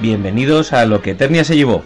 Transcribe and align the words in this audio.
Bienvenidos 0.00 0.72
a 0.72 0.86
lo 0.86 1.02
que 1.02 1.10
Eternia 1.10 1.44
se 1.44 1.56
llevó. 1.56 1.82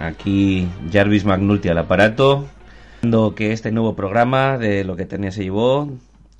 Aquí 0.00 0.66
Jarvis 0.90 1.26
McNulty 1.26 1.68
al 1.68 1.76
aparato. 1.76 2.48
Esperando 2.94 3.34
que 3.34 3.52
este 3.52 3.70
nuevo 3.70 3.94
programa 3.94 4.56
de 4.56 4.82
lo 4.82 4.96
que 4.96 5.02
Eternia 5.02 5.30
se 5.30 5.42
llevó 5.42 5.92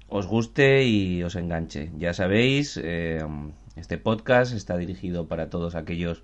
os 0.08 0.26
guste 0.26 0.84
y 0.84 1.22
os 1.22 1.36
enganche. 1.36 1.90
Ya 1.98 2.14
sabéis, 2.14 2.80
eh, 2.82 3.22
este 3.76 3.98
podcast 3.98 4.54
está 4.54 4.78
dirigido 4.78 5.26
para 5.26 5.50
todos 5.50 5.74
aquellos 5.74 6.22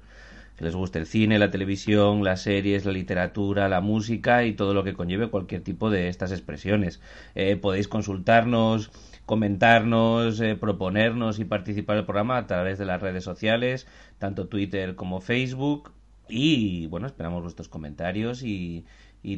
que 0.56 0.64
les 0.64 0.74
guste 0.74 0.98
el 0.98 1.06
cine, 1.06 1.38
la 1.38 1.50
televisión, 1.50 2.24
las 2.24 2.40
series, 2.40 2.86
la 2.86 2.92
literatura, 2.92 3.68
la 3.68 3.82
música 3.82 4.44
y 4.44 4.54
todo 4.54 4.72
lo 4.72 4.82
que 4.82 4.94
conlleve 4.94 5.28
cualquier 5.28 5.60
tipo 5.60 5.90
de 5.90 6.08
estas 6.08 6.32
expresiones. 6.32 7.02
Eh, 7.34 7.56
podéis 7.56 7.86
consultarnos 7.86 8.90
comentarnos, 9.26 10.40
eh, 10.40 10.54
proponernos 10.56 11.38
y 11.40 11.44
participar 11.44 11.96
en 11.96 12.00
el 12.00 12.06
programa 12.06 12.38
a 12.38 12.46
través 12.46 12.78
de 12.78 12.86
las 12.86 13.02
redes 13.02 13.24
sociales, 13.24 13.86
tanto 14.18 14.46
Twitter 14.46 14.94
como 14.94 15.20
Facebook. 15.20 15.92
Y 16.28 16.86
bueno, 16.86 17.06
esperamos 17.06 17.42
vuestros 17.42 17.68
comentarios 17.68 18.42
y, 18.42 18.84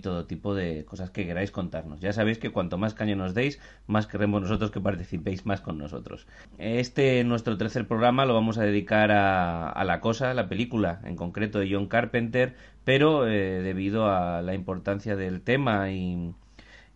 todo 0.02 0.26
tipo 0.26 0.54
de 0.54 0.84
cosas 0.84 1.10
que 1.10 1.26
queráis 1.26 1.50
contarnos. 1.50 2.00
Ya 2.00 2.12
sabéis 2.12 2.36
que 2.36 2.50
cuanto 2.50 2.76
más 2.76 2.92
caño 2.92 3.16
nos 3.16 3.32
deis, 3.32 3.58
más 3.86 4.06
queremos 4.06 4.42
nosotros 4.42 4.70
que 4.70 4.82
participéis 4.82 5.46
más 5.46 5.62
con 5.62 5.78
nosotros. 5.78 6.26
Este, 6.58 7.24
nuestro 7.24 7.56
tercer 7.56 7.88
programa, 7.88 8.26
lo 8.26 8.34
vamos 8.34 8.58
a 8.58 8.64
dedicar 8.64 9.10
a, 9.10 9.70
a 9.70 9.84
La 9.84 10.02
Cosa, 10.02 10.34
la 10.34 10.46
película 10.46 11.00
en 11.04 11.16
concreto 11.16 11.58
de 11.58 11.72
John 11.72 11.86
Carpenter, 11.86 12.54
pero 12.84 13.26
eh, 13.26 13.62
debido 13.62 14.10
a 14.12 14.42
la 14.42 14.52
importancia 14.52 15.16
del 15.16 15.40
tema 15.40 15.90
y 15.90 16.34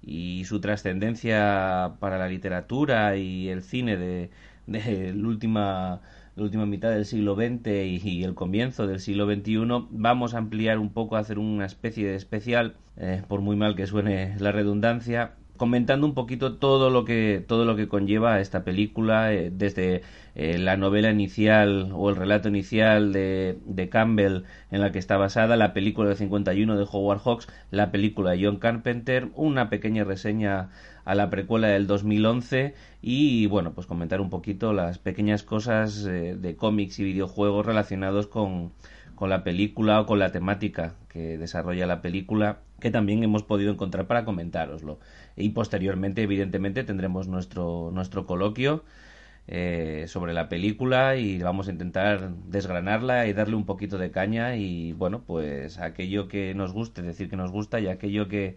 y 0.03 0.45
su 0.45 0.61
trascendencia 0.61 1.95
para 2.01 2.19
la 2.19 2.29
literatura 2.29 3.17
y 3.17 3.49
el 3.49 3.63
cine 3.63 3.97
de, 3.97 4.31
de 4.67 5.13
la, 5.15 5.29
última, 5.29 6.01
la 6.37 6.43
última 6.43 6.67
mitad 6.67 6.91
del 6.91 7.05
siglo 7.05 7.35
XX 7.35 7.69
y, 8.05 8.25
el 8.25 8.35
comienzo 8.35 8.87
del 8.87 9.01
siglo 9.01 9.27
XXI, 9.33 9.87
vamos 9.91 10.35
a 10.35 10.39
ampliar 10.39 10.79
un 10.79 10.93
poco, 10.93 11.17
a 11.17 11.21
hacer 11.21 11.39
una 11.39 11.67
especie 11.67 12.07
de 12.07 12.17
especial, 12.17 12.77
eh, 12.97 13.23
por 13.29 13.41
muy 13.41 13.57
mal 13.57 13.77
que 13.77 13.87
suene 13.87 14.35
la 14.39 14.53
redundancia, 14.53 15.33
comentando 15.57 16.07
un 16.07 16.15
poquito 16.15 16.57
todo 16.57 16.91
lo 16.91 17.05
que 17.05 17.45
todo 17.47 17.65
lo 17.65 17.77
que 17.77 17.89
conlleva 17.89 18.41
esta 18.41 18.65
película 18.65 19.33
eh, 19.33 19.51
desde 19.53 20.03
eh, 20.35 20.59
la 20.59 20.77
novela 20.77 21.11
inicial 21.11 21.91
o 21.93 22.09
el 22.11 22.17
relato 22.17 22.49
inicial 22.49 23.13
de, 23.13 23.59
de, 23.67 23.89
Campbell 23.89 24.45
en 24.71 24.81
la 24.81 24.93
que 24.93 24.99
está 24.99 25.17
basada 25.19 25.57
la 25.57 25.75
película 25.75 26.09
del 26.09 26.19
51 26.19 26.77
de 26.77 26.87
Howard 26.91 27.21
Hawks 27.21 27.49
la 27.71 27.91
película 27.91 28.33
de 28.33 28.45
John 28.45 28.57
Carpenter 28.57 29.29
una 29.35 29.69
pequeña 29.69 30.05
reseña 30.05 30.71
a 31.05 31.15
la 31.15 31.29
precuela 31.31 31.69
del 31.69 31.87
2011 31.87 32.75
y 33.03 33.47
bueno 33.47 33.73
pues 33.73 33.87
comentar 33.87 34.21
un 34.21 34.31
poquito 34.31 34.73
las 34.73 34.99
pequeñas 34.99 35.43
cosas 35.43 36.07
eh, 36.07 36.37
de 36.39 36.57
cómics 36.57 36.99
y 36.99 37.05
videojuegos 37.05 37.67
relacionados 37.67 38.27
con 38.27 38.73
con 39.15 39.31
la 39.31 39.45
película 39.45 40.01
o 40.01 40.07
con 40.07 40.19
la 40.19 40.33
temática 40.33 40.97
que 41.09 41.39
desarrolla 41.39 41.87
la 41.87 42.03
película 42.03 42.59
que 42.81 42.91
también 42.91 43.23
hemos 43.23 43.45
podido 43.45 43.71
encontrar 43.71 44.09
para 44.09 44.25
comentároslo. 44.25 44.99
Y 45.37 45.51
posteriormente, 45.51 46.23
evidentemente, 46.23 46.85
tendremos 46.85 47.29
nuestro, 47.29 47.91
nuestro 47.93 48.27
coloquio 48.27 48.85
eh, 49.49 50.05
sobre 50.09 50.35
la 50.35 50.49
película 50.49 51.17
y 51.17 51.39
vamos 51.43 51.69
a 51.69 51.73
intentar 51.73 52.31
desgranarla 52.47 53.27
y 53.27 53.33
darle 53.33 53.57
un 53.57 53.67
poquito 53.67 53.99
de 53.99 54.11
caña 54.13 54.57
y 54.57 54.93
bueno, 54.93 55.23
pues 55.27 55.79
aquello 55.79 56.29
que 56.29 56.55
nos 56.55 56.73
guste, 56.73 57.03
decir 57.03 57.29
que 57.29 57.37
nos 57.37 57.51
gusta 57.51 57.81
y 57.81 57.89
aquello 57.89 58.29
que 58.29 58.57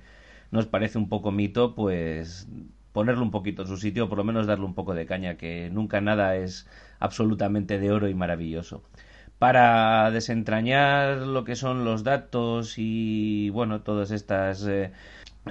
nos 0.51 0.67
parece 0.67 0.97
un 0.97 1.09
poco 1.09 1.31
mito, 1.31 1.75
pues 1.75 2.47
ponerlo 2.93 3.23
un 3.23 3.31
poquito 3.31 3.63
en 3.63 3.67
su 3.67 3.77
sitio, 3.77 4.05
o 4.05 4.09
por 4.09 4.17
lo 4.19 4.23
menos 4.23 4.47
darle 4.47 4.65
un 4.65 4.75
poco 4.75 4.93
de 4.93 5.05
caña, 5.05 5.35
que 5.37 5.69
nunca 5.71 6.01
nada 6.01 6.35
es 6.37 6.67
absolutamente 6.99 7.79
de 7.79 7.91
oro 7.91 8.07
y 8.07 8.13
maravilloso. 8.15 8.83
Para 9.39 10.11
desentrañar 10.11 11.17
lo 11.17 11.43
que 11.43 11.55
son 11.55 11.83
los 11.83 12.03
datos 12.03 12.75
y 12.77 13.49
bueno 13.49 13.81
todas 13.81 14.11
estas 14.11 14.65
eh, 14.67 14.91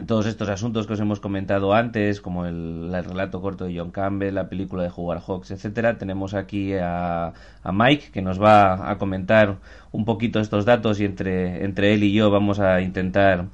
todos 0.07 0.27
estos 0.27 0.49
asuntos 0.49 0.87
que 0.87 0.95
os 0.95 1.01
hemos 1.01 1.21
comentado 1.21 1.73
antes 1.73 2.21
como 2.21 2.47
el, 2.47 2.91
relato 2.93 3.41
corto 3.41 3.65
de 3.65 3.79
John 3.79 3.93
Campbell 3.93 4.35
la 4.35 4.49
película 4.49 4.83
de 4.83 4.91
Howard 4.95 5.23
Hawks 5.27 5.53
etcétera 5.53 5.99
tenemos 5.99 6.35
aquí 6.35 6.75
a, 6.75 7.33
a, 7.63 7.73
Mike 7.73 8.11
que 8.13 8.21
nos 8.21 8.43
va 8.43 8.91
a 8.91 8.99
comentar 8.99 9.59
un 9.93 10.05
poquito 10.05 10.41
estos 10.41 10.65
datos 10.65 11.01
y 11.01 11.05
entre 11.05 11.65
entre 11.65 11.95
él 11.95 12.03
y 12.03 12.13
yo 12.13 12.31
vamos 12.31 12.59
a 12.59 12.81
intentar 12.81 13.47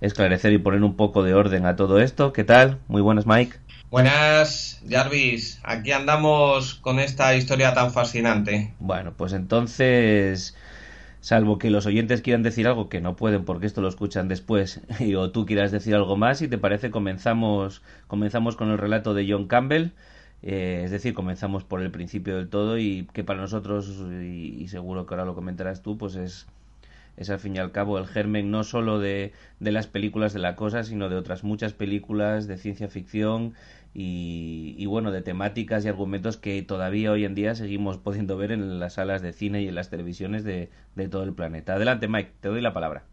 esclarecer 0.00 0.52
y 0.54 0.58
poner 0.58 0.82
un 0.82 0.96
poco 0.96 1.22
de 1.22 1.34
orden 1.34 1.66
a 1.66 1.76
todo 1.76 2.00
esto 2.00 2.32
qué 2.32 2.44
tal 2.44 2.78
muy 2.88 3.02
buenas 3.02 3.26
Mike 3.26 3.58
Buenas, 3.92 4.80
Jarvis. 4.88 5.60
Aquí 5.62 5.92
andamos 5.92 6.76
con 6.76 6.98
esta 6.98 7.36
historia 7.36 7.74
tan 7.74 7.92
fascinante. 7.92 8.72
Bueno, 8.80 9.12
pues 9.14 9.34
entonces, 9.34 10.56
salvo 11.22 11.58
que 11.58 11.70
los 11.70 11.86
oyentes 11.86 12.20
quieran 12.20 12.42
decir 12.42 12.66
algo 12.66 12.88
que 12.88 13.00
no 13.00 13.16
pueden 13.16 13.44
porque 13.44 13.66
esto 13.66 13.80
lo 13.80 13.88
escuchan 13.88 14.28
después, 14.28 14.82
y, 15.00 15.14
o 15.14 15.30
tú 15.30 15.46
quieras 15.46 15.72
decir 15.72 15.94
algo 15.94 16.16
más, 16.16 16.38
si 16.38 16.48
te 16.48 16.58
parece, 16.58 16.90
comenzamos, 16.90 17.82
comenzamos 18.08 18.56
con 18.56 18.70
el 18.70 18.78
relato 18.78 19.14
de 19.14 19.26
John 19.30 19.46
Campbell. 19.46 19.92
Eh, 20.42 20.82
es 20.84 20.90
decir, 20.90 21.14
comenzamos 21.14 21.62
por 21.62 21.80
el 21.80 21.92
principio 21.92 22.36
del 22.36 22.48
todo 22.48 22.76
y 22.76 23.08
que 23.12 23.22
para 23.22 23.40
nosotros, 23.40 23.88
y, 24.10 24.56
y 24.60 24.68
seguro 24.68 25.06
que 25.06 25.14
ahora 25.14 25.24
lo 25.24 25.36
comentarás 25.36 25.82
tú, 25.82 25.96
pues 25.96 26.16
es 26.16 26.46
es 27.16 27.30
al 27.30 27.38
fin 27.38 27.56
y 27.56 27.58
al 27.58 27.72
cabo 27.72 27.98
el 27.98 28.06
germen 28.06 28.50
no 28.50 28.64
solo 28.64 28.98
de, 28.98 29.32
de, 29.60 29.72
las 29.72 29.86
películas 29.86 30.32
de 30.32 30.38
la 30.40 30.56
cosa, 30.56 30.82
sino 30.82 31.08
de 31.08 31.16
otras 31.16 31.44
muchas 31.44 31.72
películas 31.72 32.46
de 32.46 32.56
ciencia 32.56 32.88
ficción 32.88 33.54
y, 33.94 34.86
bueno, 34.86 35.12
de 35.12 35.20
temáticas 35.20 35.84
y 35.84 35.88
argumentos 35.88 36.38
que 36.38 36.62
todavía 36.62 37.12
hoy 37.12 37.24
en 37.24 37.34
día 37.34 37.54
seguimos 37.54 37.98
pudiendo 37.98 38.36
ver 38.36 38.52
en 38.52 38.80
las 38.80 38.94
salas 38.94 39.20
de 39.20 39.32
cine 39.32 39.62
y 39.62 39.68
en 39.68 39.74
las 39.74 39.90
televisiones 39.90 40.44
de, 40.44 40.70
todo 41.10 41.24
el 41.24 41.34
planeta. 41.34 41.74
Adelante, 41.74 42.08
Mike, 42.08 42.32
te 42.40 42.48
doy 42.48 42.62
la 42.62 42.72
palabra. 42.72 43.04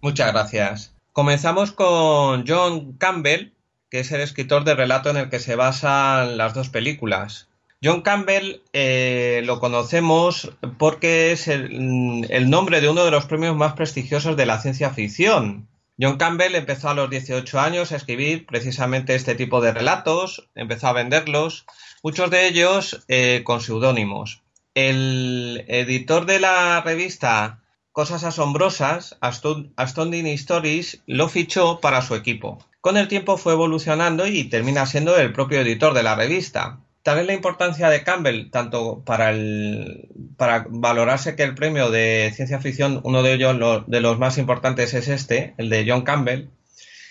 Muchas 0.00 0.32
gracias. 0.32 0.94
Comenzamos 1.12 1.72
con 1.72 2.44
John 2.46 2.92
Campbell, 2.92 3.52
que 3.90 4.00
es 4.00 4.12
el 4.12 4.20
escritor 4.20 4.64
de 4.64 4.74
relato 4.74 5.10
en 5.10 5.16
el 5.16 5.28
que 5.28 5.40
se 5.40 5.56
basan 5.56 6.36
las 6.36 6.54
dos 6.54 6.68
películas. 6.68 7.48
John 7.82 8.02
Campbell 8.02 8.60
eh, 8.72 9.42
lo 9.44 9.58
conocemos 9.58 10.52
porque 10.78 11.32
es 11.32 11.48
el, 11.48 12.26
el, 12.28 12.50
nombre 12.50 12.80
de 12.80 12.88
uno 12.88 13.04
de 13.04 13.10
los 13.10 13.24
premios 13.24 13.56
más 13.56 13.72
prestigiosos 13.72 14.36
de 14.36 14.46
la 14.46 14.60
ciencia 14.60 14.90
ficción, 14.90 15.66
John 16.00 16.16
Campbell 16.16 16.54
empezó 16.54 16.88
a 16.88 16.94
los 16.94 17.10
18 17.10 17.60
años 17.60 17.92
a 17.92 17.96
escribir 17.96 18.46
precisamente 18.46 19.14
este 19.14 19.34
tipo 19.34 19.60
de 19.60 19.72
relatos, 19.72 20.48
empezó 20.54 20.88
a 20.88 20.94
venderlos, 20.94 21.66
muchos 22.02 22.30
de 22.30 22.46
ellos 22.46 23.04
eh, 23.08 23.42
con 23.44 23.60
seudónimos. 23.60 24.42
El 24.74 25.64
editor 25.68 26.24
de 26.24 26.40
la 26.40 26.80
revista 26.80 27.60
Cosas 27.92 28.24
Asombrosas, 28.24 29.18
Astounding 29.20 30.26
Stories, 30.28 31.02
lo 31.06 31.28
fichó 31.28 31.80
para 31.80 32.02
su 32.02 32.14
equipo. 32.14 32.64
Con 32.80 32.96
el 32.96 33.08
tiempo 33.08 33.36
fue 33.36 33.52
evolucionando 33.52 34.26
y 34.26 34.44
termina 34.44 34.86
siendo 34.86 35.18
el 35.18 35.32
propio 35.32 35.60
editor 35.60 35.92
de 35.92 36.04
la 36.04 36.14
revista. 36.14 36.78
También 37.02 37.26
la 37.28 37.32
importancia 37.32 37.88
de 37.88 38.02
Campbell, 38.02 38.50
tanto 38.50 39.02
para, 39.04 39.30
el, 39.30 40.08
para 40.36 40.66
valorarse 40.68 41.34
que 41.34 41.44
el 41.44 41.54
premio 41.54 41.90
de 41.90 42.30
ciencia 42.34 42.60
ficción, 42.60 43.00
uno 43.04 43.22
de 43.22 43.32
ellos 43.32 43.56
lo, 43.56 43.80
de 43.80 44.00
los 44.00 44.18
más 44.18 44.36
importantes 44.36 44.92
es 44.92 45.08
este, 45.08 45.54
el 45.56 45.70
de 45.70 45.86
John 45.88 46.02
Campbell, 46.02 46.50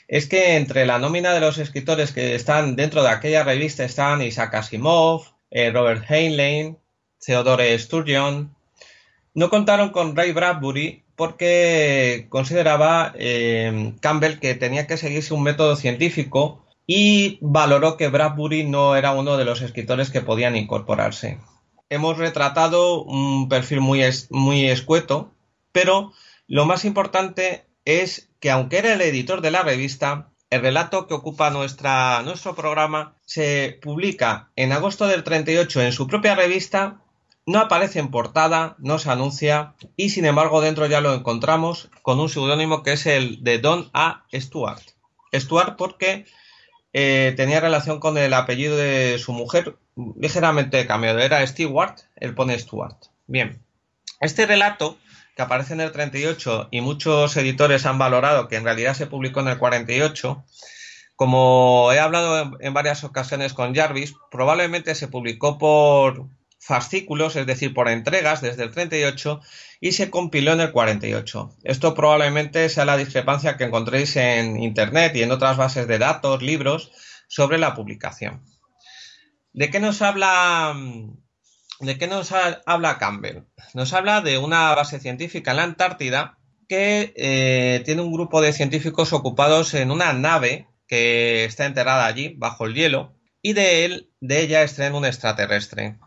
es 0.08 0.28
que 0.28 0.56
entre 0.56 0.86
la 0.86 1.00
nómina 1.00 1.34
de 1.34 1.40
los 1.40 1.58
escritores 1.58 2.12
que 2.12 2.36
están 2.36 2.76
dentro 2.76 3.04
de 3.04 3.10
aquella 3.10 3.44
revista 3.44 3.84
están 3.84 4.22
Isaac 4.22 4.56
Asimov, 4.56 5.24
eh, 5.52 5.72
Robert 5.72 6.04
Heinlein, 6.10 6.78
Theodore 7.24 7.78
Sturgeon. 7.78 8.56
No 9.34 9.50
contaron 9.50 9.90
con 9.90 10.16
Ray 10.16 10.32
Bradbury 10.32 11.04
porque 11.16 12.28
consideraba 12.30 13.14
eh, 13.16 13.94
Campbell 14.00 14.40
que 14.40 14.56
tenía 14.56 14.88
que 14.88 14.98
seguirse 14.98 15.34
un 15.34 15.44
método 15.44 15.76
científico 15.76 16.66
y 16.92 17.38
valoró 17.42 17.98
que 17.98 18.08
Bradbury 18.08 18.64
no 18.64 18.96
era 18.96 19.12
uno 19.12 19.38
de 19.38 19.46
los 19.46 19.62
escritores 19.62 20.10
que 20.10 20.22
podían 20.22 20.56
incorporarse. 20.56 21.38
Hemos 21.88 22.18
retratado 22.18 23.04
un 23.04 23.48
perfil 23.48 23.80
muy, 23.80 24.02
muy 24.32 24.68
escueto, 24.68 25.32
pero 25.72 26.14
lo 26.48 26.66
más 26.66 26.86
importante 26.86 27.64
es 27.86 28.32
que 28.40 28.50
aunque 28.50 28.80
era 28.80 28.92
el 28.92 29.02
editor 29.02 29.42
de 29.42 29.52
la 29.52 29.62
revista, 29.62 30.30
el 30.50 30.62
relato 30.62 31.06
que 31.06 31.14
ocupa 31.14 31.52
nuestra, 31.52 32.24
nuestro 32.24 32.56
programa 32.56 33.14
se 33.24 33.78
publica 33.84 34.50
en 34.56 34.72
agosto 34.72 35.06
del 35.06 35.24
38 35.24 35.84
en 35.84 35.92
su 35.92 36.08
propia 36.08 36.34
revista, 36.34 37.02
no 37.46 37.60
aparece 37.60 38.00
en 38.00 38.10
portada, 38.10 38.78
no 38.80 38.98
se 38.98 39.12
anuncia 39.12 39.76
y 39.96 40.10
sin 40.10 40.26
embargo 40.26 40.60
dentro 40.60 40.88
ya 40.88 41.02
lo 41.02 41.14
encontramos 41.14 41.92
con 42.02 42.20
un 42.20 42.30
seudónimo 42.30 42.82
que 42.82 42.94
es 42.94 43.06
el 43.06 43.44
de 43.44 43.60
Don 43.60 43.92
A. 43.94 44.26
Stuart. 44.34 44.82
Stuart 45.32 45.76
porque 45.78 46.26
eh, 46.94 47.34
tenía 47.38 47.60
relación 47.60 48.00
con 48.00 48.18
el 48.18 48.34
apellido 48.34 48.76
de 48.76 49.18
su 49.20 49.34
mujer, 49.34 49.76
ligeramente 50.20 50.88
cambiado, 50.88 51.20
era 51.20 51.46
Stewart, 51.46 52.00
él 52.16 52.34
pone 52.34 52.58
Stuart. 52.58 52.98
Bien, 53.28 53.62
este 54.20 54.46
relato 54.46 54.98
que 55.36 55.44
aparece 55.44 55.74
en 55.74 55.82
el 55.82 55.92
38 55.92 56.68
y 56.72 56.82
muchos 56.82 57.38
editores 57.38 57.86
han 57.86 57.98
valorado 57.98 58.48
que 58.48 58.58
en 58.58 58.64
realidad 58.64 58.94
se 58.94 59.08
publicó 59.08 59.40
en 59.40 59.48
el 59.50 59.58
48, 59.58 60.44
como 61.16 61.92
he 61.94 62.00
hablado 62.00 62.58
en, 62.60 62.74
varias 62.74 63.04
ocasiones 63.04 63.54
con 63.54 63.76
Jarvis, 63.76 64.16
probablemente 64.32 64.96
se 64.96 65.08
publicó 65.08 65.58
por 65.58 66.26
fascículos, 66.60 67.36
es 67.36 67.48
decir, 67.48 67.74
por 67.74 67.90
entregas 67.90 68.42
desde 68.42 68.64
el 68.64 68.72
38 68.72 69.42
y 69.80 69.94
se 69.94 70.10
compiló 70.10 70.54
en 70.54 70.62
el 70.62 70.72
48. 70.72 71.58
Esto 71.64 71.96
probablemente 71.96 72.68
sea 72.70 72.86
la 72.86 72.98
discrepancia 72.98 73.58
que 73.58 73.64
encontréis 73.64 74.16
en 74.18 74.62
Internet 74.62 75.16
y 75.16 75.24
en 75.24 75.32
otras 75.32 75.58
bases 75.58 75.88
de 75.88 75.98
datos, 75.98 76.44
libros, 76.44 76.92
sobre 77.28 77.58
la 77.58 77.74
publicación. 77.74 78.44
¿De 79.54 79.70
qué 79.70 79.80
nos 79.80 80.02
habla 80.02 80.76
¿De 81.80 81.98
qué 81.98 82.08
nos 82.08 82.34
habla 82.34 82.98
Campbell? 82.98 83.44
Nos 83.74 83.94
habla 83.94 84.20
de 84.20 84.38
una 84.38 84.76
base 84.76 85.00
científica 85.00 85.52
en 85.52 85.58
la 85.58 85.64
Antártida 85.64 86.38
que 86.68 87.14
eh, 87.16 87.82
tiene 87.86 88.02
un 88.02 88.12
grupo 88.12 88.42
de 88.42 88.52
científicos 88.52 89.14
ocupados 89.14 89.74
en 89.74 89.90
una 89.90 90.12
nave 90.12 90.68
que 90.88 91.46
está 91.46 91.66
enterrada 91.66 92.06
allí, 92.06 92.36
bajo 92.38 92.66
el 92.66 92.76
hielo, 92.76 93.16
y 93.42 93.54
de 93.54 93.86
él, 93.86 94.12
de 94.20 94.42
ella 94.42 94.62
extraen 94.62 94.94
un 94.94 95.06
extraterrestre. 95.06 95.98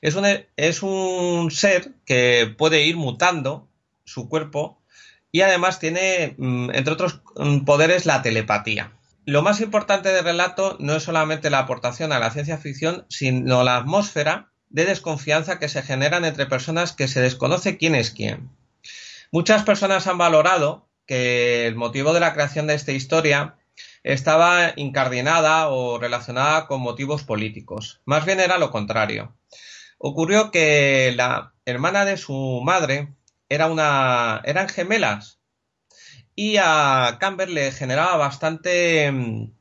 Es 0.00 0.14
un, 0.14 0.26
es 0.56 0.82
un 0.82 1.50
ser 1.50 1.92
que 2.04 2.54
puede 2.56 2.84
ir 2.84 2.96
mutando 2.96 3.68
su 4.04 4.28
cuerpo 4.28 4.82
y 5.30 5.40
además 5.40 5.78
tiene, 5.78 6.34
mm, 6.38 6.70
entre 6.74 6.92
otros 6.92 7.22
mm, 7.36 7.60
poderes, 7.60 8.06
la 8.06 8.22
telepatía. 8.22 8.92
Lo 9.24 9.42
más 9.42 9.60
importante 9.60 10.12
del 10.12 10.24
relato 10.24 10.76
no 10.80 10.96
es 10.96 11.04
solamente 11.04 11.48
la 11.48 11.60
aportación 11.60 12.12
a 12.12 12.18
la 12.18 12.30
ciencia 12.30 12.58
ficción, 12.58 13.06
sino 13.08 13.62
la 13.62 13.76
atmósfera 13.76 14.52
de 14.68 14.84
desconfianza 14.84 15.58
que 15.58 15.68
se 15.68 15.82
generan 15.82 16.24
entre 16.24 16.46
personas 16.46 16.92
que 16.92 17.08
se 17.08 17.20
desconoce 17.20 17.78
quién 17.78 17.94
es 17.94 18.10
quién. 18.10 18.50
Muchas 19.30 19.62
personas 19.62 20.06
han 20.06 20.18
valorado 20.18 20.88
que 21.06 21.66
el 21.66 21.74
motivo 21.74 22.12
de 22.12 22.20
la 22.20 22.34
creación 22.34 22.66
de 22.66 22.74
esta 22.74 22.92
historia 22.92 23.56
estaba 24.04 24.72
incardinada 24.76 25.68
o 25.68 25.98
relacionada 25.98 26.66
con 26.66 26.80
motivos 26.80 27.24
políticos. 27.24 28.00
Más 28.04 28.24
bien 28.24 28.40
era 28.40 28.58
lo 28.58 28.70
contrario. 28.70 29.36
Ocurrió 29.98 30.50
que 30.50 31.12
la 31.16 31.54
hermana 31.64 32.04
de 32.04 32.16
su 32.16 32.60
madre 32.64 33.14
era 33.48 33.66
una, 33.66 34.40
eran 34.44 34.68
gemelas 34.68 35.38
y 36.34 36.56
a 36.56 37.18
Campbell 37.20 37.54
le 37.54 37.72
generaba 37.72 38.16
bastante... 38.16 39.10
Mm, 39.12 39.52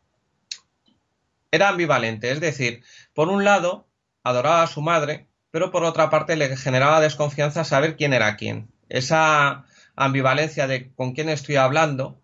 era 1.51 1.67
ambivalente, 1.67 2.31
es 2.31 2.39
decir, 2.39 2.81
por 3.13 3.27
un 3.27 3.43
lado, 3.43 3.85
adoraba 4.23 4.63
a 4.63 4.67
su 4.67 4.81
madre, 4.81 5.27
pero 5.51 5.69
por 5.69 5.83
otra 5.83 6.09
parte 6.09 6.37
le 6.37 6.55
generaba 6.55 7.01
desconfianza 7.01 7.65
saber 7.65 7.97
quién 7.97 8.13
era 8.13 8.37
quién. 8.37 8.71
Esa 8.87 9.65
ambivalencia 9.97 10.67
de 10.67 10.93
con 10.93 11.13
quién 11.13 11.27
estoy 11.27 11.57
hablando 11.57 12.20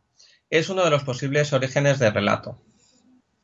es 0.49 0.69
uno 0.69 0.83
de 0.83 0.89
los 0.89 1.03
posibles 1.03 1.53
orígenes 1.53 1.99
del 1.99 2.13
relato. 2.13 2.57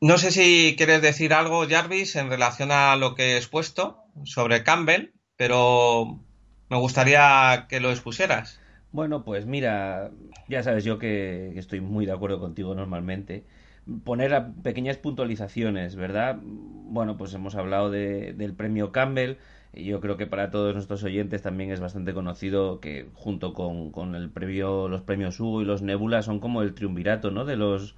No 0.00 0.18
sé 0.18 0.30
si 0.30 0.74
quieres 0.76 1.02
decir 1.02 1.32
algo, 1.32 1.66
Jarvis, 1.68 2.16
en 2.16 2.28
relación 2.28 2.70
a 2.70 2.96
lo 2.96 3.14
que 3.14 3.32
he 3.32 3.36
expuesto 3.36 4.04
sobre 4.24 4.62
Campbell, 4.62 5.12
pero 5.36 6.20
me 6.68 6.76
gustaría 6.76 7.66
que 7.68 7.80
lo 7.80 7.90
expusieras. 7.90 8.60
Bueno, 8.92 9.24
pues 9.24 9.46
mira, 9.46 10.10
ya 10.48 10.62
sabes 10.62 10.84
yo 10.84 10.98
que 10.98 11.52
estoy 11.56 11.80
muy 11.80 12.06
de 12.06 12.12
acuerdo 12.12 12.38
contigo 12.38 12.74
normalmente 12.74 13.44
poner 14.04 14.46
pequeñas 14.62 14.96
puntualizaciones, 14.96 15.96
¿verdad? 15.96 16.38
Bueno, 16.42 17.16
pues 17.16 17.34
hemos 17.34 17.54
hablado 17.54 17.90
de, 17.90 18.32
del 18.32 18.54
premio 18.54 18.92
Campbell. 18.92 19.36
Yo 19.76 20.00
creo 20.00 20.16
que 20.16 20.26
para 20.26 20.50
todos 20.50 20.74
nuestros 20.74 21.02
oyentes 21.02 21.42
también 21.42 21.70
es 21.70 21.80
bastante 21.80 22.14
conocido 22.14 22.80
que 22.80 23.08
junto 23.14 23.54
con, 23.54 23.90
con 23.90 24.14
el 24.14 24.30
premio, 24.30 24.88
los 24.88 25.02
premios 25.02 25.40
Hugo 25.40 25.62
y 25.62 25.64
los 25.64 25.82
Nebula 25.82 26.22
son 26.22 26.38
como 26.40 26.62
el 26.62 26.74
triunvirato, 26.74 27.30
¿no? 27.30 27.44
De 27.44 27.56
los 27.56 27.94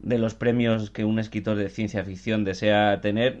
de 0.00 0.18
los 0.18 0.34
premios 0.34 0.90
que 0.90 1.04
un 1.04 1.18
escritor 1.18 1.56
de 1.56 1.70
ciencia 1.70 2.04
ficción 2.04 2.44
desea 2.44 3.00
tener 3.00 3.38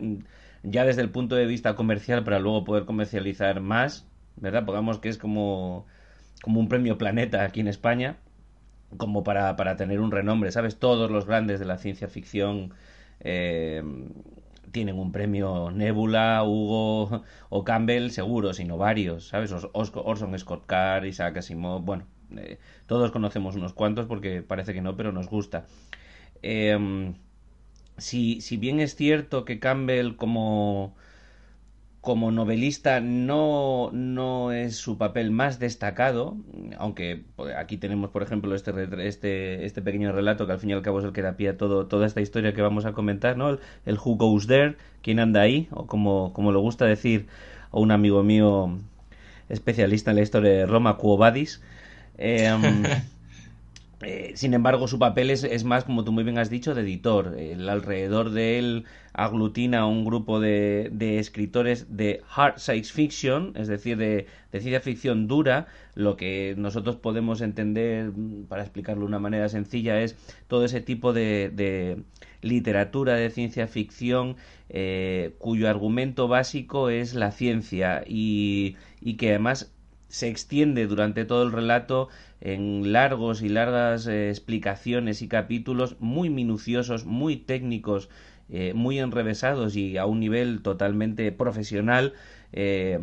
ya 0.62 0.84
desde 0.84 1.02
el 1.02 1.10
punto 1.10 1.36
de 1.36 1.46
vista 1.46 1.76
comercial 1.76 2.24
para 2.24 2.40
luego 2.40 2.64
poder 2.64 2.84
comercializar 2.84 3.60
más, 3.60 4.06
¿verdad? 4.36 4.64
Pongamos 4.66 4.98
que 5.00 5.08
es 5.08 5.18
como 5.18 5.86
como 6.42 6.60
un 6.60 6.68
premio 6.68 6.98
Planeta 6.98 7.44
aquí 7.44 7.60
en 7.60 7.68
España 7.68 8.18
como 8.96 9.24
para, 9.24 9.56
para 9.56 9.76
tener 9.76 10.00
un 10.00 10.10
renombre, 10.10 10.52
¿sabes? 10.52 10.78
Todos 10.78 11.10
los 11.10 11.26
grandes 11.26 11.60
de 11.60 11.66
la 11.66 11.78
ciencia 11.78 12.08
ficción 12.08 12.72
eh, 13.20 13.82
tienen 14.72 14.98
un 14.98 15.12
premio 15.12 15.70
Nebula, 15.70 16.42
Hugo 16.44 17.22
o 17.48 17.64
Campbell, 17.64 18.10
seguro, 18.10 18.52
sino 18.54 18.76
varios, 18.78 19.28
¿sabes? 19.28 19.52
Orson 19.72 20.38
Scott 20.38 20.66
Card, 20.66 21.04
Isaac 21.04 21.38
Asimov, 21.38 21.82
bueno, 21.82 22.06
eh, 22.36 22.58
todos 22.86 23.10
conocemos 23.10 23.56
unos 23.56 23.72
cuantos 23.72 24.06
porque 24.06 24.42
parece 24.42 24.74
que 24.74 24.80
no, 24.80 24.96
pero 24.96 25.12
nos 25.12 25.28
gusta. 25.28 25.66
Eh, 26.42 27.12
si, 27.98 28.40
si 28.40 28.56
bien 28.56 28.80
es 28.80 28.94
cierto 28.94 29.44
que 29.44 29.58
Campbell 29.58 30.16
como 30.16 30.94
como 32.00 32.30
novelista 32.30 33.00
no, 33.00 33.90
no 33.92 34.52
es 34.52 34.76
su 34.76 34.98
papel 34.98 35.30
más 35.30 35.58
destacado, 35.58 36.36
aunque 36.78 37.24
pues, 37.36 37.54
aquí 37.56 37.76
tenemos, 37.76 38.10
por 38.10 38.22
ejemplo, 38.22 38.54
este, 38.54 38.72
este, 39.06 39.64
este 39.66 39.82
pequeño 39.82 40.12
relato 40.12 40.46
que 40.46 40.52
al 40.52 40.58
fin 40.60 40.70
y 40.70 40.72
al 40.74 40.82
cabo 40.82 41.00
es 41.00 41.04
el 41.04 41.12
que 41.12 41.22
da 41.22 41.36
pie 41.36 41.50
a 41.50 41.56
todo, 41.56 41.86
toda 41.86 42.06
esta 42.06 42.20
historia 42.20 42.54
que 42.54 42.62
vamos 42.62 42.84
a 42.84 42.92
comentar, 42.92 43.36
¿no? 43.36 43.58
El, 43.84 43.98
Who 43.98 44.16
Goes 44.16 44.46
There, 44.46 44.76
quién 45.02 45.18
anda 45.18 45.40
ahí, 45.40 45.68
o 45.72 45.86
como, 45.86 46.32
como 46.32 46.52
le 46.52 46.58
gusta 46.58 46.84
decir 46.86 47.26
a 47.72 47.78
un 47.78 47.90
amigo 47.90 48.22
mío 48.22 48.78
especialista 49.48 50.10
en 50.12 50.16
la 50.18 50.22
historia 50.22 50.52
de 50.52 50.66
Roma, 50.66 50.96
Cuobadis. 50.96 51.62
Em, 52.16 52.84
Eh, 54.00 54.32
sin 54.36 54.54
embargo, 54.54 54.86
su 54.86 54.98
papel 55.00 55.28
es, 55.30 55.64
más, 55.64 55.84
como 55.84 56.04
tú 56.04 56.12
muy 56.12 56.22
bien 56.22 56.38
has 56.38 56.50
dicho, 56.50 56.74
de 56.74 56.82
editor. 56.82 57.34
El 57.36 57.68
alrededor 57.68 58.30
de 58.30 58.58
él 58.58 58.84
aglutina 59.12 59.86
un 59.86 60.04
grupo 60.04 60.38
de, 60.38 61.18
escritores 61.18 61.96
de 61.96 62.22
hard 62.32 62.58
science 62.58 62.92
fiction, 62.92 63.52
es 63.56 63.66
decir, 63.66 63.96
de, 63.96 64.26
ciencia 64.52 64.80
ficción 64.80 65.26
dura. 65.26 65.66
Lo 65.94 66.16
que 66.16 66.54
nosotros 66.56 66.94
podemos 66.96 67.40
entender, 67.40 68.12
para 68.48 68.62
explicarlo 68.62 69.00
de 69.00 69.08
una 69.08 69.18
manera 69.18 69.48
sencilla, 69.48 70.00
es 70.00 70.16
todo 70.46 70.64
ese 70.64 70.80
tipo 70.80 71.12
de, 71.12 72.04
literatura 72.40 73.14
de 73.14 73.30
ciencia 73.30 73.66
ficción 73.66 74.36
eh, 74.68 75.34
cuyo 75.38 75.68
argumento 75.68 76.28
básico 76.28 76.88
es 76.88 77.14
la 77.14 77.32
ciencia 77.32 78.04
y, 78.06 78.76
y 79.00 79.16
que 79.16 79.30
además 79.30 79.72
se 80.08 80.28
extiende 80.28 80.86
durante 80.86 81.24
todo 81.24 81.42
el 81.42 81.52
relato 81.52 82.08
en 82.40 82.92
largos 82.92 83.42
y 83.42 83.48
largas 83.48 84.06
eh, 84.06 84.30
explicaciones 84.30 85.22
y 85.22 85.28
capítulos 85.28 85.96
muy 86.00 86.30
minuciosos, 86.30 87.04
muy 87.04 87.36
técnicos, 87.36 88.08
eh, 88.48 88.72
muy 88.74 88.98
enrevesados 88.98 89.76
y 89.76 89.96
a 89.98 90.06
un 90.06 90.20
nivel 90.20 90.62
totalmente 90.62 91.30
profesional. 91.32 92.14
Eh, 92.52 92.98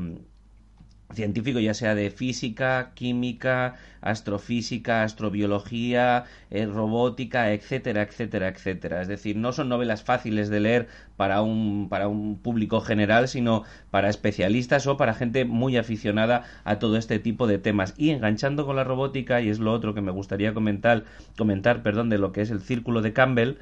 científico, 1.16 1.60
ya 1.60 1.74
sea 1.74 1.96
de 1.96 2.12
física, 2.12 2.92
química, 2.94 3.76
astrofísica, 4.02 5.04
astrobiología, 5.04 6.26
eh, 6.52 6.66
robótica, 6.68 7.52
etcétera, 7.52 8.04
etcétera, 8.04 8.50
etcétera. 8.50 9.02
Es 9.02 9.08
decir, 9.08 9.36
no 9.36 9.52
son 9.52 9.70
novelas 9.70 10.04
fáciles 10.04 10.50
de 10.50 10.60
leer 10.60 10.88
para 11.18 11.42
un, 11.42 11.88
para 11.90 12.08
un 12.08 12.38
público 12.38 12.82
general, 12.82 13.28
sino 13.28 13.64
para 13.92 14.10
especialistas 14.10 14.86
o 14.88 14.98
para 14.98 15.14
gente 15.14 15.46
muy 15.46 15.78
aficionada 15.78 16.44
a 16.64 16.78
todo 16.80 16.98
este 16.98 17.20
tipo 17.20 17.48
de 17.48 17.58
temas. 17.58 17.94
Y 17.98 18.12
enganchando 18.12 18.66
con 18.66 18.76
la 18.76 18.84
robótica, 18.84 19.42
y 19.42 19.50
es 19.50 19.60
lo 19.60 19.72
otro 19.74 19.94
que 19.94 20.02
me 20.02 20.12
gustaría 20.12 20.54
comentar, 20.54 21.04
comentar, 21.38 21.82
perdón, 21.82 22.10
de 22.10 22.18
lo 22.18 22.32
que 22.32 22.42
es 22.42 22.52
el 22.52 22.62
círculo 22.62 23.02
de 23.02 23.14
Campbell, 23.14 23.58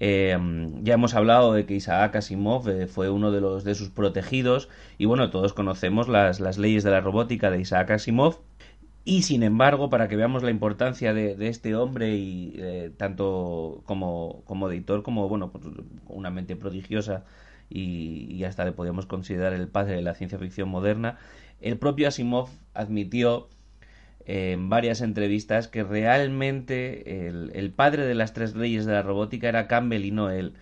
eh, 0.00 0.36
ya 0.82 0.94
hemos 0.94 1.14
hablado 1.14 1.52
de 1.52 1.66
que 1.66 1.74
Isaac 1.74 2.16
Asimov 2.16 2.68
eh, 2.68 2.86
fue 2.86 3.10
uno 3.10 3.30
de 3.30 3.40
los 3.40 3.64
de 3.64 3.74
sus 3.74 3.90
protegidos 3.90 4.68
y 4.98 5.04
bueno, 5.06 5.30
todos 5.30 5.52
conocemos 5.52 6.08
las, 6.08 6.40
las 6.40 6.58
leyes 6.58 6.82
de 6.82 6.90
la 6.90 7.00
robótica 7.00 7.50
de 7.50 7.60
Isaac 7.60 7.90
Asimov. 7.92 8.38
Y 9.06 9.22
sin 9.22 9.42
embargo, 9.42 9.90
para 9.90 10.08
que 10.08 10.16
veamos 10.16 10.42
la 10.42 10.50
importancia 10.50 11.12
de, 11.12 11.36
este 11.48 11.76
hombre 11.76 12.16
y 12.16 12.54
eh, 12.56 12.90
tanto 12.96 13.82
como, 13.84 14.42
como 14.46 14.70
editor 14.70 15.02
como 15.02 15.28
bueno, 15.28 15.50
pues, 15.52 15.64
una 16.08 16.30
mente 16.30 16.56
prodigiosa 16.56 17.24
y, 17.68 18.26
y, 18.30 18.44
hasta 18.44 18.64
le 18.64 18.72
podríamos 18.72 19.04
considerar 19.04 19.52
el 19.52 19.68
padre 19.68 19.96
de 19.96 20.02
la 20.02 20.14
ciencia 20.14 20.38
ficción 20.38 20.70
moderna, 20.70 21.18
el 21.60 21.78
propio 21.78 22.08
Asimov 22.08 22.48
admitió 22.72 23.48
en 24.26 24.68
varias 24.68 25.00
entrevistas 25.00 25.68
que 25.68 25.84
realmente 25.84 27.28
el, 27.28 27.72
padre 27.72 28.06
de 28.06 28.14
las 28.14 28.32
tres 28.32 28.54
reyes 28.54 28.86
de 28.86 28.92
la 28.92 29.02
robótica 29.02 29.48
era 29.48 29.66
Campbell 29.66 30.04
y 30.04 30.10
no 30.10 30.30
él. 30.30 30.54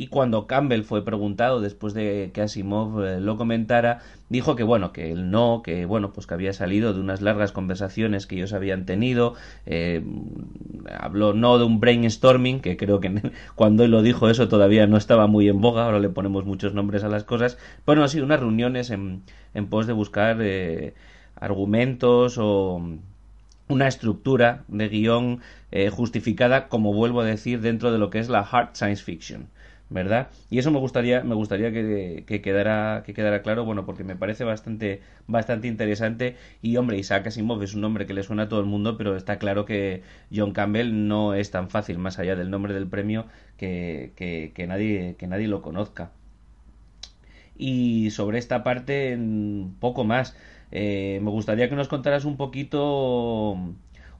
Y 0.00 0.06
cuando 0.06 0.46
Campbell 0.46 0.84
fue 0.84 1.04
preguntado, 1.04 1.60
después 1.60 1.92
de 1.92 2.30
que 2.32 2.42
Asimov 2.42 3.02
eh, 3.02 3.20
lo 3.20 3.36
comentara, 3.36 3.98
dijo 4.28 4.54
que 4.54 4.62
bueno, 4.62 4.92
que 4.92 5.10
él 5.10 5.32
no, 5.32 5.60
que 5.64 5.86
bueno, 5.86 6.12
pues 6.12 6.28
que 6.28 6.34
había 6.34 6.52
salido 6.52 6.94
de 6.94 7.00
unas 7.00 7.20
largas 7.20 7.50
conversaciones 7.50 8.28
que 8.28 8.36
ellos 8.36 8.52
habían 8.52 8.86
tenido. 8.86 9.34
Eh, 9.66 10.04
habló 11.00 11.32
no 11.32 11.58
de 11.58 11.64
un 11.64 11.80
brainstorming, 11.80 12.60
que 12.60 12.76
creo 12.76 13.00
que 13.00 13.10
cuando 13.56 13.82
él 13.82 13.90
lo 13.90 14.02
dijo 14.02 14.30
eso 14.30 14.46
todavía 14.46 14.86
no 14.86 14.96
estaba 14.96 15.26
muy 15.26 15.48
en 15.48 15.60
boga, 15.60 15.86
ahora 15.86 15.98
le 15.98 16.10
ponemos 16.10 16.44
muchos 16.44 16.74
nombres 16.74 17.02
a 17.02 17.08
las 17.08 17.24
cosas. 17.24 17.58
Bueno, 17.84 18.04
ha 18.04 18.08
sido 18.08 18.24
unas 18.24 18.38
reuniones 18.38 18.90
en, 18.90 19.24
en 19.52 19.66
pos 19.66 19.88
de 19.88 19.94
buscar 19.94 20.38
eh, 20.40 20.94
argumentos 21.40 22.36
o 22.38 22.80
una 23.68 23.88
estructura 23.88 24.64
de 24.68 24.88
guion 24.88 25.40
eh, 25.70 25.90
justificada, 25.90 26.68
como 26.68 26.92
vuelvo 26.92 27.20
a 27.20 27.24
decir, 27.24 27.60
dentro 27.60 27.92
de 27.92 27.98
lo 27.98 28.10
que 28.10 28.18
es 28.18 28.28
la 28.28 28.40
hard 28.40 28.70
science 28.74 29.02
fiction. 29.02 29.48
¿verdad? 29.90 30.28
Y 30.50 30.58
eso 30.58 30.70
me 30.70 30.78
gustaría, 30.78 31.22
me 31.22 31.34
gustaría 31.34 31.72
que, 31.72 32.24
que, 32.26 32.42
quedara, 32.42 33.02
que 33.06 33.14
quedara 33.14 33.42
claro, 33.42 33.64
bueno, 33.64 33.86
porque 33.86 34.04
me 34.04 34.16
parece 34.16 34.44
bastante, 34.44 35.00
bastante 35.26 35.66
interesante. 35.68 36.36
Y 36.62 36.76
hombre, 36.76 36.98
Isaac 36.98 37.26
Asimov 37.28 37.62
es 37.62 37.74
un 37.74 37.80
nombre 37.80 38.06
que 38.06 38.14
le 38.14 38.22
suena 38.22 38.44
a 38.44 38.48
todo 38.48 38.60
el 38.60 38.66
mundo, 38.66 38.96
pero 38.98 39.16
está 39.16 39.38
claro 39.38 39.64
que 39.64 40.02
John 40.34 40.52
Campbell 40.52 41.08
no 41.08 41.34
es 41.34 41.50
tan 41.50 41.70
fácil, 41.70 41.98
más 41.98 42.18
allá 42.18 42.36
del 42.36 42.50
nombre 42.50 42.74
del 42.74 42.86
premio, 42.86 43.26
que, 43.56 44.12
que, 44.16 44.52
que 44.54 44.66
nadie, 44.66 45.16
que 45.18 45.26
nadie 45.26 45.48
lo 45.48 45.62
conozca. 45.62 46.10
Y 47.56 48.10
sobre 48.10 48.38
esta 48.38 48.62
parte, 48.62 49.18
poco 49.80 50.04
más. 50.04 50.36
Eh, 50.70 51.20
me 51.22 51.30
gustaría 51.30 51.68
que 51.68 51.76
nos 51.76 51.88
contaras 51.88 52.24
un 52.24 52.36
poquito 52.36 53.56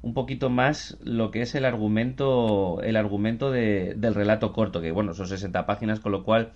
un 0.01 0.15
poquito 0.15 0.49
más 0.49 0.97
lo 1.03 1.31
que 1.31 1.43
es 1.43 1.55
el 1.55 1.65
argumento 1.65 2.81
el 2.83 2.97
argumento 2.97 3.51
de, 3.51 3.95
del 3.97 4.15
relato 4.15 4.53
corto 4.53 4.81
que 4.81 4.93
bueno 4.93 5.13
son 5.15 5.27
60 5.29 5.67
páginas 5.67 6.01
con 6.01 6.13
lo 6.13 6.25
cual 6.25 6.53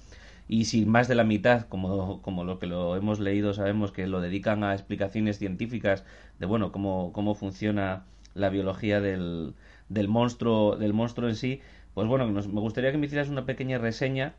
y 0.49 0.65
si 0.67 0.87
más 0.87 1.09
de 1.09 1.15
la 1.15 1.25
mitad 1.25 1.63
como, 1.69 2.23
como 2.23 2.45
lo 2.45 2.59
que 2.59 2.67
lo 2.67 2.97
hemos 2.97 3.21
leído 3.21 3.53
sabemos 3.53 3.93
que 3.93 4.07
lo 4.07 4.21
dedican 4.21 4.65
a 4.65 4.73
explicaciones 4.75 5.39
científicas 5.39 6.05
de 6.39 6.47
bueno 6.47 6.73
cómo, 6.73 7.13
cómo 7.13 7.35
funciona 7.35 8.05
la 8.35 8.49
biología 8.49 9.01
del, 9.01 9.55
del 9.89 10.09
monstruo 10.09 10.77
del 10.77 10.95
monstruo 10.95 11.29
en 11.29 11.37
sí 11.37 11.61
pues 11.95 12.09
bueno 12.09 12.27
me 12.29 12.61
gustaría 12.61 12.93
que 12.93 12.99
me 12.99 13.07
hicieras 13.07 13.29
una 13.29 13.45
pequeña 13.45 13.79
reseña 13.79 14.35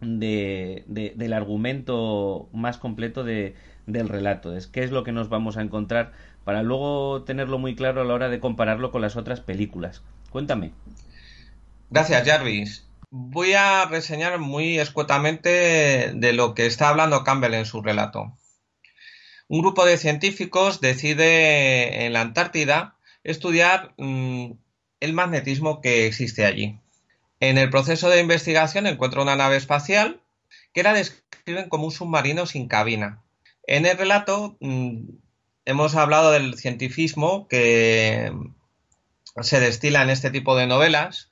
de, 0.00 0.84
de, 0.86 1.12
del 1.16 1.32
argumento 1.32 2.48
más 2.52 2.78
completo 2.78 3.24
de, 3.24 3.54
del 3.86 4.08
relato 4.08 4.56
es 4.56 4.66
qué 4.66 4.82
es 4.84 4.90
lo 4.90 5.04
que 5.04 5.12
nos 5.12 5.28
vamos 5.28 5.56
a 5.56 5.62
encontrar 5.62 6.12
para 6.44 6.62
luego 6.62 7.22
tenerlo 7.24 7.58
muy 7.58 7.74
claro 7.74 8.00
a 8.00 8.04
la 8.04 8.14
hora 8.14 8.28
de 8.28 8.40
compararlo 8.40 8.90
con 8.90 9.02
las 9.02 9.16
otras 9.16 9.40
películas. 9.40 10.02
Cuéntame. 10.30 10.72
Gracias, 11.90 12.26
Jarvis. 12.26 12.86
Voy 13.10 13.52
a 13.52 13.84
reseñar 13.84 14.38
muy 14.38 14.78
escuetamente 14.78 16.12
de 16.14 16.32
lo 16.32 16.54
que 16.54 16.66
está 16.66 16.88
hablando 16.88 17.24
Campbell 17.24 17.54
en 17.54 17.66
su 17.66 17.82
relato. 17.82 18.32
Un 19.48 19.60
grupo 19.60 19.84
de 19.84 19.98
científicos 19.98 20.80
decide 20.80 22.06
en 22.06 22.14
la 22.14 22.22
Antártida 22.22 22.96
estudiar 23.22 23.92
mmm, 23.98 24.52
el 25.00 25.12
magnetismo 25.12 25.80
que 25.80 26.06
existe 26.06 26.46
allí. 26.46 26.78
En 27.40 27.58
el 27.58 27.70
proceso 27.70 28.08
de 28.08 28.20
investigación 28.20 28.86
encuentra 28.86 29.22
una 29.22 29.36
nave 29.36 29.56
espacial 29.56 30.22
que 30.72 30.82
la 30.82 30.94
describen 30.94 31.68
como 31.68 31.84
un 31.84 31.90
submarino 31.90 32.46
sin 32.46 32.68
cabina. 32.68 33.21
En 33.64 33.86
el 33.86 33.96
relato 33.96 34.56
mmm, 34.60 35.00
hemos 35.64 35.94
hablado 35.94 36.32
del 36.32 36.56
cientifismo 36.56 37.46
que 37.48 38.32
se 39.40 39.60
destila 39.60 40.02
en 40.02 40.10
este 40.10 40.30
tipo 40.30 40.56
de 40.56 40.66
novelas 40.66 41.30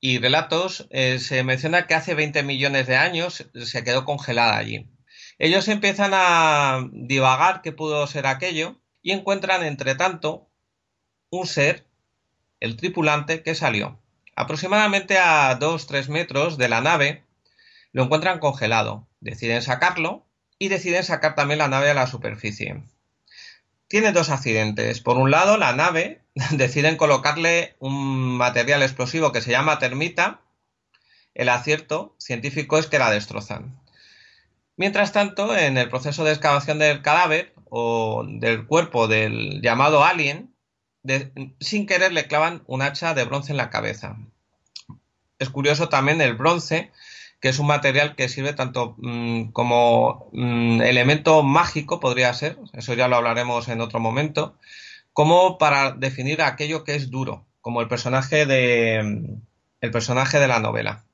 y 0.00 0.18
relatos. 0.18 0.86
Eh, 0.90 1.18
se 1.18 1.42
menciona 1.44 1.86
que 1.86 1.94
hace 1.94 2.14
20 2.14 2.42
millones 2.42 2.86
de 2.86 2.96
años 2.96 3.48
se 3.54 3.84
quedó 3.84 4.04
congelada 4.04 4.56
allí. 4.56 4.88
Ellos 5.38 5.66
empiezan 5.68 6.12
a 6.14 6.88
divagar 6.92 7.62
qué 7.62 7.72
pudo 7.72 8.06
ser 8.06 8.26
aquello 8.26 8.80
y 9.02 9.12
encuentran, 9.12 9.64
entre 9.64 9.94
tanto, 9.94 10.48
un 11.30 11.46
ser, 11.46 11.86
el 12.60 12.76
tripulante, 12.76 13.42
que 13.42 13.54
salió. 13.54 13.98
Aproximadamente 14.36 15.18
a 15.18 15.58
2-3 15.58 16.08
metros 16.08 16.58
de 16.58 16.68
la 16.68 16.80
nave, 16.80 17.24
lo 17.92 18.04
encuentran 18.04 18.38
congelado. 18.38 19.08
Deciden 19.20 19.62
sacarlo 19.62 20.26
y 20.62 20.68
deciden 20.68 21.04
sacar 21.04 21.34
también 21.34 21.58
la 21.58 21.68
nave 21.68 21.90
a 21.90 21.94
la 21.94 22.06
superficie 22.06 22.82
tiene 23.92 24.12
dos 24.12 24.30
accidentes. 24.30 25.02
Por 25.02 25.18
un 25.18 25.30
lado, 25.30 25.58
la 25.58 25.74
nave 25.74 26.22
deciden 26.52 26.96
colocarle 26.96 27.76
un 27.78 28.38
material 28.38 28.82
explosivo 28.82 29.32
que 29.32 29.42
se 29.42 29.50
llama 29.50 29.78
termita. 29.78 30.40
El 31.34 31.50
acierto 31.50 32.14
científico 32.18 32.78
es 32.78 32.86
que 32.86 32.98
la 32.98 33.10
destrozan. 33.10 33.78
Mientras 34.78 35.12
tanto, 35.12 35.54
en 35.54 35.76
el 35.76 35.90
proceso 35.90 36.24
de 36.24 36.32
excavación 36.32 36.78
del 36.78 37.02
cadáver 37.02 37.52
o 37.68 38.24
del 38.26 38.64
cuerpo 38.66 39.08
del 39.08 39.60
llamado 39.60 40.06
alien, 40.06 40.54
sin 41.60 41.86
querer 41.86 42.14
le 42.14 42.26
clavan 42.28 42.62
un 42.66 42.80
hacha 42.80 43.12
de 43.12 43.24
bronce 43.24 43.52
en 43.52 43.58
la 43.58 43.68
cabeza. 43.68 44.16
Es 45.38 45.50
curioso 45.50 45.90
también 45.90 46.22
el 46.22 46.32
bronce 46.32 46.90
que 47.42 47.48
es 47.48 47.58
un 47.58 47.66
material 47.66 48.14
que 48.14 48.28
sirve 48.28 48.52
tanto 48.52 48.94
mmm, 48.98 49.50
como 49.50 50.30
mmm, 50.32 50.80
elemento 50.80 51.42
mágico, 51.42 51.98
podría 51.98 52.32
ser, 52.34 52.56
eso 52.72 52.94
ya 52.94 53.08
lo 53.08 53.16
hablaremos 53.16 53.68
en 53.68 53.80
otro 53.80 53.98
momento, 53.98 54.56
como 55.12 55.58
para 55.58 55.90
definir 55.90 56.40
aquello 56.40 56.84
que 56.84 56.94
es 56.94 57.10
duro, 57.10 57.44
como 57.60 57.80
el 57.80 57.88
personaje 57.88 58.46
de, 58.46 59.38
el 59.80 59.90
personaje 59.90 60.38
de 60.38 60.46
la 60.46 60.60
novela. 60.60 61.04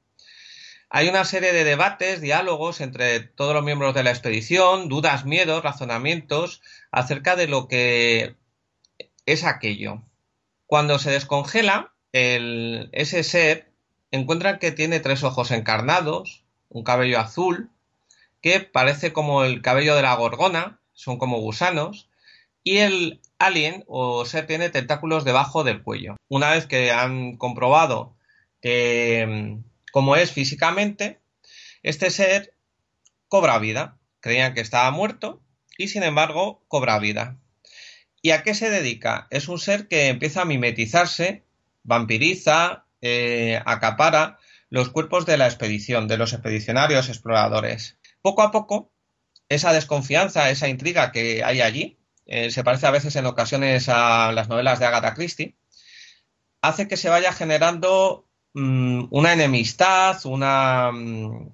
Hay 0.91 1.09
una 1.09 1.25
serie 1.25 1.55
de 1.55 1.65
debates, 1.65 2.21
diálogos 2.21 2.83
entre 2.83 3.21
todos 3.21 3.55
los 3.55 3.65
miembros 3.65 3.95
de 3.95 4.03
la 4.03 4.11
expedición, 4.11 4.91
dudas, 4.91 5.25
miedos, 5.25 5.65
razonamientos 5.65 6.61
acerca 6.91 7.37
de 7.37 7.49
lo 7.49 7.69
que 7.69 8.37
es 9.25 9.45
aquello. 9.45 10.03
Cuando 10.67 10.99
se 10.99 11.11
descongela, 11.11 11.95
el, 12.13 12.91
ese 12.93 13.23
ser 13.25 13.68
encuentran 14.11 14.59
que 14.59 14.73
tiene 14.73 15.01
tres 15.01 15.23
ojos 15.23 15.51
encarnados, 15.51 16.45
un 16.69 16.85
cabello 16.85 17.19
azul, 17.21 17.71
que 18.41 18.61
parece 18.61 19.13
como 19.13 19.45
el 19.45 19.63
cabello 19.63 19.97
de 19.97 20.03
la 20.03 20.15
gorgona, 20.15 20.81
son 20.93 21.19
como 21.19 21.41
gusanos, 21.41 22.09
y 22.63 22.79
el 22.79 23.21
alien 23.39 23.85
o 23.87 24.25
ser 24.25 24.47
tiene 24.47 24.71
tentáculos 24.71 25.25
debajo 25.25 25.65
del 25.65 25.83
cuello. 25.83 26.17
Una 26.29 26.51
vez 26.51 26.67
que 26.67 26.91
han 26.91 27.37
comprobado 27.37 28.17
que, 28.61 29.27
mm, 29.27 29.65
cómo 29.93 30.17
es 30.17 30.33
físicamente, 30.33 31.21
este 31.83 32.11
ser 32.11 32.55
cobra 33.29 33.59
vida. 33.59 33.99
Creían 34.21 34.55
que 34.55 34.61
estaba 34.61 34.91
muerto 34.91 35.41
y 35.77 35.89
sin 35.89 36.03
embargo 36.03 36.65
cobra 36.69 36.99
vida. 36.99 37.39
¿Y 38.21 38.31
a 38.33 38.43
qué 38.43 38.55
se 38.55 38.69
dedica? 38.69 39.29
Es 39.31 39.49
un 39.49 39.61
ser 39.61 39.87
que 39.87 40.09
empieza 40.09 40.43
a 40.43 40.45
mimetizarse, 40.45 41.45
vampiriza, 41.85 42.85
eh, 43.01 43.61
acapara 43.65 44.39
los 44.71 44.91
cuerpos 44.91 45.27
de 45.27 45.39
la 45.39 45.47
expedición, 45.47 46.09
de 46.09 46.19
los 46.19 46.33
expedicionarios 46.33 47.09
exploradores. 47.09 47.99
Poco 48.23 48.43
a 48.43 48.51
poco, 48.51 48.93
esa 49.49 49.73
desconfianza, 49.73 50.51
esa 50.51 50.69
intriga 50.69 51.13
que 51.13 51.43
hay 51.43 51.61
allí, 51.61 51.99
eh, 52.27 52.51
se 52.51 52.65
parece 52.65 52.87
a 52.87 52.91
veces 52.91 53.17
en 53.17 53.27
ocasiones 53.27 53.89
a 53.89 54.33
las 54.33 54.49
novelas 54.49 54.79
de 54.79 54.87
Agatha 54.87 55.15
Christie, 55.15 55.57
hace 56.61 56.89
que 56.89 56.97
se 56.97 57.09
vaya 57.09 57.33
generando 57.33 58.29
mmm, 58.53 59.05
una 59.11 59.33
enemistad, 59.33 60.21
una, 60.27 60.91
mmm, 60.93 61.51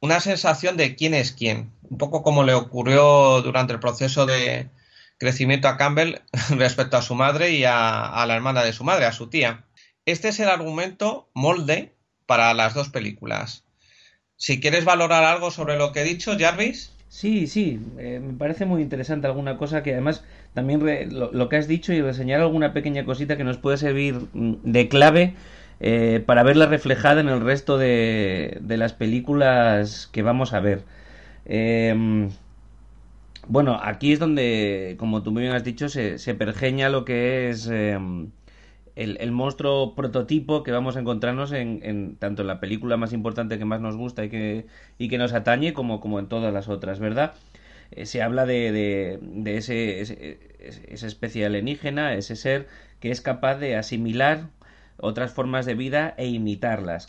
una 0.00 0.20
sensación 0.20 0.76
de 0.76 0.96
quién 0.96 1.14
es 1.14 1.32
quién, 1.32 1.72
un 1.82 1.96
poco 1.96 2.22
como 2.22 2.42
le 2.44 2.54
ocurrió 2.54 3.40
durante 3.42 3.72
el 3.72 3.80
proceso 3.80 4.26
de 4.26 4.70
crecimiento 5.18 5.68
a 5.68 5.76
Campbell 5.76 6.20
respecto 6.50 6.96
a 6.98 7.02
su 7.02 7.14
madre 7.14 7.50
y 7.52 7.64
a 7.64 8.24
la 8.26 8.34
hermana 8.34 8.62
de 8.64 8.72
su 8.72 8.84
madre, 8.84 9.06
a 9.06 9.12
su 9.12 9.28
tía. 9.30 9.64
Este 10.04 10.28
es 10.28 10.40
el 10.40 10.48
argumento 10.48 11.28
molde 11.32 11.92
para 12.26 12.52
las 12.54 12.74
dos 12.74 12.88
películas. 12.88 13.64
Si 14.36 14.60
quieres 14.60 14.84
valorar 14.84 15.22
algo 15.24 15.50
sobre 15.50 15.76
lo 15.76 15.92
que 15.92 16.00
he 16.00 16.04
dicho, 16.04 16.36
Jarvis. 16.38 16.92
Sí, 17.08 17.46
sí, 17.46 17.78
eh, 17.98 18.20
me 18.20 18.32
parece 18.32 18.64
muy 18.64 18.82
interesante 18.82 19.26
alguna 19.26 19.58
cosa 19.58 19.82
que 19.82 19.92
además 19.92 20.24
también 20.54 20.80
lo, 21.10 21.48
que 21.48 21.56
has 21.56 21.68
dicho 21.68 21.92
y 21.92 22.00
reseñar 22.00 22.40
alguna 22.40 22.72
pequeña 22.72 23.04
cosita 23.04 23.36
que 23.36 23.44
nos 23.44 23.58
puede 23.58 23.76
servir 23.76 24.14
mm, 24.32 24.54
de 24.64 24.88
clave 24.88 25.34
eh, 25.80 26.22
para 26.24 26.42
verla 26.42 26.66
reflejada 26.66 27.20
en 27.20 27.28
el 27.28 27.40
resto 27.42 27.76
de, 27.76 28.58
de, 28.62 28.76
las 28.78 28.94
películas 28.94 30.08
que 30.10 30.22
vamos 30.22 30.54
a 30.54 30.60
ver. 30.60 30.84
Eh, 31.44 32.28
bueno, 33.46 33.78
aquí 33.82 34.12
es 34.12 34.18
donde, 34.18 34.96
como 34.98 35.22
tú 35.22 35.32
muy 35.32 35.42
bien 35.42 35.54
has 35.54 35.64
dicho, 35.64 35.88
se, 35.88 36.18
se 36.18 36.34
pergeña 36.34 36.88
lo 36.88 37.04
que 37.04 37.50
es 37.50 37.66
em, 37.68 38.30
el, 38.96 39.32
monstruo 39.32 39.94
prototipo 39.94 40.62
que 40.62 40.72
vamos 40.72 40.96
a 40.96 41.00
encontrarnos 41.00 41.52
en, 41.52 41.80
en, 41.82 42.16
tanto 42.16 42.42
en 42.42 42.48
la 42.48 42.60
película 42.60 42.96
más 42.96 43.12
importante 43.12 43.58
que 43.58 43.64
más 43.64 43.80
nos 43.80 43.96
gusta 43.96 44.24
y 44.24 44.28
que, 44.28 44.66
y 44.98 45.08
que 45.08 45.18
nos 45.18 45.32
atañe 45.32 45.72
como, 45.72 46.00
como 46.00 46.18
en 46.18 46.28
todas 46.28 46.52
las 46.52 46.68
otras, 46.68 47.00
¿verdad? 47.00 47.34
eh, 47.92 48.06
se 48.06 48.22
habla 48.22 48.46
de, 48.46 49.18
ese, 49.44 50.00
esa 50.88 51.06
especie 51.06 51.46
alienígena, 51.46 52.14
ese 52.14 52.36
ser 52.36 52.68
que 53.00 53.10
es 53.10 53.20
capaz 53.20 53.56
de 53.56 53.76
asimilar 53.76 54.48
otras 54.98 55.32
formas 55.32 55.66
de 55.66 55.74
vida 55.74 56.14
e 56.16 56.28
imitarlas. 56.28 57.06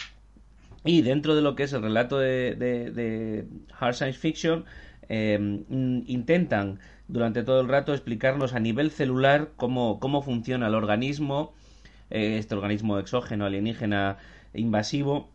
Y 0.85 1.01
dentro 1.01 1.35
de 1.35 1.41
lo 1.41 1.55
que 1.55 1.63
es 1.63 1.73
el 1.73 1.81
relato 1.81 2.19
de, 2.19 3.45
hard 3.79 3.95
science 3.95 4.19
fiction, 4.19 4.65
em, 5.07 5.63
intentan 6.07 6.79
durante 7.07 7.43
todo 7.43 7.61
el 7.61 7.69
rato 7.69 7.93
explicarnos 7.93 8.53
a 8.53 8.59
nivel 8.59 8.91
celular 8.91 9.51
cómo, 9.55 9.99
cómo 9.99 10.21
funciona 10.21 10.67
el 10.67 10.75
organismo, 10.75 11.53
este 12.13 12.55
organismo 12.55 12.99
exógeno, 12.99 13.45
alienígena, 13.45 14.17
invasivo, 14.53 15.29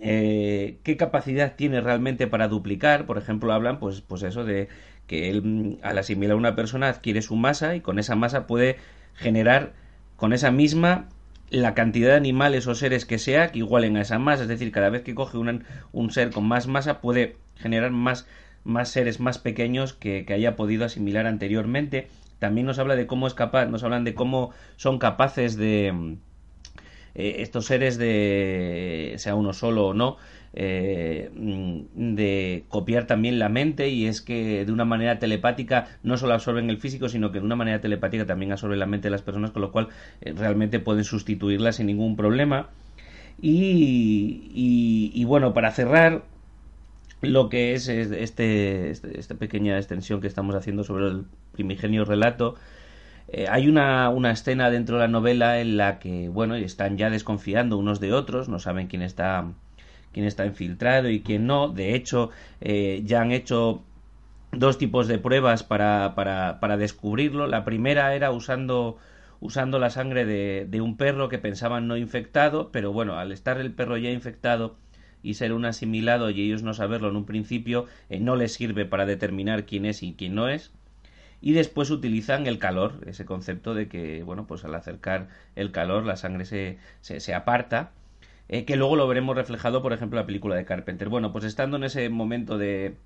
eh, 0.00 0.78
qué 0.82 0.96
capacidad 0.96 1.54
tiene 1.56 1.80
realmente 1.80 2.26
para 2.26 2.48
duplicar. 2.48 3.06
Por 3.06 3.18
ejemplo, 3.18 3.52
hablan, 3.52 3.78
pues, 3.78 4.00
pues 4.00 4.22
eso 4.22 4.44
de 4.44 4.68
que 5.06 5.30
él, 5.30 5.42
mm, 5.42 5.78
al 5.82 5.98
asimilar 5.98 6.34
a 6.34 6.36
una 6.36 6.56
persona, 6.56 6.88
adquiere 6.88 7.22
su 7.22 7.36
masa 7.36 7.76
y 7.76 7.80
con 7.80 7.98
esa 7.98 8.16
masa 8.16 8.46
puede 8.46 8.76
generar 9.14 9.74
con 10.16 10.32
esa 10.32 10.50
misma 10.50 11.08
la 11.50 11.74
cantidad 11.74 12.10
de 12.10 12.16
animales 12.16 12.66
o 12.66 12.74
seres 12.74 13.04
que 13.04 13.18
sea 13.18 13.52
que 13.52 13.58
igualen 13.60 13.96
a 13.96 14.02
esa 14.02 14.18
masa. 14.18 14.42
Es 14.42 14.48
decir, 14.48 14.72
cada 14.72 14.90
vez 14.90 15.02
que 15.02 15.14
coge 15.14 15.38
un 15.38 16.10
ser 16.10 16.30
con 16.30 16.44
más 16.46 16.66
masa 16.66 17.00
puede 17.00 17.36
generar 17.56 17.90
más, 17.90 18.26
más 18.64 18.88
seres 18.88 19.20
más 19.20 19.38
pequeños 19.38 19.92
que, 19.94 20.24
que 20.24 20.34
haya 20.34 20.56
podido 20.56 20.84
asimilar 20.84 21.26
anteriormente. 21.26 22.08
También 22.44 22.66
nos 22.66 22.78
habla 22.78 22.94
de 22.94 23.06
cómo 23.06 23.26
es 23.26 23.32
capaz, 23.32 23.64
nos 23.64 23.84
hablan 23.84 24.04
de 24.04 24.12
cómo 24.12 24.50
son 24.76 24.98
capaces 24.98 25.56
de 25.56 26.18
eh, 27.14 27.36
estos 27.38 27.64
seres 27.64 27.96
de, 27.96 29.14
sea 29.16 29.34
uno 29.34 29.54
solo 29.54 29.86
o 29.86 29.94
no, 29.94 30.18
eh, 30.52 31.30
de 31.94 32.64
copiar 32.68 33.06
también 33.06 33.38
la 33.38 33.48
mente 33.48 33.88
y 33.88 34.04
es 34.04 34.20
que 34.20 34.66
de 34.66 34.72
una 34.72 34.84
manera 34.84 35.18
telepática 35.18 35.86
no 36.02 36.18
solo 36.18 36.34
absorben 36.34 36.68
el 36.68 36.76
físico, 36.76 37.08
sino 37.08 37.32
que 37.32 37.38
de 37.38 37.46
una 37.46 37.56
manera 37.56 37.80
telepática 37.80 38.26
también 38.26 38.52
absorben 38.52 38.78
la 38.78 38.84
mente 38.84 39.06
de 39.06 39.12
las 39.12 39.22
personas, 39.22 39.50
con 39.50 39.62
lo 39.62 39.72
cual 39.72 39.88
eh, 40.20 40.34
realmente 40.36 40.80
pueden 40.80 41.04
sustituirla 41.04 41.72
sin 41.72 41.86
ningún 41.86 42.14
problema. 42.14 42.68
Y, 43.40 45.10
y, 45.14 45.24
bueno, 45.24 45.54
para 45.54 45.70
cerrar, 45.70 46.24
lo 47.24 47.48
que 47.48 47.74
es 47.74 47.88
este, 47.88 48.90
este, 48.90 49.18
esta 49.18 49.34
pequeña 49.34 49.76
extensión 49.76 50.20
que 50.20 50.26
estamos 50.26 50.54
haciendo 50.54 50.84
sobre 50.84 51.08
el 51.08 51.24
primigenio 51.52 52.04
relato, 52.04 52.56
eh, 53.28 53.46
hay 53.48 53.68
una, 53.68 54.10
una, 54.10 54.30
escena 54.30 54.70
dentro 54.70 54.96
de 54.96 55.02
la 55.02 55.08
novela 55.08 55.60
en 55.60 55.76
la 55.76 55.98
que, 55.98 56.28
bueno, 56.28 56.54
están 56.56 56.98
ya 56.98 57.10
desconfiando 57.10 57.78
unos 57.78 58.00
de 58.00 58.12
otros, 58.12 58.48
no 58.48 58.58
saben 58.58 58.86
quién 58.86 59.02
está, 59.02 59.52
quién 60.12 60.26
está 60.26 60.46
infiltrado 60.46 61.08
y 61.08 61.20
quién 61.20 61.46
no. 61.46 61.68
De 61.68 61.94
hecho, 61.94 62.30
eh, 62.60 63.02
ya 63.04 63.22
han 63.22 63.32
hecho 63.32 63.82
dos 64.52 64.78
tipos 64.78 65.08
de 65.08 65.18
pruebas 65.18 65.62
para, 65.62 66.14
para, 66.14 66.60
para 66.60 66.76
descubrirlo. 66.76 67.46
La 67.46 67.64
primera 67.64 68.14
era 68.14 68.30
usando 68.30 68.98
usando 69.40 69.78
la 69.78 69.90
sangre 69.90 70.24
de, 70.24 70.66
de, 70.70 70.80
un 70.80 70.96
perro 70.96 71.28
que 71.28 71.38
pensaban 71.38 71.86
no 71.86 71.98
infectado, 71.98 72.70
pero 72.72 72.94
bueno, 72.94 73.18
al 73.18 73.30
estar 73.30 73.60
el 73.60 73.72
perro 73.74 73.98
ya 73.98 74.10
infectado 74.10 74.76
y 75.24 75.34
ser 75.34 75.52
un 75.52 75.64
asimilado 75.64 76.30
y 76.30 76.40
ellos 76.42 76.62
no 76.62 76.74
saberlo 76.74 77.08
en 77.08 77.16
un 77.16 77.26
principio, 77.26 77.86
eh, 78.10 78.20
no 78.20 78.36
les 78.36 78.52
sirve 78.52 78.84
para 78.84 79.06
determinar 79.06 79.66
quién 79.66 79.86
es 79.86 80.02
y 80.02 80.14
quién 80.14 80.34
no 80.34 80.48
es 80.48 80.72
y 81.40 81.52
después 81.52 81.90
utilizan 81.90 82.46
el 82.46 82.58
calor, 82.58 83.00
ese 83.06 83.26
concepto 83.26 83.74
de 83.74 83.86
que, 83.86 84.22
bueno, 84.22 84.46
pues 84.46 84.64
al 84.64 84.74
acercar 84.74 85.28
el 85.56 85.72
calor 85.72 86.06
la 86.06 86.16
sangre 86.16 86.46
se, 86.46 86.78
se, 87.02 87.34
aparta, 87.34 87.92
eh, 88.48 88.64
que 88.64 88.76
luego 88.76 88.96
lo 88.96 89.06
veremos 89.06 89.36
reflejado, 89.36 89.82
por 89.82 89.92
ejemplo, 89.92 90.18
en 90.18 90.22
la 90.22 90.26
película 90.26 90.56
de 90.56 90.64
Carpenter. 90.64 91.10
Bueno, 91.10 91.32
pues 91.32 91.44
estando 91.44 91.76
en 91.76 91.84
ese 91.84 92.08
momento 92.08 92.56
de, 92.56 92.96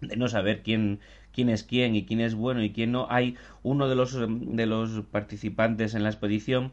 de 0.00 0.16
no 0.16 0.28
saber 0.28 0.62
quién, 0.62 1.00
quién 1.34 1.50
es 1.50 1.64
quién 1.64 1.94
y 1.96 2.06
quién 2.06 2.20
es 2.20 2.34
bueno 2.34 2.62
y 2.62 2.72
quién 2.72 2.92
no, 2.92 3.08
hay 3.10 3.36
uno 3.62 3.90
de 3.90 3.94
los, 3.94 4.16
de 4.18 4.66
los 4.66 5.02
participantes 5.10 5.94
en 5.94 6.02
la 6.02 6.08
expedición 6.08 6.72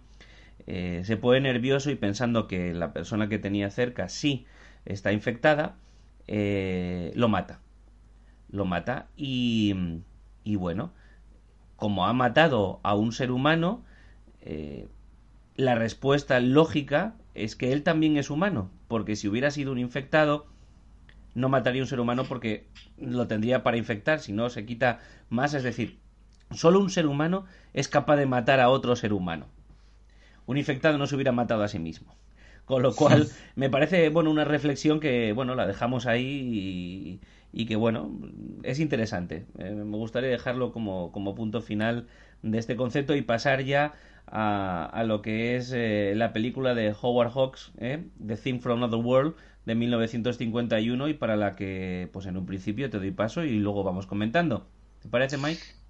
eh, 0.68 1.02
se 1.04 1.18
pone 1.18 1.42
nervioso 1.42 1.92
y 1.92 1.96
pensando 1.96 2.48
que 2.48 2.74
la 2.74 2.94
persona 2.94 3.28
que 3.28 3.40
tenía 3.40 3.70
cerca 3.70 4.08
sí 4.08 4.46
está 4.86 5.12
infectada, 5.12 5.76
eh, 6.28 7.12
lo 7.16 7.30
mata. 7.30 7.60
Lo 8.50 8.66
mata 8.66 9.08
y 9.18 10.02
y 10.44 10.56
bueno, 10.56 10.92
como 11.76 12.06
ha 12.06 12.14
matado 12.14 12.80
a 12.84 12.96
un 12.96 13.12
ser 13.12 13.32
humano, 13.32 13.84
eh, 14.42 14.88
la 15.56 15.76
respuesta 15.76 16.40
lógica 16.40 17.16
es 17.34 17.56
que 17.56 17.72
él 17.72 17.84
también 17.84 18.18
es 18.18 18.30
humano, 18.30 18.70
porque 18.88 19.16
si 19.16 19.28
hubiera 19.28 19.52
sido 19.52 19.72
un 19.72 19.80
infectado, 19.80 20.48
no 21.34 21.50
mataría 21.50 21.82
a 21.82 21.86
un 21.86 21.90
ser 21.90 22.00
humano 22.00 22.26
porque 22.26 22.68
lo 22.98 23.28
tendría 23.28 23.64
para 23.64 23.78
infectar, 23.78 24.20
si 24.20 24.34
no 24.34 24.50
se 24.50 24.66
quita 24.66 25.00
más, 25.30 25.54
es 25.54 25.64
decir, 25.64 26.00
solo 26.52 26.80
un 26.80 26.90
ser 26.90 27.08
humano 27.08 27.46
es 27.74 27.88
capaz 27.88 28.18
de 28.18 28.26
matar 28.26 28.60
a 28.60 28.70
otro 28.70 28.96
ser 28.96 29.14
humano. 29.14 29.48
Un 30.46 30.58
infectado 30.58 30.98
no 30.98 31.08
se 31.08 31.16
hubiera 31.16 31.32
matado 31.32 31.64
a 31.64 31.70
sí 31.70 31.80
mismo. 31.80 32.16
Con 32.66 32.82
lo 32.82 32.96
cual, 32.96 33.28
me 33.56 33.70
parece, 33.70 34.10
bueno, 34.10 34.32
una 34.32 34.46
reflexión 34.46 35.00
que, 35.00 35.34
bueno, 35.34 35.56
la 35.56 35.68
dejamos 35.68 36.06
ahí 36.06 37.20
y, 37.52 37.66
que, 37.66 37.76
bueno, 37.76 38.12
es 38.64 38.80
interesante. 38.80 39.46
Eh, 39.60 39.72
me 39.72 39.98
gustaría 39.98 40.30
dejarlo 40.30 40.72
como, 40.72 41.12
como, 41.12 41.36
punto 41.36 41.62
final 41.62 42.08
de 42.42 42.58
este 42.58 42.76
concepto 42.76 43.16
y 43.16 43.22
pasar 43.22 43.64
ya 43.64 43.94
a, 44.28 44.86
a 44.86 45.04
lo 45.04 45.22
que 45.22 45.56
es 45.56 45.72
eh, 45.74 46.14
la 46.16 46.34
película 46.34 46.74
de 46.74 46.96
Howard 47.00 47.32
Hawks, 47.32 47.72
eh, 47.78 48.06
The 48.26 48.38
Thing 48.38 48.60
from 48.60 48.84
Another 48.84 49.04
World, 49.06 49.36
de 49.66 49.76
1951 49.76 51.08
y 51.08 51.14
para 51.14 51.36
la 51.36 51.56
que, 51.56 52.10
pues 52.12 52.26
en 52.26 52.38
un 52.38 52.46
principio 52.46 52.90
te 52.90 52.98
doy 52.98 53.12
paso 53.12 53.44
y 53.44 53.60
luego 53.60 53.84
vamos 53.84 54.08
comentando. 54.08 54.68
¿Te 55.02 55.10
parece, 55.10 55.38
Mike? 55.38 55.83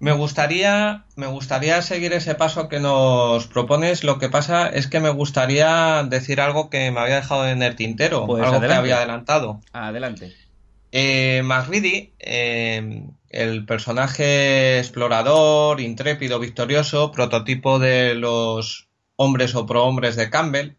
Me 0.00 0.12
gustaría, 0.12 1.04
me 1.16 1.26
gustaría 1.26 1.82
seguir 1.82 2.12
ese 2.12 2.36
paso 2.36 2.68
que 2.68 2.78
nos 2.78 3.48
propones. 3.48 4.04
Lo 4.04 4.18
que 4.18 4.28
pasa 4.28 4.68
es 4.68 4.86
que 4.86 5.00
me 5.00 5.10
gustaría 5.10 6.04
decir 6.04 6.40
algo 6.40 6.70
que 6.70 6.90
me 6.92 7.00
había 7.00 7.16
dejado 7.16 7.48
en 7.48 7.62
el 7.62 7.74
tintero, 7.74 8.26
pues 8.26 8.44
algo 8.44 8.60
que 8.60 8.72
había 8.72 8.98
adelantado. 8.98 9.60
Adelante. 9.72 10.32
Eh, 10.92 11.42
eh, 12.20 13.02
el 13.30 13.66
personaje 13.66 14.78
explorador, 14.78 15.80
intrépido, 15.80 16.38
victorioso, 16.38 17.10
prototipo 17.10 17.78
de 17.78 18.14
los 18.14 18.88
hombres 19.16 19.54
o 19.56 19.66
prohombres 19.66 20.14
de 20.14 20.30
Campbell, 20.30 20.76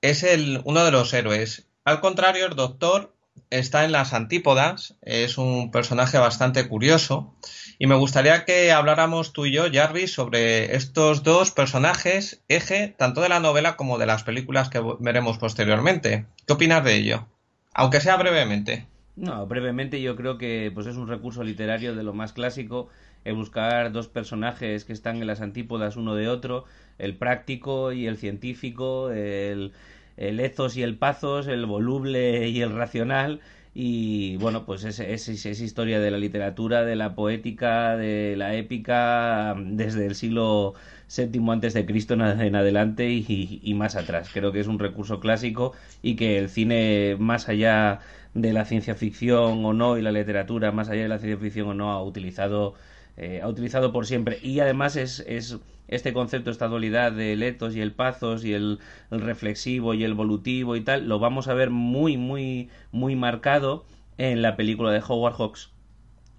es 0.00 0.22
el, 0.22 0.62
uno 0.64 0.84
de 0.84 0.90
los 0.90 1.12
héroes. 1.12 1.68
Al 1.84 2.00
contrario, 2.00 2.46
el 2.46 2.56
doctor 2.56 3.14
está 3.58 3.84
en 3.84 3.92
las 3.92 4.14
antípodas, 4.14 4.96
es 5.02 5.36
un 5.36 5.70
personaje 5.70 6.18
bastante 6.18 6.66
curioso 6.68 7.34
y 7.78 7.86
me 7.86 7.94
gustaría 7.94 8.44
que 8.44 8.72
habláramos 8.72 9.32
tú 9.32 9.44
y 9.44 9.52
yo, 9.52 9.64
Jarvis, 9.70 10.12
sobre 10.12 10.74
estos 10.74 11.22
dos 11.22 11.50
personajes, 11.50 12.42
eje 12.48 12.94
tanto 12.96 13.20
de 13.20 13.28
la 13.28 13.40
novela 13.40 13.76
como 13.76 13.98
de 13.98 14.06
las 14.06 14.24
películas 14.24 14.68
que 14.68 14.82
veremos 15.00 15.38
posteriormente. 15.38 16.26
¿Qué 16.46 16.52
opinas 16.54 16.82
de 16.82 16.94
ello? 16.94 17.26
Aunque 17.74 18.00
sea 18.00 18.16
brevemente. 18.16 18.86
No, 19.16 19.46
brevemente 19.46 20.00
yo 20.00 20.16
creo 20.16 20.38
que 20.38 20.70
pues 20.72 20.86
es 20.86 20.96
un 20.96 21.08
recurso 21.08 21.44
literario 21.44 21.94
de 21.94 22.02
lo 22.02 22.14
más 22.14 22.32
clásico, 22.32 22.88
el 23.24 23.34
buscar 23.34 23.92
dos 23.92 24.08
personajes 24.08 24.84
que 24.84 24.94
están 24.94 25.16
en 25.16 25.26
las 25.26 25.42
antípodas 25.42 25.96
uno 25.96 26.14
de 26.14 26.28
otro, 26.28 26.64
el 26.98 27.16
práctico 27.16 27.92
y 27.92 28.06
el 28.06 28.16
científico, 28.16 29.10
el, 29.10 29.72
el 30.16 30.40
ethos 30.40 30.76
y 30.76 30.82
el 30.82 30.96
pathos, 30.96 31.46
el 31.46 31.66
voluble 31.66 32.48
y 32.48 32.60
el 32.60 32.72
racional, 32.74 33.40
y 33.74 34.36
bueno, 34.36 34.66
pues 34.66 34.84
es, 34.84 35.00
es, 35.00 35.60
historia 35.60 35.98
de 35.98 36.10
la 36.10 36.18
literatura, 36.18 36.84
de 36.84 36.94
la 36.94 37.14
poética, 37.14 37.96
de 37.96 38.34
la 38.36 38.54
épica 38.54 39.54
desde 39.58 40.06
el 40.06 40.14
siglo 40.14 40.74
VII 41.16 41.50
antes 41.50 41.72
de 41.72 41.86
Cristo 41.86 42.14
en 42.14 42.54
adelante 42.54 43.10
y, 43.10 43.74
más 43.74 43.96
atrás. 43.96 44.28
Creo 44.32 44.52
que 44.52 44.60
es 44.60 44.66
un 44.66 44.78
recurso 44.78 45.20
clásico 45.20 45.72
y 46.02 46.16
que 46.16 46.38
el 46.38 46.50
cine 46.50 47.16
más 47.18 47.48
allá 47.48 48.00
de 48.34 48.52
la 48.52 48.64
ciencia 48.66 48.94
ficción 48.94 49.64
o 49.64 49.72
no 49.72 49.96
y 49.96 50.02
la 50.02 50.12
literatura 50.12 50.72
más 50.72 50.88
allá 50.90 51.02
de 51.02 51.08
la 51.08 51.18
ciencia 51.18 51.38
ficción 51.38 51.68
o 51.68 51.74
no 51.74 51.92
ha 51.92 52.02
utilizado 52.02 52.74
eh, 53.16 53.40
ha 53.42 53.48
utilizado 53.48 53.92
por 53.92 54.06
siempre 54.06 54.38
y 54.42 54.60
además 54.60 54.96
es, 54.96 55.20
es 55.20 55.58
este 55.88 56.12
concepto, 56.12 56.50
esta 56.50 56.68
dualidad 56.68 57.12
del 57.12 57.42
etos 57.42 57.76
y 57.76 57.80
el 57.80 57.92
pazos 57.92 58.44
y 58.44 58.54
el, 58.54 58.78
reflexivo 59.10 59.94
y 59.94 60.04
el 60.04 60.14
volutivo 60.14 60.76
y 60.76 60.80
tal, 60.80 61.08
lo 61.08 61.18
vamos 61.18 61.48
a 61.48 61.54
ver 61.54 61.70
muy, 61.70 62.16
muy, 62.16 62.70
muy 62.90 63.14
marcado 63.14 63.84
en 64.16 64.42
la 64.42 64.56
película 64.56 64.90
de 64.90 65.02
Howard 65.06 65.34
Hawks, 65.34 65.70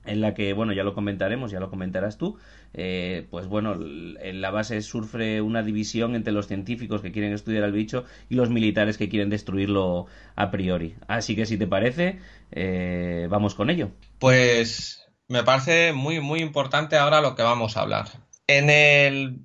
en 0.06 0.22
la 0.22 0.34
que, 0.34 0.54
bueno, 0.54 0.74
ya 0.74 0.84
lo 0.84 0.94
comentaremos, 0.94 1.52
ya 1.52 1.60
lo 1.60 1.70
comentarás 1.70 2.18
tú, 2.18 2.38
eh, 2.74 3.28
pues 3.30 3.48
bueno, 3.48 3.76
en 3.76 4.42
la 4.42 4.50
base 4.50 4.82
sufre 4.82 5.42
una 5.42 5.62
división 5.62 6.16
entre 6.16 6.34
los 6.34 6.48
científicos 6.48 7.02
que 7.02 7.12
quieren 7.12 7.34
estudiar 7.34 7.64
al 7.64 7.72
bicho 7.72 8.06
y 8.30 8.36
los 8.36 8.50
militares 8.50 8.98
que 8.98 9.10
quieren 9.10 9.30
destruirlo 9.30 10.08
a 10.36 10.50
priori. 10.50 10.96
Así 11.08 11.36
que 11.36 11.46
si 11.46 11.58
te 11.58 11.68
parece, 11.68 12.20
eh, 12.52 13.28
vamos 13.30 13.54
con 13.54 13.70
ello. 13.70 13.92
Pues 14.20 15.03
me 15.34 15.44
parece 15.44 15.94
muy, 15.94 16.20
muy 16.20 16.42
importante 16.42 16.96
ahora 16.96 17.20
lo 17.20 17.34
que 17.36 17.42
vamos 17.42 17.76
a 17.76 17.82
hablar. 17.82 18.08
En 18.46 18.70
el 18.70 19.40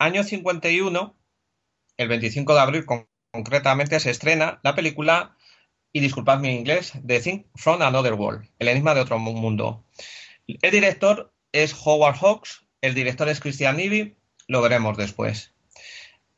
año 0.00 0.24
51, 0.24 1.16
el 1.98 2.08
25 2.08 2.52
de 2.52 2.60
abril 2.60 2.84
concretamente, 2.84 4.00
se 4.00 4.10
estrena 4.10 4.58
la 4.64 4.74
película 4.74 5.36
y 5.92 6.00
disculpad 6.00 6.40
mi 6.40 6.48
inglés, 6.48 6.94
The 7.06 7.20
Thing 7.20 7.44
from 7.54 7.80
Another 7.80 8.14
World, 8.14 8.48
El 8.58 8.66
enigma 8.66 8.92
de 8.92 9.02
otro 9.02 9.20
mundo. 9.20 9.84
El 10.48 10.72
director 10.72 11.32
es 11.52 11.76
Howard 11.84 12.16
Hawks, 12.16 12.66
el 12.80 12.94
director 12.94 13.28
es 13.28 13.38
Christian 13.38 13.76
Nivi, 13.76 14.16
lo 14.48 14.60
veremos 14.62 14.96
después. 14.96 15.54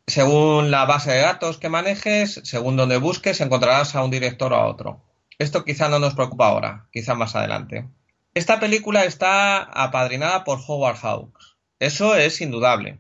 Según 0.07 0.71
la 0.71 0.85
base 0.85 1.13
de 1.13 1.21
datos 1.21 1.57
que 1.57 1.71
manejes, 1.71 2.43
según 2.45 2.77
donde 2.77 2.99
busques, 2.99 3.41
encontrarás 3.41 3.95
a 3.95 4.05
un 4.05 4.11
director 4.11 4.53
o 4.53 4.57
a 4.57 4.67
otro. 4.67 5.03
Esto 5.39 5.65
quizá 5.65 5.89
no 5.89 5.99
nos 5.99 6.13
preocupa 6.13 6.49
ahora, 6.49 6.89
quizá 6.93 7.15
más 7.15 7.35
adelante. 7.35 7.89
Esta 8.35 8.59
película 8.61 9.05
está 9.05 9.63
apadrinada 9.63 10.43
por 10.45 10.59
Howard 10.67 10.97
Hawks. 10.97 11.57
Eso 11.79 12.17
es 12.17 12.41
indudable. 12.41 12.99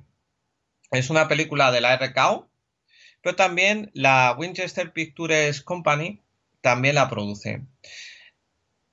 Es 0.91 1.09
una 1.09 1.27
película 1.27 1.73
de 1.73 1.81
la 1.81 1.97
RKO, 1.97 2.51
pero 3.23 3.35
también 3.35 3.91
la 3.95 4.37
Winchester 4.39 4.93
Pictures 4.93 5.63
Company 5.63 6.21
también 6.61 6.97
la 6.97 7.09
produce. 7.09 7.63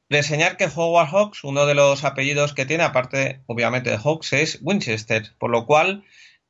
Reseñar 0.10 0.56
que 0.56 0.69
Howard 0.73 1.10
Hawks, 1.10 1.43
uno 1.43 1.65
de 1.65 1.75
los 1.75 2.06
apellidos 2.06 2.54
que 2.54 2.65
tiene, 2.65 2.84
aparte 2.84 3.41
obviamente 3.45 3.89
de 3.89 3.97
Hawks, 3.97 4.32
es 4.32 4.60
Winchester, 4.62 5.34
por 5.39 5.49
lo 5.49 5.65
cual 5.65 6.06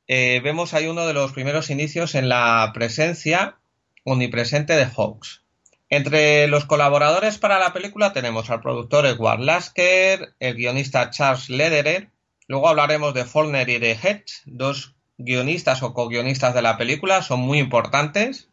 eh, 0.06 0.40
vemos 0.44 0.72
ahí 0.72 0.86
uno 0.86 1.04
de 1.04 1.14
los 1.14 1.32
primeros 1.32 1.68
inicios 1.68 2.14
en 2.14 2.28
la 2.28 2.70
presencia 2.72 3.58
omnipresente 4.04 4.74
de 4.74 4.86
Hawks. 4.86 5.42
Entre 5.90 6.46
los 6.46 6.66
colaboradores 6.66 7.38
para 7.38 7.58
la 7.58 7.72
película 7.72 8.12
tenemos 8.12 8.48
al 8.48 8.60
productor 8.60 9.06
Edward 9.06 9.40
Lasker, 9.40 10.34
el 10.38 10.54
guionista 10.54 11.10
Charles 11.10 11.50
Lederer, 11.50 12.10
luego 12.46 12.68
hablaremos 12.68 13.12
de 13.12 13.24
Forner 13.24 13.68
y 13.68 13.78
de 13.80 13.92
Hedge, 13.92 14.42
dos 14.44 14.94
guionistas 15.18 15.82
o 15.82 15.92
co-guionistas 15.92 16.54
de 16.54 16.62
la 16.62 16.78
película, 16.78 17.22
son 17.22 17.40
muy 17.40 17.58
importantes. 17.58 18.48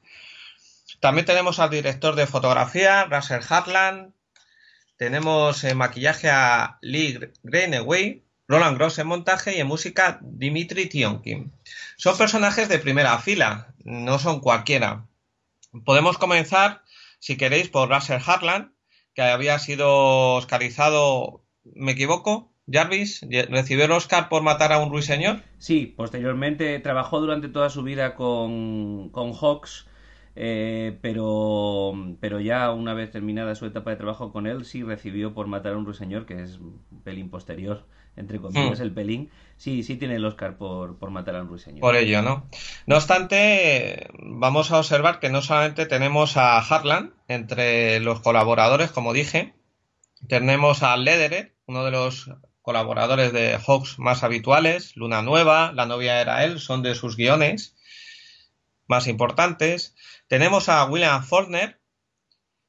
También 0.99 1.25
tenemos 1.25 1.59
al 1.59 1.69
director 1.69 2.15
de 2.15 2.25
fotografía, 2.25 3.05
Russell 3.05 3.43
Hartland. 3.47 4.13
Tenemos 4.97 5.63
en 5.63 5.77
maquillaje 5.77 6.31
a 6.31 6.79
Lee 6.81 7.19
Greenaway, 7.43 8.23
Roland 8.47 8.77
Gross 8.77 8.97
en 8.97 9.05
montaje 9.05 9.55
y 9.55 9.59
en 9.59 9.67
música 9.67 10.17
Dimitri 10.21 10.87
Tionkin. 10.87 11.51
Son 11.97 12.17
personajes 12.17 12.67
de 12.67 12.79
primera 12.79 13.19
fila, 13.19 13.67
no 13.83 14.17
son 14.17 14.39
cualquiera. 14.39 15.05
Podemos 15.85 16.17
comenzar, 16.17 16.81
si 17.19 17.37
queréis, 17.37 17.69
por 17.69 17.89
Russell 17.89 18.21
Hartland, 18.25 18.71
que 19.13 19.21
había 19.21 19.59
sido 19.59 20.35
oscarizado, 20.35 21.45
¿me 21.63 21.93
equivoco? 21.93 22.53
Jarvis 22.69 23.25
recibió 23.49 23.85
el 23.85 23.91
Oscar 23.91 24.29
por 24.29 24.43
matar 24.43 24.73
a 24.73 24.79
un 24.79 24.91
ruiseñor. 24.91 25.41
Sí, 25.57 25.85
posteriormente 25.85 26.77
trabajó 26.79 27.21
durante 27.21 27.47
toda 27.47 27.69
su 27.69 27.83
vida 27.83 28.13
con, 28.15 29.09
con 29.09 29.33
Hawks 29.33 29.87
eh, 30.39 30.99
pero, 31.01 31.93
pero 32.19 32.39
ya 32.39 32.71
una 32.71 32.93
vez 32.93 33.09
terminada 33.09 33.55
su 33.55 33.65
etapa 33.65 33.89
de 33.89 33.95
trabajo 33.95 34.31
con 34.31 34.45
él, 34.45 34.65
sí 34.65 34.83
recibió 34.83 35.33
por 35.33 35.47
matar 35.47 35.73
a 35.73 35.77
un 35.77 35.85
ruiseñor, 35.85 36.27
que 36.27 36.43
es 36.43 36.59
un 36.59 36.79
pelín 37.03 37.31
posterior, 37.31 37.87
entre 38.17 38.39
comillas, 38.39 38.79
hmm. 38.79 38.83
el 38.83 38.91
pelín. 38.91 39.29
Sí, 39.55 39.81
sí 39.83 39.95
tiene 39.95 40.15
el 40.15 40.25
Oscar 40.25 40.57
por, 40.57 40.99
por 40.99 41.09
matar 41.09 41.35
a 41.35 41.41
un 41.41 41.47
ruiseñor. 41.47 41.81
Por 41.81 41.95
ello, 41.95 42.21
¿no? 42.21 42.47
No 42.85 42.95
obstante, 42.95 44.09
vamos 44.19 44.71
a 44.71 44.79
observar 44.79 45.19
que 45.19 45.29
no 45.29 45.41
solamente 45.41 45.85
tenemos 45.85 46.37
a 46.37 46.59
Harlan 46.59 47.13
entre 47.27 47.99
los 47.99 48.19
colaboradores, 48.19 48.91
como 48.91 49.13
dije, 49.13 49.53
tenemos 50.27 50.83
a 50.83 50.97
Lederer, 50.97 51.55
uno 51.65 51.83
de 51.85 51.91
los 51.91 52.29
colaboradores 52.61 53.31
de 53.31 53.57
Hawks 53.57 53.97
más 53.97 54.23
habituales, 54.23 54.97
Luna 54.97 55.21
Nueva, 55.21 55.71
La 55.71 55.85
novia 55.85 56.19
era 56.19 56.43
él, 56.43 56.59
son 56.59 56.83
de 56.83 56.95
sus 56.95 57.15
guiones 57.15 57.75
más 58.87 59.07
importantes. 59.07 59.95
Tenemos 60.27 60.69
a 60.69 60.83
William 60.85 61.23
Faulkner. 61.23 61.79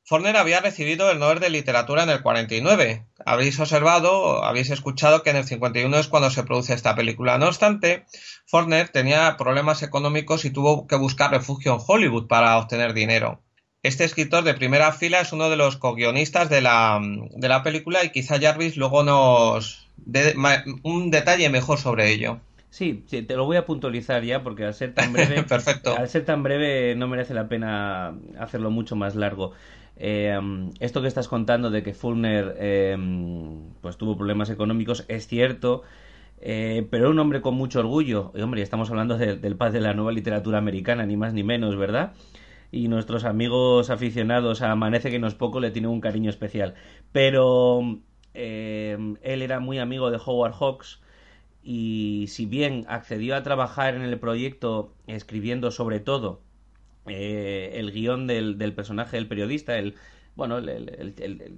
Faulkner 0.09 0.39
había 0.39 0.63
recibido 0.63 1.11
el 1.11 1.19
Nobel 1.19 1.39
de 1.39 1.51
Literatura 1.51 2.03
en 2.03 2.09
el 2.09 2.23
49. 2.23 3.05
Habéis 3.27 3.61
observado, 3.61 4.43
habéis 4.43 4.71
escuchado 4.71 5.23
que 5.23 5.29
en 5.29 5.37
el 5.37 5.45
51 5.45 5.99
es 5.99 6.09
cuando 6.09 6.31
se 6.31 6.45
produce 6.45 6.73
esta 6.73 6.95
película. 6.95 7.37
No 7.37 7.47
obstante, 7.47 8.07
Faulkner 8.47 8.89
tenía 8.89 9.37
problemas 9.37 9.83
económicos 9.83 10.47
y 10.47 10.51
tuvo 10.51 10.87
que 10.87 10.97
buscar 10.97 11.31
refugio 11.31 11.75
en 11.75 11.81
Hollywood 11.87 12.27
para 12.27 12.57
obtener 12.57 12.95
dinero. 12.95 13.43
Este 13.83 14.05
escritor 14.05 14.45
de 14.45 14.55
primera 14.55 14.93
fila 14.93 15.21
es 15.21 15.35
uno 15.35 15.51
de 15.51 15.57
los 15.57 15.77
co-guionistas 15.77 16.49
de 16.49 16.63
la, 16.63 16.99
de 17.03 17.49
la 17.49 17.63
película 17.63 18.03
y 18.03 18.09
quizá 18.09 18.41
Jarvis 18.41 18.79
luego 18.79 19.05
nos 19.05 19.89
dé 19.99 20.35
un 20.85 21.11
detalle 21.11 21.51
mejor 21.51 21.77
sobre 21.77 22.11
ello. 22.11 22.41
Sí, 22.71 23.05
te 23.09 23.35
lo 23.35 23.45
voy 23.45 23.57
a 23.57 23.67
puntualizar 23.67 24.23
ya 24.23 24.43
porque 24.43 24.65
al 24.65 24.73
ser 24.73 24.95
tan 24.95 25.13
breve, 25.13 25.43
Perfecto. 25.49 25.97
al 25.97 26.09
ser 26.09 26.25
tan 26.25 26.43
breve 26.43 26.95
no 26.95 27.09
merece 27.09 27.35
la 27.35 27.49
pena 27.49 28.15
hacerlo 28.39 28.71
mucho 28.71 28.97
más 28.97 29.15
largo. 29.15 29.53
Eh, 30.01 30.39
esto 30.79 31.03
que 31.03 31.09
estás 31.09 31.27
contando 31.27 31.71
de 31.71 31.83
que 31.83 31.93
Fulner 31.93 32.55
eh, 32.59 32.97
pues 33.81 33.97
tuvo 33.97 34.17
problemas 34.17 34.49
económicos 34.49 35.05
es 35.09 35.27
cierto, 35.27 35.83
eh, 36.41 36.87
pero 36.91 37.11
un 37.11 37.19
hombre 37.19 37.41
con 37.41 37.55
mucho 37.55 37.81
orgullo. 37.81 38.33
Y 38.35 38.41
hombre, 38.41 38.63
estamos 38.63 38.91
hablando 38.91 39.19
del 39.19 39.57
padre 39.57 39.75
de 39.75 39.81
la 39.81 39.95
nueva 39.95 40.13
literatura 40.13 40.59
americana, 40.59 41.05
ni 41.05 41.17
más 41.17 41.35
ni 41.35 41.43
menos, 41.43 41.77
¿verdad? 41.77 42.13
Y 42.71 42.89
nuestros 42.89 43.25
amigos 43.25 43.91
aficionados 43.91 44.63
Amanece 44.63 45.11
que 45.11 45.19
no 45.19 45.27
es 45.27 45.35
poco 45.35 45.61
le 45.61 45.71
tienen 45.71 45.91
un 45.91 46.01
cariño 46.01 46.31
especial. 46.31 46.75
Pero 47.13 48.01
él 48.35 49.43
era 49.43 49.59
muy 49.59 49.79
amigo 49.79 50.11
de 50.11 50.21
Howard 50.25 50.53
Hawks 50.53 51.01
y 51.63 52.27
si 52.29 52.47
bien 52.47 52.85
accedió 52.89 53.35
a 53.35 53.43
trabajar 53.43 53.95
en 53.97 54.03
el 54.03 54.19
proyecto 54.21 54.95
escribiendo 55.09 55.73
sobre 55.73 55.99
todo 55.99 56.41
eh, 57.11 57.73
el 57.75 57.93
guion 57.93 58.27
del, 58.27 58.57
personaje 58.75 59.17
del 59.17 59.29
periodista, 59.29 59.79
el, 59.79 59.95
bueno, 60.37 60.61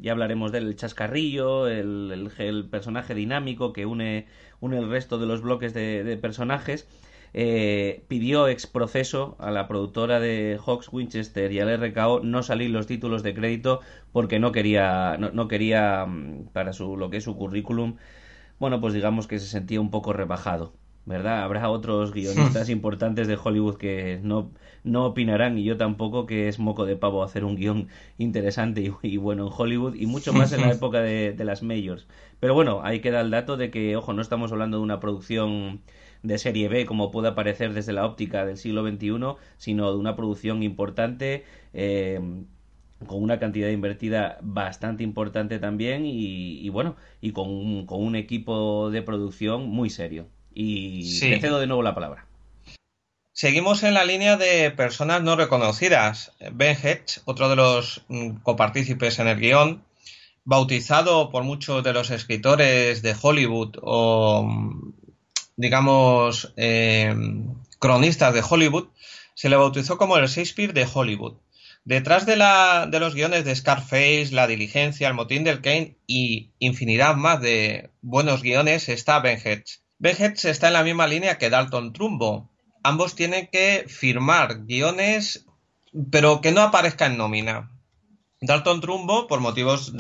ya 0.01 0.13
hablaremos 0.13 0.53
del 0.53 0.77
chascarrillo, 0.77 1.67
el, 1.69 2.69
personaje 2.71 3.15
dinámico 3.15 3.73
que 3.73 3.87
une, 3.87 4.27
une 4.61 4.79
el 4.79 4.89
resto 4.89 5.19
de 5.19 5.27
los 5.27 5.43
bloques 5.43 5.75
de, 5.75 6.19
personajes, 6.21 6.89
eh, 7.33 8.05
pidió 8.09 8.49
ex 8.49 8.67
proceso 8.67 9.37
a 9.39 9.51
la 9.51 9.69
productora 9.69 10.19
de 10.19 10.59
Hawks 10.65 10.89
Winchester 10.93 11.53
y 11.53 11.61
al 11.61 11.69
RKO 11.81 12.21
no 12.25 12.43
salir 12.43 12.71
los 12.71 12.87
títulos 12.89 13.23
de 13.23 13.35
crédito 13.35 13.81
porque 14.13 14.41
no 14.41 14.51
quería, 14.51 15.17
no, 15.17 15.31
no 15.31 15.47
quería 15.47 16.07
mm, 16.07 16.49
para 16.53 16.73
su, 16.73 16.97
lo 16.97 17.09
que 17.11 17.19
es 17.19 17.25
su 17.25 17.37
currículum 17.37 17.97
bueno, 18.61 18.81
pues 18.81 18.93
digamos 18.95 19.27
que 19.27 19.39
se 19.39 19.47
sentía 19.47 19.81
un 19.81 19.91
poco 19.91 20.13
rebajado. 20.13 20.75
¿Verdad? 21.11 21.43
Habrá 21.43 21.69
otros 21.69 22.15
guionistas 22.15 22.71
importantes 22.71 23.29
de 23.29 23.37
Hollywood 23.43 23.77
que 23.77 24.21
no, 24.23 24.51
no 24.85 25.05
opinarán, 25.05 25.59
y 25.59 25.65
yo 25.65 25.77
tampoco, 25.77 26.25
que 26.25 26.49
es 26.49 26.59
moco 26.59 26.87
de 26.87 26.97
pavo 26.97 27.23
hacer 27.23 27.45
un 27.45 27.57
guion 27.57 27.89
interesante 28.17 28.93
y, 29.03 29.17
bueno 29.19 29.49
en 29.49 29.53
Hollywood, 29.55 29.95
y 29.95 30.07
mucho 30.07 30.33
más 30.33 30.53
en 30.53 30.63
la 30.63 30.71
época 30.73 31.01
de, 31.01 31.33
de, 31.33 31.45
las 31.45 31.63
majors. 31.63 32.07
Pero 32.41 32.55
bueno, 32.55 32.81
ahí 32.83 33.01
queda 33.01 33.21
el 33.21 33.31
dato 33.31 33.59
de 33.59 33.71
que, 33.71 33.97
ojo, 33.97 34.15
no 34.15 34.23
estamos 34.23 34.53
hablando 34.53 34.79
de 34.79 34.85
una 34.85 35.01
producción 35.01 35.83
de 36.23 36.39
serie 36.39 36.69
B 36.69 36.87
como 36.87 37.11
puede 37.11 37.29
aparecer 37.29 37.73
desde 37.73 37.93
la 37.93 38.07
óptica 38.07 38.47
del 38.47 38.57
siglo 38.57 38.87
XXI, 38.89 39.37
sino 39.59 39.91
de 39.91 39.99
una 39.99 40.17
producción 40.17 40.63
importante. 40.63 41.45
Eh, 41.75 42.21
con 43.07 43.23
una 43.23 43.39
cantidad 43.39 43.69
invertida 43.69 44.39
bastante 44.43 45.03
importante 45.03 45.59
también 45.59 46.05
y, 46.05 46.69
bueno, 46.69 46.97
y 47.21 47.33
con 47.33 47.49
un, 47.49 47.87
con 47.87 48.03
un, 48.03 48.15
equipo 48.15 48.91
de 48.91 49.03
producción 49.03 49.69
muy 49.69 49.91
serio. 49.91 50.27
Y 50.55 51.21
te 51.21 51.41
cedo 51.41 51.61
de 51.61 51.67
nuevo 51.67 51.83
la 51.83 51.95
palabra. 51.95 52.27
Seguimos 53.33 53.83
en 53.85 53.95
la 53.95 54.05
línea 54.05 54.37
de 54.37 54.71
personas 54.71 55.23
no 55.23 55.35
reconocidas. 55.37 56.33
Ben 56.53 56.77
Hedge, 56.77 57.21
otro 57.25 57.49
de 57.49 57.57
los 57.57 58.05
mm, 58.09 58.39
copartícipes 58.43 59.19
en 59.19 59.29
el 59.29 59.39
guion, 59.39 59.83
bautizado 60.45 61.31
por 61.31 61.45
muchos 61.45 61.83
de 61.83 61.93
los 61.93 62.11
escritores 62.11 63.03
de 63.03 63.17
Hollywood 63.19 63.77
o, 63.81 64.43
mm, 64.43 64.93
digamos, 65.57 66.53
eh, 66.57 67.15
cronistas 67.79 68.35
de 68.35 68.45
Hollywood, 68.47 68.89
se 69.35 69.49
le 69.49 69.57
bautizó 69.57 69.97
como 69.97 70.19
el 70.19 70.27
Shakespeare 70.27 70.75
de 70.75 70.87
Hollywood. 70.93 71.37
Detrás 71.85 72.27
de, 72.27 72.37
la, 72.37 72.87
de 72.91 73.01
los 73.01 73.15
guiones 73.15 73.45
de 73.45 73.57
Scarface, 73.57 74.29
La 74.33 74.47
Diligencia, 74.47 75.09
El 75.09 75.15
Motín 75.15 75.45
del 75.45 75.63
Kane 75.63 75.97
y 76.07 76.51
infinidad 76.59 77.17
más 77.17 77.41
de 77.41 77.91
buenos 78.03 78.43
guiones 78.43 78.89
está 78.91 79.19
Ben 79.21 79.41
Hedges. 79.43 79.83
Hedges 80.03 80.47
está 80.47 80.69
en 80.69 80.75
la 80.75 80.83
misma 80.83 81.07
línea 81.07 81.39
que 81.39 81.51
Dalton 81.51 81.93
Trumbo. 81.93 82.49
Ambos 82.83 83.15
tienen 83.15 83.49
que 83.53 83.85
firmar 83.87 84.65
guiones, 84.65 85.47
pero 86.11 86.41
que 86.41 86.53
no 86.53 86.63
aparezca 86.63 87.07
en 87.07 87.19
nómina. 87.19 87.71
Dalton 88.41 88.81
Trumbo, 88.81 89.27
por 89.27 89.41
motivos 89.41 89.93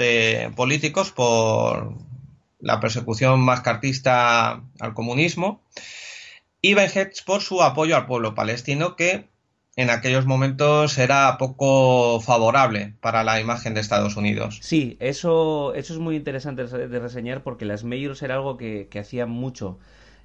políticos, 0.57 1.13
por 1.13 1.95
la 2.59 2.81
persecución 2.81 3.41
mascartista 3.41 4.63
al 4.81 4.95
comunismo, 4.95 5.63
y 6.63 6.75
Ben 6.75 6.91
Hedges 6.91 7.23
por 7.23 7.43
su 7.43 7.63
apoyo 7.63 7.97
al 7.97 8.07
pueblo 8.07 8.35
palestino, 8.35 8.97
que 8.97 9.29
en 9.77 9.91
aquellos 9.91 10.27
momentos 10.27 10.99
era 10.99 11.37
poco 11.39 12.21
favorable 12.21 12.95
para 13.01 13.25
la 13.25 13.41
imagen 13.41 13.75
de 13.75 13.81
Estados 13.81 14.17
Unidos. 14.17 14.59
Sí, 14.63 14.97
eso, 15.01 15.75
eso 15.75 15.93
es 15.95 15.99
muy 15.99 16.17
interesante 16.17 16.65
de 16.65 16.99
reseñar 16.99 17.43
porque 17.43 17.65
las 17.65 17.85
majors 17.85 18.23
era 18.23 18.35
algo 18.35 18.57
que, 18.57 18.89
hacían 18.99 19.31
mucho. 19.31 19.79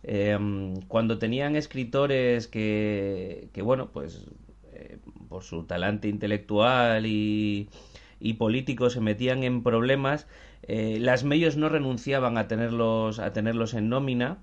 Em, 0.03 0.81
cuando 0.87 1.17
tenían 1.17 1.55
escritores 1.55 2.47
que, 2.47 3.49
que 3.53 3.61
bueno, 3.61 3.89
pues, 3.91 4.25
eh, 4.75 4.97
por 5.29 5.43
su 5.43 5.63
talante 5.63 6.07
intelectual 6.07 7.05
y, 7.05 7.69
político 8.37 8.89
se 8.89 9.01
metían 9.01 9.43
en 9.43 9.63
problemas, 9.63 10.27
eh, 10.63 10.97
las 10.99 11.23
medios 11.23 11.57
no 11.57 11.69
renunciaban 11.69 12.37
a 12.37 12.47
tenerlos, 12.47 13.19
a 13.19 13.31
tenerlos 13.33 13.73
en 13.75 13.89
nómina 13.89 14.39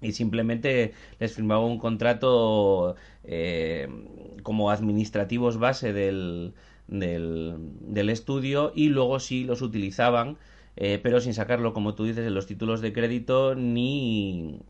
y 0.00 0.12
simplemente 0.12 0.92
les 1.18 1.34
firmaba 1.34 1.64
un 1.64 1.78
contrato 1.78 2.96
eh, 3.24 3.88
como 4.42 4.70
administrativos 4.70 5.58
base 5.58 5.92
del, 5.92 6.54
del, 6.88 8.08
estudio 8.10 8.72
y 8.74 8.88
luego 8.88 9.20
sí 9.20 9.44
los 9.44 9.62
utilizaban, 9.62 10.38
eh, 10.76 10.98
pero 11.02 11.20
sin 11.20 11.34
sacarlo, 11.34 11.72
como 11.72 11.94
tú 11.94 12.04
dices, 12.04 12.26
en 12.26 12.34
los 12.34 12.46
títulos 12.46 12.80
de 12.80 12.92
crédito 12.92 13.54
ni 13.54 14.60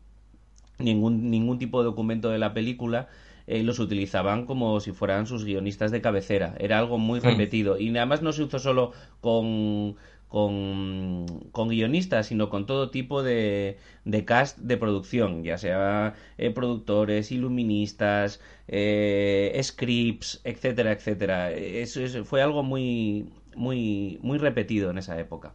ningún, 0.79 1.29
ningún 1.29 1.59
tipo 1.59 1.79
de 1.79 1.85
documento 1.85 2.29
de 2.29 2.39
la 2.39 2.53
película. 2.53 3.09
Eh, 3.45 3.61
los 3.61 3.79
utilizaban 3.79 4.45
como 4.45 4.79
si 4.79 4.93
fueran 4.93 5.27
sus 5.27 5.43
guionistas 5.43 5.91
de 5.91 6.01
cabecera. 6.01 6.55
Era 6.59 6.79
algo 6.79 6.97
muy 6.97 7.19
mm. 7.19 7.23
repetido. 7.23 7.77
Y 7.77 7.89
nada 7.89 8.05
más 8.05 8.21
no 8.21 8.31
se 8.31 8.43
hizo 8.43 8.57
solo 8.57 8.93
con, 9.19 9.97
con, 10.33 11.27
con, 11.51 11.69
guionistas, 11.69 12.25
sino 12.25 12.49
con 12.49 12.65
todo 12.65 12.89
tipo 12.89 13.21
de, 13.21 13.77
de 14.03 14.25
cast 14.25 14.57
de 14.57 14.77
producción, 14.77 15.43
ya 15.43 15.59
sea 15.59 16.15
eh, 16.39 16.49
productores, 16.49 17.31
iluministas, 17.31 18.39
eh, 18.67 19.55
scripts, 19.61 20.41
etcétera, 20.43 20.93
etcétera. 20.93 21.51
Eso, 21.51 22.25
fue 22.25 22.41
algo 22.41 22.63
muy, 22.63 23.29
muy, 23.55 24.17
muy 24.23 24.39
repetido 24.39 24.89
en 24.89 24.97
esa 24.97 25.19
época. 25.19 25.53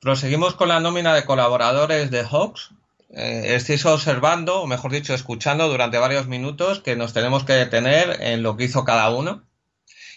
Proseguimos 0.00 0.54
con 0.54 0.68
la 0.68 0.78
nómina 0.78 1.12
de 1.12 1.24
colaboradores 1.24 2.12
de 2.12 2.22
Hawks. 2.22 2.74
Eh, 3.10 3.56
estáis 3.56 3.84
observando, 3.86 4.60
o 4.60 4.68
mejor 4.68 4.92
dicho, 4.92 5.14
escuchando 5.14 5.68
durante 5.68 5.98
varios 5.98 6.28
minutos 6.28 6.78
que 6.78 6.94
nos 6.94 7.12
tenemos 7.12 7.42
que 7.42 7.54
detener 7.54 8.18
en 8.20 8.44
lo 8.44 8.56
que 8.56 8.66
hizo 8.66 8.84
cada 8.84 9.10
uno. 9.10 9.42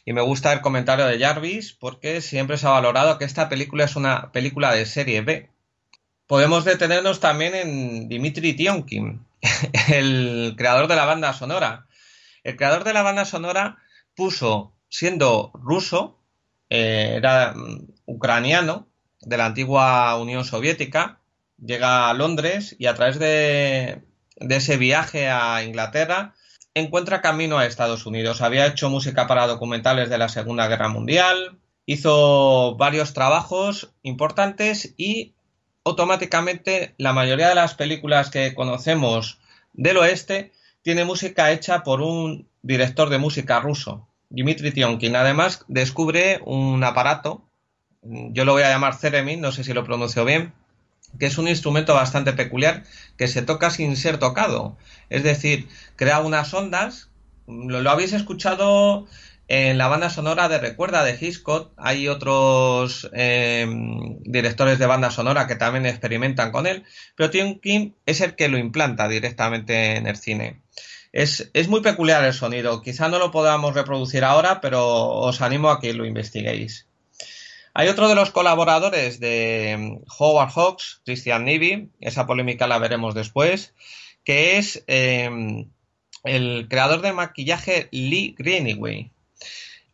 Y 0.06 0.14
me 0.14 0.22
gusta 0.22 0.54
el 0.54 0.62
comentario 0.62 1.06
de 1.06 1.20
Jarvis 1.20 1.74
porque 1.74 2.22
siempre 2.22 2.58
se 2.58 2.68
ha 2.68 2.72
valorado 2.72 3.18
que 3.18 3.26
esta 3.26 3.50
película 3.50 3.84
es 3.84 3.96
una 3.96 4.32
película 4.32 4.74
de 4.74 4.86
serie 4.86 5.22
B. 5.22 5.50
Podemos 6.28 6.66
detenernos 6.66 7.20
también 7.20 7.56
en 7.56 8.08
Dimitri 8.08 8.54
Tionkin, 8.54 9.26
el 9.90 10.56
creador 10.58 10.88
de 10.88 10.96
la 10.96 11.06
banda 11.06 11.34
sonora. 11.34 11.88
El 12.44 12.56
creador 12.56 12.84
de 12.84 12.94
la 12.94 13.02
banda 13.02 13.26
sonora 13.26 13.78
puso, 14.16 14.74
siendo 14.90 15.52
ruso, 15.54 16.20
eh, 16.70 17.16
era 17.18 17.54
mm, 17.56 17.88
ucraniano, 18.06 18.88
de 19.22 19.38
la 19.38 19.48
antigua 19.48 20.16
Unión 20.18 20.46
Soviética, 20.46 21.20
llega 21.58 22.10
a 22.10 22.14
Londres 22.14 22.76
y 22.80 22.86
a 22.86 22.96
través 22.96 23.20
de 23.20 24.02
ese 24.38 24.78
viaje 24.78 25.28
a 25.30 25.62
Inglaterra 25.64 26.36
encuentra 26.74 27.22
camino 27.22 27.58
a 27.58 27.66
Estados 27.66 28.06
Unidos. 28.06 28.42
Había 28.42 28.68
hecho 28.68 28.90
música 28.90 29.28
para 29.28 29.48
documentales 29.48 30.10
de 30.10 30.18
la 30.18 30.30
Segunda 30.30 30.68
Guerra 30.68 30.90
Mundial, 30.90 31.60
hizo 31.86 32.76
varios 32.76 33.14
trabajos 33.14 33.92
importantes 34.04 34.94
y 34.98 35.34
automáticamente 35.84 36.94
la 36.98 37.14
mayoría 37.14 37.50
de 37.50 37.56
las 37.56 37.74
películas 37.74 38.30
que 38.30 38.54
conocemos 38.54 39.40
del 39.74 39.98
oeste 39.98 40.52
tiene 40.82 41.06
música 41.06 41.52
hecha 41.52 41.84
por 41.84 42.02
un 42.02 42.48
director 42.62 43.10
de 43.10 43.18
música 43.18 43.60
ruso, 43.60 44.08
Dmitry 44.30 44.72
Tionkin. 44.72 45.16
Además, 45.16 45.66
descubre 45.68 46.40
un 46.46 46.84
aparato, 46.84 47.44
yo 48.02 48.46
lo 48.46 48.54
voy 48.54 48.64
a 48.64 48.70
llamar 48.70 49.00
Theremin, 49.00 49.42
no 49.42 49.52
sé 49.52 49.64
si 49.64 49.74
lo 49.74 49.84
pronuncio 49.84 50.26
bien, 50.26 50.54
que 51.18 51.26
es 51.26 51.38
un 51.38 51.48
instrumento 51.48 51.94
bastante 51.94 52.34
peculiar 52.34 52.84
que 53.18 53.28
se 53.28 53.42
toca 53.42 53.70
sin 53.70 53.96
ser 53.96 54.18
tocado. 54.18 54.78
Es 55.10 55.24
decir, 55.24 55.68
crea 55.96 56.20
unas 56.20 56.54
ondas. 56.54 57.10
Lo, 57.48 57.90
habéis 57.90 58.14
escuchado 58.14 59.08
en 59.48 59.78
la 59.78 59.88
banda 59.88 60.10
sonora 60.10 60.48
de 60.48 60.60
Recuerda 60.60 61.04
de 61.04 61.18
Hitchcock. 61.20 61.72
Hay 61.78 62.08
otros 62.08 63.10
em, 63.14 64.20
directores 64.24 64.78
de 64.78 64.86
banda 64.86 65.10
sonora 65.10 65.48
que 65.48 65.56
también 65.56 65.86
experimentan 65.86 66.52
con 66.52 66.68
él, 66.68 66.84
pero 67.16 67.30
Tim 67.30 67.60
King 67.60 67.92
es 68.06 68.22
el 68.22 68.36
que 68.36 68.50
lo 68.50 68.58
implanta 68.58 69.08
directamente 69.08 69.96
en 69.96 70.06
el 70.06 70.18
cine. 70.18 70.62
Es, 71.12 71.50
es, 71.54 71.68
muy 71.68 71.82
peculiar 71.82 72.24
el 72.24 72.34
sonido. 72.34 72.84
Quizá 72.84 73.10
no 73.10 73.18
lo 73.18 73.32
podamos 73.32 73.74
reproducir 73.74 74.24
ahora, 74.24 74.62
pero 74.62 75.08
os 75.08 75.42
animo 75.42 75.72
a 75.72 75.80
que 75.80 75.94
lo 75.94 76.06
investiguéis. 76.06 76.89
Hay 77.74 77.88
otro 77.88 78.08
de 78.10 78.16
los 78.16 78.32
colaboradores 78.32 79.20
de 79.20 79.76
mm, 79.78 80.06
Howard 80.18 80.52
Hawks, 80.52 81.02
Christian 81.06 81.46
Nivy, 81.46 81.90
esa 82.00 82.26
polémica 82.26 82.68
la 82.68 82.80
veremos 82.80 83.14
después, 83.14 83.74
que 84.24 84.58
es 84.58 84.84
em, 84.88 85.70
el 86.24 86.68
creador 86.70 87.02
de 87.02 87.14
maquillaje 87.14 87.90
Lee 87.92 88.36
Greenaway. 88.38 89.12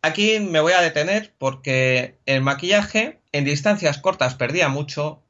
Aquí 0.02 0.38
me 0.40 0.60
voy 0.60 0.72
a 0.72 0.80
detener 0.80 1.34
porque 1.38 2.18
el 2.26 2.40
maquillaje 2.40 3.20
en 3.32 3.44
distancias 3.44 3.98
cortas 3.98 4.34
perdía 4.34 4.68
mucho 4.68 5.22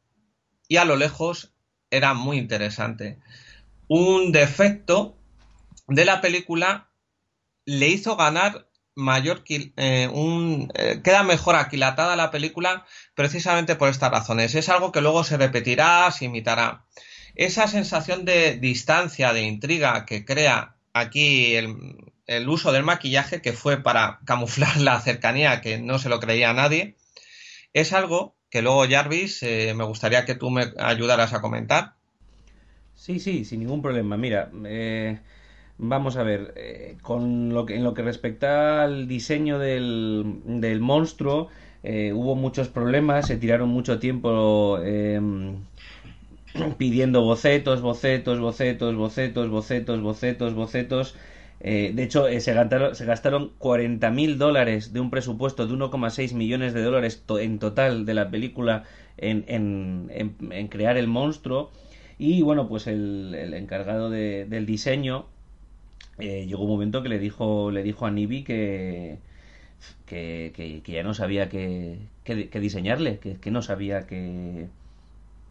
y 0.68 0.76
a 0.76 0.85
lo 0.85 0.96
lejos 0.96 1.52
era 1.90 2.14
muy 2.14 2.38
interesante. 2.38 3.18
Un 3.88 4.32
defecto 4.32 5.16
de 5.88 6.04
la 6.04 6.20
película 6.20 6.90
le 7.64 7.88
hizo 7.88 8.16
ganar 8.16 8.65
mayor 8.96 9.44
eh, 9.48 10.09
un, 10.12 10.72
eh, 10.74 11.00
queda 11.04 11.22
mejor 11.22 11.54
aquilatada 11.54 12.16
la 12.16 12.30
película 12.30 12.85
precisamente 13.14 13.76
por 13.76 13.88
estas 13.88 14.11
razones. 14.11 14.54
Es 14.54 14.68
algo 14.68 14.90
que 14.90 15.02
luego 15.02 15.22
se 15.22 15.37
repetirá, 15.37 16.11
se 16.11 16.24
imitará. 16.24 16.85
Esa 17.37 17.68
sensación 17.68 18.24
de 18.24 18.56
distancia, 18.56 19.32
de 19.32 19.42
intriga 19.42 20.06
que 20.06 20.24
crea 20.24 20.76
aquí 20.94 21.54
el, 21.54 22.48
uso 22.48 22.72
del 22.72 22.82
maquillaje, 22.82 23.42
que 23.42 23.52
fue 23.52 23.76
para 23.82 24.20
camuflar 24.24 24.76
la 24.80 24.98
cercanía 25.00 25.61
que 25.61 25.78
no 25.78 25.98
se 25.98 26.09
lo 26.09 26.18
creía 26.18 26.52
nadie, 26.54 26.96
es 27.74 27.92
algo 27.92 28.35
que 28.48 28.62
luego 28.62 28.88
Jarvis 28.88 29.42
eh, 29.42 29.74
me 29.76 29.85
gustaría 29.85 30.24
que 30.24 30.35
tú 30.35 30.50
me 30.50 30.72
ayudaras 30.78 31.35
a 31.35 31.42
comentar. 31.42 31.94
Sí, 32.94 33.20
sí, 33.20 33.44
sin 33.44 33.61
ningún 33.61 33.82
problema. 33.82 34.16
Mira, 34.16 34.50
Vamos 35.78 36.16
a 36.16 36.22
ver, 36.22 36.54
eh, 36.56 36.96
con 37.02 37.52
lo 37.52 37.66
que, 37.66 37.74
en 37.76 37.84
lo 37.84 37.92
que 37.92 38.02
respecta 38.02 38.82
al 38.82 39.06
diseño 39.08 39.58
del, 39.58 40.40
del 40.46 40.80
monstruo, 40.80 41.48
eh, 41.82 42.12
hubo 42.14 42.34
muchos 42.34 42.68
problemas, 42.68 43.26
se 43.26 43.36
tiraron 43.36 43.68
mucho 43.68 43.98
tiempo 43.98 44.78
em, 44.82 45.56
pidiendo 46.78 47.22
bocetos, 47.22 47.82
bocetos, 47.82 48.40
bocetos, 48.40 48.96
bocetos, 48.96 49.50
bocetos, 49.50 50.00
bocetos, 50.00 50.54
bocetos. 50.54 51.14
Eh, 51.60 51.92
de 51.94 52.02
hecho, 52.04 52.26
se 52.40 52.54
gastaron, 52.54 52.94
se 52.94 53.04
gastaron 53.04 53.52
40.000 53.58 54.36
dólares 54.36 54.92
de 54.94 55.00
un 55.00 55.10
presupuesto 55.10 55.66
de 55.66 55.74
1,6 55.74 56.32
millones 56.34 56.72
de 56.72 56.82
dólares 56.82 57.22
en 57.28 57.58
total 57.58 58.06
de 58.06 58.14
la 58.14 58.30
película 58.30 58.84
en, 59.18 59.44
en, 59.48 60.10
en, 60.50 60.68
crear 60.68 60.96
el 60.96 61.06
monstruo. 61.06 61.70
Y 62.18 62.40
bueno, 62.42 62.66
pues 62.68 62.86
el, 62.86 63.34
el 63.34 63.52
encargado 63.54 64.08
de, 64.10 64.46
del 64.46 64.64
diseño 64.64 65.26
eh, 66.18 66.46
llegó 66.46 66.64
un 66.64 66.70
momento 66.70 67.02
que 67.02 67.09
le 67.09 67.18
dijo, 67.18 67.70
le 67.70 67.83
dijo 67.83 68.07
a 68.07 68.11
Nibi 68.11 68.42
que, 68.42 69.18
que, 70.07 70.83
ya 70.87 71.02
no 71.02 71.14
sabía 71.14 71.48
qué 71.48 71.98
que, 72.24 72.61
diseñarle, 72.61 73.18
que, 73.18 73.50
no 73.50 73.62
sabía 73.62 74.07
que, 74.07 74.66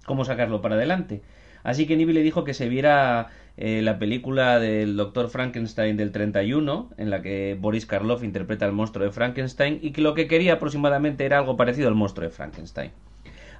cómo 0.05 0.25
sacarlo 0.25 0.61
para 0.61 0.75
adelante. 0.75 1.21
Así 1.63 1.87
que 1.87 1.95
Nibi 1.95 2.13
le 2.13 2.21
dijo 2.21 2.43
que 2.43 2.53
se 2.53 2.69
viera 2.69 3.29
eh, 3.57 3.81
la 3.81 3.97
película 3.97 4.59
del 4.59 4.97
Doctor 4.97 5.29
Frankenstein 5.29 5.97
del 5.97 6.11
31, 6.11 6.91
en 6.97 7.09
la 7.09 7.21
que 7.21 7.57
Boris 7.59 7.85
Karloff 7.85 8.23
interpreta 8.23 8.65
al 8.65 8.73
monstruo 8.73 9.05
de 9.05 9.11
Frankenstein, 9.11 9.79
y 9.81 9.91
que 9.91 10.01
lo 10.01 10.13
que 10.13 10.27
quería 10.27 10.53
aproximadamente 10.53 11.25
era 11.25 11.39
algo 11.39 11.57
parecido 11.57 11.87
al 11.87 11.95
monstruo 11.95 12.27
de 12.27 12.33
Frankenstein. 12.33 12.91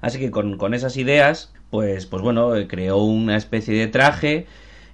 Así 0.02 0.18
que 0.18 0.30
con, 0.30 0.58
con 0.58 0.74
esas 0.74 0.96
ideas, 0.98 1.52
pues, 1.70 2.06
pues 2.06 2.22
bueno, 2.22 2.54
eh, 2.54 2.68
creó 2.68 2.98
una 2.98 3.36
especie 3.36 3.74
de 3.74 3.86
traje 3.86 4.46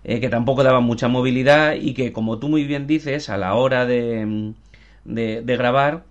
eh, 0.04 0.20
que 0.20 0.28
tampoco 0.28 0.62
daban 0.64 0.84
mucha 0.84 1.08
movilidad 1.08 1.74
y 1.74 1.94
que, 1.94 2.12
como 2.12 2.38
tú 2.38 2.48
muy 2.48 2.64
bien 2.64 2.86
dices, 2.86 3.28
a 3.28 3.36
la 3.36 3.54
hora 3.54 3.86
de, 3.86 4.52
de, 5.04 5.56
grabar, 5.56 6.04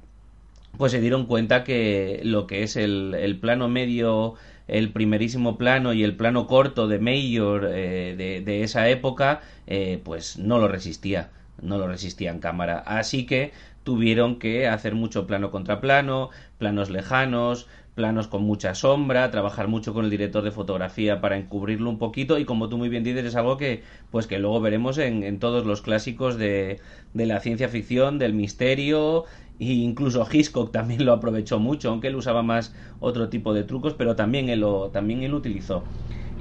pues 0.78 0.92
se 0.92 1.02
dieron 1.02 1.26
cuenta 1.26 1.64
que 1.64 2.22
lo 2.24 2.48
que 2.48 2.64
es 2.64 2.76
el, 2.76 3.14
el, 3.16 3.38
plano 3.40 3.68
medio, 3.68 4.36
el 4.68 4.92
primerísimo 4.92 5.58
plano 5.58 5.94
y 5.94 6.04
el 6.04 6.16
plano 6.16 6.48
corto 6.48 6.88
de 6.88 7.00
Mayor 7.00 7.70
eh, 7.74 8.16
de, 8.18 8.42
de, 8.42 8.64
esa 8.64 8.88
época, 8.90 9.42
eh, 9.68 10.00
pues 10.04 10.38
no 10.38 10.60
lo 10.60 10.68
resistía, 10.68 11.30
no 11.62 11.78
lo 11.78 11.88
resistía 11.88 12.32
en 12.32 12.40
cámara. 12.40 12.80
Así 12.80 13.26
que 13.26 13.52
tuvieron 13.84 14.40
que 14.40 14.68
hacer 14.68 14.96
mucho 14.96 15.28
plano 15.28 15.52
contra 15.52 15.82
plano, 15.82 16.30
planos 16.58 16.90
lejanos, 16.90 17.68
planos 17.96 18.28
con 18.28 18.44
mucha 18.44 18.74
sombra, 18.74 19.32
trabajar 19.32 19.68
mucho 19.68 19.94
con 19.94 20.06
el 20.06 20.12
director 20.12 20.44
de 20.44 20.52
fotografía 20.52 21.22
para 21.22 21.38
encubrirlo 21.38 21.90
un 21.90 21.98
poquito 21.98 22.40
y 22.40 22.46
como 22.46 22.70
tú 22.70 22.78
muy 22.78 22.90
bien 22.90 23.04
dices 23.04 23.26
es 23.26 23.36
algo 23.36 23.58
que 23.58 23.84
pues 24.10 24.28
que 24.28 24.40
luego 24.40 24.62
veremos 24.62 24.98
en, 24.98 25.24
en 25.24 25.40
todos 25.40 25.66
los 25.66 25.82
clásicos 25.82 26.38
de, 26.38 26.80
de, 27.14 27.26
la 27.26 27.40
ciencia 27.42 27.70
ficción, 27.70 28.18
del 28.18 28.34
misterio 28.34 29.26
e 29.60 29.66
incluso 29.74 30.28
Hitchcock 30.32 30.72
también 30.72 31.06
lo 31.06 31.14
aprovechó 31.14 31.60
mucho, 31.60 31.90
aunque 31.90 32.08
él 32.08 32.16
usaba 32.16 32.44
más 32.44 32.74
otro 33.00 33.30
tipo 33.30 33.54
de 33.54 33.64
trucos, 33.64 33.94
pero 33.94 34.16
también 34.16 34.50
él 34.50 34.62
lo, 34.62 34.90
también 34.90 35.24
él 35.24 35.34
utilizó. 35.34 35.84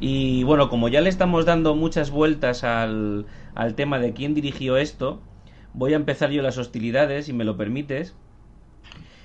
Y 0.00 0.44
bueno, 0.44 0.70
como 0.70 0.88
ya 0.88 1.02
le 1.02 1.10
estamos 1.10 1.44
dando 1.44 1.74
muchas 1.74 2.10
vueltas 2.10 2.64
al, 2.64 3.26
al 3.54 3.74
tema 3.74 3.98
de 3.98 4.14
quién 4.14 4.34
dirigió 4.34 4.78
esto, 4.78 5.20
voy 5.74 5.92
a 5.92 5.96
empezar 5.96 6.30
yo 6.30 6.42
las 6.42 6.58
hostilidades, 6.58 7.26
si 7.26 7.32
me 7.32 7.44
lo 7.44 7.56
permites. 7.56 8.16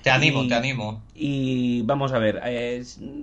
Te 0.06 0.12
animo, 0.12 0.46
te 0.46 0.54
animo. 0.54 1.02
Y 1.16 1.82
vamos 1.82 2.12
a 2.12 2.20
ver, 2.20 2.40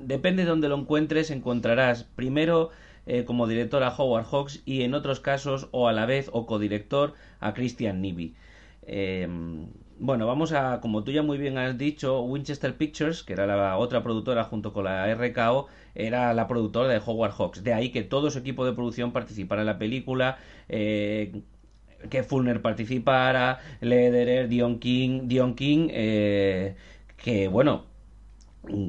depende 0.04 0.44
de 0.44 0.50
donde 0.50 0.68
lo 0.68 0.78
encuentres, 0.78 1.32
encontrarás 1.32 2.04
primero 2.04 2.72
eh, 3.06 3.24
como 3.24 3.48
director 3.48 3.84
a 3.84 3.96
Howard 3.96 4.26
Hawks 4.26 4.62
y 4.66 4.82
en 4.82 4.94
otros 4.94 5.22
casos 5.22 5.70
o 5.72 5.88
a 5.88 5.94
la 5.94 6.06
vez 6.06 6.30
o 6.34 6.46
codirector 6.46 7.14
a 7.40 7.54
Christian 7.54 8.02
Nibi. 8.02 8.36
Eh, 8.86 9.30
bueno, 9.98 10.28
vamos 10.28 10.52
a, 10.52 10.82
como 10.82 11.06
tú 11.06 11.14
ya 11.14 11.24
muy 11.24 11.38
bien 11.38 11.58
has 11.58 11.78
dicho, 11.78 12.22
Winchester 12.24 12.76
Pictures, 12.76 13.24
que 13.24 13.32
era 13.32 13.48
la 13.48 13.78
otra 13.78 14.04
productora 14.04 14.44
junto 14.44 14.74
con 14.74 14.84
la 14.84 15.08
RKO, 15.08 15.68
era 15.96 16.34
la 16.34 16.50
productora 16.50 16.90
de 16.90 16.98
Howard 17.06 17.32
Hawks. 17.32 17.64
De 17.64 17.74
ahí 17.74 17.92
que 17.92 18.04
todo 18.04 18.30
su 18.30 18.40
equipo 18.40 18.66
de 18.66 18.74
producción 18.74 19.14
participara 19.14 19.62
en 19.62 19.68
la 19.68 19.78
película, 19.78 20.38
eh, 20.68 21.44
que 22.10 22.24
Fulner 22.24 22.62
participara, 22.62 23.60
Lederer, 23.82 24.48
Dion 24.48 24.80
King, 24.80 25.22
Dion 25.26 25.56
King, 25.56 25.88
eh, 25.92 26.76
que 27.18 27.48
bueno, 27.48 27.86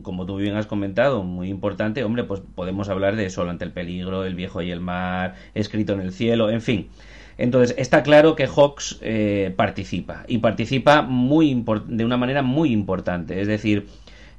como 0.03 0.27
tú 0.27 0.37
bien 0.37 0.55
has 0.57 0.67
comentado, 0.67 1.25
muy 1.25 1.49
importante, 1.49 2.05
hombre, 2.05 2.25
pues 2.25 2.41
podemos 2.55 2.89
hablar 2.89 3.17
de 3.17 3.31
Solo 3.31 3.51
ante 3.51 3.65
el 3.65 3.73
peligro, 3.73 4.25
El 4.25 4.35
viejo 4.35 4.63
y 4.63 4.71
el 4.71 4.81
mar, 4.81 5.35
Escrito 5.55 5.93
en 5.95 6.01
el 6.01 6.13
cielo, 6.13 6.51
en 6.51 6.61
fin. 6.61 6.89
Entonces, 7.37 7.75
está 7.79 8.03
claro 8.05 8.37
que 8.37 8.47
Hawks 8.47 8.99
eh, 9.03 9.53
participa 9.57 10.25
y 10.29 10.39
participa 10.39 11.03
muy 11.03 11.65
de 11.87 12.05
una 12.05 12.17
manera 12.17 12.43
muy 12.43 12.73
importante. 12.73 13.41
Es 13.41 13.49
decir, 13.49 13.89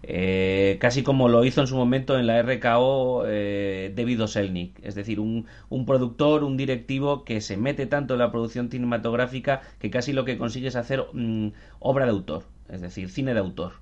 eh, 0.08 0.78
casi 0.80 1.02
como 1.02 1.30
lo 1.30 1.44
hizo 1.46 1.62
en 1.62 1.68
su 1.68 1.76
momento 1.76 2.20
en 2.20 2.28
la 2.28 2.40
RKO 2.44 3.24
eh, 3.26 3.92
David 3.96 4.22
Oselnik, 4.22 4.80
es 4.84 4.94
decir, 4.94 5.20
un, 5.20 5.46
productor, 5.88 6.44
un 6.44 6.58
directivo 6.58 7.24
que 7.26 7.42
se 7.42 7.58
mete 7.58 7.88
tanto 7.88 8.14
en 8.14 8.20
la 8.20 8.32
producción 8.32 8.70
cinematográfica 8.70 9.62
que 9.80 9.90
casi 9.90 10.14
lo 10.14 10.24
que 10.24 10.38
consigue 10.38 10.68
es 10.68 10.76
hacer 10.76 11.06
mm, 11.14 11.48
obra 11.80 12.06
de 12.06 12.12
autor, 12.12 12.44
es 12.70 12.82
decir, 12.82 13.10
cine 13.10 13.34
de 13.34 13.40
autor. 13.40 13.74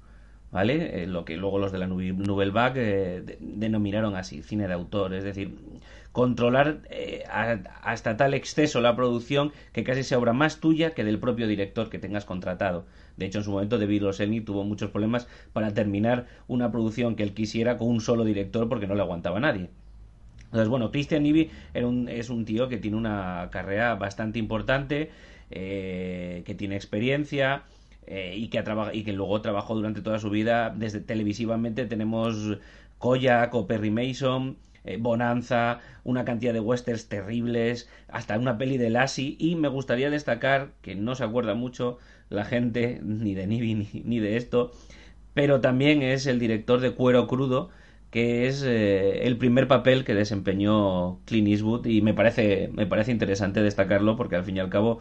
¿Vale? 0.52 1.08
lo 1.08 1.26
que 1.26 1.36
luego 1.36 1.58
los 1.58 1.72
de 1.72 1.80
la 1.80 1.88
Nouvelle 1.88 2.52
Vague 2.52 3.24
denominaron 3.40 4.16
así, 4.16 4.44
cine 4.44 4.68
de 4.68 4.74
autor, 4.76 5.16
es 5.16 5.24
decir, 5.24 5.58
controlar 6.14 6.80
eh, 6.90 7.24
hasta 7.82 8.16
tal 8.16 8.34
exceso 8.34 8.80
la 8.80 8.96
producción 8.96 9.52
que 9.74 9.84
casi 9.84 10.04
sea 10.04 10.20
obra 10.20 10.32
más 10.32 10.62
tuya 10.62 10.92
que 10.92 11.04
del 11.04 11.20
propio 11.20 11.48
director 11.48 11.90
que 11.90 12.00
tengas 12.00 12.24
contratado. 12.24 12.86
De 13.18 13.26
hecho, 13.26 13.40
en 13.40 13.44
su 13.44 13.52
momento, 13.52 13.78
David 13.78 14.04
Rossini 14.04 14.40
tuvo 14.40 14.64
muchos 14.64 14.92
problemas 14.92 15.28
para 15.52 15.74
terminar 15.74 16.28
una 16.48 16.72
producción 16.72 17.16
que 17.16 17.24
él 17.24 17.34
quisiera 17.34 17.78
con 17.78 17.90
un 17.90 18.00
solo 18.00 18.24
director 18.24 18.70
porque 18.70 18.88
no 18.88 18.96
le 18.96 19.02
aguantaba 19.02 19.40
nadie. 19.40 19.70
Entonces, 20.46 20.70
bueno, 20.70 20.92
Christian 20.92 21.24
Nivi 21.24 21.50
es 21.74 22.30
un 22.30 22.46
tío 22.46 22.70
que 22.70 22.78
tiene 22.78 22.96
una 22.96 23.50
carrera 23.52 23.96
bastante 23.96 24.38
importante, 24.38 25.10
eh, 25.50 26.44
que 26.46 26.54
tiene 26.54 26.76
experiencia, 26.76 27.64
eh, 28.06 28.36
y, 28.38 28.50
que 28.50 28.60
ha 28.60 28.94
y 28.94 29.04
que 29.04 29.14
luego 29.14 29.42
trabajó 29.42 29.76
durante 29.76 30.02
toda 30.02 30.20
su 30.20 30.30
vida 30.30 30.74
desde 30.76 31.00
televisivamente 31.00 31.86
tenemos 31.86 32.58
Koyak 32.98 33.56
o 33.56 33.66
Perry 33.66 33.92
Mason 33.92 34.58
eh, 34.84 34.98
Bonanza, 35.00 35.80
una 36.04 36.26
cantidad 36.26 36.54
de 36.54 36.60
westerns 36.60 37.08
terribles, 37.08 37.90
hasta 38.08 38.38
una 38.38 38.58
peli 38.58 38.78
de 38.78 38.90
Lassie, 38.90 39.36
y 39.40 39.56
me 39.56 39.68
gustaría 39.68 40.10
destacar, 40.10 40.72
que 40.82 40.96
no 40.96 41.16
se 41.16 41.24
acuerda 41.24 41.54
mucho 41.56 41.98
la 42.30 42.46
gente, 42.46 43.00
ni 43.04 43.34
de 43.36 43.48
Nibi 43.48 44.04
ni, 44.04 44.20
de 44.20 44.38
esto, 44.38 44.72
pero 45.34 45.62
también 45.62 46.02
es 46.02 46.26
el 46.28 46.40
director 46.40 46.80
de 46.82 46.92
Cuero 46.94 47.28
Crudo, 47.28 47.70
que 48.12 48.48
es 48.48 48.64
eh, 48.64 49.26
el 49.26 49.38
primer 49.38 49.68
papel 49.68 50.04
que 50.06 50.14
desempeñó 50.14 51.20
Clint 51.26 51.48
Eastwood 51.48 51.86
y 51.88 52.02
me 52.02 52.14
parece, 52.14 52.70
me 52.74 52.86
parece 52.86 53.12
interesante 53.12 53.64
destacarlo 53.64 54.16
porque 54.16 54.36
al 54.36 54.44
fin 54.44 54.58
y 54.58 54.60
al 54.60 54.70
cabo 54.70 55.00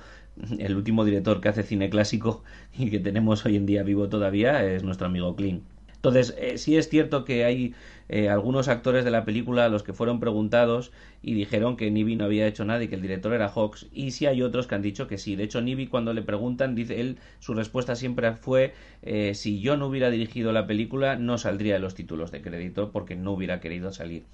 el 0.59 0.77
último 0.77 1.05
director 1.05 1.40
que 1.40 1.49
hace 1.51 1.62
cine 1.62 1.90
clásico 1.90 2.42
y 2.79 2.90
que 2.90 3.01
tenemos 3.01 3.45
hoy 3.45 3.57
en 3.57 3.66
día 3.66 3.83
vivo 3.83 4.09
todavía 4.09 4.64
es 4.64 4.83
nuestro 4.85 5.07
amigo 5.09 5.37
Clint. 5.37 5.72
Entonces, 6.03 6.35
eh, 6.37 6.59
sí 6.59 6.77
es 6.77 6.88
cierto 6.88 7.25
que 7.25 7.45
hay 7.45 7.75
eh, 8.09 8.29
algunos 8.29 8.67
actores 8.67 9.05
de 9.05 9.12
la 9.12 9.25
película 9.25 9.67
a 9.67 9.69
los 9.69 9.85
que 9.85 9.93
fueron 9.93 10.19
preguntados 10.19 10.91
y 11.23 11.35
dijeron 11.35 11.77
que 11.77 11.93
Nibi 11.93 12.17
no 12.17 12.25
había 12.25 12.49
hecho 12.49 12.65
nada 12.65 12.83
y 12.83 12.88
que 12.88 12.97
el 12.97 13.03
director 13.03 13.33
era 13.33 13.49
Hawks. 13.49 13.87
Y 13.93 14.11
sí 14.11 14.27
hay 14.27 14.43
otros 14.43 14.67
que 14.67 14.75
han 14.75 14.83
dicho 14.83 15.07
que 15.07 15.17
sí. 15.17 15.37
De 15.37 15.45
hecho, 15.45 15.61
Nibi 15.61 15.87
cuando 15.87 16.12
le 16.12 16.23
preguntan, 16.23 16.75
dice 16.75 17.01
él, 17.01 17.19
su 17.38 17.55
respuesta 17.55 17.95
siempre 17.95 18.33
fue 18.33 18.75
eh, 19.03 19.35
si 19.37 19.61
yo 19.61 19.77
no 19.77 19.87
hubiera 19.87 20.11
dirigido 20.11 20.51
la 20.51 20.67
película 20.67 21.15
no 21.15 21.38
saldría 21.38 21.75
de 21.75 21.81
los 21.81 21.95
títulos 21.95 22.33
de 22.33 22.43
crédito 22.43 22.91
porque 22.91 23.15
no 23.15 23.31
hubiera 23.31 23.61
querido 23.61 23.93
salir. 23.93 24.25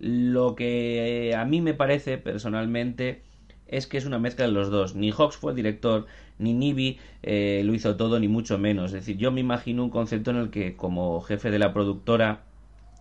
Lo 0.00 0.56
que 0.56 1.32
a 1.38 1.44
mí 1.44 1.60
me 1.60 1.74
parece 1.74 2.18
personalmente 2.18 3.22
es 3.66 3.86
que 3.86 3.98
es 3.98 4.04
una 4.04 4.18
mezcla 4.18 4.46
de 4.46 4.52
los 4.52 4.70
dos. 4.70 4.94
Ni 4.94 5.10
Hawks 5.10 5.36
fue 5.36 5.52
el 5.52 5.56
director, 5.56 6.06
ni 6.38 6.52
Nibi 6.52 6.98
eh, 7.22 7.62
lo 7.64 7.74
hizo 7.74 7.96
todo, 7.96 8.18
ni 8.20 8.28
mucho 8.28 8.58
menos. 8.58 8.86
Es 8.86 9.00
decir, 9.00 9.16
yo 9.16 9.30
me 9.32 9.40
imagino 9.40 9.84
un 9.84 9.90
concepto 9.90 10.30
en 10.30 10.36
el 10.36 10.50
que 10.50 10.76
como 10.76 11.20
jefe 11.20 11.50
de 11.50 11.58
la 11.58 11.72
productora 11.72 12.42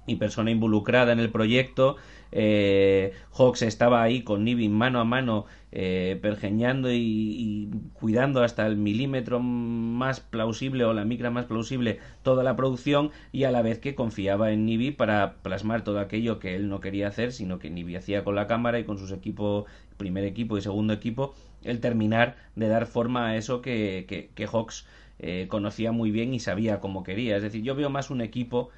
y 0.05 0.15
persona 0.15 0.51
involucrada 0.51 1.13
en 1.13 1.19
el 1.19 1.29
proyecto. 1.29 1.95
Eh, 2.31 3.13
Hawks 3.37 3.61
estaba 3.61 4.01
ahí 4.01 4.23
con 4.23 4.43
Nibi 4.43 4.67
mano 4.67 4.99
a 4.99 5.03
mano, 5.03 5.45
eh, 5.71 6.17
pergeñando 6.21 6.91
y, 6.91 7.69
cuidando 7.93 8.43
hasta 8.43 8.65
el 8.65 8.75
milímetro 8.75 9.39
más 9.39 10.19
plausible 10.19 10.83
o 10.85 10.93
la 10.93 11.05
micra 11.05 11.29
más 11.29 11.45
plausible 11.45 11.99
toda 12.23 12.43
la 12.43 12.55
producción 12.55 13.11
y 13.31 13.43
a 13.43 13.51
la 13.51 13.61
vez 13.61 13.79
que 13.79 13.95
confiaba 13.95 14.51
en 14.51 14.65
Nibi 14.65 14.91
para 14.91 15.35
plasmar 15.43 15.83
todo 15.83 15.99
aquello 15.99 16.39
que 16.39 16.55
él 16.55 16.69
no 16.69 16.79
quería 16.79 17.07
hacer, 17.07 17.31
sino 17.31 17.59
que 17.59 17.69
Nibi 17.69 17.95
hacía 17.95 18.23
con 18.23 18.35
la 18.35 18.47
cámara 18.47 18.79
y 18.79 18.83
con 18.83 18.97
sus 18.97 19.11
equipos, 19.11 19.65
primer 19.97 20.23
equipo 20.25 20.57
y 20.57 20.61
segundo 20.61 20.93
equipo, 20.93 21.35
el 21.63 21.79
terminar 21.79 22.35
de 22.55 22.67
dar 22.67 22.85
forma 22.85 23.27
a 23.27 23.37
eso 23.37 23.61
que, 23.61 24.05
que, 24.35 24.47
Hawks 24.47 24.85
eh, 25.19 25.47
conocía 25.49 25.91
muy 25.91 26.11
bien 26.11 26.33
y 26.33 26.39
sabía 26.39 26.79
cómo 26.79 27.03
quería. 27.03 27.37
Es 27.37 27.43
decir, 27.43 27.63
yo 27.63 27.75
veo 27.75 27.89
más 27.89 28.09
un 28.09 28.21
equipo 28.21 28.69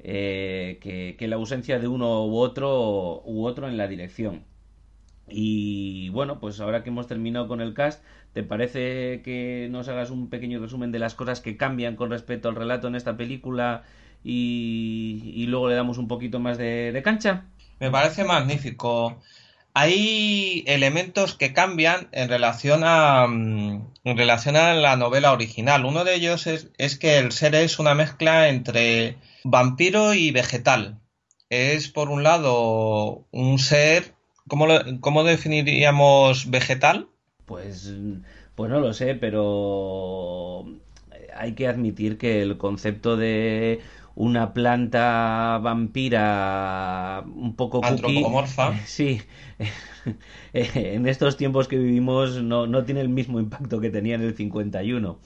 eh, 0.00 0.78
que, 1.18 1.28
la 1.28 1.36
ausencia 1.36 1.78
de 1.78 1.88
uno 1.88 2.26
u 2.26 2.36
otro 2.36 3.22
u 3.24 3.44
otro 3.46 3.68
en 3.68 3.76
la 3.76 3.88
dirección. 3.88 4.44
Y 5.28 6.10
bueno, 6.10 6.38
pues 6.38 6.60
ahora 6.60 6.82
que 6.82 6.90
hemos 6.90 7.06
terminado 7.06 7.48
con 7.48 7.60
el 7.60 7.72
cast, 7.72 8.04
¿te 8.34 8.42
parece 8.42 9.22
que 9.22 9.68
nos 9.70 9.88
hagas 9.88 10.10
un 10.10 10.28
pequeño 10.28 10.60
resumen 10.60 10.92
de 10.92 10.98
las 10.98 11.14
cosas 11.14 11.40
que 11.40 11.56
cambian 11.56 11.96
con 11.96 12.10
respecto 12.10 12.48
al 12.48 12.56
relato 12.56 12.88
en 12.88 12.94
esta 12.94 13.16
película 13.16 13.84
y, 14.22 15.44
luego 15.48 15.68
le 15.68 15.74
damos 15.74 15.98
un 15.98 16.08
poquito 16.08 16.40
más 16.40 16.58
de, 16.58 17.00
cancha? 17.02 17.44
Me 17.80 17.90
parece 17.90 18.24
magnífico. 18.24 19.20
Hay 19.76 20.62
elementos 20.68 21.34
que 21.34 21.52
cambian 21.52 22.08
en 22.12 22.28
relación 22.28 22.82
a, 22.84 23.26
mm, 23.26 23.88
en 24.04 24.16
relación 24.16 24.54
a 24.54 24.72
la 24.74 24.96
novela 24.96 25.32
original. 25.32 25.84
Uno 25.84 26.04
de 26.04 26.14
ellos 26.14 26.46
es, 26.46 26.98
que 26.98 27.18
el 27.18 27.32
ser 27.32 27.56
es 27.56 27.80
una 27.80 27.94
mezcla 27.94 28.48
entre 28.48 29.18
Vampiro 29.42 30.14
y 30.14 30.30
vegetal. 30.30 31.00
Es, 31.50 31.88
por 31.88 32.08
un 32.08 32.22
lado, 32.22 33.26
un 33.32 33.58
ser. 33.58 34.14
¿Cómo, 34.46 34.66
cómo 35.00 35.24
definiríamos 35.24 36.50
vegetal? 36.50 37.08
Pues, 37.44 37.92
pues 38.54 38.70
no 38.70 38.78
lo 38.78 38.92
sé, 38.92 39.16
pero 39.16 40.66
hay 41.34 41.54
que 41.54 41.66
admitir 41.66 42.16
que 42.16 42.42
el 42.42 42.58
concepto 42.58 43.16
de 43.16 43.80
una 44.16 44.52
planta 44.54 45.58
vampira 45.62 47.24
un 47.26 47.56
poco 47.56 47.84
antropomorfa. 47.84 48.78
sí, 48.86 49.20
en 50.52 51.06
estos 51.06 51.36
tiempos 51.36 51.68
que 51.68 51.78
vivimos 51.78 52.42
no, 52.42 52.66
no 52.66 52.84
tiene 52.84 53.00
el 53.00 53.08
mismo 53.08 53.40
impacto 53.40 53.80
que 53.80 53.90
tenía 53.90 54.14
en 54.14 54.22
el 54.22 54.34
51. 54.34 55.18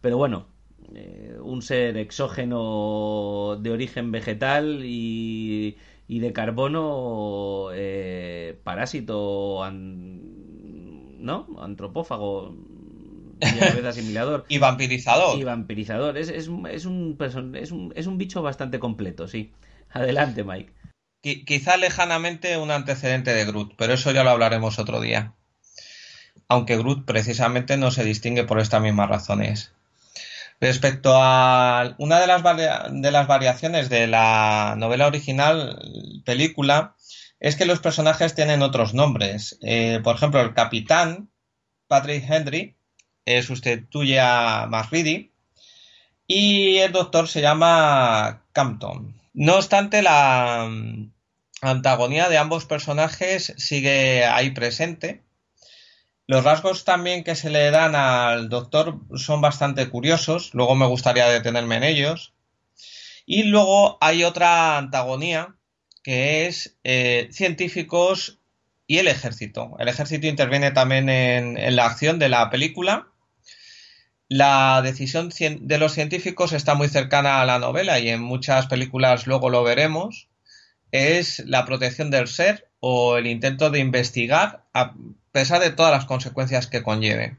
Pero 0.00 0.16
bueno, 0.16 0.46
eh, 0.94 1.36
un 1.42 1.62
ser 1.62 1.96
exógeno 1.96 3.58
de 3.60 3.70
origen 3.70 4.12
vegetal 4.12 4.80
y, 4.84 5.76
de 6.08 6.32
carbono 6.32 7.68
eh, 7.72 8.58
parásito, 8.62 9.62
¿no? 9.70 11.46
Antropófago. 11.58 12.54
Y 13.40 13.86
asimilador. 13.86 14.44
y 14.48 14.58
vampirizador. 14.58 15.38
Y 15.38 15.44
vampirizador. 15.44 16.16
Es, 16.18 16.28
es, 16.28 16.48
un, 16.48 16.66
es, 16.66 16.84
un, 16.86 17.92
es 17.94 18.06
un 18.06 18.18
bicho 18.18 18.42
bastante 18.42 18.78
completo, 18.78 19.28
sí. 19.28 19.52
Adelante, 19.90 20.44
Mike. 20.44 20.72
Quizá 21.22 21.76
lejanamente 21.76 22.56
un 22.56 22.70
antecedente 22.70 23.34
de 23.34 23.44
Groot, 23.44 23.74
pero 23.76 23.94
eso 23.94 24.12
ya 24.12 24.22
lo 24.22 24.30
hablaremos 24.30 24.78
otro 24.78 25.00
día. 25.00 25.34
Aunque 26.48 26.76
Groot 26.76 27.04
precisamente 27.04 27.76
no 27.76 27.90
se 27.90 28.04
distingue 28.04 28.44
por 28.44 28.60
estas 28.60 28.80
mismas 28.80 29.08
razones. 29.08 29.72
Respecto 30.60 31.12
a 31.16 31.96
una 31.98 32.20
de 32.20 32.26
las, 32.26 32.42
de 32.90 33.10
las 33.10 33.26
variaciones 33.26 33.88
de 33.88 34.06
la 34.06 34.74
novela 34.78 35.06
original, 35.06 35.78
película, 36.24 36.94
es 37.40 37.56
que 37.56 37.66
los 37.66 37.80
personajes 37.80 38.34
tienen 38.34 38.62
otros 38.62 38.94
nombres. 38.94 39.58
Eh, 39.60 40.00
por 40.02 40.16
ejemplo, 40.16 40.40
el 40.40 40.54
capitán, 40.54 41.30
Patrick 41.88 42.24
Henry, 42.28 42.75
eh, 43.26 43.42
sustituye 43.42 44.18
a 44.18 44.88
Reedy 44.90 45.30
y 46.26 46.78
el 46.78 46.92
doctor 46.92 47.28
se 47.28 47.40
llama 47.40 48.44
Campton. 48.52 49.14
No 49.34 49.56
obstante, 49.56 50.02
la 50.02 50.68
antagonía 51.60 52.28
de 52.28 52.38
ambos 52.38 52.64
personajes 52.64 53.54
sigue 53.56 54.24
ahí 54.24 54.50
presente 54.50 55.22
Los 56.26 56.44
rasgos 56.44 56.84
también 56.84 57.24
que 57.24 57.36
se 57.36 57.50
le 57.50 57.70
dan 57.70 57.94
al 57.94 58.48
doctor 58.48 58.98
son 59.16 59.40
bastante 59.40 59.88
curiosos, 59.88 60.54
luego 60.54 60.74
me 60.74 60.86
gustaría 60.86 61.28
detenerme 61.28 61.76
en 61.76 61.84
ellos. 61.84 62.32
Y 63.26 63.44
luego 63.44 63.98
hay 64.00 64.24
otra 64.24 64.78
antagonía 64.78 65.56
que 66.02 66.46
es 66.46 66.76
eh, 66.84 67.28
científicos 67.32 68.38
y 68.86 68.98
el 68.98 69.08
ejército. 69.08 69.76
El 69.78 69.88
ejército 69.88 70.28
interviene 70.28 70.70
también 70.70 71.08
en, 71.08 71.76
la 71.76 71.86
acción 71.86 72.18
de 72.18 72.28
la 72.28 72.48
película. 72.50 73.08
La 74.28 74.82
decisión 74.82 75.30
de 75.38 75.78
los 75.78 75.92
científicos 75.92 76.52
está 76.52 76.74
muy 76.74 76.88
cercana 76.88 77.40
a 77.40 77.44
la 77.44 77.58
novela 77.58 77.98
y 78.00 78.08
en 78.08 78.20
muchas 78.20 78.66
películas 78.66 79.26
luego 79.26 79.50
lo 79.50 79.62
veremos. 79.62 80.28
Es 80.90 81.40
la 81.46 81.64
protección 81.64 82.10
del 82.10 82.26
ser 82.26 82.68
o 82.80 83.16
el 83.16 83.26
intento 83.26 83.70
de 83.70 83.78
investigar 83.78 84.64
a 84.74 84.94
pesar 85.32 85.60
de 85.60 85.70
todas 85.70 85.92
las 85.92 86.06
consecuencias 86.06 86.66
que 86.66 86.82
conlleve. 86.82 87.36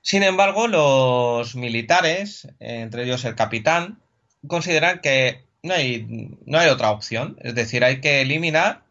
Sin 0.00 0.22
embargo, 0.22 0.68
los 0.68 1.54
militares, 1.54 2.48
entre 2.60 3.04
ellos 3.04 3.24
el 3.24 3.34
capitán, 3.34 4.00
consideran 4.46 5.00
que 5.00 5.44
no 5.62 5.74
hay, 5.74 6.06
no 6.46 6.58
hay 6.58 6.68
otra 6.68 6.90
opción. 6.90 7.36
Es 7.42 7.54
decir, 7.54 7.84
hay 7.84 8.00
que 8.00 8.22
eliminar 8.22 8.82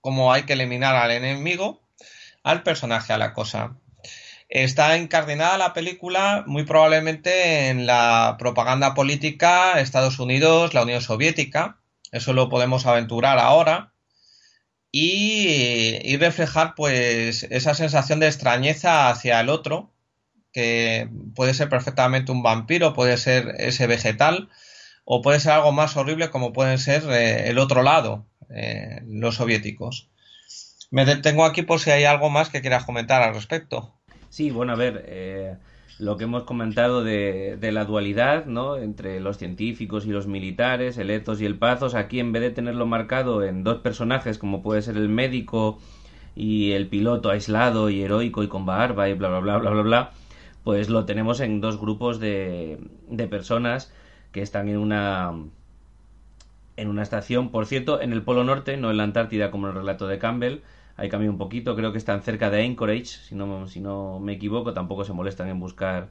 como 0.00 0.32
hay 0.32 0.42
que 0.42 0.52
eliminar 0.52 0.94
al 0.96 1.12
enemigo, 1.12 1.80
al 2.42 2.62
personaje, 2.62 3.12
a 3.12 3.18
la 3.18 3.32
cosa. 3.32 3.76
Está 4.48 4.96
encardinada 4.96 5.58
la 5.58 5.72
película 5.72 6.44
muy 6.46 6.64
probablemente 6.64 7.68
en 7.68 7.86
la 7.86 8.36
propaganda 8.38 8.94
política 8.94 9.80
Estados 9.80 10.18
Unidos, 10.18 10.74
la 10.74 10.82
Unión 10.82 11.00
Soviética, 11.00 11.78
eso 12.12 12.32
lo 12.32 12.48
podemos 12.48 12.86
aventurar 12.86 13.38
ahora, 13.38 13.92
y, 14.96 16.16
reflejar 16.18 16.74
pues 16.76 17.42
esa 17.50 17.74
sensación 17.74 18.20
de 18.20 18.28
extrañeza 18.28 19.08
hacia 19.08 19.40
el 19.40 19.48
otro, 19.48 19.92
que 20.52 21.08
puede 21.34 21.52
ser 21.52 21.68
perfectamente 21.68 22.30
un 22.30 22.44
vampiro, 22.44 22.94
puede 22.94 23.16
ser 23.16 23.56
ese 23.58 23.88
vegetal, 23.88 24.50
o 25.04 25.20
puede 25.20 25.40
ser 25.40 25.52
algo 25.52 25.72
más 25.72 25.96
horrible 25.96 26.30
como 26.30 26.52
pueden 26.52 26.78
ser 26.78 27.02
eh, 27.10 27.50
el 27.50 27.58
otro 27.58 27.82
lado, 27.82 28.26
eh, 28.50 29.00
los 29.08 29.34
soviéticos. 29.34 30.10
Me 30.92 31.04
detengo 31.04 31.44
aquí 31.44 31.62
por 31.62 31.80
si 31.80 31.90
hay 31.90 32.04
algo 32.04 32.30
más 32.30 32.50
que 32.50 32.60
quieras 32.60 32.84
comentar 32.84 33.20
al 33.20 33.34
respecto. 33.34 33.93
Sí, 34.34 34.50
bueno, 34.50 34.72
a 34.72 34.74
ver, 34.74 35.04
eh, 35.06 35.58
lo 36.00 36.16
que 36.16 36.24
hemos 36.24 36.42
comentado 36.42 37.04
de, 37.04 37.56
la 37.72 37.84
dualidad, 37.84 38.46
¿no? 38.46 38.76
Entre 38.76 39.20
los 39.20 39.38
científicos 39.38 40.06
y 40.06 40.10
los 40.10 40.26
militares, 40.26 40.98
el 40.98 41.10
ethos 41.10 41.40
y 41.40 41.46
el 41.46 41.56
pathos, 41.56 41.94
aquí 41.94 42.18
en 42.18 42.32
vez 42.32 42.42
de 42.42 42.50
tenerlo 42.50 42.84
marcado 42.84 43.44
en 43.44 43.62
dos 43.62 43.78
personajes, 43.78 44.36
como 44.38 44.60
puede 44.60 44.82
ser 44.82 44.96
el 44.96 45.08
médico 45.08 45.78
y 46.34 46.72
el 46.72 46.88
piloto 46.88 47.30
aislado 47.30 47.90
y 47.90 48.02
heroico 48.02 48.42
y 48.42 48.48
con 48.48 48.66
barba 48.66 49.08
y 49.08 49.14
bla, 49.14 49.28
bla, 49.28 49.38
bla, 49.38 49.58
bla, 49.58 49.70
bla, 49.70 49.82
bla, 49.82 50.10
pues 50.64 50.88
lo 50.88 51.04
tenemos 51.04 51.38
en 51.38 51.60
dos 51.60 51.78
grupos 51.80 52.18
de, 52.18 52.80
de 53.08 53.28
personas 53.28 53.92
que 54.32 54.42
están 54.42 54.68
en 54.68 54.78
una 54.78 55.32
en 56.76 56.88
una 56.88 57.02
estación, 57.04 57.52
por 57.52 57.66
cierto, 57.66 58.00
en 58.00 58.12
el 58.12 58.22
Polo 58.22 58.42
Norte, 58.42 58.76
no 58.78 58.90
en 58.90 58.96
la 58.96 59.04
Antártida 59.04 59.52
como 59.52 59.68
en 59.68 59.74
el 59.74 59.80
relato 59.82 60.08
de 60.08 60.18
Campbell. 60.18 60.62
Ahí 60.96 61.08
cambia 61.08 61.30
un 61.30 61.38
poquito, 61.38 61.74
creo 61.76 61.92
que 61.92 61.98
están 61.98 62.22
cerca 62.22 62.50
de 62.50 62.64
Anchorage, 62.64 63.06
si 63.06 63.34
no, 63.34 63.66
si 63.68 63.80
no 63.80 64.20
me 64.20 64.34
equivoco, 64.34 64.72
tampoco 64.74 65.04
se 65.04 65.12
molestan 65.12 65.48
en 65.48 65.60
buscar 65.60 66.08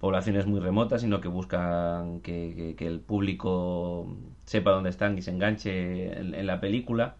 poblaciones 0.00 0.46
muy 0.46 0.60
remotas, 0.60 1.00
sino 1.02 1.20
que 1.20 1.28
buscan 1.28 2.20
que, 2.20 2.76
el 2.78 3.00
público 3.00 4.06
sepa 4.44 4.72
dónde 4.72 4.90
están 4.90 5.16
y 5.18 5.22
se 5.22 5.30
enganche 5.30 6.18
en 6.18 6.46
la 6.46 6.60
película. 6.60 7.16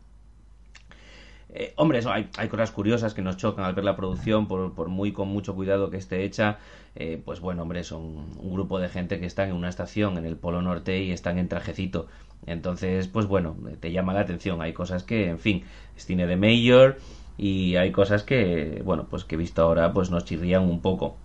Eh, 1.60 1.72
hombre, 1.74 1.98
eso, 1.98 2.12
hay, 2.12 2.28
hay, 2.36 2.46
cosas 2.46 2.70
curiosas 2.70 3.14
que 3.14 3.22
nos 3.22 3.36
chocan 3.36 3.64
al 3.64 3.74
ver 3.74 3.84
la 3.84 3.96
producción, 3.96 4.46
por, 4.46 4.74
por 4.74 4.86
muy 4.86 5.10
con 5.10 5.26
mucho 5.26 5.56
cuidado 5.56 5.90
que 5.90 5.96
esté 5.96 6.22
hecha. 6.22 6.58
Eh, 6.94 7.20
pues 7.24 7.40
bueno, 7.40 7.62
hombre, 7.62 7.82
son 7.82 8.00
un 8.38 8.52
grupo 8.52 8.78
de 8.78 8.88
gente 8.88 9.18
que 9.18 9.26
están 9.26 9.48
en 9.48 9.56
una 9.56 9.68
estación 9.68 10.18
en 10.18 10.24
el 10.24 10.36
Polo 10.36 10.62
Norte 10.62 11.02
y 11.02 11.10
están 11.10 11.36
en 11.36 11.48
trajecito. 11.48 12.06
Entonces, 12.46 13.08
pues 13.08 13.26
bueno, 13.26 13.56
te 13.80 13.90
llama 13.90 14.14
la 14.14 14.20
atención. 14.20 14.62
Hay 14.62 14.72
cosas 14.72 15.02
que, 15.02 15.30
en 15.30 15.40
fin, 15.40 15.64
es 15.96 16.06
cine 16.06 16.28
de 16.28 16.36
Mayor 16.36 16.98
y 17.36 17.74
hay 17.74 17.90
cosas 17.90 18.22
que, 18.22 18.80
bueno, 18.84 19.08
pues 19.10 19.24
que 19.24 19.36
visto 19.36 19.60
ahora, 19.60 19.92
pues 19.92 20.12
nos 20.12 20.24
chirrían 20.24 20.62
un 20.62 20.80
poco. 20.80 21.16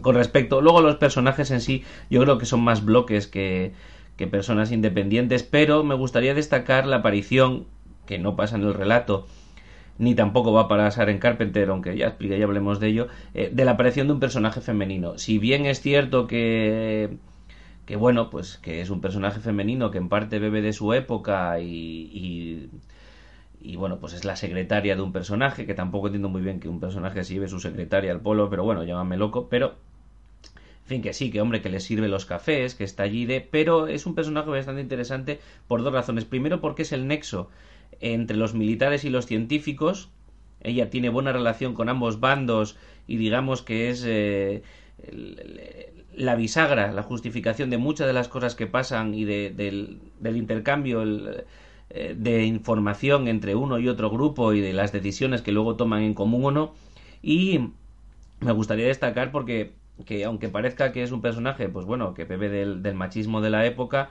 Con 0.00 0.16
respecto, 0.16 0.60
luego 0.62 0.80
los 0.80 0.96
personajes 0.96 1.52
en 1.52 1.60
sí, 1.60 1.84
yo 2.10 2.20
creo 2.22 2.38
que 2.38 2.46
son 2.46 2.60
más 2.62 2.84
bloques 2.84 3.28
que, 3.28 3.72
que 4.16 4.26
personas 4.26 4.72
independientes, 4.72 5.44
pero 5.44 5.84
me 5.84 5.94
gustaría 5.94 6.34
destacar 6.34 6.86
la 6.86 6.96
aparición, 6.96 7.66
que 8.06 8.18
no 8.18 8.34
pasa 8.34 8.56
en 8.56 8.62
el 8.62 8.74
relato, 8.74 9.28
ni 10.00 10.14
tampoco 10.14 10.52
va 10.52 10.62
a 10.62 10.68
pasar 10.68 11.10
en 11.10 11.18
Carpenter, 11.18 11.68
aunque 11.68 11.96
ya 11.96 12.08
explique, 12.08 12.38
ya 12.38 12.46
hablemos 12.46 12.80
de 12.80 12.88
ello, 12.88 13.08
eh, 13.34 13.50
de 13.52 13.64
la 13.66 13.72
aparición 13.72 14.06
de 14.06 14.14
un 14.14 14.20
personaje 14.20 14.60
femenino. 14.62 15.18
Si 15.18 15.38
bien 15.38 15.66
es 15.66 15.80
cierto 15.82 16.26
que 16.26 17.18
que 17.86 17.96
bueno, 17.96 18.30
pues 18.30 18.56
que 18.58 18.80
es 18.80 18.90
un 18.90 19.00
personaje 19.00 19.40
femenino 19.40 19.90
que 19.90 19.98
en 19.98 20.08
parte 20.08 20.38
bebe 20.38 20.62
de 20.62 20.72
su 20.72 20.92
época 20.94 21.60
y, 21.60 22.70
y, 23.60 23.76
bueno, 23.76 23.98
pues 23.98 24.14
es 24.14 24.24
la 24.24 24.36
secretaria 24.36 24.96
de 24.96 25.02
un 25.02 25.12
personaje, 25.12 25.66
que 25.66 25.74
tampoco 25.74 26.06
entiendo 26.06 26.28
muy 26.28 26.40
bien 26.42 26.60
que 26.60 26.68
un 26.68 26.80
personaje 26.80 27.20
así 27.20 27.34
lleve 27.34 27.48
su 27.48 27.60
secretaria 27.60 28.12
al 28.12 28.20
polo, 28.20 28.48
pero 28.48 28.64
bueno, 28.64 28.84
llámame 28.84 29.16
loco, 29.16 29.48
pero 29.48 29.74
fin, 30.84 31.02
que 31.02 31.12
sí, 31.12 31.30
que 31.30 31.40
hombre, 31.40 31.62
que 31.62 31.68
le 31.68 31.80
sirve 31.80 32.08
los 32.08 32.26
cafés, 32.26 32.74
que 32.74 32.84
está 32.84 33.04
allí 33.04 33.26
de... 33.26 33.40
Pero 33.40 33.86
es 33.86 34.06
un 34.06 34.14
personaje 34.14 34.50
bastante 34.50 34.82
interesante 34.82 35.40
por 35.68 35.82
dos 35.82 35.92
razones. 35.92 36.24
Primero, 36.24 36.60
porque 36.60 36.82
es 36.82 36.92
el 36.92 37.06
nexo 37.06 37.48
entre 38.00 38.36
los 38.36 38.54
militares 38.54 39.04
y 39.04 39.10
los 39.10 39.26
científicos. 39.26 40.10
Ella 40.62 40.90
tiene 40.90 41.08
buena 41.08 41.32
relación 41.32 41.74
con 41.74 41.88
ambos 41.88 42.20
bandos 42.20 42.76
y 43.06 43.16
digamos 43.16 43.62
que 43.62 43.90
es 43.90 44.04
eh, 44.06 44.62
la 46.14 46.34
bisagra, 46.34 46.92
la 46.92 47.02
justificación 47.02 47.70
de 47.70 47.78
muchas 47.78 48.06
de 48.06 48.12
las 48.12 48.28
cosas 48.28 48.54
que 48.54 48.66
pasan 48.66 49.14
y 49.14 49.24
del, 49.24 50.00
intercambio 50.22 51.02
eh, 51.90 52.14
de 52.16 52.44
información 52.44 53.28
entre 53.28 53.54
uno 53.54 53.78
y 53.78 53.88
otro 53.88 54.10
grupo 54.10 54.52
y 54.52 54.60
de 54.60 54.72
las 54.72 54.92
decisiones 54.92 55.42
que 55.42 55.52
luego 55.52 55.76
toman 55.76 56.02
en 56.02 56.14
común 56.14 56.44
o 56.44 56.50
no. 56.50 56.74
Y 57.22 57.60
me 58.40 58.52
gustaría 58.52 58.86
destacar 58.86 59.30
porque 59.30 59.72
que 60.04 60.24
aunque 60.24 60.48
parezca 60.48 60.92
que 60.92 61.02
es 61.02 61.12
un 61.12 61.20
personaje, 61.20 61.68
pues 61.68 61.86
bueno, 61.86 62.14
que 62.14 62.24
bebe 62.24 62.48
del 62.48 62.94
machismo 62.94 63.40
de 63.40 63.50
la 63.50 63.66
época, 63.66 64.10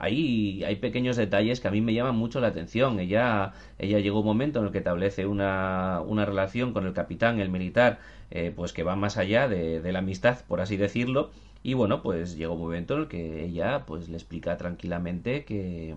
Ahí 0.00 0.64
hay 0.64 0.76
pequeños 0.76 1.18
detalles 1.18 1.60
que 1.60 1.68
a 1.68 1.70
mí 1.70 1.82
me 1.82 1.92
llaman 1.92 2.16
mucho 2.16 2.40
la 2.40 2.46
atención. 2.46 2.98
Ella, 3.00 3.52
ella 3.78 4.00
llegó 4.00 4.20
un 4.20 4.26
momento 4.26 4.58
en 4.58 4.64
el 4.64 4.72
que 4.72 4.78
establece 4.78 5.26
una, 5.26 6.00
una 6.06 6.24
relación 6.24 6.72
con 6.72 6.86
el 6.86 6.94
capitán, 6.94 7.38
el 7.38 7.50
militar, 7.50 7.98
eh, 8.30 8.50
pues 8.56 8.72
que 8.72 8.82
va 8.82 8.96
más 8.96 9.18
allá 9.18 9.46
de, 9.46 9.82
de, 9.82 9.92
la 9.92 9.98
amistad, 9.98 10.38
por 10.48 10.62
así 10.62 10.78
decirlo. 10.78 11.32
Y 11.62 11.74
bueno, 11.74 12.02
pues 12.02 12.38
llegó 12.38 12.54
un 12.54 12.62
momento 12.62 12.94
en 12.94 13.00
el 13.00 13.08
que 13.08 13.44
ella 13.44 13.84
pues 13.84 14.08
le 14.08 14.16
explica 14.16 14.56
tranquilamente 14.56 15.44
que, 15.44 15.94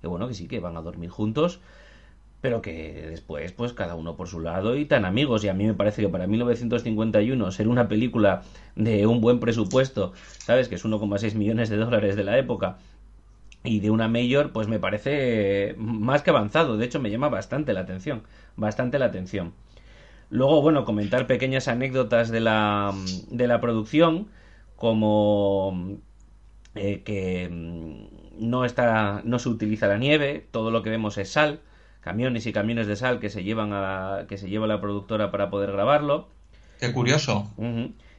que 0.00 0.06
bueno, 0.06 0.26
que 0.26 0.32
sí, 0.32 0.48
que 0.48 0.60
van 0.60 0.78
a 0.78 0.80
dormir 0.80 1.10
juntos, 1.10 1.60
pero 2.40 2.62
que 2.62 3.06
después 3.10 3.52
pues 3.52 3.74
cada 3.74 3.94
uno 3.94 4.16
por 4.16 4.28
su 4.28 4.40
lado 4.40 4.76
y 4.76 4.86
tan 4.86 5.04
amigos 5.04 5.44
y 5.44 5.48
a 5.48 5.54
mí 5.54 5.66
me 5.66 5.74
parece 5.74 6.00
que 6.00 6.08
para 6.08 6.26
1951 6.26 7.50
ser 7.50 7.68
una 7.68 7.88
película 7.88 8.42
de 8.74 9.06
un 9.06 9.20
buen 9.20 9.38
presupuesto, 9.38 10.14
sabes 10.38 10.68
que 10.68 10.76
es 10.76 10.84
1,6 10.84 11.34
millones 11.34 11.68
de 11.68 11.76
dólares 11.76 12.16
de 12.16 12.24
la 12.24 12.38
época 12.38 12.78
y 13.64 13.80
de 13.80 13.90
una 13.90 14.08
mayor 14.08 14.52
pues 14.52 14.68
me 14.68 14.78
parece 14.78 15.74
más 15.78 16.22
que 16.22 16.30
avanzado. 16.30 16.76
De 16.76 16.84
hecho 16.84 17.00
me 17.00 17.10
llama 17.10 17.28
bastante 17.28 17.72
la 17.72 17.80
atención 17.80 18.22
bastante 18.56 18.98
la 18.98 19.06
atención. 19.06 19.54
Luego 20.30 20.62
bueno 20.62 20.84
comentar 20.84 21.26
pequeñas 21.26 21.66
anécdotas 21.66 22.28
de 22.30 22.40
la 22.40 22.94
de 23.30 23.46
la 23.48 23.60
producción 23.60 24.28
como 24.76 25.98
eh, 26.74 27.02
que 27.04 27.48
mm, 27.50 28.48
no 28.48 28.64
está 28.64 29.22
no 29.24 29.38
se 29.38 29.48
utiliza 29.48 29.86
la 29.88 29.98
nieve 29.98 30.46
todo 30.50 30.70
lo 30.70 30.82
que 30.82 30.90
vemos 30.90 31.18
es 31.18 31.30
sal 31.30 31.60
camiones 32.04 32.46
y 32.46 32.52
camiones 32.52 32.86
de 32.86 32.96
sal 32.96 33.18
que 33.18 33.30
se 33.30 33.44
llevan 33.44 33.70
a 33.72 34.26
que 34.28 34.36
se 34.36 34.50
lleva 34.50 34.66
la 34.66 34.78
productora 34.78 35.30
para 35.30 35.48
poder 35.48 35.72
grabarlo. 35.72 36.28
Qué 36.78 36.92
curioso. 36.92 37.50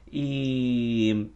Y 0.10 1.34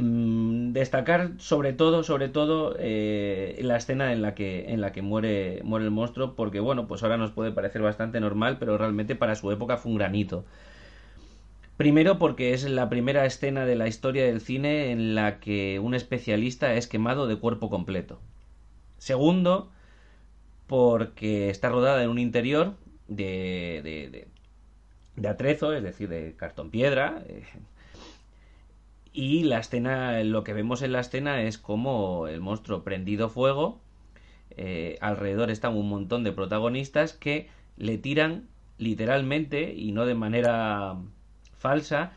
Mm, 0.00 0.72
destacar 0.72 1.32
sobre 1.38 1.72
todo, 1.74 2.02
sobre 2.04 2.28
todo 2.30 2.74
eh, 2.78 3.58
la 3.62 3.76
escena 3.76 4.12
en 4.12 4.22
la 4.22 4.34
que 4.34 4.72
en 4.72 4.80
la 4.80 4.92
que 4.92 5.02
muere 5.02 5.60
muere 5.62 5.84
el 5.84 5.90
monstruo, 5.90 6.34
porque 6.36 6.60
bueno, 6.60 6.86
pues 6.88 7.02
ahora 7.02 7.18
nos 7.18 7.32
puede 7.32 7.52
parecer 7.52 7.82
bastante 7.82 8.18
normal, 8.20 8.56
pero 8.58 8.78
realmente 8.78 9.14
para 9.14 9.34
su 9.34 9.50
época 9.52 9.76
fue 9.76 9.92
un 9.92 9.98
granito. 9.98 10.44
Primero 11.76 12.18
porque 12.18 12.52
es 12.54 12.64
la 12.64 12.88
primera 12.88 13.24
escena 13.26 13.66
de 13.66 13.74
la 13.76 13.88
historia 13.88 14.24
del 14.24 14.40
cine 14.40 14.90
en 14.90 15.14
la 15.14 15.40
que 15.40 15.78
un 15.80 15.94
especialista 15.94 16.74
es 16.74 16.86
quemado 16.86 17.26
de 17.26 17.36
cuerpo 17.36 17.70
completo. 17.70 18.20
Segundo, 18.98 19.70
porque 20.66 21.50
está 21.50 21.70
rodada 21.70 22.02
en 22.02 22.10
un 22.10 22.18
interior 22.18 22.74
de, 23.08 23.80
de, 23.84 24.28
de, 25.16 25.28
atrezo, 25.28 25.72
es 25.74 25.82
decir, 25.82 26.08
de 26.08 26.34
cartón 26.36 26.70
piedra. 26.70 27.22
Eh, 27.28 27.44
y 29.20 29.42
la 29.42 29.58
escena, 29.58 30.24
lo 30.24 30.44
que 30.44 30.54
vemos 30.54 30.80
en 30.80 30.92
la 30.92 31.00
escena 31.00 31.42
es 31.42 31.58
como 31.58 32.26
el 32.26 32.40
monstruo 32.40 32.84
prendido 32.84 33.28
fuego, 33.28 33.78
eh, 34.56 34.96
alrededor 35.02 35.50
están 35.50 35.76
un 35.76 35.90
montón 35.90 36.24
de 36.24 36.32
protagonistas 36.32 37.12
que 37.12 37.50
le 37.76 37.98
tiran 37.98 38.48
literalmente 38.78 39.74
y 39.74 39.92
no 39.92 40.06
de 40.06 40.14
manera 40.14 40.96
falsa 41.58 42.12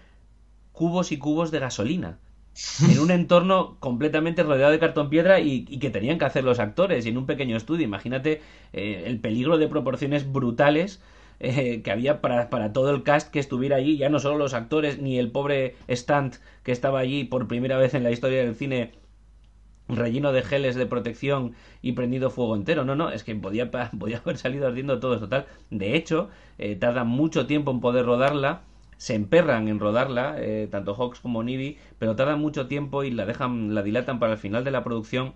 cubos 0.72 1.12
y 1.12 1.18
cubos 1.18 1.52
de 1.52 1.60
gasolina 1.60 2.20
en 2.90 2.98
un 3.00 3.12
entorno 3.12 3.76
completamente 3.82 4.42
rodeado 4.42 4.72
de 4.72 4.80
cartón 4.80 5.10
piedra 5.10 5.42
y, 5.42 5.66
que 5.66 5.90
tenían 5.90 6.18
que 6.18 6.26
hacer 6.26 6.46
los 6.46 6.60
actores 6.60 7.06
y 7.06 7.10
en 7.10 7.18
un 7.18 7.26
pequeño 7.26 7.58
estudio. 7.58 7.84
Imagínate 7.84 8.42
eh, 8.72 9.04
el 9.08 9.20
peligro 9.20 9.58
de 9.58 9.68
proporciones 9.68 10.32
brutales 10.32 11.02
eh, 11.40 11.82
que 11.82 11.92
había 11.92 12.22
para, 12.22 12.50
para, 12.50 12.74
todo 12.74 12.92
el 12.92 13.04
cast 13.04 13.32
que 13.32 13.40
estuviera 13.40 13.76
allí, 13.78 13.98
ya 13.98 14.10
no 14.10 14.20
solo 14.20 14.38
los 14.38 14.54
actores 14.54 15.00
ni 15.00 15.20
el 15.20 15.32
pobre 15.32 15.76
Stunt 15.90 16.36
que 16.64 16.72
estaba 16.72 17.00
allí 17.00 17.24
por 17.24 17.48
primera 17.48 17.78
vez 17.78 17.94
en 17.94 18.04
la 18.04 18.12
historia 18.12 18.40
del 18.44 18.56
cine 18.56 18.92
relleno 19.90 20.32
de 20.32 20.44
geles 20.44 20.76
de 20.76 20.86
protección 20.86 21.54
y 21.82 21.94
prendido 21.94 22.30
fuego 22.30 22.56
entero. 22.56 22.86
No, 22.86 22.96
no, 22.96 23.10
es 23.10 23.24
que 23.24 23.36
podía, 23.36 23.70
podía 24.00 24.18
haber 24.18 24.38
salido 24.38 24.68
ardiendo 24.68 25.00
todo 25.00 25.20
total. 25.20 25.46
De 25.70 25.96
hecho, 25.96 26.30
eh, 26.58 26.76
tarda 26.76 27.04
mucho 27.04 27.46
tiempo 27.48 27.72
en 27.72 27.82
poder 27.82 28.06
rodarla 28.06 28.62
se 29.04 29.16
emperran 29.16 29.68
en 29.68 29.82
rodarla, 29.82 30.36
eh, 30.38 30.70
tanto 30.72 30.96
Hawks 30.96 31.20
como 31.20 31.44
Nibi, 31.44 31.78
pero 32.00 32.16
tardan 32.16 32.40
mucho 32.40 32.68
tiempo 32.68 33.04
y 33.04 33.12
la 33.12 33.26
dejan, 33.26 33.76
la 33.76 33.84
dilatan 33.84 34.18
para 34.18 34.32
el 34.32 34.38
final 34.38 34.64
de 34.64 34.72
la 34.72 34.86
producción 34.86 35.34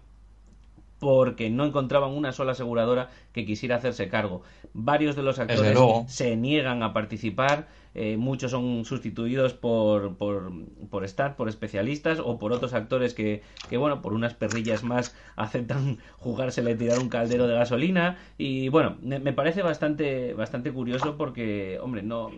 porque 0.99 1.49
no 1.49 1.65
encontraban 1.65 2.11
una 2.11 2.31
sola 2.31 2.53
aseguradora 2.53 3.09
que 3.33 3.45
quisiera 3.45 3.75
hacerse 3.75 4.09
cargo. 4.09 4.41
Varios 4.73 5.15
de 5.15 5.23
los 5.23 5.39
actores 5.39 5.77
se 6.07 6.35
niegan 6.35 6.83
a 6.83 6.93
participar, 6.93 7.67
eh, 7.93 8.17
muchos 8.17 8.51
son 8.51 8.85
sustituidos 8.85 9.53
por, 9.53 10.17
por, 10.17 10.51
por 10.89 11.05
por 11.35 11.49
especialistas 11.49 12.19
o 12.19 12.37
por 12.37 12.51
otros 12.51 12.73
actores 12.73 13.13
que, 13.13 13.41
que, 13.69 13.77
bueno, 13.77 14.01
por 14.01 14.13
unas 14.13 14.33
perrillas 14.33 14.83
más 14.83 15.15
aceptan 15.35 15.97
jugársele 16.17 16.71
y 16.71 16.75
tirar 16.75 16.99
un 16.99 17.09
caldero 17.09 17.47
de 17.47 17.55
gasolina. 17.55 18.17
Y 18.37 18.69
bueno, 18.69 18.97
me, 19.01 19.19
me 19.19 19.33
parece 19.33 19.61
bastante, 19.61 20.33
bastante 20.33 20.71
curioso 20.71 21.17
porque, 21.17 21.79
hombre, 21.81 22.03
no 22.03 22.31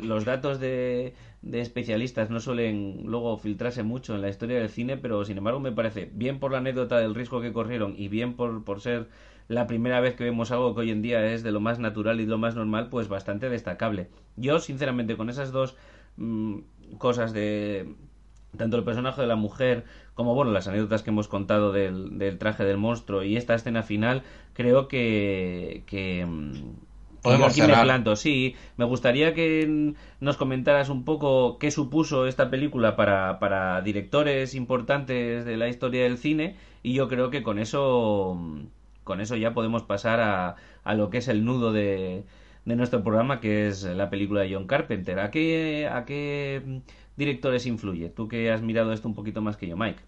los 0.00 0.24
datos 0.24 0.60
de, 0.60 1.14
de, 1.42 1.60
especialistas 1.60 2.30
no 2.30 2.40
suelen 2.40 3.02
luego 3.04 3.36
filtrarse 3.36 3.82
mucho 3.82 4.14
en 4.14 4.22
la 4.22 4.28
historia 4.28 4.58
del 4.58 4.68
cine, 4.68 4.96
pero 4.96 5.24
sin 5.24 5.38
embargo 5.38 5.60
me 5.60 5.72
parece, 5.72 6.10
bien 6.12 6.38
por 6.38 6.52
la 6.52 6.58
anécdota 6.58 6.98
del 6.98 7.14
riesgo 7.14 7.40
que 7.40 7.52
corrieron 7.52 7.94
y 7.96 8.08
bien 8.08 8.34
por, 8.34 8.64
por 8.64 8.80
ser 8.80 9.08
la 9.48 9.66
primera 9.66 10.00
vez 10.00 10.14
que 10.16 10.24
vemos 10.24 10.50
algo 10.50 10.74
que 10.74 10.80
hoy 10.80 10.90
en 10.90 11.02
día 11.02 11.24
es 11.32 11.42
de 11.42 11.52
lo 11.52 11.60
más 11.60 11.78
natural 11.78 12.20
y 12.20 12.26
lo 12.26 12.38
más 12.38 12.54
normal, 12.56 12.88
pues 12.88 13.08
bastante 13.08 13.48
destacable. 13.48 14.08
Yo, 14.36 14.58
sinceramente, 14.58 15.16
con 15.16 15.30
esas 15.30 15.52
dos 15.52 15.76
mm, 16.16 16.58
cosas 16.98 17.32
de 17.32 17.94
tanto 18.56 18.76
el 18.78 18.84
personaje 18.84 19.20
de 19.20 19.26
la 19.26 19.36
mujer 19.36 19.84
como 20.14 20.34
bueno 20.34 20.50
las 20.50 20.66
anécdotas 20.66 21.02
que 21.02 21.10
hemos 21.10 21.28
contado 21.28 21.72
del, 21.72 22.18
del 22.18 22.38
traje 22.38 22.64
del 22.64 22.78
monstruo 22.78 23.22
y 23.22 23.36
esta 23.36 23.54
escena 23.54 23.82
final 23.82 24.22
creo 24.54 24.88
que, 24.88 25.82
que 25.86 26.24
mm, 26.24 26.52
Podemos 27.26 27.52
aquí 27.52 27.62
me 27.62 27.76
planto, 27.76 28.16
sí. 28.16 28.54
Me 28.76 28.84
gustaría 28.84 29.34
que 29.34 29.94
nos 30.20 30.36
comentaras 30.36 30.88
un 30.88 31.04
poco 31.04 31.58
qué 31.58 31.70
supuso 31.70 32.26
esta 32.26 32.50
película 32.50 32.96
para, 32.96 33.38
para 33.38 33.80
directores 33.82 34.54
importantes 34.54 35.44
de 35.44 35.56
la 35.56 35.68
historia 35.68 36.04
del 36.04 36.18
cine 36.18 36.56
y 36.82 36.94
yo 36.94 37.08
creo 37.08 37.30
que 37.30 37.42
con 37.42 37.58
eso 37.58 38.38
con 39.04 39.20
eso 39.20 39.36
ya 39.36 39.54
podemos 39.54 39.82
pasar 39.84 40.20
a, 40.20 40.56
a 40.84 40.94
lo 40.94 41.10
que 41.10 41.18
es 41.18 41.28
el 41.28 41.44
nudo 41.44 41.72
de, 41.72 42.24
de 42.64 42.76
nuestro 42.76 43.02
programa, 43.02 43.40
que 43.40 43.68
es 43.68 43.84
la 43.84 44.10
película 44.10 44.42
de 44.42 44.54
John 44.54 44.66
Carpenter. 44.66 45.20
¿A 45.20 45.30
qué, 45.30 45.88
¿A 45.90 46.04
qué 46.04 46.82
directores 47.16 47.66
influye? 47.66 48.08
Tú 48.10 48.28
que 48.28 48.50
has 48.50 48.62
mirado 48.62 48.92
esto 48.92 49.08
un 49.08 49.14
poquito 49.14 49.40
más 49.42 49.56
que 49.56 49.68
yo, 49.68 49.76
Mike. 49.76 50.02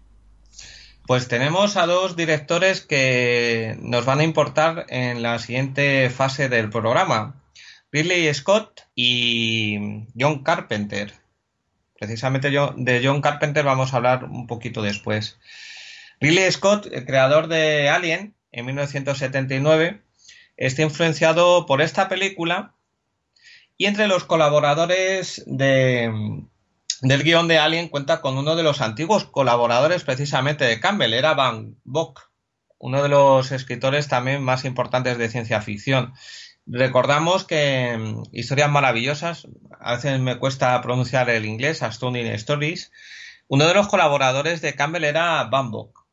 Pues 1.09 1.27
tenemos 1.27 1.75
a 1.75 1.87
dos 1.87 2.15
directores 2.15 2.81
que 2.81 3.75
nos 3.81 4.05
van 4.05 4.19
a 4.19 4.23
importar 4.23 4.85
en 4.89 5.23
la 5.23 5.39
siguiente 5.39 6.07
fase 6.11 6.49
del 6.49 6.69
programa. 6.69 7.41
Ridley 7.91 8.31
Scott 8.31 8.81
y 8.93 10.05
John 10.15 10.43
Carpenter. 10.43 11.11
Precisamente 11.97 12.51
de 12.51 13.01
John 13.03 13.21
Carpenter 13.21 13.65
vamos 13.65 13.91
a 13.91 13.97
hablar 13.97 14.25
un 14.25 14.45
poquito 14.45 14.83
después. 14.83 15.39
Ridley 16.19 16.51
Scott, 16.51 16.85
el 16.91 17.07
creador 17.07 17.47
de 17.47 17.89
Alien 17.89 18.35
en 18.51 18.67
1979, 18.67 20.03
está 20.57 20.83
influenciado 20.83 21.65
por 21.65 21.81
esta 21.81 22.07
película 22.07 22.75
y 23.77 23.87
entre 23.87 24.07
los 24.07 24.25
colaboradores 24.25 25.43
de, 25.47 26.43
del 27.01 27.23
guion 27.23 27.47
de 27.47 27.59
Alien 27.59 27.87
cuenta 27.87 28.21
con 28.21 28.37
uno 28.37 28.55
de 28.55 28.63
los 28.63 28.81
antiguos 28.81 29.23
colaboradores 29.25 30.03
precisamente 30.03 30.65
de 30.65 30.79
Campbell, 30.79 31.13
era 31.13 31.33
Van 31.33 31.77
Bock, 31.83 32.29
uno 32.77 33.01
de 33.01 33.09
los 33.09 33.51
escritores 33.51 34.07
también 34.07 34.43
más 34.43 34.65
importantes 34.65 35.17
de 35.17 35.29
ciencia 35.29 35.61
ficción. 35.61 36.13
Recordamos 36.65 37.45
que 37.45 37.97
mm, 37.97 38.23
Historias 38.31 38.69
Maravillosas, 38.69 39.47
a 39.79 39.95
veces 39.95 40.19
me 40.19 40.37
cuesta 40.37 40.79
pronunciar 40.81 41.29
el 41.29 41.45
inglés, 41.45 41.83
Astounding 41.83 42.27
Stories, 42.27 42.91
uno 43.47 43.65
de 43.65 43.73
los 43.73 43.87
colaboradores 43.87 44.61
de 44.61 44.75
Campbell 44.75 45.05
era 45.05 45.43
Van 45.45 45.71
Bock. 45.71 46.05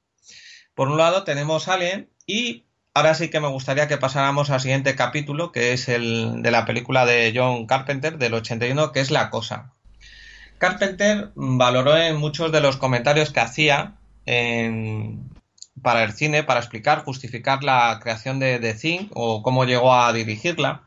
Por 0.75 0.89
un 0.89 0.99
lado 0.99 1.25
tenemos 1.25 1.69
Alien 1.69 2.11
y 2.27 2.65
ahora 2.95 3.15
sí 3.15 3.29
que 3.29 3.41
me 3.41 3.49
gustaría 3.49 3.89
que 3.89 3.99
pasáramos 3.99 4.51
al 4.51 4.61
siguiente 4.61 4.95
capítulo, 4.95 5.53
que 5.53 5.73
es 5.73 5.89
el 5.89 6.43
de 6.43 6.51
la 6.51 6.65
película 6.65 7.05
de 7.05 7.33
John 7.35 7.67
Carpenter 7.67 8.19
del 8.19 8.35
81, 8.35 8.93
que 8.93 9.01
es 9.01 9.11
La 9.11 9.31
Cosa. 9.31 9.76
Carpenter 10.59 11.31
valoró 11.35 11.97
en 11.97 12.17
muchos 12.17 12.51
de 12.53 12.61
los 12.61 12.77
comentarios 12.77 13.31
que 13.31 13.41
hacía 13.41 13.95
para 15.83 16.03
el 16.03 16.13
cine, 16.13 16.43
para 16.43 16.61
explicar, 16.61 17.05
justificar 17.05 17.63
la 17.63 18.01
creación 18.03 18.39
de 18.39 18.59
The 18.59 18.75
Thing 18.75 19.09
o 19.15 19.43
cómo 19.43 19.65
llegó 19.65 19.95
a 19.95 20.13
dirigirla. 20.13 20.83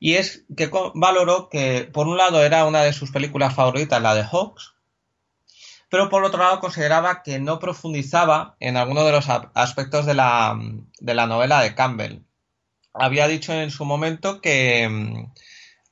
Y 0.00 0.14
es 0.14 0.44
que 0.56 0.70
valoró 0.94 1.48
que, 1.48 1.88
por 1.92 2.06
un 2.06 2.16
lado, 2.16 2.42
era 2.42 2.64
una 2.66 2.82
de 2.82 2.92
sus 2.92 3.10
películas 3.10 3.54
favoritas, 3.54 4.00
la 4.00 4.14
de 4.14 4.24
Hawks, 4.24 4.74
pero 5.88 6.08
por 6.08 6.24
otro 6.24 6.42
lado 6.42 6.60
consideraba 6.60 7.22
que 7.22 7.38
no 7.38 7.58
profundizaba 7.58 8.56
en 8.60 8.76
alguno 8.76 9.04
de 9.04 9.12
los 9.12 9.28
aspectos 9.28 10.06
de 10.06 10.14
la, 10.14 10.58
de 11.00 11.14
la 11.14 11.26
novela 11.26 11.62
de 11.62 11.74
Campbell. 11.74 12.20
Había 12.92 13.28
dicho 13.28 13.52
en 13.52 13.70
su 13.70 13.84
momento 13.84 14.40
que, 14.40 15.26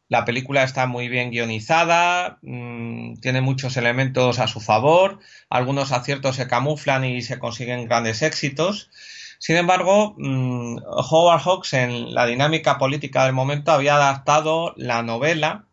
la 0.08 0.24
película 0.24 0.62
está 0.62 0.86
muy 0.86 1.08
bien 1.08 1.30
guionizada, 1.30 2.38
mm, 2.42 3.14
tiene 3.20 3.40
muchos 3.40 3.76
elementos 3.76 4.38
a 4.38 4.46
su 4.46 4.60
favor, 4.60 5.18
algunos 5.50 5.92
aciertos 5.92 6.36
se 6.36 6.46
camuflan 6.46 7.04
y 7.04 7.22
se 7.22 7.38
consiguen 7.38 7.86
grandes 7.86 8.22
éxitos. 8.22 8.90
Sin 9.38 9.56
embargo, 9.56 10.14
mm, 10.16 10.78
Howard 11.10 11.42
Hawks 11.42 11.74
en 11.74 12.14
la 12.14 12.26
dinámica 12.26 12.78
política 12.78 13.24
del 13.24 13.32
momento 13.34 13.72
había 13.72 13.96
adaptado 13.96 14.74
la 14.76 15.02
novela 15.02 15.66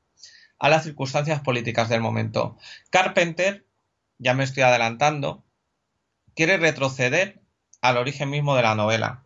a 0.60 0.70
las 0.70 0.84
circunstancias 0.84 1.42
políticas 1.42 1.90
del 1.90 2.02
momento. 2.02 2.58
Carpenter, 2.90 3.66
ya 4.18 4.34
me 4.34 4.44
estoy 4.44 4.64
adelantando, 4.64 5.44
quiere 6.36 6.58
retroceder 6.58 7.42
al 7.82 7.98
origen 7.98 8.30
mismo 8.30 8.56
de 8.56 8.64
la 8.64 8.76
novela. 8.76 9.23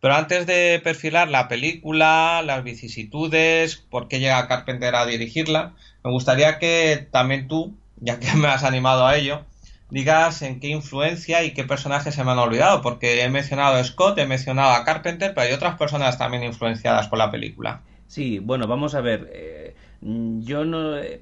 Pero 0.00 0.14
antes 0.14 0.46
de 0.46 0.80
perfilar 0.82 1.28
la 1.28 1.48
película, 1.48 2.42
las 2.44 2.62
vicisitudes, 2.62 3.76
por 3.76 4.08
qué 4.08 4.20
llega 4.20 4.46
Carpenter 4.46 4.94
a 4.94 5.06
dirigirla, 5.06 5.74
me 6.04 6.10
gustaría 6.10 6.58
que 6.58 7.08
también 7.10 7.48
tú, 7.48 7.74
ya 7.96 8.20
que 8.20 8.32
me 8.34 8.48
has 8.48 8.64
animado 8.64 9.06
a 9.06 9.16
ello, 9.16 9.44
digas 9.90 10.42
en 10.42 10.60
qué 10.60 10.68
influencia 10.68 11.44
y 11.44 11.52
qué 11.52 11.64
personajes 11.64 12.14
se 12.14 12.24
me 12.24 12.32
han 12.32 12.38
olvidado, 12.38 12.82
porque 12.82 13.22
he 13.22 13.30
mencionado 13.30 13.76
a 13.76 13.84
Scott, 13.84 14.18
he 14.18 14.26
mencionado 14.26 14.72
a 14.72 14.84
Carpenter, 14.84 15.32
pero 15.34 15.46
hay 15.46 15.52
otras 15.52 15.76
personas 15.78 16.18
también 16.18 16.42
influenciadas 16.42 17.08
por 17.08 17.18
la 17.18 17.30
película. 17.30 17.82
Sí, 18.08 18.38
bueno, 18.38 18.66
vamos 18.66 18.94
a 18.94 19.00
ver. 19.00 19.30
Eh, 19.32 19.74
yo 20.00 20.64
no. 20.64 20.96
Eh, 20.96 21.20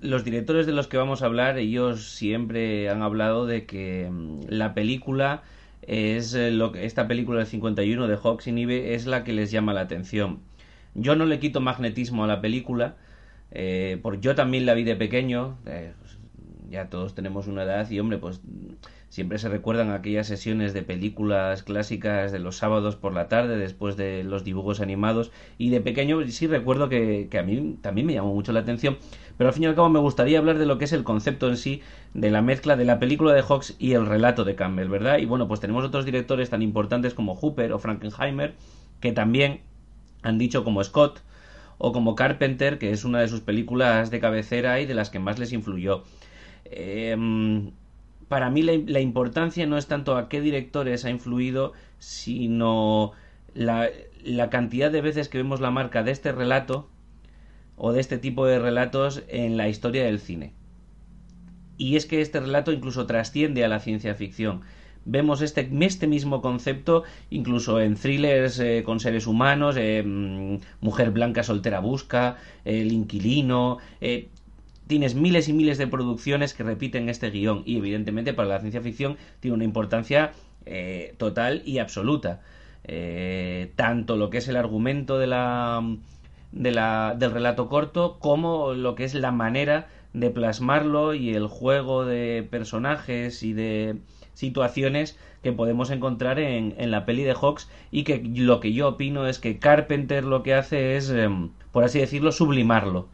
los 0.00 0.24
directores 0.24 0.66
de 0.66 0.72
los 0.72 0.88
que 0.88 0.96
vamos 0.96 1.22
a 1.22 1.26
hablar, 1.26 1.58
ellos 1.58 2.10
siempre 2.10 2.88
han 2.88 3.02
hablado 3.02 3.46
de 3.46 3.66
que 3.66 4.08
mm, 4.10 4.42
la 4.48 4.74
película 4.74 5.42
es 5.86 6.34
eh, 6.34 6.50
lo 6.50 6.72
que 6.72 6.84
esta 6.84 7.06
película 7.06 7.38
del 7.38 7.46
51 7.46 8.08
de 8.08 8.16
Hawks 8.16 8.46
y 8.46 8.52
Nive 8.52 8.94
es 8.94 9.06
la 9.06 9.24
que 9.24 9.32
les 9.32 9.50
llama 9.50 9.72
la 9.72 9.82
atención. 9.82 10.40
Yo 10.94 11.14
no 11.14 11.26
le 11.26 11.38
quito 11.38 11.60
magnetismo 11.60 12.24
a 12.24 12.26
la 12.26 12.40
película, 12.40 12.96
eh, 13.50 13.98
porque 14.02 14.20
yo 14.20 14.34
también 14.34 14.66
la 14.66 14.74
vi 14.74 14.84
de 14.84 14.96
pequeño, 14.96 15.58
eh, 15.66 15.92
ya 16.70 16.88
todos 16.88 17.14
tenemos 17.14 17.46
una 17.46 17.62
edad 17.62 17.88
y 17.90 18.00
hombre, 18.00 18.18
pues 18.18 18.40
siempre 19.08 19.38
se 19.38 19.48
recuerdan 19.48 19.90
aquellas 19.90 20.26
sesiones 20.26 20.74
de 20.74 20.82
películas 20.82 21.62
clásicas 21.62 22.32
de 22.32 22.40
los 22.40 22.56
sábados 22.56 22.96
por 22.96 23.14
la 23.14 23.28
tarde 23.28 23.56
después 23.56 23.96
de 23.96 24.24
los 24.24 24.42
dibujos 24.42 24.80
animados 24.80 25.30
y 25.58 25.70
de 25.70 25.80
pequeño 25.80 26.26
sí 26.28 26.48
recuerdo 26.48 26.88
que, 26.88 27.28
que 27.30 27.38
a 27.38 27.42
mí 27.42 27.78
también 27.80 28.06
me 28.06 28.14
llamó 28.14 28.34
mucho 28.34 28.52
la 28.52 28.60
atención 28.60 28.98
pero 29.36 29.48
al 29.48 29.54
fin 29.54 29.64
y 29.64 29.66
al 29.66 29.74
cabo 29.74 29.88
me 29.88 29.98
gustaría 29.98 30.38
hablar 30.38 30.58
de 30.58 30.66
lo 30.66 30.78
que 30.78 30.86
es 30.86 30.92
el 30.92 31.04
concepto 31.04 31.48
en 31.48 31.56
sí 31.56 31.82
de 32.14 32.30
la 32.30 32.42
mezcla 32.42 32.76
de 32.76 32.84
la 32.84 32.98
película 32.98 33.32
de 33.32 33.42
Hawks 33.42 33.76
y 33.78 33.92
el 33.92 34.06
relato 34.06 34.44
de 34.44 34.54
Campbell, 34.54 34.88
¿verdad? 34.88 35.18
Y 35.18 35.26
bueno, 35.26 35.48
pues 35.48 35.60
tenemos 35.60 35.84
otros 35.84 36.04
directores 36.04 36.50
tan 36.50 36.62
importantes 36.62 37.14
como 37.14 37.34
Hooper 37.34 37.72
o 37.72 37.78
Frankenheimer 37.78 38.54
que 39.00 39.12
también 39.12 39.60
han 40.22 40.38
dicho 40.38 40.64
como 40.64 40.82
Scott 40.82 41.20
o 41.78 41.92
como 41.92 42.14
Carpenter, 42.14 42.78
que 42.78 42.90
es 42.90 43.04
una 43.04 43.20
de 43.20 43.28
sus 43.28 43.40
películas 43.40 44.10
de 44.10 44.20
cabecera 44.20 44.80
y 44.80 44.86
de 44.86 44.94
las 44.94 45.10
que 45.10 45.18
más 45.18 45.38
les 45.38 45.52
influyó. 45.52 46.04
Em, 46.64 47.72
para 48.28 48.50
mí 48.50 48.62
la, 48.62 49.00
importancia 49.00 49.66
no 49.66 49.76
es 49.76 49.86
tanto 49.86 50.16
a 50.16 50.28
qué 50.28 50.40
directores 50.40 51.04
ha 51.04 51.10
influido, 51.10 51.74
sino 51.98 53.12
la, 53.54 53.90
la 54.24 54.50
cantidad 54.50 54.90
de 54.90 55.00
veces 55.02 55.28
que 55.28 55.38
vemos 55.38 55.60
la 55.60 55.70
marca 55.70 56.02
de 56.02 56.12
este 56.12 56.32
relato 56.32 56.88
o 57.76 57.92
de 57.92 58.00
este 58.00 58.18
tipo 58.18 58.46
de 58.46 58.58
relatos 58.58 59.22
en 59.28 59.56
la 59.56 59.68
historia 59.68 60.04
del 60.04 60.18
cine. 60.18 60.52
Y 61.78 61.96
es 61.96 62.06
que 62.06 62.20
este 62.20 62.40
relato 62.40 62.72
incluso 62.72 63.06
trasciende 63.06 63.64
a 63.64 63.68
la 63.68 63.80
ciencia 63.80 64.14
ficción. 64.14 64.62
Vemos 65.04 65.40
este, 65.40 65.70
este 65.80 66.08
mismo 66.08 66.42
concepto 66.42 67.04
incluso 67.30 67.80
en 67.80 67.94
thrillers 67.94 68.58
eh, 68.58 68.82
con 68.84 68.98
seres 68.98 69.28
humanos, 69.28 69.76
eh, 69.78 70.02
mm, 70.04 70.56
Mujer 70.80 71.12
Blanca 71.12 71.44
Soltera 71.44 71.78
Busca, 71.78 72.38
El 72.64 72.90
Inquilino. 72.90 73.78
Eh, 74.00 74.30
tienes 74.88 75.14
miles 75.14 75.48
y 75.48 75.52
miles 75.52 75.78
de 75.78 75.86
producciones 75.86 76.54
que 76.54 76.64
repiten 76.64 77.08
este 77.08 77.30
guion 77.30 77.62
y 77.64 77.76
evidentemente 77.76 78.32
para 78.34 78.48
la 78.48 78.58
ciencia 78.58 78.80
ficción 78.80 79.16
tiene 79.40 79.54
una 79.54 79.64
importancia 79.64 80.32
total 81.16 81.62
y 81.64 81.78
absoluta. 81.78 82.42
tanto 83.76 84.16
lo 84.16 84.30
que 84.30 84.38
es 84.38 84.48
el 84.48 84.56
argumento 84.56 85.16
de 85.18 85.28
la, 85.28 85.80
de 86.56 86.72
la, 86.72 87.14
del 87.18 87.30
relato 87.30 87.68
corto 87.68 88.18
como 88.18 88.72
lo 88.72 88.94
que 88.94 89.04
es 89.04 89.14
la 89.14 89.30
manera 89.30 89.88
de 90.12 90.30
plasmarlo 90.30 91.14
y 91.14 91.34
el 91.34 91.46
juego 91.46 92.04
de 92.04 92.46
personajes 92.50 93.42
y 93.42 93.52
de 93.52 93.96
situaciones 94.32 95.18
que 95.42 95.52
podemos 95.52 95.90
encontrar 95.90 96.38
en, 96.38 96.74
en 96.78 96.90
la 96.90 97.04
peli 97.04 97.22
de 97.24 97.34
Hawks 97.34 97.68
y 97.90 98.04
que 98.04 98.22
lo 98.24 98.60
que 98.60 98.72
yo 98.72 98.88
opino 98.88 99.26
es 99.26 99.38
que 99.38 99.58
Carpenter 99.58 100.24
lo 100.24 100.42
que 100.42 100.54
hace 100.54 100.96
es, 100.96 101.10
em, 101.10 101.50
por 101.72 101.84
así 101.84 101.98
decirlo, 101.98 102.32
sublimarlo. 102.32 103.08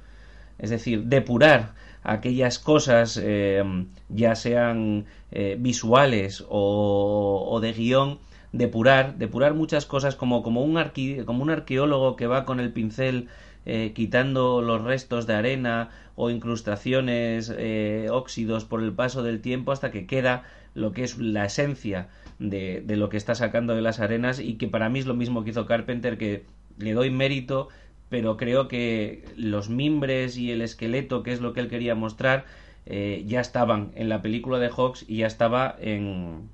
Es 0.59 0.70
decir, 0.70 1.05
depurar 1.05 1.74
aquellas 2.05 2.59
cosas, 2.59 3.16
em, 3.16 3.88
ya 4.09 4.34
sean 4.36 5.07
eh, 5.32 5.57
visuales 5.59 6.45
o, 6.49 7.49
o, 7.51 7.61
de 7.61 7.72
guion, 7.72 8.18
depurar, 8.53 9.17
depurar 9.17 9.55
muchas 9.55 9.87
cosas 9.87 10.15
como, 10.17 10.43
como, 10.43 10.63
un 10.63 10.79
como 11.25 11.43
un 11.43 11.51
arqueólogo 11.51 12.17
que 12.17 12.27
va 12.27 12.45
con 12.45 12.61
el 12.61 12.73
pincel 12.73 13.29
eh, 13.65 13.93
quitando 13.95 14.61
los 14.61 14.83
restos 14.83 15.27
de 15.27 15.35
arena 15.35 15.91
o 16.17 16.31
incrustaciones, 16.31 17.53
eh, 17.57 18.09
óxidos 18.11 18.65
por 18.65 18.83
el 18.83 18.93
paso 18.93 19.23
del 19.23 19.41
tiempo 19.41 19.73
hasta 19.73 19.91
que 19.91 20.07
queda 20.07 20.45
lo 20.75 20.93
que 20.93 21.05
es 21.05 21.19
la 21.19 21.47
esencia 21.47 22.09
de, 22.39 22.83
de, 22.85 22.97
lo 22.97 23.09
que 23.09 23.17
está 23.17 23.35
sacando 23.35 23.75
de 23.75 23.83
las 23.83 24.01
arenas 24.01 24.41
y 24.41 24.55
que 24.55 24.69
para 24.69 24.89
mí 24.89 24.99
es 24.99 25.07
lo 25.07 25.15
mismo 25.15 25.45
que 25.45 25.51
hizo 25.51 25.67
Carpenter 25.67 26.19
que 26.19 26.45
le 26.79 26.93
doy 26.93 27.11
mérito 27.11 27.69
pero 28.09 28.37
creo 28.37 28.69
que 28.69 29.25
los 29.37 29.71
mimbres 29.71 30.37
y 30.37 30.51
el 30.51 30.61
esqueleto 30.61 31.23
que 31.23 31.33
es 31.33 31.41
lo 31.41 31.53
que 31.53 31.61
él 31.61 31.69
quería 31.69 31.95
mostrar 31.95 32.45
eh, 32.85 33.23
ya 33.27 33.41
estaban 33.41 33.93
en 33.95 34.09
la 34.09 34.23
película 34.23 34.59
de 34.59 34.69
Hawks 34.69 35.05
y 35.09 35.19
ya 35.19 35.27
estaba 35.27 35.77
en, 35.81 36.49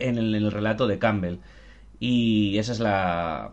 en 0.00 0.18
el, 0.18 0.50
relato 0.50 0.86
de 0.86 0.98
Campbell 0.98 1.38
y 1.98 2.58
esa 2.58 2.72
es 2.72 2.80
la, 2.80 3.52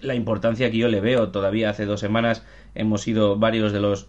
la 0.00 0.14
importancia 0.14 0.70
que 0.70 0.78
yo 0.78 0.88
le 0.88 1.00
veo. 1.00 1.30
Todavía 1.30 1.70
hace 1.70 1.86
dos 1.86 2.00
semanas 2.00 2.44
hemos 2.74 3.02
sido 3.02 3.36
varios 3.36 3.72
de 3.72 3.80
los 3.80 4.08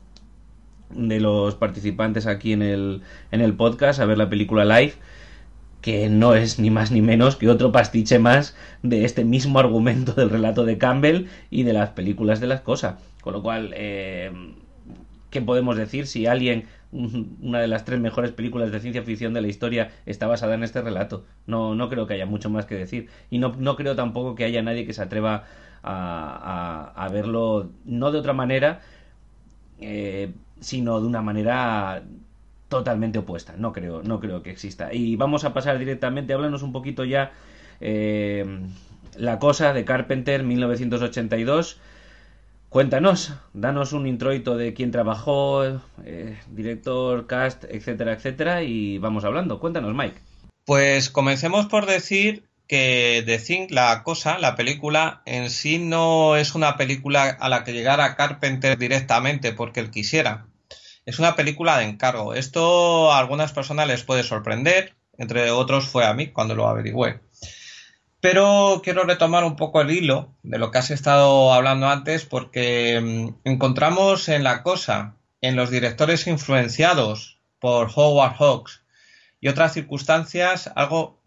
de 0.91 1.19
los 1.19 1.55
participantes 1.55 2.27
aquí 2.27 2.51
en 2.51 2.61
el, 2.61 3.01
en 3.31 3.39
el 3.41 3.53
podcast 3.53 4.01
a 4.01 4.05
ver 4.05 4.17
la 4.17 4.29
película 4.29 4.65
live 4.65 4.93
que 5.81 6.09
no 6.09 6.35
es 6.35 6.59
ni 6.59 6.69
más 6.69 6.91
ni 6.91 7.01
menos 7.01 7.35
que 7.35 7.49
otro 7.49 7.71
pastiche 7.71 8.19
más 8.19 8.55
de 8.83 9.03
este 9.03 9.25
mismo 9.25 9.59
argumento 9.59 10.13
del 10.13 10.29
relato 10.29 10.63
de 10.63 10.77
Campbell 10.77 11.25
y 11.49 11.63
de 11.63 11.73
las 11.73 11.89
películas 11.89 12.39
de 12.39 12.47
las 12.47 12.61
cosas. 12.61 12.95
Con 13.21 13.33
lo 13.33 13.41
cual, 13.41 13.71
eh, 13.75 14.31
¿qué 15.31 15.41
podemos 15.41 15.75
decir 15.77 16.07
si 16.07 16.27
alguien, 16.27 16.65
una 16.91 17.59
de 17.59 17.67
las 17.67 17.85
tres 17.85 17.99
mejores 17.99 18.31
películas 18.31 18.71
de 18.71 18.79
ciencia 18.79 19.03
ficción 19.03 19.33
de 19.33 19.41
la 19.41 19.47
historia, 19.47 19.91
está 20.05 20.27
basada 20.27 20.55
en 20.55 20.63
este 20.63 20.81
relato? 20.81 21.25
No, 21.47 21.75
no 21.75 21.89
creo 21.89 22.07
que 22.07 22.15
haya 22.15 22.25
mucho 22.25 22.49
más 22.49 22.65
que 22.65 22.75
decir. 22.75 23.09
Y 23.29 23.39
no, 23.39 23.55
no 23.57 23.75
creo 23.75 23.95
tampoco 23.95 24.35
que 24.35 24.43
haya 24.43 24.61
nadie 24.61 24.85
que 24.85 24.93
se 24.93 25.01
atreva 25.01 25.45
a, 25.83 26.91
a, 26.95 27.09
verlo 27.09 27.71
no 27.85 28.11
de 28.11 28.19
otra 28.19 28.33
manera, 28.33 28.81
eh, 29.79 30.31
sino 30.59 30.99
de 30.99 31.07
una 31.07 31.21
manera 31.21 32.03
totalmente 32.69 33.19
opuesta. 33.19 33.55
No 33.57 33.73
creo, 33.73 34.03
no 34.03 34.19
creo 34.19 34.43
que 34.43 34.51
exista. 34.51 34.93
Y 34.93 35.15
vamos 35.15 35.43
a 35.43 35.53
pasar 35.53 35.79
directamente, 35.79 36.33
háblanos 36.33 36.63
un 36.63 36.71
poquito 36.71 37.03
ya 37.03 37.31
eh, 37.79 38.45
la 39.17 39.39
cosa 39.39 39.73
de 39.73 39.85
Carpenter 39.85 40.43
1982. 40.43 41.79
Cuéntanos, 42.71 43.33
danos 43.51 43.91
un 43.91 44.07
introito 44.07 44.55
de 44.55 44.73
quién 44.73 44.91
trabajó, 44.91 45.65
eh, 46.05 46.39
director, 46.47 47.27
cast, 47.27 47.65
etcétera, 47.65 48.13
etcétera, 48.13 48.63
y 48.63 48.97
vamos 48.97 49.25
hablando. 49.25 49.59
Cuéntanos, 49.59 49.93
Mike. 49.93 50.21
Pues 50.63 51.09
comencemos 51.09 51.65
por 51.65 51.85
decir 51.85 52.47
que 52.67 53.23
The 53.25 53.39
Thing, 53.39 53.67
la 53.71 54.03
cosa, 54.03 54.39
la 54.39 54.55
película 54.55 55.21
en 55.25 55.49
sí 55.49 55.79
no 55.79 56.37
es 56.37 56.55
una 56.55 56.77
película 56.77 57.25
a 57.27 57.49
la 57.49 57.65
que 57.65 57.73
llegara 57.73 58.15
Carpenter 58.15 58.77
directamente 58.77 59.51
porque 59.51 59.81
él 59.81 59.91
quisiera. 59.91 60.45
Es 61.05 61.19
una 61.19 61.35
película 61.35 61.77
de 61.77 61.83
encargo. 61.83 62.35
Esto 62.35 63.11
a 63.11 63.19
algunas 63.19 63.51
personas 63.51 63.85
les 63.85 64.03
puede 64.03 64.23
sorprender, 64.23 64.95
entre 65.17 65.51
otros 65.51 65.89
fue 65.89 66.05
a 66.05 66.13
mí 66.13 66.27
cuando 66.27 66.55
lo 66.55 66.69
averigüé. 66.69 67.19
Pero 68.21 68.81
quiero 68.83 69.03
retomar 69.03 69.43
un 69.43 69.55
poco 69.55 69.81
el 69.81 69.89
hilo 69.89 70.29
de 70.43 70.59
lo 70.59 70.69
que 70.69 70.77
has 70.77 70.91
estado 70.91 71.53
hablando 71.53 71.87
antes 71.87 72.23
porque 72.23 73.01
mm, 73.01 73.49
encontramos 73.49 74.29
en 74.29 74.43
la 74.43 74.61
cosa, 74.61 75.15
en 75.41 75.55
los 75.55 75.71
directores 75.71 76.27
influenciados 76.27 77.39
por 77.59 77.89
Howard 77.93 78.35
Hawks 78.37 78.83
y 79.39 79.47
otras 79.47 79.73
circunstancias, 79.73 80.71
algo 80.75 81.19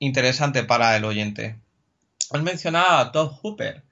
interesante 0.00 0.64
para 0.64 0.96
el 0.96 1.04
oyente. 1.04 1.56
Has 2.32 2.42
mencionado 2.42 2.98
a 2.98 3.12
Todd 3.12 3.30
Hooper. 3.40 3.84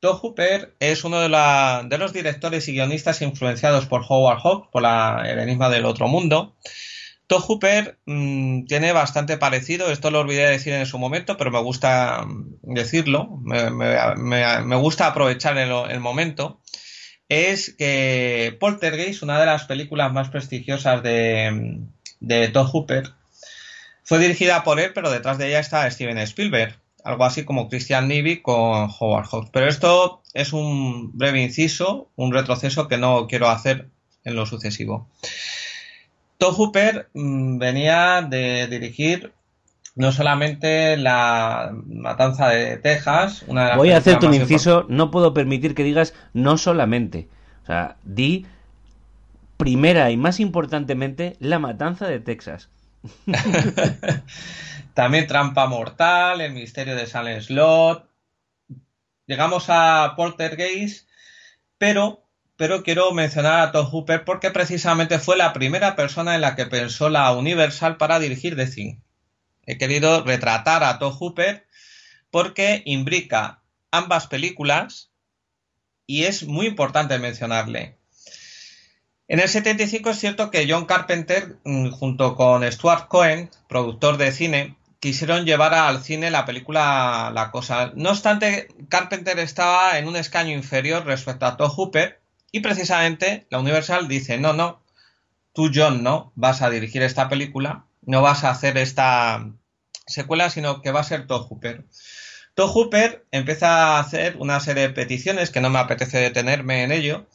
Todd 0.00 0.18
Hooper 0.20 0.74
es 0.80 1.04
uno 1.04 1.20
de, 1.20 1.30
la, 1.30 1.84
de, 1.88 1.96
los 1.96 2.12
directores 2.12 2.68
y 2.68 2.72
guionistas 2.72 3.22
influenciados 3.22 3.86
por 3.86 4.04
Howard 4.06 4.40
Hawks, 4.42 4.68
por 4.70 4.82
la, 4.82 5.24
el 5.26 5.38
enigma 5.38 5.70
del 5.70 5.86
otro 5.86 6.06
mundo. 6.06 6.54
Todd 7.28 7.44
Hooper 7.46 7.98
mmm, 8.06 8.64
tiene 8.64 8.92
bastante 8.92 9.36
parecido, 9.36 9.90
esto 9.90 10.10
lo 10.10 10.20
olvidé 10.20 10.48
decir 10.48 10.72
en 10.72 10.86
su 10.86 10.98
momento, 10.98 11.36
pero 11.36 11.50
me 11.50 11.60
gusta 11.60 12.24
mm, 12.26 12.74
decirlo, 12.74 13.38
me, 13.42 14.76
gusta 14.76 15.06
aprovechar 15.06 15.56
el, 15.58 16.00
momento. 16.00 16.60
Es 17.28 17.74
que 17.76 18.56
Poltergeist, 18.58 19.22
una 19.22 19.38
de 19.38 19.44
las 19.46 19.64
películas 19.66 20.10
más 20.12 20.30
prestigiosas 20.30 21.02
de, 21.02 21.82
de 22.20 22.48
Todd 22.48 22.68
Hooper, 22.72 23.12
fue 24.04 24.18
dirigida 24.18 24.64
por 24.64 24.80
él, 24.80 24.92
pero 24.94 25.10
detrás 25.10 25.36
de 25.36 25.48
ella 25.48 25.60
está 25.60 25.90
Steven 25.90 26.16
Spielberg, 26.16 26.80
algo 27.04 27.26
así 27.26 27.44
como 27.44 27.68
Christian 27.68 28.08
Nivi 28.08 28.40
con 28.40 28.88
Howard 28.98 29.26
Hawks. 29.30 29.50
Pero 29.52 29.68
esto 29.68 30.22
es 30.32 30.54
un 30.54 31.12
breve 31.12 31.42
inciso, 31.42 32.10
un 32.16 32.32
retroceso 32.32 32.88
que 32.88 32.96
no 32.96 33.26
quiero 33.26 33.50
hacer 33.50 33.90
en 34.24 34.34
lo 34.34 34.46
sucesivo. 34.46 35.10
Todd 36.38 36.54
Hooper 36.54 37.10
mmm, 37.14 37.58
venía 37.58 38.22
de 38.22 38.66
dirigir 38.68 39.32
no 39.94 40.12
solamente 40.12 40.96
la 40.96 41.72
matanza 41.86 42.48
de 42.48 42.76
Texas, 42.76 43.44
una 43.48 43.62
de 43.62 43.68
las 43.70 43.76
Voy 43.76 43.90
a 43.90 43.96
hacerte 43.96 44.26
un 44.26 44.34
inciso, 44.34 44.86
no 44.88 45.10
puedo 45.10 45.34
permitir 45.34 45.74
que 45.74 45.82
digas 45.82 46.14
no 46.32 46.56
solamente. 46.56 47.28
O 47.64 47.66
sea, 47.66 47.96
di 48.04 48.46
primera 49.56 50.12
y 50.12 50.16
más 50.16 50.38
importantemente 50.38 51.36
la 51.40 51.58
matanza 51.58 52.06
de 52.06 52.20
Texas. 52.20 52.70
También 54.94 55.26
Trampa 55.26 55.66
Mortal, 55.66 56.40
El 56.40 56.52
Misterio 56.52 56.94
de 56.94 57.06
Silent 57.06 57.42
Slot. 57.42 58.08
Llegamos 59.26 59.66
a 59.68 60.14
Poltergeist, 60.16 61.08
pero, 61.76 62.27
pero 62.58 62.82
quiero 62.82 63.12
mencionar 63.12 63.60
a 63.60 63.70
Todd 63.70 63.86
Hooper 63.86 64.24
porque 64.24 64.50
precisamente 64.50 65.20
fue 65.20 65.36
la 65.36 65.52
primera 65.52 65.94
persona 65.94 66.34
en 66.34 66.40
la 66.40 66.56
que 66.56 66.66
pensó 66.66 67.08
la 67.08 67.32
Universal 67.32 67.96
para 67.96 68.18
dirigir 68.18 68.56
The 68.56 68.66
Thing. 68.66 68.96
He 69.64 69.78
querido 69.78 70.24
retratar 70.24 70.82
a 70.82 70.98
Todd 70.98 71.14
Hooper 71.14 71.68
porque 72.32 72.82
imbrica 72.84 73.62
ambas 73.92 74.26
películas 74.26 75.12
y 76.04 76.24
es 76.24 76.48
muy 76.48 76.66
importante 76.66 77.16
mencionarle. 77.20 77.96
En 79.28 79.38
el 79.38 79.48
75 79.48 80.10
es 80.10 80.18
cierto 80.18 80.50
que 80.50 80.66
John 80.68 80.86
Carpenter, 80.86 81.58
mm, 81.62 81.90
junto 81.90 82.34
con 82.34 82.64
Stuart 82.72 83.06
Cohen, 83.06 83.50
productor 83.68 84.16
de 84.16 84.32
cine, 84.32 84.76
quisieron 84.98 85.44
llevar 85.44 85.74
al 85.74 86.02
cine 86.02 86.32
la 86.32 86.44
película 86.44 87.30
La 87.32 87.52
Cosa. 87.52 87.92
No 87.94 88.10
obstante, 88.10 88.66
Carpenter 88.88 89.38
estaba 89.38 89.96
en 89.96 90.08
un 90.08 90.16
escaño 90.16 90.52
inferior 90.52 91.06
respecto 91.06 91.46
a 91.46 91.56
Todd 91.56 91.70
Hooper 91.70 92.18
y 92.52 92.60
precisamente 92.60 93.46
la 93.50 93.58
Universal 93.58 94.08
dice, 94.08 94.38
no, 94.38 94.52
no, 94.52 94.82
tú 95.52 95.70
John 95.74 96.02
no 96.02 96.32
vas 96.34 96.62
a 96.62 96.70
dirigir 96.70 97.02
esta 97.02 97.28
película, 97.28 97.86
no 98.02 98.22
vas 98.22 98.44
a 98.44 98.50
hacer 98.50 98.78
esta 98.78 99.52
secuela, 100.06 100.50
sino 100.50 100.80
que 100.82 100.92
va 100.92 101.00
a 101.00 101.04
ser 101.04 101.26
Todd 101.26 101.46
Hooper. 101.48 101.84
Todd 102.54 102.70
Hooper 102.70 103.26
empieza 103.30 103.96
a 103.96 104.00
hacer 104.00 104.36
una 104.38 104.60
serie 104.60 104.88
de 104.88 104.94
peticiones 104.94 105.50
que 105.50 105.60
no 105.60 105.70
me 105.70 105.78
apetece 105.78 106.18
detenerme 106.18 106.82
en 106.82 106.92
ello, 106.92 107.26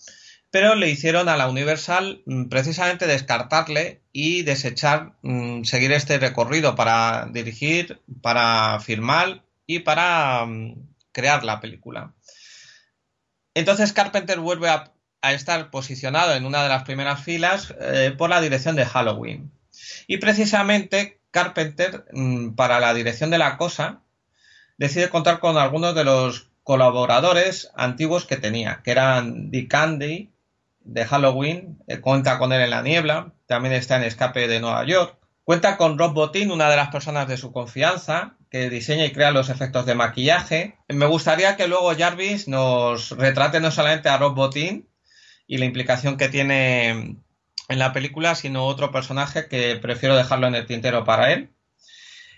pero 0.52 0.76
le 0.76 0.90
hicieron 0.90 1.30
a 1.30 1.38
la 1.38 1.48
Universal 1.48 2.22
mm, 2.26 2.46
precisamente 2.46 3.08
descartarle 3.08 4.02
y 4.12 4.44
desechar 4.44 5.14
mmm, 5.22 5.64
seguir 5.64 5.92
este 5.92 6.20
recorrido 6.20 6.76
para 6.76 7.28
dirigir, 7.32 8.02
para 8.22 8.80
filmar 8.80 9.44
y 9.66 9.80
para 9.80 10.46
mmm, 10.46 10.76
crear 11.12 11.44
la 11.44 11.60
película. 11.60 12.14
Entonces 13.56 13.94
Carpenter 13.94 14.40
vuelve 14.40 14.70
a, 14.70 14.93
estar 15.32 15.70
posicionado 15.70 16.34
en 16.34 16.46
una 16.46 16.64
de 16.64 16.70
las 16.70 16.84
primeras 16.84 17.24
filas 17.24 17.74
eh, 17.80 18.14
por 18.18 18.30
la 18.30 18.42
dirección 18.42 18.76
de 18.76 18.86
Halloween. 18.86 19.52
Y 20.08 20.18
precisamente 20.18 21.20
Carpenter, 21.32 22.06
mm, 22.12 22.56
para 22.56 22.80
la 22.80 22.94
dirección 22.94 23.30
de 23.30 23.38
la 23.38 23.58
cosa, 23.58 24.02
decide 24.78 25.10
contar 25.10 25.40
con 25.40 25.58
algunos 25.58 25.96
de 25.96 26.04
los 26.04 26.50
colaboradores 26.64 27.72
antiguos 27.76 28.26
que 28.26 28.38
tenía, 28.38 28.82
que 28.84 28.92
eran 28.92 29.50
Dick 29.50 29.70
Candy 29.70 30.32
de 30.82 31.06
Halloween, 31.06 31.80
eh, 31.88 32.00
cuenta 32.00 32.38
con 32.38 32.54
él 32.54 32.62
en 32.62 32.70
la 32.70 32.82
niebla, 32.82 33.32
también 33.48 33.74
está 33.74 33.96
en 33.98 34.04
Escape 34.04 34.48
de 34.48 34.60
Nueva 34.60 34.86
York, 34.86 35.18
cuenta 35.44 35.78
con 35.78 35.98
Rob 35.98 36.14
Bottin, 36.14 36.52
una 36.52 36.70
de 36.70 36.76
las 36.76 36.90
personas 36.90 37.28
de 37.28 37.38
su 37.38 37.52
confianza, 37.52 38.36
que 38.50 38.70
diseña 38.70 39.06
y 39.06 39.12
crea 39.12 39.32
los 39.32 39.50
efectos 39.50 39.86
de 39.86 39.96
maquillaje. 39.96 40.78
Me 40.88 41.08
gustaría 41.08 41.56
que 41.56 41.68
luego 41.68 41.96
Jarvis 41.96 42.48
nos 42.48 43.12
retrate 43.12 43.60
no 43.60 43.72
solamente 43.72 44.10
a 44.10 44.18
Rob 44.18 44.36
Bottin 44.36 44.88
y 45.48 45.58
la 45.58 45.66
implicación 45.66 46.18
que 46.18 46.30
tiene 46.30 46.90
en 47.70 47.80
la 47.80 47.94
película, 47.94 48.36
sino 48.36 48.66
otro 48.66 48.92
personaje 48.92 49.48
que 49.48 49.76
prefiero 49.78 50.16
dejarlo 50.16 50.48
en 50.48 50.56
el 50.56 50.66
tintero 50.66 51.04
para 51.04 51.32
él. 51.34 51.50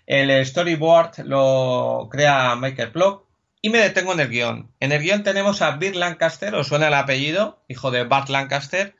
El 0.06 0.45
storyboard 0.45 1.20
lo 1.26 2.10
crea 2.12 2.56
Michael 2.56 2.91
Plock 2.91 3.26
y 3.62 3.70
me 3.70 3.80
detengo 3.80 4.14
en 4.14 4.20
el 4.20 4.30
guion. 4.30 4.72
En 4.80 4.91
el 4.91 5.01
guion 5.01 5.24
tenemos 5.24 5.62
a 5.62 5.72
Bill 5.78 5.99
Lancaster, 5.99 6.53
os 6.53 6.68
suena 6.68 6.88
el 6.88 6.93
apellido, 6.93 7.64
hijo 7.68 7.89
de 7.89 8.03
Bart 8.03 8.30
Lancaster, 8.30 8.95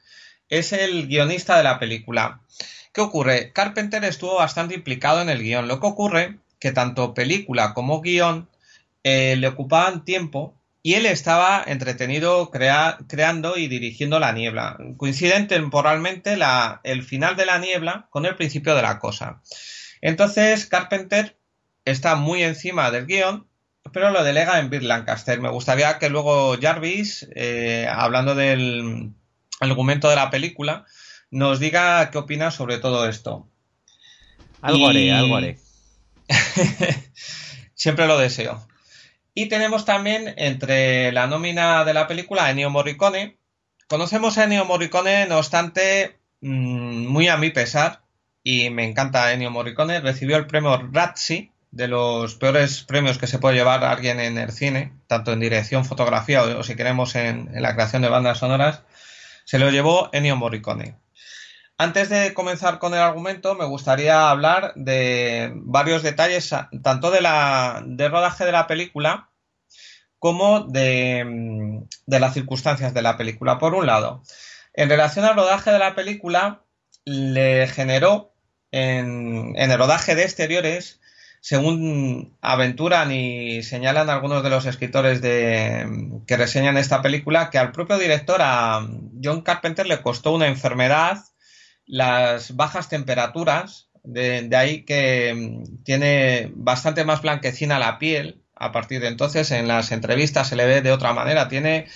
es 0.50 0.74
el 0.74 1.08
guionista 1.08 1.58
de 1.58 1.64
la 1.64 1.80
película. 1.80 2.42
¿Qué 2.92 3.02
ocurre? 3.02 3.52
Carpenter 3.54 4.04
estuvo 4.06 4.36
bastante 4.36 4.74
implicado 4.74 5.22
en 5.22 5.30
el 5.30 5.44
guion. 5.44 5.68
Lo 5.68 5.80
que 5.80 5.88
ocurre 5.88 6.40
que 6.60 6.72
tanto 6.72 7.14
película 7.14 7.74
como 7.74 8.02
guion 8.02 8.50
eh, 9.04 9.36
le 9.36 9.48
ocupaban 9.48 10.06
tiempo 10.06 10.56
y 10.86 10.94
él 10.94 11.08
estaba 11.08 11.64
entretenido 11.66 12.52
creando 12.52 13.58
y 13.58 13.68
dirigiendo 13.68 14.20
la 14.20 14.34
niebla. 14.34 14.78
Coinciden 14.98 15.48
temporalmente 15.48 16.38
el 16.84 17.02
final 17.02 17.36
de 17.36 17.48
la 17.48 17.58
niebla 17.58 18.06
con 18.12 18.28
el 18.28 18.36
principio 18.36 18.76
de 18.76 18.84
la 18.84 19.00
cosa. 19.00 19.42
Entonces 20.00 20.68
Carpenter 20.68 21.40
está 21.86 22.14
muy 22.14 22.44
encima 22.44 22.92
del 22.92 23.08
guion 23.08 23.48
pero 23.94 24.12
lo 24.12 24.24
delega 24.24 24.60
en 24.60 24.70
Bill 24.70 24.88
Lancaster. 24.88 25.42
Me 25.42 25.50
gustaría 25.50 25.98
que 25.98 26.10
luego 26.10 26.56
Jarvis, 26.62 27.28
eh, 27.34 27.88
hablando 27.90 28.36
del 28.36 29.12
argumento 29.60 30.08
de 30.08 30.18
la 30.18 30.30
película, 30.30 30.86
nos 31.32 31.60
diga 31.60 32.12
qué 32.12 32.20
opina 32.20 32.52
sobre 32.52 32.78
todo 32.78 33.10
esto. 33.10 33.48
Algo 34.62 34.88
haré, 34.88 35.12
algo 35.12 35.38
haré. 35.38 35.58
Siempre 37.74 38.06
lo 38.06 38.20
deseo. 38.20 38.68
Y 39.38 39.48
tenemos 39.48 39.84
también 39.84 40.34
entre 40.38 41.12
la 41.12 41.28
nómina 41.28 41.84
de 41.84 41.94
la 41.94 42.08
película 42.08 42.46
a 42.46 42.52
Ennio 42.52 42.70
Morricone. 42.70 43.38
Conocemos 43.88 44.38
a 44.38 44.46
Ennio 44.46 44.64
Morricone, 44.64 45.28
no 45.28 45.38
obstante, 45.38 46.18
mm, 46.40 47.06
muy 47.08 47.28
a 47.28 47.36
mi 47.36 47.50
pesar, 47.50 48.02
y 48.44 48.70
me 48.70 48.86
encanta 48.86 49.34
Ennio 49.34 49.52
Morricone, 49.52 50.00
recibió 50.00 50.38
el 50.38 50.48
premio 50.48 50.78
Razzie 50.92 51.52
de 51.72 51.90
los 51.90 52.36
peores 52.36 52.84
premios 52.84 53.18
que 53.18 53.28
se 53.28 53.38
puede 53.38 53.58
llevar 53.58 53.84
alguien 53.84 54.22
en 54.22 54.38
el 54.38 54.54
cine, 54.54 54.94
tanto 55.08 55.34
en 55.34 55.42
dirección, 55.42 55.84
fotografía 55.84 56.42
o, 56.44 56.64
si 56.64 56.76
queremos 56.78 57.16
en, 57.16 57.50
la 57.62 57.74
creación 57.74 58.04
de 58.04 58.08
bandas 58.08 58.38
sonoras, 58.38 58.84
se 59.44 59.60
lo 59.60 59.70
llevó 59.70 60.10
Ennio 60.14 60.38
Morricone. 60.38 60.96
Antes 61.78 62.10
de 62.10 62.34
comenzar 62.34 62.80
con 62.80 62.94
el 62.94 63.02
argumento, 63.02 63.54
me 63.56 63.66
gustaría 63.66 64.30
hablar 64.30 64.74
de 64.76 65.52
varios 65.56 66.04
detalles, 66.04 66.50
tanto 66.84 67.12
de 67.12 67.22
la, 67.22 67.84
del 67.86 68.12
rodaje 68.12 68.46
de 68.46 68.54
la 68.54 68.66
película 68.68 69.30
como 70.18 70.62
de, 70.62 71.84
de, 72.06 72.20
las 72.20 72.34
circunstancias 72.34 72.94
de 72.94 73.02
la 73.02 73.18
película. 73.18 73.60
Por 73.60 73.76
un 73.76 73.86
lado, 73.86 74.24
en 74.74 74.90
relación 74.90 75.26
al 75.26 75.36
rodaje 75.36 75.72
de 75.72 75.80
la 75.80 75.96
película, 75.96 76.64
le 77.04 77.68
generó 77.68 78.34
en, 78.72 79.54
en 79.56 79.72
el 79.72 79.78
rodaje 79.78 80.16
de 80.16 80.24
exteriores 80.24 81.02
según 81.46 82.36
aventuran 82.42 83.12
y 83.12 83.62
señalan 83.62 84.10
algunos 84.10 84.42
de 84.42 84.50
los 84.50 84.66
escritores 84.66 85.22
de, 85.22 86.20
que 86.26 86.38
reseñan 86.38 86.76
esta 86.76 87.04
película, 87.04 87.52
que 87.52 87.60
al 87.60 87.72
propio 87.72 88.00
director, 88.00 88.40
a 88.42 88.84
John 89.24 89.42
Carpenter, 89.42 89.86
le 89.86 90.02
costó 90.02 90.34
una 90.34 90.48
enfermedad, 90.48 91.20
las 91.88 92.56
bajas 92.56 92.90
temperaturas, 92.90 93.90
de, 94.04 94.50
ahí 94.56 94.84
que 94.84 95.64
tiene 95.84 96.52
bastante 96.56 97.06
más 97.06 97.22
blanquecina 97.22 97.80
la 97.80 98.00
piel. 98.00 98.42
A 98.56 98.72
partir 98.72 99.02
de 99.02 99.10
entonces, 99.10 99.52
en 99.52 99.68
las 99.68 99.92
entrevistas 99.92 100.48
se 100.48 100.56
le 100.56 100.66
ve 100.66 100.82
de 100.82 100.92
otra 100.92 101.14
manera. 101.14 101.50
Tiene, 101.50 101.88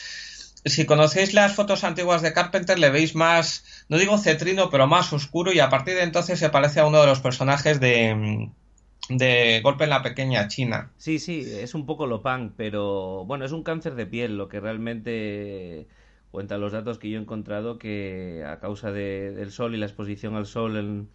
si 0.65 0.85
conocéis 0.85 1.33
las 1.33 1.53
fotos 1.53 1.83
antiguas 1.83 2.21
de 2.21 2.33
Carpenter, 2.33 2.77
le 2.77 2.89
veis 2.89 3.15
más, 3.15 3.63
no 3.87 3.97
digo 3.97 4.17
cetrino, 4.17 4.69
pero 4.69 4.85
más 4.85 5.13
oscuro 5.13 5.53
y 5.53 5.59
a 5.59 5.69
partir 5.69 5.95
de 5.95 6.03
entonces 6.03 6.37
se 6.37 6.49
parece 6.49 6.81
a 6.81 6.85
uno 6.85 6.99
de 6.99 7.07
los 7.07 7.21
personajes 7.21 7.79
de, 7.79 8.49
de 9.09 9.61
golpe 9.63 9.85
en 9.85 9.89
la 9.89 10.03
pequeña 10.03 10.47
China. 10.47 10.91
Sí, 10.97 11.19
sí, 11.19 11.41
es 11.41 11.73
un 11.73 11.85
poco 11.85 12.05
lo 12.05 12.21
pero 12.55 13.25
bueno, 13.25 13.45
es 13.45 13.51
un 13.51 13.63
cáncer 13.63 13.95
de 13.95 14.05
piel 14.05 14.37
lo 14.37 14.49
que 14.49 14.59
realmente 14.59 15.87
cuentan 16.31 16.61
los 16.61 16.71
datos 16.71 16.99
que 16.99 17.09
yo 17.09 17.17
he 17.17 17.21
encontrado 17.21 17.77
que 17.77 18.43
a 18.45 18.59
causa 18.59 18.91
del 18.91 19.51
sol 19.51 19.75
y 19.75 19.77
la 19.77 19.85
exposición 19.85 20.35
al 20.35 20.45
sol 20.45 21.07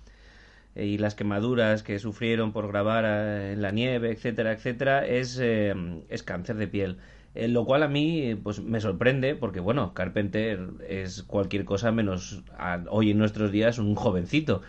y 0.76 0.98
las 0.98 1.14
quemaduras 1.14 1.82
que 1.82 1.98
sufrieron 1.98 2.52
por 2.52 2.68
grabar 2.68 3.04
eh, 3.06 3.52
en 3.52 3.62
la 3.62 3.70
nieve, 3.70 4.10
etcétera, 4.10 4.52
etcétera, 4.52 5.06
es, 5.06 5.38
eh, 5.40 5.74
es 6.08 6.22
cáncer 6.22 6.56
de 6.56 6.66
piel. 6.66 6.98
Eh, 7.34 7.48
lo 7.48 7.64
cual 7.64 7.82
a 7.82 7.88
mí 7.88 8.36
pues 8.42 8.60
me 8.60 8.80
sorprende 8.80 9.34
porque 9.34 9.60
bueno, 9.60 9.92
Carpenter 9.94 10.68
es 10.88 11.22
cualquier 11.24 11.64
cosa 11.64 11.90
menos 11.92 12.42
hoy 12.90 13.10
en 13.10 13.18
nuestros 13.18 13.50
días 13.50 13.78
un 13.78 13.96
jovencito 13.96 14.62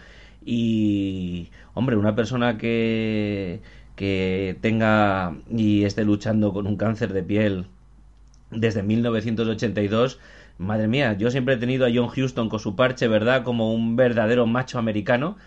y, 0.44 1.50
hombre, 1.74 1.96
una 1.96 2.16
persona 2.16 2.58
que, 2.58 3.62
que 3.96 4.58
tenga 4.62 5.36
y 5.50 5.84
esté 5.86 6.06
luchando 6.06 6.54
con 6.54 6.68
un 6.68 6.78
cáncer 6.78 7.14
de 7.14 7.24
piel 7.24 7.68
desde 8.52 8.84
1982, 8.84 10.20
madre 10.58 10.88
mía, 10.88 11.14
yo 11.14 11.32
siempre 11.32 11.56
he 11.56 11.58
tenido 11.58 11.86
a 11.86 11.90
John 11.94 12.10
Huston 12.16 12.50
con 12.50 12.60
su 12.60 12.76
parche, 12.76 13.08
¿verdad? 13.08 13.44
Como 13.44 13.74
un 13.74 13.96
verdadero 13.96 14.48
macho 14.48 14.80
americano, 14.80 15.38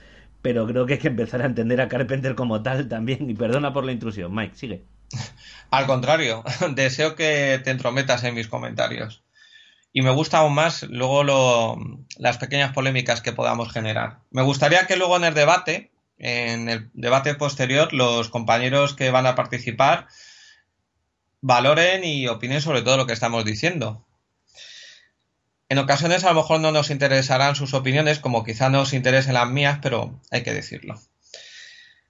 pero 0.42 0.66
creo 0.66 0.86
que 0.86 0.94
hay 0.94 0.98
que 0.98 1.08
empezar 1.08 1.42
a 1.42 1.46
entender 1.46 1.80
a 1.80 1.88
Carpenter 1.88 2.34
como 2.34 2.62
tal 2.62 2.88
también. 2.88 3.28
Y 3.30 3.34
perdona 3.34 3.72
por 3.72 3.84
la 3.84 3.92
intrusión, 3.92 4.34
Mike, 4.34 4.54
sigue. 4.54 4.84
Al 5.70 5.86
contrario, 5.86 6.44
deseo 6.74 7.14
que 7.14 7.60
te 7.62 7.70
entrometas 7.70 8.24
en 8.24 8.34
mis 8.34 8.48
comentarios 8.48 9.22
y 9.92 10.02
me 10.02 10.10
gusta 10.10 10.38
aún 10.38 10.54
más 10.54 10.82
luego 10.84 11.76
las 12.18 12.38
pequeñas 12.38 12.72
polémicas 12.72 13.20
que 13.20 13.32
podamos 13.32 13.72
generar. 13.72 14.20
Me 14.30 14.42
gustaría 14.42 14.86
que 14.86 14.96
luego 14.96 15.16
en 15.16 15.24
el 15.24 15.34
debate, 15.34 15.90
en 16.18 16.68
el 16.68 16.90
debate 16.92 17.34
posterior, 17.34 17.92
los 17.92 18.28
compañeros 18.28 18.94
que 18.94 19.10
van 19.10 19.26
a 19.26 19.34
participar 19.34 20.06
valoren 21.40 22.04
y 22.04 22.28
opinen 22.28 22.60
sobre 22.60 22.82
todo 22.82 22.96
lo 22.96 23.06
que 23.06 23.12
estamos 23.12 23.44
diciendo. 23.44 24.04
En 25.68 25.78
ocasiones 25.78 26.24
a 26.24 26.28
lo 26.28 26.40
mejor 26.40 26.60
no 26.60 26.72
nos 26.72 26.90
interesarán 26.90 27.54
sus 27.54 27.74
opiniones, 27.74 28.18
como 28.18 28.44
quizá 28.44 28.70
nos 28.70 28.94
interesen 28.94 29.34
las 29.34 29.48
mías, 29.50 29.80
pero 29.82 30.18
hay 30.30 30.42
que 30.42 30.54
decirlo. 30.54 30.98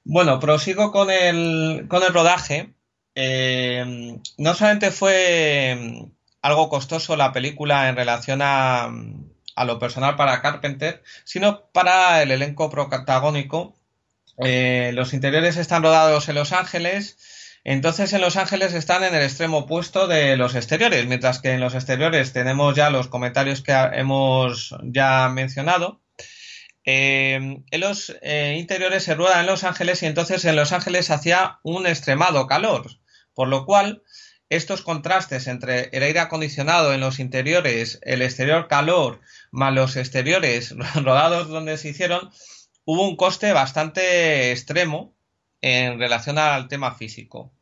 Bueno, 0.05 0.39
prosigo 0.39 0.93
con 0.93 1.11
el, 1.11 1.87
con 1.89 2.03
el 2.03 2.15
rodaje. 2.15 2.73
Eh, 3.15 4.17
no 4.37 4.55
solamente 4.55 4.91
fue 4.93 6.07
algo 6.41 6.69
costoso 6.69 7.17
la 7.17 7.33
película 7.33 7.89
en 7.89 7.97
relación 7.97 8.41
a, 8.43 8.91
lo 9.65 9.79
personal 9.81 10.15
para 10.15 10.41
Carpenter, 10.41 11.03
sino 11.25 11.63
para 11.73 12.23
el 12.23 12.31
elenco 12.31 12.71
protagónico. 12.71 13.75
Eh, 14.39 14.93
los 14.95 15.13
interiores 15.15 15.57
están 15.57 15.83
rodados 15.83 16.29
en 16.29 16.37
Los 16.37 16.53
Ángeles, 16.53 17.17
entonces 17.71 18.15
en 18.15 18.23
Los 18.23 18.37
Ángeles 18.37 18.73
están 18.73 19.05
en 19.05 19.15
el 19.15 19.23
extremo 19.23 19.59
opuesto 19.59 20.07
de 20.07 20.39
los 20.39 20.55
exteriores, 20.55 21.07
mientras 21.07 21.39
que 21.39 21.51
en 21.51 21.61
los 21.61 21.75
exteriores 21.75 22.33
tenemos 22.33 22.75
ya 22.75 22.89
los 22.89 23.09
comentarios 23.09 23.61
que 23.61 23.73
hemos 23.73 24.75
ya 24.85 25.29
mencionado. 25.29 26.01
Eh, 26.87 27.35
en 27.71 27.81
los 27.81 28.17
eh, 28.23 28.57
interiores 28.59 29.03
se 29.03 29.15
rueda 29.15 29.41
en 29.41 29.47
Los 29.47 29.65
Ángeles 29.65 30.03
y 30.03 30.07
entonces 30.07 30.47
en 30.47 30.57
Los 30.57 30.73
Ángeles 30.73 31.11
hacía 31.11 31.59
un 31.63 31.87
extremado 31.87 32.47
calor, 32.47 32.87
por 33.35 33.49
lo 33.49 33.67
cual 33.67 34.03
estos 34.49 34.81
contrastes 34.81 35.47
entre 35.47 35.91
el 35.93 36.03
aire 36.03 36.21
acondicionado 36.21 36.95
en 36.95 37.01
los 37.01 37.19
interiores, 37.19 37.99
el 38.01 38.23
exterior 38.23 38.69
calor, 38.69 39.21
más 39.51 39.75
los 39.75 39.97
exteriores 39.97 40.75
rodados 40.95 41.49
donde 41.49 41.77
se 41.77 41.91
hicieron, 41.91 42.31
hubo 42.87 43.07
un 43.07 43.17
coste 43.17 43.53
bastante 43.53 44.53
extremo 44.53 45.15
en 45.61 45.99
relación 45.99 46.39
al 46.39 46.69
tema 46.69 46.95
físico. 46.95 47.53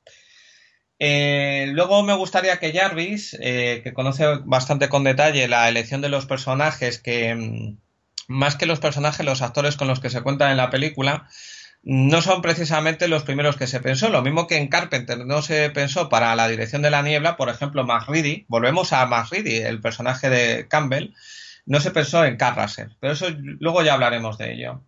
Eh, 0.98 1.66
luego 1.72 2.02
me 2.02 2.14
gustaría 2.14 2.58
que 2.58 2.72
Jarvis, 2.72 3.36
eh, 3.40 3.80
que 3.84 3.92
conoce 3.92 4.24
bastante 4.44 4.88
con 4.88 5.04
detalle 5.04 5.48
la 5.48 5.68
elección 5.68 6.00
de 6.00 6.08
los 6.08 6.26
personajes, 6.26 6.98
que 6.98 7.34
mm, 7.34 7.78
más 8.28 8.56
que 8.56 8.66
los 8.66 8.80
personajes, 8.80 9.26
los 9.26 9.42
actores 9.42 9.76
con 9.76 9.88
los 9.88 10.00
que 10.00 10.10
se 10.10 10.22
cuentan 10.22 10.50
en 10.50 10.56
la 10.56 10.70
película, 10.70 11.28
no 11.82 12.20
son 12.20 12.42
precisamente 12.42 13.08
los 13.08 13.22
primeros 13.22 13.56
que 13.56 13.66
se 13.66 13.80
pensó. 13.80 14.08
Lo 14.08 14.22
mismo 14.22 14.46
que 14.46 14.56
en 14.56 14.68
Carpenter 14.68 15.24
no 15.24 15.42
se 15.42 15.70
pensó 15.70 16.08
para 16.08 16.34
la 16.34 16.48
dirección 16.48 16.82
de 16.82 16.90
la 16.90 17.02
niebla, 17.02 17.36
por 17.36 17.48
ejemplo, 17.48 17.84
McReady, 17.84 18.44
volvemos 18.48 18.92
a 18.92 19.06
McReady, 19.06 19.58
el 19.58 19.80
personaje 19.80 20.28
de 20.28 20.66
Campbell, 20.68 21.14
no 21.66 21.80
se 21.80 21.90
pensó 21.90 22.24
en 22.24 22.36
Carl 22.36 22.70
pero 23.00 23.12
eso 23.12 23.26
luego 23.38 23.82
ya 23.82 23.94
hablaremos 23.94 24.38
de 24.38 24.54
ello. 24.54 24.82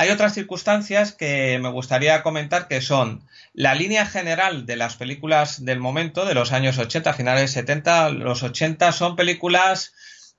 Hay 0.00 0.10
otras 0.10 0.32
circunstancias 0.32 1.10
que 1.10 1.58
me 1.60 1.70
gustaría 1.70 2.22
comentar 2.22 2.68
que 2.68 2.80
son 2.80 3.24
la 3.52 3.74
línea 3.74 4.06
general 4.06 4.64
de 4.64 4.76
las 4.76 4.94
películas 4.94 5.64
del 5.64 5.80
momento, 5.80 6.24
de 6.24 6.34
los 6.34 6.52
años 6.52 6.78
80, 6.78 7.14
finales 7.14 7.50
70, 7.50 8.10
los 8.10 8.44
80, 8.44 8.92
son 8.92 9.16
películas 9.16 9.92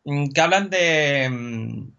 mm, 0.05 0.30
que 0.30 0.39
hablan 0.39 0.70
de, 0.70 1.28
mm, 1.30 1.89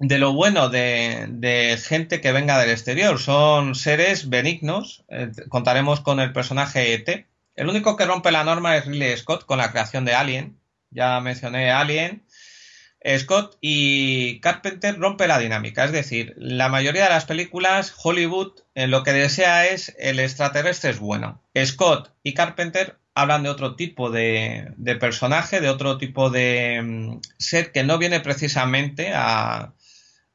lo 0.00 0.32
bueno 0.32 0.70
de, 0.70 1.78
gente 1.86 2.22
que 2.22 2.32
venga 2.32 2.58
del 2.58 2.70
exterior. 2.70 3.18
Son 3.18 3.74
seres 3.74 4.30
benignos. 4.30 5.04
Eh, 5.10 5.30
contaremos 5.50 6.00
con 6.00 6.20
el 6.20 6.32
personaje 6.32 6.94
ET. 6.94 7.26
El 7.54 7.68
único 7.68 7.98
que 7.98 8.06
rompe 8.06 8.32
la 8.32 8.44
norma 8.44 8.78
es 8.78 8.86
Ridley 8.86 9.14
Scott 9.18 9.44
con 9.44 9.58
la 9.58 9.72
creación 9.72 10.06
de 10.06 10.14
Alien. 10.14 10.58
Ya 10.90 11.20
mencioné 11.20 11.70
Alien. 11.70 12.22
Scott 13.18 13.56
y 13.60 14.40
Carpenter 14.40 14.98
rompe 14.98 15.28
la 15.28 15.38
dinámica, 15.38 15.84
es 15.84 15.92
decir, 15.92 16.34
la 16.36 16.68
mayoría 16.68 17.04
de 17.04 17.10
las 17.10 17.26
películas 17.26 17.94
Hollywood 18.02 18.52
en 18.74 18.90
lo 18.90 19.02
que 19.02 19.12
desea 19.12 19.66
es 19.66 19.94
el 19.98 20.18
extraterrestre 20.18 20.90
es 20.90 20.98
bueno. 20.98 21.42
Scott 21.64 22.12
y 22.22 22.34
Carpenter 22.34 22.98
hablan 23.14 23.42
de 23.42 23.50
otro 23.50 23.76
tipo 23.76 24.10
de, 24.10 24.74
personaje, 25.00 25.60
de 25.60 25.68
otro 25.68 25.98
tipo 25.98 26.30
de 26.30 26.80
mm, 26.82 27.20
ser 27.38 27.72
que 27.72 27.84
no 27.84 27.98
viene 27.98 28.20
precisamente 28.20 29.12
a, 29.14 29.74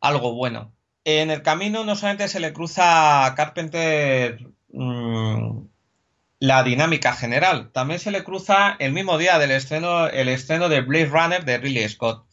algo 0.01 0.33
bueno. 0.33 0.73
En 1.05 1.31
el 1.31 1.41
camino 1.41 1.83
no 1.83 1.95
solamente 1.95 2.27
se 2.27 2.39
le 2.39 2.53
cruza 2.53 3.25
a 3.25 3.35
Carpenter 3.35 4.39
mm, 4.71 5.61
la 6.39 6.63
dinámica 6.63 7.13
general, 7.13 7.71
también 7.71 7.99
se 8.01 8.11
le 8.11 8.23
cruza 8.23 8.75
el 8.79 8.91
mismo 8.91 9.17
día 9.17 9.39
del 9.39 9.51
estreno, 9.51 10.07
el 10.07 10.27
de 10.27 10.81
Blade 10.81 11.05
Runner 11.05 11.45
de 11.45 11.57
Ridley 11.57 11.87
Scott. 11.87 12.25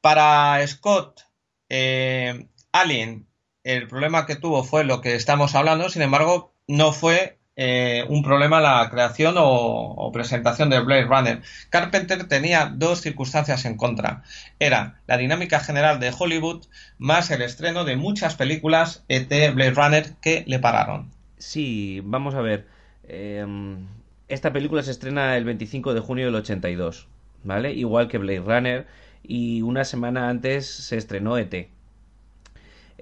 Para 0.00 0.66
Scott, 0.66 1.20
eh, 1.68 2.46
Alien, 2.72 3.26
el 3.64 3.86
problema 3.88 4.26
que 4.26 4.36
tuvo 4.36 4.64
fue 4.64 4.84
lo 4.84 5.00
que 5.00 5.14
estamos 5.14 5.54
hablando, 5.54 5.88
sin 5.90 6.02
embargo, 6.02 6.54
no 6.66 6.92
fue 6.92 7.38
eh, 7.56 8.04
un 8.08 8.22
problema 8.22 8.60
la 8.60 8.88
creación 8.90 9.34
o, 9.36 10.10
presentación 10.12 10.70
de 10.70 10.80
Blade 10.80 11.04
Runner. 11.04 11.42
Carpenter 11.68 12.26
tenía 12.26 12.72
dos 12.74 13.02
circunstancias 13.02 13.66
en 13.66 13.76
contra. 13.76 14.22
Era 14.58 15.02
la 15.06 15.18
dinámica 15.18 15.60
general 15.60 16.00
de 16.00 16.12
Hollywood 16.16 16.64
más 16.96 17.30
el 17.30 17.42
estreno 17.42 17.84
de 17.84 17.96
muchas 17.96 18.34
películas 18.34 19.04
de 19.08 19.50
Blade 19.50 19.72
Runner 19.72 20.12
que 20.22 20.44
le 20.46 20.58
pararon. 20.58 21.10
Sí, 21.36 22.00
vamos 22.04 22.34
a 22.34 22.40
ver. 22.40 22.66
Em, 23.06 23.86
esta 24.28 24.52
película 24.52 24.82
se 24.82 24.92
estrena 24.92 25.36
el 25.36 25.44
25 25.44 25.92
de 25.92 26.00
junio 26.00 26.26
del 26.26 26.36
82, 26.36 27.08
¿vale? 27.44 27.72
Igual 27.72 28.08
que 28.08 28.18
Blade 28.18 28.40
Runner 28.40 28.86
y 29.22 29.62
una 29.62 29.84
semana 29.84 30.28
antes 30.28 30.66
se 30.66 30.96
estrenó 30.96 31.36
ET. 31.38 31.70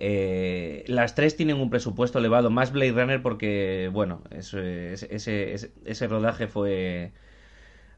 Eh, 0.01 0.85
las 0.87 1.14
tres 1.16 1.37
tienen 1.37 1.57
un 1.57 1.71
presupuesto 1.71 2.21
elevado, 2.21 2.51
más 2.51 2.73
Blade 2.73 2.93
Runner 2.93 3.21
porque, 3.23 3.91
bueno, 3.93 4.23
ese, 4.31 4.95
ese, 4.95 6.07
rodaje 6.07 6.47
fue 6.47 7.11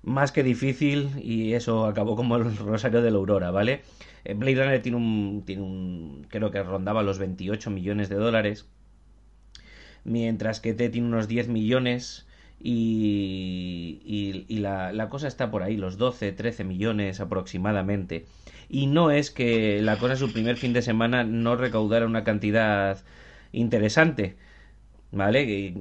más 0.03 0.33
que 0.33 0.43
difícil 0.43 1.11
y 1.23 1.53
eso 1.53 1.85
acabó 1.85 2.17
como 2.17 2.37
el 2.37 2.57
Rosario 2.59 3.03
de 3.03 3.11
la 3.11 3.19
Aurora, 3.19 3.51
¿vale? 3.51 3.83
Eh, 4.25 4.35
Blade 4.35 4.65
Runner 4.65 4.83
tiene 4.83 4.97
un, 4.97 5.43
tiene 5.45 5.63
un, 5.63 6.27
creo 6.31 6.51
que 6.51 6.63
rondaba 6.63 7.03
los 7.03 7.19
28 7.19 7.71
millones 7.71 8.09
de 8.09 8.17
dólares, 8.17 8.67
mientras 10.05 10.61
que 10.61 10.73
T 10.73 10.89
tiene 10.89 11.07
unos 11.09 11.29
10 11.29 11.49
millones 11.49 12.27
y 12.59 13.70
la, 14.61 14.93
la 14.93 15.09
cosa 15.09 15.29
está 15.29 15.51
por 15.51 15.63
ahí, 15.63 15.77
los 15.77 15.99
12, 15.99 16.33
13 16.33 16.65
millones 16.65 17.21
aproximadamente 17.21 18.27
y 18.71 18.87
no 18.87 19.11
es 19.11 19.31
que 19.31 19.83
la 19.83 19.99
cosa 19.99 20.17
su 20.17 20.33
primer 20.33 20.57
fin 20.57 20.73
de 20.73 20.83
semana 20.83 21.25
no 21.25 21.57
recaudara 21.57 22.07
una 22.07 22.23
cantidad 22.25 22.99
interesante, 23.53 24.37
¿vale? 25.11 25.75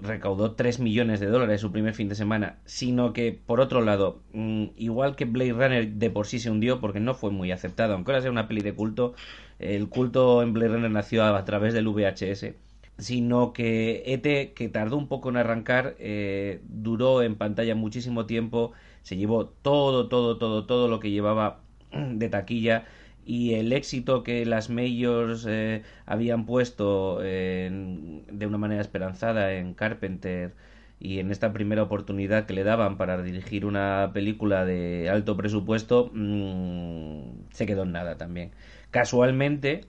recaudó 0.00 0.52
3 0.52 0.78
millones 0.78 1.18
de 1.18 1.26
dólares 1.26 1.60
su 1.60 1.72
primer 1.72 1.94
fin 1.94 2.08
de 2.08 2.14
semana, 2.14 2.58
sino 2.64 3.12
que, 3.12 3.32
por 3.32 3.60
otro 3.60 3.82
lado, 3.82 4.20
mm, 4.32 4.66
igual 4.76 5.16
que 5.16 5.24
Blade 5.24 5.52
Runner 5.52 5.88
de 5.88 6.10
por 6.10 6.26
sí 6.26 6.38
se 6.38 6.50
hundió 6.50 6.80
porque 6.80 7.00
no 7.00 7.14
fue 7.14 7.30
muy 7.32 7.50
aceptado, 7.50 7.94
aunque 7.94 8.12
ahora 8.12 8.22
sea 8.22 8.30
una 8.30 8.46
peli 8.46 8.60
de 8.62 8.74
culto, 8.74 9.14
el 9.58 9.88
culto 9.88 10.42
en 10.42 10.52
Blade 10.52 10.74
Runner 10.74 10.90
nació 10.90 11.24
a, 11.24 11.44
través 11.44 11.74
del 11.74 11.88
VHS 11.88 12.54
sino 12.98 13.52
que 13.52 14.02
ET, 14.06 14.54
que 14.54 14.68
tardó 14.68 14.96
un 14.96 15.08
poco 15.08 15.28
en 15.30 15.36
arrancar, 15.36 15.96
eh, 15.98 16.60
duró 16.68 17.22
en 17.22 17.36
pantalla 17.36 17.74
muchísimo 17.74 18.26
tiempo, 18.26 18.72
se 19.02 19.16
llevó 19.16 19.46
todo, 19.46 20.08
todo, 20.08 20.38
todo, 20.38 20.66
todo 20.66 20.88
lo 20.88 21.00
que 21.00 21.10
llevaba 21.10 21.60
de 21.92 22.28
taquilla 22.28 22.84
y 23.24 23.54
el 23.54 23.72
éxito 23.72 24.22
que 24.22 24.46
las 24.46 24.70
majors 24.70 25.46
eh, 25.48 25.82
habían 26.06 26.46
puesto 26.46 27.18
de 27.18 28.46
una 28.46 28.58
manera 28.58 28.80
esperanzada 28.80 29.54
en 29.54 29.74
Carpenter 29.74 30.54
y 30.98 31.18
en 31.18 31.30
esta 31.30 31.52
primera 31.52 31.82
oportunidad 31.82 32.46
que 32.46 32.54
le 32.54 32.64
daban 32.64 32.96
para 32.96 33.22
dirigir 33.22 33.66
una 33.66 34.10
película 34.14 34.64
de 34.64 35.10
alto 35.10 35.36
presupuesto 35.36 36.10
mm, 36.14 37.50
se 37.52 37.66
quedó 37.66 37.82
en 37.82 37.92
nada 37.92 38.16
también. 38.16 38.52
Casualmente 38.90 39.84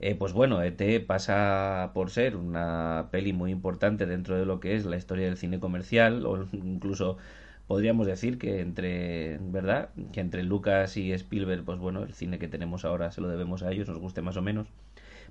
eh, 0.00 0.14
pues 0.14 0.32
bueno, 0.32 0.62
ET 0.62 1.06
pasa 1.06 1.90
por 1.94 2.10
ser 2.10 2.36
una 2.36 3.08
peli 3.10 3.32
muy 3.32 3.50
importante 3.50 4.06
dentro 4.06 4.36
de 4.36 4.46
lo 4.46 4.60
que 4.60 4.76
es 4.76 4.84
la 4.84 4.96
historia 4.96 5.26
del 5.26 5.36
cine 5.36 5.60
comercial 5.60 6.26
o 6.26 6.46
incluso 6.52 7.16
podríamos 7.66 8.06
decir 8.06 8.38
que 8.38 8.60
entre, 8.60 9.38
¿verdad? 9.40 9.90
Que 10.12 10.20
entre 10.20 10.42
Lucas 10.44 10.96
y 10.96 11.12
Spielberg, 11.12 11.64
pues 11.64 11.78
bueno, 11.78 12.02
el 12.02 12.14
cine 12.14 12.38
que 12.38 12.48
tenemos 12.48 12.84
ahora 12.84 13.10
se 13.10 13.20
lo 13.20 13.28
debemos 13.28 13.62
a 13.62 13.72
ellos, 13.72 13.88
nos 13.88 13.98
guste 13.98 14.22
más 14.22 14.36
o 14.36 14.42
menos. 14.42 14.68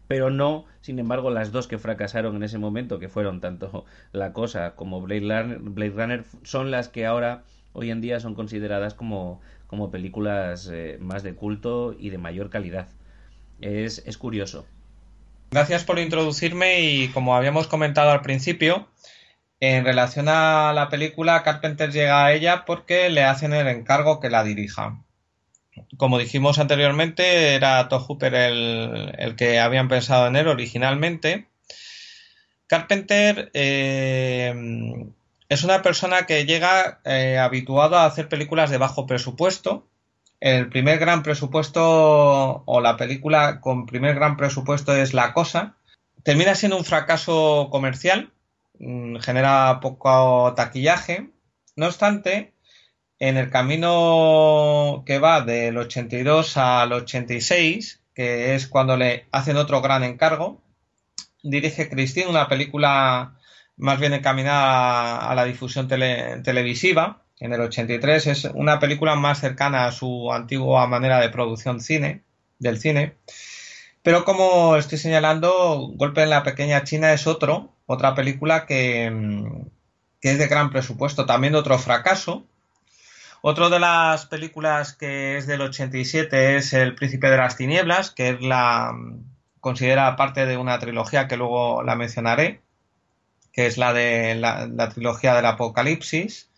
Pero 0.07 0.29
no, 0.29 0.65
sin 0.81 0.99
embargo, 0.99 1.29
las 1.31 1.51
dos 1.51 1.67
que 1.67 1.77
fracasaron 1.79 2.35
en 2.35 2.43
ese 2.43 2.57
momento, 2.59 2.99
que 2.99 3.09
fueron 3.09 3.41
tanto 3.41 3.85
La 4.11 4.33
Cosa 4.33 4.75
como 4.75 5.01
Blade 5.01 5.57
Runner, 5.89 6.23
son 6.43 6.71
las 6.71 6.89
que 6.89 7.05
ahora, 7.05 7.43
hoy 7.73 7.89
en 7.91 8.01
día, 8.01 8.19
son 8.19 8.35
consideradas 8.35 8.93
como, 8.93 9.41
como 9.67 9.89
películas 9.91 10.69
eh, 10.71 10.97
más 11.01 11.23
de 11.23 11.33
culto 11.35 11.95
y 11.97 12.09
de 12.09 12.17
mayor 12.19 12.49
calidad. 12.49 12.87
Es, 13.61 14.17
curioso. 14.17 14.65
Gracias 15.51 15.83
por 15.83 15.99
introducirme 15.99 16.81
y 16.81 17.07
como 17.09 17.35
habíamos 17.35 17.67
comentado 17.67 18.11
al 18.11 18.21
principio, 18.21 18.87
en 19.59 19.85
relación 19.85 20.27
a 20.27 20.73
la 20.73 20.89
película, 20.89 21.43
Carpenter 21.43 21.91
llega 21.91 22.25
a 22.25 22.33
ella 22.33 22.65
porque 22.65 23.09
le 23.09 23.23
hacen 23.23 23.53
el 23.53 23.67
encargo 23.67 24.19
que 24.19 24.29
la 24.29 24.43
dirija. 24.43 25.01
Como 25.97 26.17
dijimos 26.17 26.59
anteriormente, 26.59 27.55
era 27.55 27.87
Todd 27.89 28.01
Hooper 28.01 28.33
el, 28.33 29.35
que 29.37 29.59
habían 29.59 29.87
pensado 29.87 30.27
en 30.27 30.35
él 30.35 30.47
originalmente. 30.47 31.47
Carpenter 32.67 33.51
eh, 33.53 34.53
es 35.49 35.63
una 35.63 35.81
persona 35.81 36.25
que 36.25 36.45
llega 36.45 36.99
eh, 37.05 37.37
habituado 37.37 37.97
a 37.97 38.05
hacer 38.05 38.29
películas 38.29 38.69
de 38.69 38.77
bajo 38.77 39.05
presupuesto. 39.05 39.87
El 40.45 40.69
primer 40.69 40.99
gran 40.99 41.23
presupuesto 41.23 42.63
o 42.65 42.81
la 42.81 42.97
película 42.97 43.59
con 43.61 43.85
primer 43.85 44.15
gran 44.15 44.37
presupuesto 44.37 44.95
es 44.95 45.13
La 45.13 45.33
Cosa. 45.33 45.77
Termina 46.23 46.53
siendo 46.53 46.77
un 46.77 46.85
fracaso 46.85 47.69
comercial 47.71 48.31
Mm, 48.79 49.17
genera 49.19 49.79
poco 49.81 50.53
taquillaje. 50.55 51.29
No 51.75 51.87
obstante, 51.87 52.53
en 53.19 53.37
el 53.37 53.49
camino 53.49 55.03
que 55.05 55.19
va 55.19 55.41
del 55.41 55.77
82 55.77 56.57
al 56.57 56.93
86, 56.93 58.01
que 58.13 58.55
es 58.55 58.67
cuando 58.67 58.97
le 58.97 59.27
hacen 59.31 59.57
otro 59.57 59.81
gran 59.81 60.03
encargo, 60.03 60.61
dirige 61.43 61.89
Christine 61.89 62.27
una 62.27 62.47
película 62.49 63.37
más 63.77 63.99
bien 63.99 64.13
encaminada 64.13 65.29
a 65.29 65.35
la 65.35 65.45
difusión 65.45 65.87
televisiva. 65.87 67.24
En 67.39 67.51
el 67.53 67.61
83 67.61 68.27
es 68.27 68.45
una 68.53 68.79
película 68.79 69.15
más 69.15 69.39
cercana 69.39 69.85
a 69.85 69.91
su 69.91 70.31
antigua 70.31 70.87
manera 70.87 71.19
de 71.19 71.29
producción 71.29 71.81
cine, 71.81 72.23
del 72.59 72.79
cine. 72.79 73.15
Pero 74.03 74.23
como 74.23 74.77
estoy 74.77 74.97
señalando, 74.97 75.91
Golpe 75.95 76.23
en 76.23 76.29
la 76.29 76.43
Pequeña 76.43 76.83
China 76.83 77.11
es 77.11 77.27
otro, 77.27 77.73
otra 77.87 78.15
película 78.15 78.61
mm, 78.61 78.65
que, 80.21 80.31
es 80.31 80.37
de 80.37 80.47
gran 80.47 80.69
presupuesto, 80.69 81.25
también 81.25 81.55
otro 81.55 81.77
fracaso. 81.77 82.45
Otro 83.41 83.69
de 83.69 83.79
las 83.79 84.25
películas 84.27 84.93
que 84.93 85.37
es 85.37 85.45
del 85.47 85.61
87 85.61 86.55
es 86.57 86.73
El 86.73 86.95
Príncipe 86.95 87.29
de 87.29 87.37
las 87.37 87.57
Tinieblas, 87.57 88.11
que 88.11 88.29
es 88.29 88.41
la 88.41 88.93
mm, 88.93 89.23
considera 89.59 90.15
parte 90.15 90.45
de 90.45 90.57
una 90.57 90.79
trilogía 90.79 91.27
que 91.27 91.37
luego 91.37 91.83
la 91.83 91.95
mencionaré, 91.95 92.61
que 93.51 93.65
es 93.65 93.77
la 93.77 93.91
de 93.93 94.35
la 94.35 94.89
trilogía 94.89 95.35
del 95.35 95.47
Apocalipsis. 95.47 96.49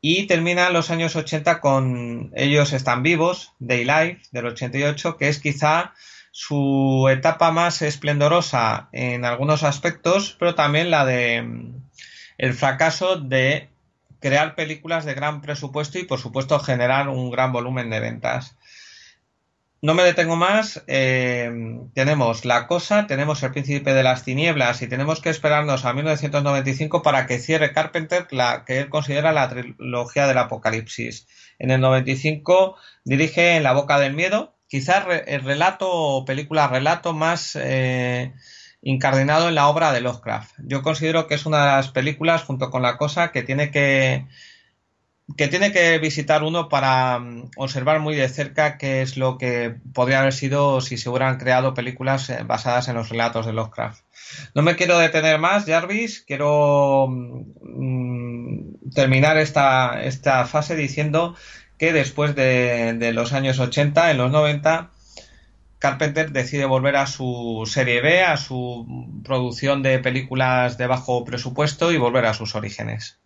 Y 0.00 0.26
termina 0.26 0.70
los 0.70 0.90
años 0.90 1.14
80 1.14 1.60
con 1.60 2.32
Ellos 2.34 2.72
están 2.72 3.02
vivos, 3.02 3.52
Day 3.58 3.84
Life, 3.84 4.22
del 4.32 4.46
88, 4.46 5.16
que 5.18 5.28
es 5.28 5.38
quizá 5.38 5.92
su 6.32 7.08
etapa 7.10 7.50
más 7.50 7.82
esplendorosa 7.82 8.88
en 8.92 9.24
algunos 9.24 9.62
aspectos, 9.62 10.36
pero 10.38 10.54
también 10.54 10.90
la 10.90 11.04
de 11.04 11.42
mm, 11.42 11.82
el 12.38 12.54
fracaso 12.54 13.16
de 13.16 13.68
crear 14.20 14.54
películas 14.54 15.04
de 15.04 15.14
gran 15.14 15.40
presupuesto 15.40 15.98
y, 15.98 16.04
por 16.04 16.20
supuesto, 16.20 16.58
generar 16.60 17.08
un 17.08 17.30
gran 17.30 17.52
volumen 17.52 17.90
de 17.90 18.00
ventas. 18.00 18.56
No 19.82 19.94
me 19.94 20.02
detengo 20.02 20.36
más. 20.36 20.82
Eh, 20.88 21.50
tenemos 21.94 22.44
La 22.44 22.66
Cosa, 22.66 23.06
tenemos 23.06 23.42
El 23.42 23.52
Príncipe 23.52 23.94
de 23.94 24.02
las 24.02 24.24
Tinieblas 24.24 24.82
y 24.82 24.88
tenemos 24.88 25.20
que 25.20 25.30
esperarnos 25.30 25.86
a 25.86 25.94
1995 25.94 27.02
para 27.02 27.26
que 27.26 27.38
cierre 27.38 27.72
Carpenter 27.72 28.26
la 28.30 28.64
que 28.66 28.78
él 28.78 28.90
considera 28.90 29.32
la 29.32 29.48
trilogía 29.48 30.26
del 30.26 30.36
Apocalipsis. 30.36 31.26
En 31.58 31.70
el 31.70 31.80
95 31.80 32.76
dirige 33.04 33.56
En 33.56 33.62
la 33.62 33.72
Boca 33.72 33.98
del 33.98 34.12
Miedo, 34.12 34.54
quizás 34.68 35.06
el 35.26 35.42
relato 35.42 35.90
o 35.90 36.24
película 36.26 36.68
relato 36.68 37.14
más 37.14 37.56
eh, 37.56 38.34
incardinado 38.82 39.48
en 39.48 39.54
la 39.54 39.68
obra 39.68 39.92
de 39.92 40.02
Lovecraft. 40.02 40.56
Yo 40.58 40.82
considero 40.82 41.26
que 41.26 41.36
es 41.36 41.46
una 41.46 41.60
de 41.60 41.72
las 41.72 41.88
películas, 41.88 42.44
junto 42.44 42.70
con 42.70 42.82
La 42.82 42.98
Cosa, 42.98 43.32
que 43.32 43.42
tiene 43.42 43.70
que 43.70 44.26
que 45.36 45.48
tiene 45.48 45.72
que 45.72 45.98
visitar 45.98 46.42
uno 46.42 46.68
para 46.68 47.18
mm, 47.18 47.50
observar 47.56 48.00
muy 48.00 48.14
de 48.14 48.28
cerca 48.28 48.78
qué 48.78 49.02
es 49.02 49.16
lo 49.16 49.38
que 49.38 49.74
podría 49.92 50.20
haber 50.20 50.32
sido 50.32 50.80
si 50.80 50.96
se 50.96 51.08
hubieran 51.08 51.38
creado 51.38 51.74
películas 51.74 52.30
eh, 52.30 52.42
basadas 52.44 52.88
en 52.88 52.96
los 52.96 53.08
relatos 53.08 53.46
de 53.46 53.52
Lovecraft. 53.52 54.02
No 54.54 54.62
me 54.62 54.76
quiero 54.76 54.98
detener 54.98 55.38
más, 55.38 55.66
Jarvis. 55.66 56.22
Quiero 56.26 57.08
mm, 57.08 58.90
terminar 58.94 59.38
esta, 59.38 60.02
esta, 60.02 60.46
fase 60.46 60.76
diciendo 60.76 61.34
que 61.78 61.92
después 61.92 62.34
de, 62.34 62.94
de, 62.94 63.12
los 63.12 63.32
años 63.32 63.58
80, 63.58 64.10
en 64.10 64.18
los 64.18 64.30
90, 64.30 64.90
Carpenter 65.78 66.30
decide 66.30 66.66
volver 66.66 66.96
a 66.96 67.06
su 67.06 67.62
serie 67.66 68.02
B, 68.02 68.22
a 68.22 68.36
su 68.36 68.86
producción 69.24 69.82
de 69.82 69.98
películas 69.98 70.76
de 70.78 70.86
bajo 70.86 71.24
presupuesto 71.24 71.90
y 71.90 71.96
volver 71.96 72.26
a 72.26 72.34
sus 72.34 72.54
orígenes. 72.54 73.18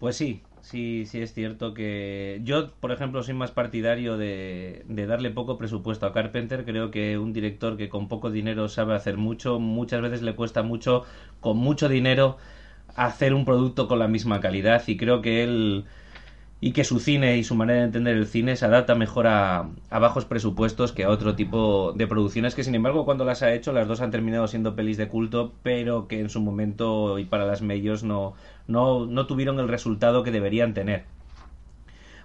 Pues 0.00 0.16
sí, 0.16 0.42
sí, 0.62 1.04
sí 1.06 1.20
es 1.20 1.34
cierto 1.34 1.74
que 1.74 2.40
yo, 2.42 2.72
por 2.80 2.90
ejemplo, 2.90 3.22
soy 3.22 3.34
más 3.34 3.50
partidario 3.50 4.16
de, 4.16 4.82
darle 4.88 5.30
poco 5.30 5.58
presupuesto 5.58 6.06
a 6.06 6.12
Carpenter. 6.14 6.64
Creo 6.64 6.90
que 6.90 7.18
un 7.18 7.34
director 7.34 7.76
que 7.76 7.90
con 7.90 8.08
poco 8.08 8.30
dinero 8.30 8.68
sabe 8.68 8.94
hacer 8.94 9.18
mucho, 9.18 9.58
muchas 9.60 10.00
veces 10.00 10.22
le 10.22 10.34
cuesta 10.34 10.62
mucho, 10.62 11.04
con 11.40 11.58
mucho 11.58 11.88
dinero, 11.90 12.38
hacer 12.96 13.34
un 13.34 13.44
producto 13.44 13.88
con 13.88 13.98
la 13.98 14.08
misma 14.08 14.40
calidad 14.40 14.82
y 14.86 14.96
creo 14.96 15.20
que 15.22 15.42
él 15.44 15.84
y 16.60 16.72
que 16.72 16.84
su 16.84 17.00
cine 17.00 17.38
y 17.38 17.44
su 17.44 17.54
manera 17.54 17.80
de 17.80 17.86
entender 17.86 18.16
el 18.16 18.26
cine 18.26 18.54
se 18.56 18.66
adapta 18.66 18.94
mejor 18.94 19.26
a, 19.26 19.70
bajos 19.90 20.26
presupuestos 20.26 20.92
que 20.92 21.04
a 21.04 21.08
otro 21.08 21.34
tipo 21.34 21.92
de 21.92 22.06
producciones 22.06 22.54
que 22.54 22.64
sin 22.64 22.74
embargo 22.74 23.04
cuando 23.06 23.24
las 23.24 23.42
ha 23.42 23.54
hecho 23.54 23.72
las 23.72 23.88
dos 23.88 24.02
han 24.02 24.10
terminado 24.10 24.46
siendo 24.46 24.76
pelis 24.76 24.98
de 24.98 25.08
culto 25.08 25.54
pero 25.62 26.06
que 26.06 26.20
en 26.20 26.28
su 26.28 26.40
momento 26.40 27.18
y 27.18 27.24
para 27.24 27.46
las 27.46 27.62
medios 27.62 28.02
no, 28.02 28.34
no, 28.66 29.06
no 29.06 29.26
tuvieron 29.26 29.58
el 29.58 29.68
resultado 29.68 30.22
que 30.22 30.30
deberían 30.30 30.74
tener. 30.74 31.04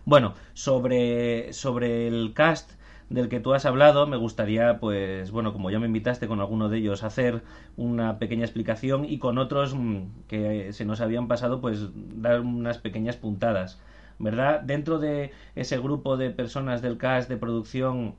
Bueno, 0.05 0.35
sobre, 0.53 1.51
sobre 1.53 2.07
el 2.07 2.33
cast 2.33 2.73
del 3.09 3.29
que 3.29 3.39
tú 3.39 3.53
has 3.53 3.65
hablado, 3.65 4.05
me 4.05 4.17
gustaría, 4.17 4.79
pues, 4.79 5.31
bueno, 5.31 5.51
como 5.51 5.71
ya 5.71 5.79
me 5.79 5.87
invitaste 5.87 6.27
con 6.27 6.39
alguno 6.39 6.69
de 6.69 6.77
ellos, 6.77 7.03
hacer 7.03 7.41
una 7.75 8.19
pequeña 8.19 8.45
explicación 8.45 9.05
y 9.05 9.17
con 9.17 9.37
otros 9.39 9.73
mm, 9.75 10.03
que 10.27 10.73
se 10.73 10.85
nos 10.85 11.01
habían 11.01 11.27
pasado, 11.27 11.59
pues, 11.59 11.89
dar 11.95 12.41
unas 12.41 12.77
pequeñas 12.77 13.17
puntadas. 13.17 13.79
¿Verdad? 14.19 14.61
Dentro 14.61 14.99
de 14.99 15.31
ese 15.55 15.77
grupo 15.79 16.17
de 16.17 16.29
personas 16.31 16.81
del 16.81 16.97
cast 16.97 17.29
de 17.29 17.37
producción, 17.37 18.15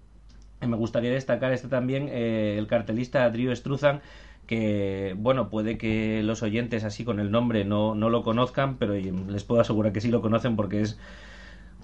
eh, 0.60 0.66
me 0.66 0.76
gustaría 0.76 1.10
destacar 1.10 1.52
este 1.52 1.68
también 1.68 2.08
eh, 2.10 2.56
el 2.58 2.66
cartelista 2.66 3.28
Drew 3.30 3.54
Struzan, 3.54 4.00
que, 4.46 5.14
bueno, 5.18 5.50
puede 5.50 5.76
que 5.78 6.22
los 6.22 6.42
oyentes 6.42 6.84
así 6.84 7.04
con 7.04 7.20
el 7.20 7.30
nombre 7.30 7.64
no, 7.64 7.94
no 7.94 8.10
lo 8.10 8.22
conozcan, 8.22 8.76
pero 8.78 8.94
les 8.94 9.44
puedo 9.44 9.60
asegurar 9.60 9.92
que 9.92 10.00
sí 10.00 10.08
lo 10.08 10.22
conocen 10.22 10.56
porque 10.56 10.82
es 10.82 10.98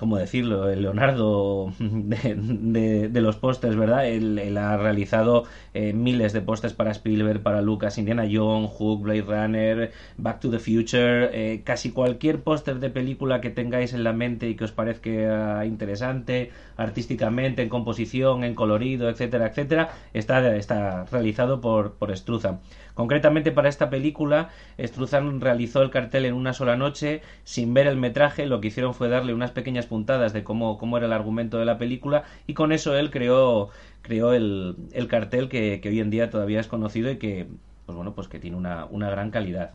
¿cómo 0.03 0.19
decirlo? 0.19 0.69
El 0.69 0.83
Leonardo 0.83 1.73
de, 1.79 3.09
de, 3.09 3.21
los 3.21 3.37
pósters, 3.37 3.77
¿verdad? 3.77 4.09
Él, 4.09 4.59
ha 4.59 4.77
realizado 4.77 5.45
eh, 5.75 5.93
miles 5.93 6.33
de 6.33 6.41
pósters 6.41 6.75
para 6.75 6.91
Spielberg, 6.91 7.41
para 7.41 7.63
Lucas, 7.63 7.99
Indiana 7.99 8.25
Jones, 8.29 8.69
Hook, 8.73 9.03
Blade 9.03 9.23
Runner, 9.23 9.93
Back 10.17 10.41
to 10.41 10.51
the 10.51 10.59
Future, 10.59 11.31
eh, 11.33 11.63
casi 11.63 11.93
cualquier 11.93 12.43
póster 12.43 12.81
de 12.81 12.91
película 12.91 13.41
que 13.41 13.51
tengáis 13.51 13.93
en 13.93 14.03
la 14.03 14.13
mente 14.13 14.49
y 14.49 14.57
que 14.57 14.65
os 14.65 14.73
parezca 14.73 15.65
interesante, 15.67 16.51
artísticamente, 16.77 17.63
en 17.63 17.69
composición, 17.69 18.43
en 18.43 18.57
colorido, 18.57 19.09
etcétera, 19.09 19.47
etcétera, 19.47 19.91
está, 20.15 20.57
está 20.57 21.05
realizado 21.13 21.61
por, 21.61 21.93
por 21.93 22.17
Struza. 22.17 22.59
Concretamente 22.95 23.53
para 23.53 23.69
esta 23.69 23.89
película, 23.89 24.51
Struzan 24.79 25.41
realizó 25.41 25.83
el 25.83 25.91
cartel 25.91 26.27
en 26.27 26.35
una 26.35 26.53
sola 26.53 26.77
noche, 26.77 27.23
sin 27.45 27.73
ver 27.73 27.87
el 27.87 27.97
metraje, 27.97 28.47
lo 28.47 28.61
que 28.61 28.69
hicieron 28.69 28.95
fue 28.95 29.09
darle 29.09 29.33
unas 29.33 29.51
pequeñas 29.51 29.87
puntadas 29.87 30.33
de 30.33 30.45
cómo, 30.45 30.77
cómo 30.79 30.99
era 30.99 31.07
el 31.07 31.13
argumento 31.13 31.59
de 31.59 31.65
la 31.65 31.79
película 31.79 32.25
y 32.47 32.55
con 32.55 32.71
eso 32.73 32.95
él 32.97 33.11
creó, 33.11 33.71
creó 34.03 34.33
el, 34.35 34.77
el 34.93 35.09
cartel 35.09 35.49
que, 35.49 35.81
que, 35.81 35.89
hoy 35.89 36.01
en 36.01 36.11
día 36.11 36.29
todavía 36.31 36.61
es 36.61 36.67
conocido 36.67 37.11
y 37.11 37.17
que, 37.17 37.47
pues 37.87 37.97
bueno, 37.97 38.15
pues 38.15 38.29
que 38.29 38.39
tiene 38.39 38.57
una, 38.57 38.85
una 38.87 39.09
gran 39.11 39.31
calidad. 39.31 39.73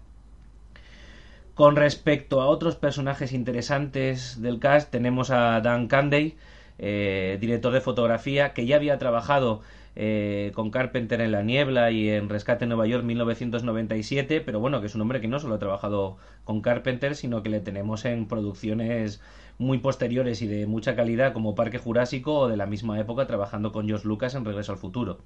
Con 1.56 1.76
respecto 1.76 2.42
a 2.42 2.46
otros 2.46 2.76
personajes 2.76 3.34
interesantes 3.34 4.40
del 4.44 4.60
cast, 4.60 4.92
tenemos 4.92 5.32
a 5.32 5.60
Dan 5.62 5.88
Canday, 5.88 6.36
eh, 6.78 7.38
director 7.42 7.74
de 7.74 7.82
fotografía, 7.82 8.54
que 8.54 8.68
ya 8.68 8.76
había 8.76 9.00
trabajado 9.00 9.62
eh, 10.00 10.52
con 10.54 10.70
Carpenter 10.70 11.22
en 11.22 11.32
La 11.32 11.42
Niebla 11.42 11.90
y 11.90 12.08
en 12.08 12.30
Rescate 12.30 12.66
en 12.66 12.70
Nueva 12.70 12.86
York 12.86 13.04
1997, 13.04 14.42
pero 14.42 14.60
bueno, 14.60 14.80
que 14.80 14.86
es 14.86 14.94
un 14.94 15.02
hombre 15.02 15.20
que 15.22 15.28
no 15.28 15.40
solo 15.40 15.56
ha 15.56 15.60
trabajado 15.60 16.18
con 16.44 16.62
Carpenter, 16.62 17.16
sino 17.16 17.42
que 17.42 17.50
le 17.50 17.62
tenemos 17.62 18.06
en 18.06 18.28
producciones 18.28 19.22
muy 19.58 19.80
posteriores 19.80 20.44
y 20.44 20.48
de 20.48 20.68
mucha 20.68 20.96
calidad 20.96 21.34
como 21.34 21.56
Parque 21.56 21.80
Jurásico 21.80 22.42
o 22.42 22.48
de 22.48 22.58
la 22.58 22.68
misma 22.68 23.00
época 23.00 23.26
trabajando 23.26 23.72
con 23.72 23.88
George 23.88 24.08
Lucas 24.08 24.36
en 24.36 24.46
Regreso 24.46 24.72
al 24.72 24.78
Futuro. 24.78 25.18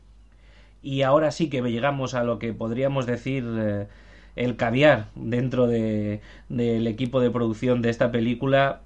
Y 0.82 1.01
ahora 1.01 1.32
sí 1.32 1.49
que 1.49 1.61
llegamos 1.61 2.13
a 2.13 2.24
lo 2.24 2.39
que 2.39 2.53
podríamos 2.53 3.05
decir 3.05 3.43
eh, 3.45 3.88
el 4.38 4.55
caviar 4.55 5.07
dentro 5.15 5.67
de, 5.67 6.22
del 6.47 6.88
equipo 6.88 7.19
de 7.19 7.30
producción 7.30 7.82
de 7.82 7.89
esta 7.89 8.09
película, 8.09 8.80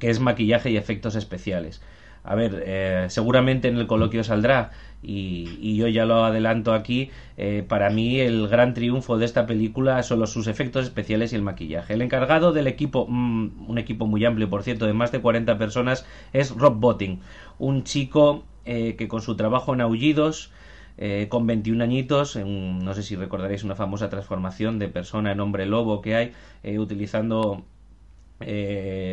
que 0.00 0.10
es 0.10 0.20
maquillaje 0.20 0.70
y 0.70 0.76
efectos 0.76 1.14
especiales. 1.14 1.80
A 2.24 2.34
ver, 2.34 2.62
eh, 2.66 3.06
seguramente 3.08 3.68
en 3.68 3.78
el 3.78 3.86
coloquio 3.86 4.22
saldrá 4.22 4.70
y, 5.02 5.76
yo 5.76 5.86
ya 5.88 6.04
lo 6.04 6.24
adelanto 6.24 6.72
aquí, 6.74 7.10
eh, 7.36 7.64
para 7.66 7.90
mí 7.90 8.18
el 8.20 8.48
gran 8.48 8.74
triunfo 8.74 9.16
de 9.16 9.24
esta 9.24 9.46
película 9.46 10.02
son 10.02 10.20
los, 10.20 10.30
sus 10.30 10.46
efectos 10.48 10.84
especiales 10.84 11.32
y 11.32 11.36
el 11.36 11.42
maquillaje. 11.42 11.94
El 11.94 12.02
encargado 12.02 12.52
del 12.52 12.66
equipo, 12.66 13.06
mm, 13.08 13.70
un 13.70 13.78
equipo 13.78 14.06
muy 14.06 14.24
amplio 14.24 14.50
por 14.50 14.62
cierto, 14.62 14.86
de 14.86 14.92
más 14.92 15.12
de 15.12 15.20
40 15.20 15.56
personas, 15.58 16.06
es 16.32 16.50
Rob 16.50 16.76
Botting, 16.78 17.20
un 17.58 17.84
chico 17.84 18.44
eh, 18.64 18.96
que 18.96 19.08
con 19.08 19.22
su 19.22 19.36
trabajo 19.36 19.74
en 19.74 19.80
Aullidos, 19.80 20.50
eh, 20.98 21.28
con 21.28 21.46
21 21.46 21.82
añitos, 21.84 22.36
no 22.36 22.92
sé 22.92 23.04
si 23.04 23.14
recordaréis 23.14 23.62
una 23.62 23.76
famosa 23.76 24.08
transformación 24.08 24.80
de 24.80 24.88
persona 24.88 25.30
en 25.30 25.38
hombre 25.40 25.64
lobo 25.66 26.02
que 26.02 26.16
hay, 26.16 26.32
utilizando 26.76 27.64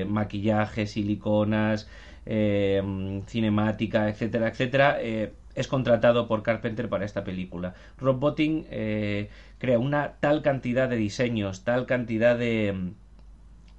maquillaje, 0.07 0.87
siliconas, 0.87 1.87
cinemática, 2.25 4.09
etcétera, 4.09 4.47
etcétera 4.47 4.97
es 5.55 5.67
contratado 5.67 6.27
por 6.27 6.43
Carpenter 6.43 6.89
para 6.89 7.05
esta 7.05 7.23
película. 7.23 7.73
Rob 7.97 8.19
Botting 8.19 8.65
eh, 8.69 9.29
crea 9.57 9.79
una 9.79 10.13
tal 10.19 10.41
cantidad 10.41 10.89
de 10.89 10.97
diseños, 10.97 11.63
tal 11.63 11.85
cantidad 11.85 12.37
de, 12.37 12.91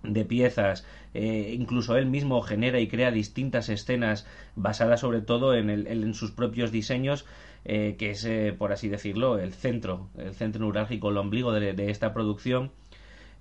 de 0.02 0.24
piezas, 0.24 0.84
eh, 1.14 1.54
incluso 1.58 1.96
él 1.96 2.06
mismo 2.06 2.40
genera 2.42 2.80
y 2.80 2.88
crea 2.88 3.10
distintas 3.10 3.68
escenas 3.68 4.26
basadas 4.54 5.00
sobre 5.00 5.20
todo 5.20 5.54
en, 5.54 5.70
el, 5.70 5.86
en 5.86 6.14
sus 6.14 6.32
propios 6.32 6.72
diseños, 6.72 7.26
eh, 7.64 7.96
que 7.98 8.10
es, 8.10 8.26
por 8.58 8.72
así 8.72 8.88
decirlo, 8.88 9.38
el 9.38 9.52
centro, 9.52 10.08
el 10.16 10.34
centro 10.34 10.62
neurálgico, 10.62 11.10
el 11.10 11.16
ombligo 11.16 11.52
de 11.52 11.90
esta 11.90 12.12
producción 12.12 12.70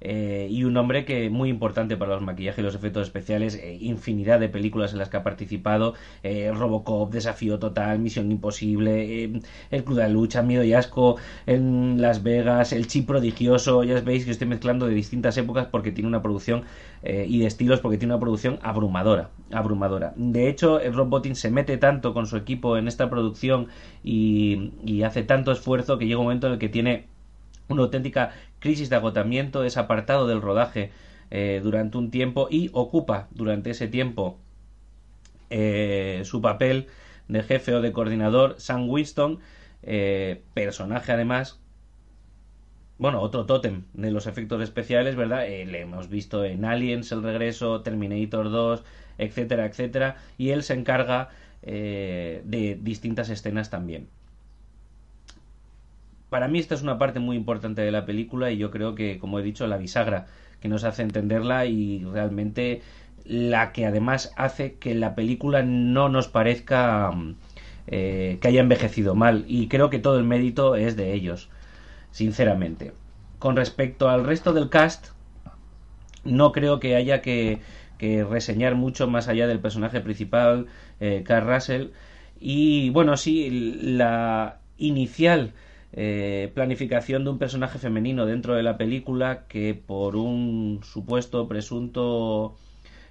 eh, 0.02 0.48
y 0.52 0.64
un 0.66 0.76
hombre 0.78 1.06
que 1.06 1.30
muy 1.30 1.50
importante 1.50 1.98
para 1.98 2.14
los 2.14 2.22
maquillajes 2.22 2.60
y 2.60 2.62
los 2.62 2.76
efectos 2.76 3.08
especiales, 3.08 3.56
eh, 3.56 3.78
infinidad 3.80 4.40
de 4.40 4.50
películas 4.50 4.92
en 4.92 5.00
las 5.00 5.10
que 5.10 5.18
ha 5.18 5.24
participado, 5.24 5.94
eh, 6.24 6.52
Robocop, 6.54 7.12
Desafío 7.12 7.60
Total, 7.60 7.98
Misión 8.00 8.32
Imposible, 8.32 9.42
El 9.72 9.84
Club 9.84 9.98
de 9.98 10.10
Lucha, 10.10 10.42
Miedo 10.42 10.64
y 10.64 10.74
Asco 10.74 11.18
en 11.48 12.02
Las 12.02 12.24
Vegas, 12.24 12.74
El 12.74 12.88
Chip 12.88 13.08
Prodigioso, 13.08 13.84
ya 13.84 14.00
veis 14.02 14.26
que 14.26 14.32
estoy 14.32 14.48
mezclando 14.48 14.88
de 14.88 14.94
distintas 14.94 15.38
épocas 15.38 15.68
porque 15.68 15.92
tiene 15.92 16.08
una 16.08 16.22
producción 16.22 16.64
y 17.04 17.40
de 17.40 17.46
estilos 17.46 17.82
porque 17.82 18.00
tiene 18.00 18.16
una 18.16 18.20
producción 18.20 18.58
abrumadora, 18.64 19.30
abrumadora. 19.52 20.14
De 20.16 20.50
hecho, 20.50 20.80
Rob 20.92 21.08
Bottin 21.08 21.36
se 21.36 21.52
mete 21.52 21.78
tanto 21.78 22.16
con 22.16 22.26
su 22.26 22.36
equipo 22.36 22.78
en 22.78 22.88
esta 22.88 23.12
producción 23.12 23.68
y, 24.04 24.72
y 24.84 25.04
hace 25.04 25.22
tanto 25.22 25.52
esfuerzo 25.52 26.00
que 26.00 26.08
llega 26.08 26.20
un 26.20 26.26
momento 26.26 26.48
en 26.48 26.54
el 26.54 26.60
que 26.60 26.70
tiene 26.70 27.06
una 27.68 27.84
auténtica 27.84 28.32
crisis 28.66 28.90
de 28.90 28.96
agotamiento, 28.96 29.64
es 29.64 29.78
apartado 29.78 30.26
del 30.26 30.42
rodaje 30.42 30.90
eh, 31.30 31.62
durante 31.62 32.00
un 32.00 32.10
tiempo 32.10 32.48
y 32.50 32.72
ocupa 32.74 33.28
durante 33.30 33.70
ese 33.70 33.88
tiempo 33.88 34.40
eh, 35.52 36.24
su 36.26 36.42
papel 36.42 36.88
de 37.28 37.44
jefe 37.44 37.76
o 37.76 37.82
de 37.84 37.92
coordinador, 37.92 38.56
Sam 38.58 38.90
Winston, 38.90 39.38
eh, 39.84 40.42
personaje 40.56 41.12
además 41.12 41.60
bueno, 42.98 43.22
otro 43.22 43.46
tótem 43.46 43.84
de 43.94 44.10
los 44.10 44.26
efectos 44.26 44.60
especiales, 44.64 45.16
¿verdad? 45.16 45.46
Le 45.48 45.82
hemos 45.82 46.10
visto 46.10 46.44
en 46.44 46.66
Aliens, 46.66 47.12
El 47.12 47.22
Regreso, 47.22 47.82
Terminator 47.82 48.50
2, 48.50 48.84
etcétera, 49.20 49.68
etcétera, 49.68 50.16
y 50.40 50.50
él 50.50 50.64
se 50.64 50.74
encarga 50.74 51.30
de 51.62 52.80
distintas 52.82 53.30
escenas 53.30 53.70
también. 53.70 54.08
Para 56.36 56.50
mí 56.50 56.60
esta 56.60 56.76
es 56.76 56.82
una 56.82 56.98
parte 56.98 57.22
muy 57.22 57.38
importante 57.38 57.82
de 57.82 57.94
la 57.94 58.06
película 58.06 58.52
y 58.52 58.58
yo 58.58 58.70
creo 58.70 58.94
que, 58.94 59.20
como 59.20 59.40
he 59.40 59.42
dicho, 59.42 59.68
la 59.68 59.78
bisagra 59.78 60.26
que 60.60 60.68
nos 60.68 60.84
hace 60.84 61.02
entenderla 61.02 61.66
y 61.66 62.04
realmente 62.04 62.82
la 63.24 63.72
que 63.72 63.86
además 63.86 64.34
hace 64.36 64.74
que 64.74 64.96
la 64.96 65.16
película 65.16 65.64
no 65.64 66.10
nos 66.10 66.28
parezca 66.28 67.14
eh, 67.88 68.38
que 68.42 68.48
haya 68.50 68.60
envejecido 68.60 69.16
mal 69.16 69.46
y 69.48 69.70
creo 69.70 69.90
que 69.90 69.98
todo 69.98 70.20
el 70.20 70.26
mérito 70.26 70.76
es 70.76 70.98
de 70.98 71.14
ellos 71.14 71.48
sinceramente. 72.12 72.92
Con 73.40 73.56
respecto 73.56 74.10
al 74.10 74.26
resto 74.26 74.52
del 74.52 74.68
cast, 74.68 75.12
no 76.26 76.52
creo 76.52 76.82
que 76.82 76.98
haya 76.98 77.22
que, 77.22 77.62
reseñar 78.30 78.76
mucho 78.76 79.08
más 79.08 79.30
allá 79.30 79.48
del 79.48 79.62
personaje 79.62 80.02
principal, 80.02 80.68
eh, 81.00 81.24
Carl 81.26 81.48
Russell. 81.48 81.92
Y 82.42 82.90
bueno, 82.90 83.16
sí, 83.16 83.80
la 83.82 84.60
inicial 84.78 85.54
eh, 85.96 86.52
planificación 86.54 87.24
de 87.24 87.32
un 87.32 87.40
personaje 87.40 87.80
femenino 87.80 88.26
dentro 88.26 88.54
de 88.56 88.64
la 88.64 88.78
película 88.78 89.46
que 89.48 89.74
por 89.74 90.16
un 90.16 90.82
supuesto 90.84 91.48
presunto 91.48 92.56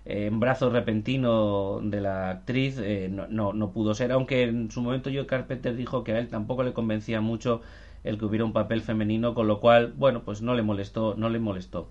eh, 0.04 0.26
embarazo 0.26 0.70
repentino 0.70 1.80
de 1.82 2.00
la 2.00 2.30
actriz 2.30 2.80
no, 3.10 3.26
no, 3.28 3.52
no, 3.52 3.72
pudo 3.72 3.94
ser, 3.94 4.12
aunque 4.12 4.44
en 4.44 4.70
su 4.70 4.82
momento 4.82 5.10
Carpenter 5.26 5.74
dijo 5.76 6.04
que 6.04 6.12
a 6.12 6.18
él 6.18 6.28
tampoco 6.28 6.62
le 6.62 6.72
convencía 6.72 7.20
mucho 7.20 7.62
el 8.04 8.18
que 8.18 8.26
hubiera 8.26 8.44
un 8.44 8.52
papel 8.52 8.82
femenino, 8.82 9.34
con 9.34 9.46
lo 9.48 9.60
cual, 9.60 9.94
bueno, 9.96 10.22
pues 10.24 10.42
no 10.42 10.54
le 10.54 10.62
molestó, 10.62 11.14
no 11.16 11.30
le 11.30 11.38
molestó. 11.38 11.88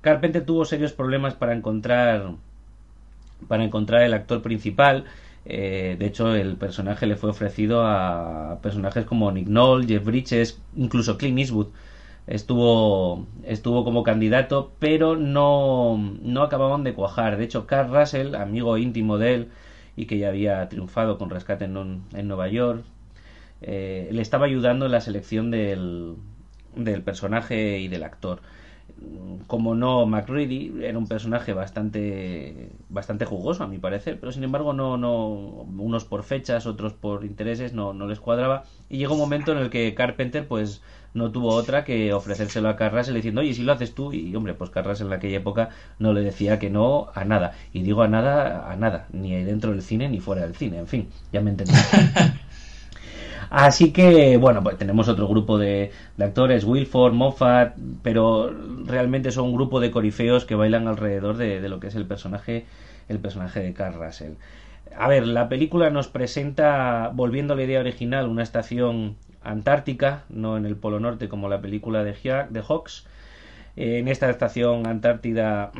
Carpenter 0.00 0.44
tuvo 0.44 0.64
serios 0.64 0.92
problemas 0.92 1.34
para 1.34 1.54
encontrar 1.54 2.32
para 3.48 3.64
encontrar 3.64 4.02
el 4.02 4.14
actor 4.14 4.42
principal. 4.42 5.04
Eh, 5.46 5.96
de 5.98 6.06
hecho, 6.06 6.34
el 6.34 6.56
personaje 6.56 7.06
le 7.06 7.16
fue 7.16 7.30
ofrecido 7.30 7.82
a 7.84 8.58
personajes 8.62 9.04
como 9.04 9.32
Nick 9.32 9.46
Knoll, 9.46 9.86
Jeff 9.86 10.04
Bridges, 10.04 10.60
incluso 10.76 11.18
Clint 11.18 11.38
Eastwood. 11.38 11.68
Estuvo, 12.26 13.26
estuvo 13.44 13.84
como 13.84 14.02
candidato, 14.04 14.72
pero 14.78 15.16
no, 15.16 15.96
no 16.22 16.42
acababan 16.42 16.84
de 16.84 16.94
cuajar. 16.94 17.36
De 17.36 17.44
hecho, 17.44 17.66
Carl 17.66 17.92
Russell, 17.92 18.34
amigo 18.34 18.78
íntimo 18.78 19.18
de 19.18 19.34
él 19.34 19.48
y 19.96 20.06
que 20.06 20.18
ya 20.18 20.28
había 20.28 20.68
triunfado 20.68 21.18
con 21.18 21.30
Rescate 21.30 21.64
en, 21.64 22.02
en 22.14 22.28
Nueva 22.28 22.48
York, 22.48 22.84
eh, 23.62 24.08
le 24.12 24.22
estaba 24.22 24.46
ayudando 24.46 24.86
en 24.86 24.92
la 24.92 25.00
selección 25.00 25.50
del, 25.50 26.16
del 26.76 27.02
personaje 27.02 27.78
y 27.80 27.88
del 27.88 28.04
actor 28.04 28.40
como 29.46 29.74
no 29.74 30.06
McReady 30.06 30.72
era 30.82 30.98
un 30.98 31.06
personaje 31.06 31.52
bastante 31.52 32.70
bastante 32.88 33.24
jugoso 33.24 33.64
a 33.64 33.66
mi 33.66 33.78
parecer 33.78 34.18
pero 34.20 34.32
sin 34.32 34.44
embargo 34.44 34.72
no 34.72 34.96
no 34.96 35.28
unos 35.28 36.04
por 36.04 36.22
fechas 36.22 36.66
otros 36.66 36.92
por 36.92 37.24
intereses 37.24 37.72
no, 37.72 37.92
no 37.92 38.06
les 38.06 38.20
cuadraba. 38.20 38.64
Y 38.88 38.98
llegó 38.98 39.14
un 39.14 39.20
momento 39.20 39.52
en 39.52 39.58
el 39.58 39.70
que 39.70 39.94
Carpenter 39.94 40.46
pues 40.46 40.82
no 41.14 41.32
tuvo 41.32 41.54
otra 41.54 41.84
que 41.84 42.12
ofrecérselo 42.12 42.68
a 42.68 42.76
Carras 42.76 43.12
diciendo 43.12 43.40
oye 43.40 43.54
si 43.54 43.62
lo 43.62 43.72
haces 43.72 43.94
tú 43.94 44.12
y 44.12 44.34
hombre 44.36 44.54
pues 44.54 44.70
Carras 44.70 45.00
en 45.00 45.12
aquella 45.12 45.38
época 45.38 45.70
no 45.98 46.12
le 46.12 46.20
decía 46.22 46.58
que 46.58 46.70
no 46.70 47.08
a 47.14 47.24
nada. 47.24 47.52
Y 47.72 47.82
digo 47.82 48.02
a 48.02 48.08
nada 48.08 48.70
a 48.70 48.76
nada 48.76 49.08
ni 49.12 49.32
dentro 49.42 49.72
del 49.72 49.82
cine 49.82 50.08
ni 50.08 50.20
fuera 50.20 50.42
del 50.42 50.54
cine 50.54 50.78
en 50.78 50.86
fin 50.86 51.08
ya 51.32 51.40
me 51.40 51.50
entendí 51.50 51.72
Así 53.50 53.92
que, 53.92 54.36
bueno, 54.36 54.62
pues 54.62 54.78
tenemos 54.78 55.08
otro 55.08 55.26
grupo 55.26 55.58
de, 55.58 55.90
actores, 56.20 56.64
Wilford, 56.64 57.12
Moffat, 57.12 57.76
pero 58.02 58.54
realmente 58.86 59.32
son 59.32 59.46
un 59.46 59.54
grupo 59.54 59.80
de 59.80 59.90
corifeos 59.90 60.44
que 60.44 60.54
bailan 60.54 60.86
alrededor 60.86 61.36
de, 61.36 61.68
lo 61.68 61.80
que 61.80 61.88
es 61.88 61.96
el 61.96 62.06
personaje, 62.06 62.66
el 63.08 63.18
personaje 63.18 63.60
de 63.60 63.74
Carl 63.74 63.94
Russell. 63.94 64.34
A 64.96 65.08
ver, 65.08 65.26
la 65.26 65.48
película 65.48 65.90
nos 65.90 66.06
presenta, 66.06 67.10
volviendo 67.12 67.54
a 67.54 67.56
la 67.56 67.64
idea 67.64 67.80
original, 67.80 68.28
una 68.28 68.44
estación 68.44 69.16
antártica, 69.42 70.22
no 70.28 70.56
en 70.56 70.64
el 70.64 70.76
Polo 70.76 71.00
Norte 71.00 71.28
como 71.28 71.48
la 71.48 71.60
película 71.60 72.04
de, 72.04 72.12
de 72.50 72.62
Hawks. 72.62 73.06
En 73.74 74.06
esta 74.06 74.30
estación 74.30 74.86
antártida 74.86 75.72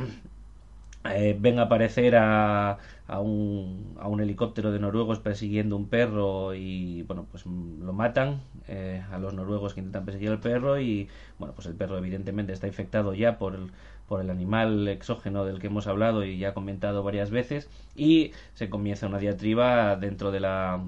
eh, 1.09 1.35
ven 1.39 1.59
a 1.59 1.63
aparecer 1.63 2.15
a, 2.15 2.77
a 3.11 3.19
un, 3.19 3.97
a 3.99 4.07
un 4.07 4.21
helicóptero 4.21 4.71
de 4.71 4.79
noruegos 4.79 5.19
persiguiendo 5.19 5.75
un 5.75 5.89
perro 5.89 6.55
y 6.55 7.03
bueno 7.03 7.27
pues 7.29 7.45
lo 7.45 7.91
matan 7.91 8.39
eh, 8.69 9.03
a 9.11 9.19
los 9.19 9.33
noruegos 9.33 9.73
que 9.73 9.81
intentan 9.81 10.05
perseguir 10.05 10.29
al 10.29 10.39
perro 10.39 10.79
y 10.79 11.09
bueno 11.37 11.53
pues 11.53 11.67
el 11.67 11.75
perro 11.75 11.97
evidentemente 11.97 12.53
está 12.53 12.67
infectado 12.67 13.13
ya 13.13 13.37
por 13.37 13.55
el, 13.55 13.71
por 14.07 14.21
el 14.21 14.29
animal 14.29 14.87
exógeno 14.87 15.43
del 15.43 15.59
que 15.59 15.67
hemos 15.67 15.87
hablado 15.87 16.23
y 16.23 16.37
ya 16.37 16.53
comentado 16.53 17.03
varias 17.03 17.31
veces 17.31 17.69
y 17.97 18.31
se 18.53 18.69
comienza 18.69 19.07
una 19.07 19.19
diatriba 19.19 19.97
dentro 19.97 20.31
de 20.31 20.39
la 20.39 20.81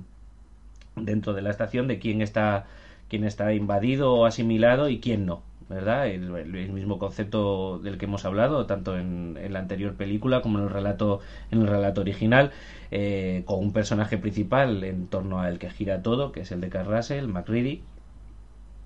dentro 0.95 1.33
de 1.33 1.41
la 1.41 1.49
estación 1.49 1.89
de 1.89 1.99
quién 1.99 2.21
está 2.21 2.67
quién 3.09 3.25
está 3.25 3.53
invadido 3.53 4.13
o 4.13 4.25
asimilado 4.25 4.87
y 4.87 5.01
quién 5.01 5.25
no 5.25 5.43
¿verdad? 5.73 6.07
El, 6.07 6.29
mismo 6.71 6.99
concepto 6.99 7.79
del 7.79 7.97
que 7.97 8.05
hemos 8.05 8.25
hablado, 8.25 8.65
tanto 8.65 8.97
en, 8.97 9.37
la 9.51 9.59
anterior 9.59 9.95
película 9.95 10.41
como 10.41 10.59
en 10.59 10.65
el 10.65 10.69
relato, 10.69 11.19
en 11.51 11.61
el 11.61 11.67
relato 11.67 12.01
original, 12.01 12.51
eh, 12.91 13.43
con 13.45 13.59
un 13.59 13.73
personaje 13.73 14.17
principal 14.17 14.83
en 14.83 15.07
torno 15.07 15.41
al 15.41 15.59
que 15.59 15.69
gira 15.69 16.01
todo, 16.01 16.31
que 16.31 16.41
es 16.41 16.51
el 16.51 16.61
de 16.61 16.69
Carl 16.69 16.89
Russell, 16.95 17.27
McReady, 17.27 17.81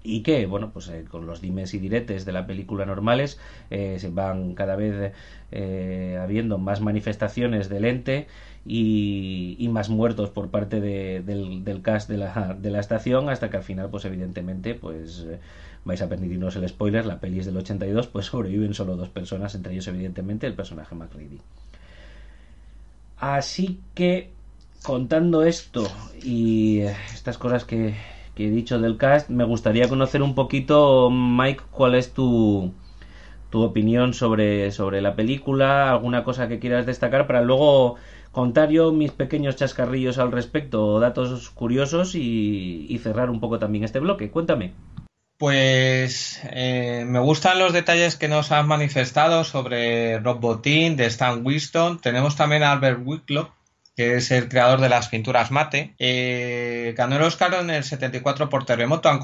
y 0.03 0.21
que, 0.23 0.45
bueno, 0.45 0.71
pues 0.71 0.87
eh, 0.89 1.05
con 1.09 1.25
los 1.25 1.41
dimes 1.41 1.73
y 1.73 1.79
diretes 1.79 2.23
de 2.25 2.31
la 2.31 2.47
película 2.47 2.85
normales 2.85 3.39
eh, 3.69 3.97
se 3.99 4.09
van 4.09 4.53
cada 4.53 4.75
vez 4.75 5.13
habiendo 6.21 6.57
más 6.57 6.81
manifestaciones 6.81 7.69
del 7.69 7.85
ente 7.85 8.27
y, 8.65 9.55
y 9.59 9.67
más 9.69 9.89
muertos 9.89 10.29
por 10.29 10.49
parte 10.49 10.81
de, 10.81 11.21
del, 11.21 11.63
del, 11.63 11.81
cast 11.81 12.09
de 12.09 12.17
la, 12.17 12.55
de 12.59 12.69
la 12.69 12.79
estación 12.79 13.29
hasta 13.29 13.49
que 13.49 13.57
al 13.57 13.63
final, 13.63 13.89
pues 13.89 14.05
evidentemente, 14.05 14.75
pues 14.75 15.25
vais 15.85 16.01
a 16.01 16.09
permitirnos 16.09 16.55
el 16.55 16.67
spoiler, 16.67 17.05
la 17.05 17.19
peli 17.19 17.39
es 17.39 17.45
del 17.45 17.57
82, 17.57 18.07
pues 18.07 18.25
sobreviven 18.25 18.73
solo 18.73 18.95
dos 18.95 19.09
personas, 19.09 19.55
entre 19.55 19.73
ellos 19.73 19.87
evidentemente 19.87 20.47
el 20.47 20.53
personaje 20.53 20.95
McReady. 20.95 21.39
Así 23.17 23.79
que, 23.95 24.31
contando 24.83 25.43
esto 25.43 25.87
y 26.21 26.79
estas 26.79 27.37
cosas 27.37 27.65
que, 27.65 27.95
he 28.35 28.49
dicho 28.49 28.79
del 28.79 28.97
cast, 28.97 29.29
me 29.29 29.43
gustaría 29.43 29.89
conocer 29.89 30.21
un 30.21 30.35
poquito, 30.35 31.09
Mike, 31.09 31.63
cuál 31.71 31.95
es 31.95 32.13
tu, 32.13 32.71
tu 33.49 33.63
opinión 33.63 34.13
sobre, 34.13 34.71
sobre 34.71 35.01
la 35.01 35.15
película, 35.15 35.89
alguna 35.89 36.23
cosa 36.23 36.47
que 36.47 36.59
quieras 36.59 36.85
destacar 36.85 37.25
para 37.25 37.41
luego 37.41 37.95
contar 38.31 38.69
yo 38.69 38.91
mis 38.91 39.11
pequeños 39.11 39.55
chascarrillos 39.55 40.19
al 40.19 40.31
respecto, 40.31 40.99
datos 40.99 41.49
curiosos 41.49 42.13
y 42.13 42.99
cerrar 43.01 43.31
un 43.31 43.39
poco 43.39 43.57
también 43.57 43.83
este 43.83 43.99
bloque. 43.99 44.29
Cuéntame. 44.29 44.73
Pues 45.37 46.41
eh, 46.45 47.03
me 47.05 47.19
gustan 47.19 47.59
los 47.59 47.71
detalles 47.71 48.15
que 48.15 48.27
nos 48.27 48.51
has 48.51 48.65
manifestado 48.65 49.43
sobre 49.43 50.19
Rob 50.19 50.39
Bottin, 50.39 50.95
de 50.95 51.05
Stan 51.05 51.45
Winston. 51.45 52.01
Tenemos 52.01 52.35
también 52.35 52.63
a 52.63 52.71
Albert 52.71 53.01
Wicklow, 53.05 53.49
que 53.95 54.15
es 54.15 54.31
el 54.31 54.49
creador 54.49 54.81
de 54.81 54.89
las 54.89 55.09
pinturas 55.09 55.51
mate. 55.51 55.93
Eh, 55.99 56.95
ganó 56.97 57.17
el 57.17 57.21
Oscar 57.21 57.53
en 57.53 57.69
el 57.69 57.83
74 57.83 58.49
por 58.49 58.65
Terremoto. 58.65 59.09
ha 59.09 59.19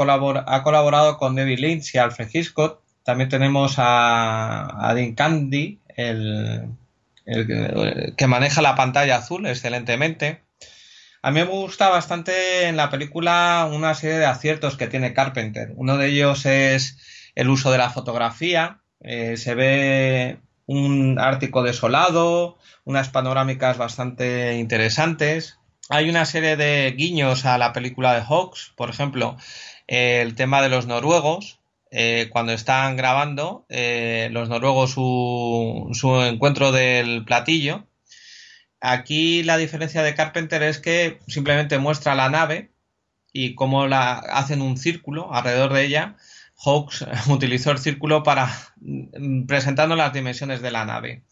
colaborado 0.64 1.18
con 1.18 1.36
David 1.36 1.60
Lynch 1.60 1.96
y 1.96 1.98
Alfred 1.98 2.30
Hitchcock. 2.32 2.82
También 3.04 3.30
tenemos 3.30 3.80
a, 3.80 4.88
a 4.88 4.94
Dean 4.94 5.16
Candy, 5.16 5.80
el, 5.96 6.70
que 7.26 8.28
maneja 8.28 8.62
la 8.62 8.76
pantalla 8.76 9.18
azul 9.18 9.48
excelentemente. 9.48 10.44
A 11.26 11.32
mí 11.32 11.40
me 11.40 11.46
gusta 11.46 11.88
bastante 11.88 12.68
en 12.68 12.76
la 12.76 12.90
película 12.90 13.70
una 13.72 13.96
serie 13.96 14.18
de 14.18 14.26
aciertos 14.26 14.76
que 14.76 14.88
tiene 14.88 15.14
Carpenter. 15.14 15.72
Uno 15.78 15.98
de 15.98 16.10
ellos 16.10 16.46
es 16.46 16.98
el 17.34 17.50
uso 17.50 17.72
de 17.72 17.78
la 17.78 17.90
fotografía. 17.90 18.82
Eh, 19.00 19.38
se 19.38 19.56
ve 19.56 20.40
un 20.66 21.18
Ártico 21.20 21.64
desolado, 21.64 22.58
unas 22.84 23.08
panorámicas 23.08 23.78
bastante 23.78 24.58
interesantes. 24.58 25.60
Hay 25.88 26.10
una 26.10 26.26
serie 26.26 26.58
de 26.58 26.92
guiños 26.92 27.46
a 27.46 27.58
la 27.58 27.72
película 27.72 28.14
de 28.14 28.22
Hawks, 28.22 28.74
por 28.76 28.90
ejemplo, 28.90 29.38
el 29.88 30.36
tema 30.36 30.62
de 30.62 30.68
los 30.68 30.88
noruegos. 30.88 31.62
Eh, 31.90 32.28
cuando 32.32 32.52
están 32.52 32.98
grabando 32.98 33.66
eh, 33.70 34.28
los 34.34 34.50
noruegos 34.50 34.92
su 34.92 36.22
encuentro 36.26 36.74
del 36.74 37.24
platillo, 37.24 37.86
Aquí 38.86 39.44
la 39.44 39.56
diferencia 39.56 40.04
de 40.04 40.14
Carpenter 40.14 40.62
es 40.62 40.78
que 40.78 41.22
simplemente 41.30 41.78
muestra 41.78 42.16
la 42.16 42.30
nave 42.30 42.74
y 43.32 43.56
cómo 43.56 43.88
la 43.88 44.16
hacen 44.16 44.62
un 44.62 44.76
círculo 44.76 45.34
alrededor 45.34 45.72
de 45.72 45.86
ella. 45.86 46.18
Hawks 46.58 47.06
utilizó 47.30 47.72
el 47.72 47.78
círculo 47.78 48.24
para 48.24 48.52
mm, 48.82 49.46
presentando 49.46 49.96
las 49.96 50.12
dimensiones 50.12 50.62
de 50.62 50.72
la 50.72 50.84
nave. 50.84 51.24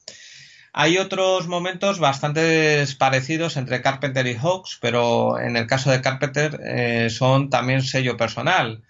Hay 0.72 0.98
otros 0.98 1.48
momentos 1.48 2.00
bastante 2.00 2.86
parecidos 2.98 3.58
entre 3.58 3.82
Carpenter 3.82 4.28
y 4.28 4.36
Hawks, 4.36 4.78
pero 4.82 5.38
en 5.38 5.58
el 5.58 5.68
caso 5.68 5.92
de 5.92 6.00
Carpenter 6.00 6.58
eh, 6.64 7.10
son 7.10 7.50
también 7.50 7.82
sello 7.82 8.16
personal. 8.16 8.84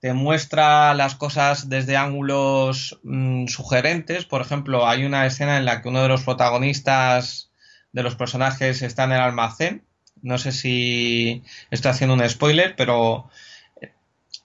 Te 0.00 0.14
muestra 0.14 0.94
las 0.94 1.16
cosas 1.16 1.68
desde 1.68 1.98
ángulos 1.98 2.98
mm, 3.02 3.48
sugerentes. 3.48 4.24
Por 4.24 4.40
ejemplo, 4.40 4.88
hay 4.88 5.04
una 5.04 5.26
escena 5.26 5.58
en 5.58 5.66
la 5.66 5.82
que 5.82 5.90
uno 5.90 6.00
de 6.00 6.08
los 6.08 6.22
protagonistas 6.22 7.45
de 7.96 8.02
los 8.02 8.14
personajes 8.14 8.82
está 8.82 9.04
en 9.04 9.12
el 9.12 9.20
almacén. 9.20 9.82
No 10.20 10.36
sé 10.36 10.52
si 10.52 11.42
estoy 11.70 11.92
haciendo 11.92 12.12
un 12.14 12.28
spoiler, 12.28 12.76
pero 12.76 13.30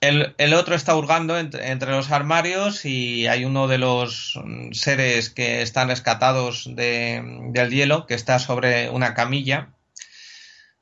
el, 0.00 0.54
otro 0.54 0.74
está 0.74 0.96
hurgando 0.96 1.38
entre, 1.38 1.90
los 1.90 2.10
armarios 2.10 2.86
y 2.86 3.26
hay 3.26 3.44
uno 3.44 3.68
de 3.68 3.76
los 3.76 4.40
seres 4.72 5.28
que 5.28 5.60
están 5.60 5.88
rescatados 5.88 6.74
del 6.74 7.70
hielo 7.70 8.06
que 8.06 8.14
está 8.14 8.38
sobre 8.38 8.88
una 8.88 9.12
camilla. 9.12 9.74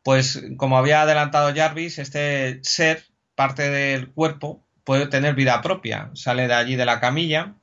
Pues 0.05 0.40
como 0.56 0.78
había 0.78 1.02
adelantado 1.02 1.52
Jarvis, 1.52 1.98
este 1.98 2.60
ser, 2.62 3.05
parte 3.34 3.68
del 3.68 4.12
cuerpo, 4.12 4.64
puede 4.84 5.09
tener 5.09 5.34
vida 5.34 5.60
propia. 5.60 6.10
Sale 6.14 6.47
de 6.47 6.55
allí 6.55 6.76
de 6.76 6.86
la 6.86 7.01
camilla. 7.01 7.56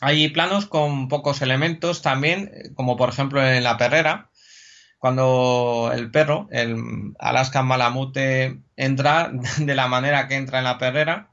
Hay 0.00 0.30
planos 0.30 0.64
con 0.64 1.08
pocos 1.08 1.42
elementos 1.42 2.00
también, 2.00 2.72
como 2.74 2.96
por 2.96 3.10
ejemplo 3.10 3.46
en 3.46 3.62
la 3.62 3.76
perrera, 3.76 4.29
cuando 5.00 5.90
el 5.94 6.10
perro, 6.10 6.46
el 6.52 6.76
Alaska 7.18 7.62
Malamute, 7.62 8.58
entra 8.76 9.32
de 9.58 9.74
la 9.74 9.88
manera 9.88 10.28
que 10.28 10.36
entra 10.36 10.58
en 10.58 10.64
la 10.64 10.78
perrera, 10.78 11.30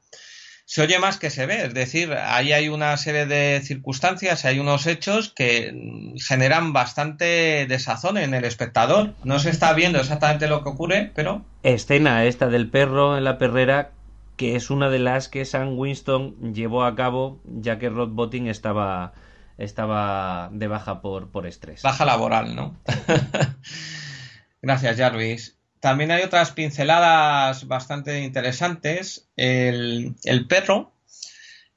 se 0.64 0.82
oye 0.82 0.98
más 0.98 1.18
que 1.18 1.30
se 1.30 1.46
ve. 1.46 1.66
Es 1.66 1.74
decir, 1.74 2.12
ahí 2.12 2.52
hay 2.52 2.68
una 2.68 2.96
serie 2.96 3.26
de 3.26 3.60
circunstancias, 3.62 4.46
hay 4.46 4.58
unos 4.58 4.86
hechos 4.86 5.32
que 5.34 6.14
generan 6.16 6.72
bastante 6.72 7.66
desazón 7.68 8.16
en 8.18 8.34
el 8.34 8.44
espectador. 8.44 9.14
No 9.22 9.38
se 9.38 9.50
está 9.50 9.74
viendo 9.74 9.98
exactamente 9.98 10.48
lo 10.48 10.62
que 10.62 10.70
ocurre, 10.70 11.12
pero... 11.14 11.42
Escena 11.62 12.24
esta 12.24 12.48
del 12.48 12.70
perro 12.70 13.18
en 13.18 13.24
la 13.24 13.38
perrera 13.38 13.92
que 14.36 14.56
es 14.56 14.70
una 14.70 14.88
de 14.88 15.00
las 15.00 15.28
que 15.28 15.44
Sam 15.44 15.76
Winston 15.78 16.54
llevó 16.54 16.84
a 16.84 16.94
cabo 16.94 17.40
ya 17.44 17.78
que 17.78 17.90
Rod 17.90 18.10
Botting 18.10 18.46
estaba 18.46 19.12
estaba 19.58 20.48
de 20.52 20.68
baja 20.68 21.00
por, 21.00 21.30
por 21.30 21.46
estrés. 21.46 21.82
Baja 21.82 22.04
laboral, 22.04 22.54
¿no? 22.54 22.76
Gracias, 24.62 24.96
Jarvis. 24.96 25.58
También 25.80 26.10
hay 26.10 26.22
otras 26.22 26.52
pinceladas 26.52 27.66
bastante 27.68 28.22
interesantes. 28.22 29.28
El, 29.36 30.14
perro, 30.48 30.92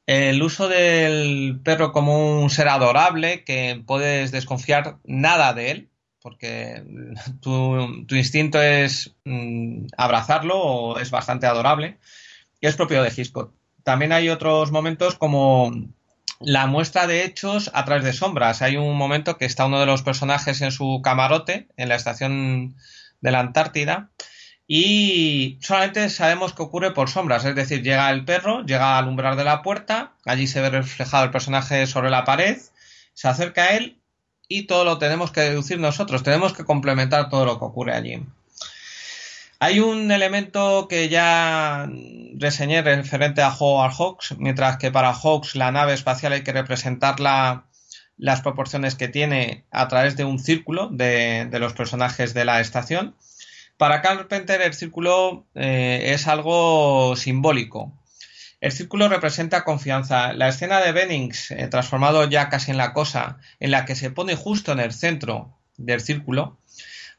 el 0.07 0.41
uso 0.41 0.67
del 0.67 1.59
perro 1.63 1.91
como 1.91 2.41
un 2.41 2.49
ser 2.49 2.67
adorable 2.67 3.43
que 3.43 3.81
puedes 3.85 4.31
desconfiar 4.31 4.97
nada 5.03 5.53
de 5.53 5.71
él, 5.71 5.89
porque 6.21 6.83
tu, 7.41 8.05
tu 8.05 8.15
instinto 8.15 8.61
es 8.61 9.15
mm, 9.25 9.87
abrazarlo 9.97 10.57
o 10.59 10.99
es 10.99 11.11
bastante 11.11 11.45
adorable, 11.45 11.97
y 12.59 12.67
es 12.67 12.75
propio 12.75 13.03
de 13.03 13.13
Hitchcock. 13.15 13.53
También 13.83 14.11
hay 14.11 14.29
otros 14.29 14.71
momentos 14.71 15.15
como 15.15 15.71
la 16.43 16.67
muestra 16.67 17.07
de 17.07 17.23
hechos 17.23 17.71
a 17.73 17.85
través 17.85 18.03
de 18.03 18.13
sombras. 18.13 18.61
Hay 18.61 18.77
un 18.77 18.97
momento 18.97 19.37
que 19.37 19.45
está 19.45 19.65
uno 19.65 19.79
de 19.79 19.85
los 19.85 20.03
personajes 20.03 20.61
en 20.61 20.71
su 20.71 21.01
camarote 21.03 21.67
en 21.77 21.89
la 21.89 21.95
estación 21.95 22.75
de 23.21 23.31
la 23.31 23.39
Antártida 23.39 24.09
y 24.67 25.57
solamente 25.61 26.09
sabemos 26.09 26.53
que 26.53 26.63
ocurre 26.63 26.93
por 26.93 27.09
sombras, 27.09 27.43
es 27.43 27.55
decir, 27.55 27.83
llega 27.83 28.09
el 28.09 28.23
perro, 28.23 28.63
llega 28.63 28.97
al 28.97 29.07
umbral 29.07 29.35
de 29.35 29.43
la 29.43 29.61
puerta, 29.63 30.13
allí 30.25 30.47
se 30.47 30.61
ve 30.61 30.69
reflejado 30.69 31.25
el 31.25 31.31
personaje 31.31 31.85
sobre 31.87 32.09
la 32.09 32.23
pared, 32.23 32.57
se 33.13 33.27
acerca 33.27 33.63
a 33.63 33.75
él 33.75 33.99
y 34.47 34.67
todo 34.67 34.85
lo 34.85 34.97
tenemos 34.97 35.31
que 35.31 35.41
deducir 35.41 35.79
nosotros, 35.79 36.23
tenemos 36.23 36.53
que 36.53 36.63
complementar 36.63 37.29
todo 37.29 37.45
lo 37.45 37.59
que 37.59 37.65
ocurre 37.65 37.93
allí. 37.93 38.23
Hay 39.63 39.79
un 39.79 40.09
elemento 40.09 40.87
que 40.87 41.07
ya 41.07 41.87
reseñé 42.33 42.81
referente 42.81 43.43
a 43.43 43.53
Howard 43.53 43.93
Hawks, 43.93 44.33
mientras 44.39 44.77
que 44.77 44.89
para 44.89 45.13
Hawks 45.13 45.55
la 45.55 45.71
nave 45.71 45.93
espacial 45.93 46.33
hay 46.33 46.41
que 46.41 46.51
representarla 46.51 47.67
las 48.17 48.41
proporciones 48.41 48.95
que 48.95 49.07
tiene 49.07 49.67
a 49.69 49.87
través 49.87 50.17
de 50.17 50.25
un 50.25 50.39
círculo 50.39 50.87
de, 50.87 51.47
los 51.59 51.73
personajes 51.73 52.33
de 52.33 52.43
la 52.43 52.59
estación. 52.59 53.15
Para 53.77 54.01
Carpenter 54.01 54.63
el 54.63 54.73
círculo 54.73 55.45
eh, 55.53 56.05
es 56.05 56.27
algo 56.27 57.15
simbólico. 57.15 57.93
El 58.61 58.71
círculo 58.71 59.09
representa 59.09 59.63
confianza. 59.63 60.33
La 60.33 60.47
escena 60.47 60.79
de 60.79 60.91
Bennings, 60.91 61.51
eh, 61.51 61.67
transformado 61.67 62.27
ya 62.27 62.49
casi 62.49 62.71
en 62.71 62.77
la 62.77 62.93
cosa, 62.93 63.37
en 63.59 63.69
la 63.69 63.85
que 63.85 63.93
se 63.93 64.09
pone 64.09 64.33
justo 64.33 64.71
en 64.71 64.79
el 64.79 64.91
centro 64.91 65.59
del 65.77 66.01
círculo, 66.01 66.57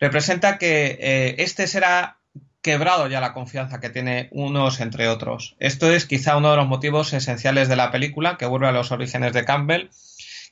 representa 0.01 0.59
que 0.59 0.98
eh, 1.01 1.36
este 1.39 1.69
será 1.69 2.19
quebrado 2.62 3.09
ya 3.09 3.20
la 3.20 3.34
confianza 3.34 3.80
que 3.80 3.90
tiene 3.90 4.28
unos 4.30 4.80
entre 4.80 5.09
otros. 5.09 5.56
Esto 5.59 5.93
es 5.93 6.06
quizá 6.06 6.36
uno 6.36 6.52
de 6.52 6.56
los 6.56 6.68
motivos 6.68 7.12
esenciales 7.12 7.68
de 7.68 7.76
la 7.76 7.90
película, 7.90 8.39
que 8.39 8.47
vuelve 8.47 8.68
a 8.68 8.72
los 8.72 8.93
orígenes 8.93 9.32
de 9.32 9.44
Campbell. 9.44 9.90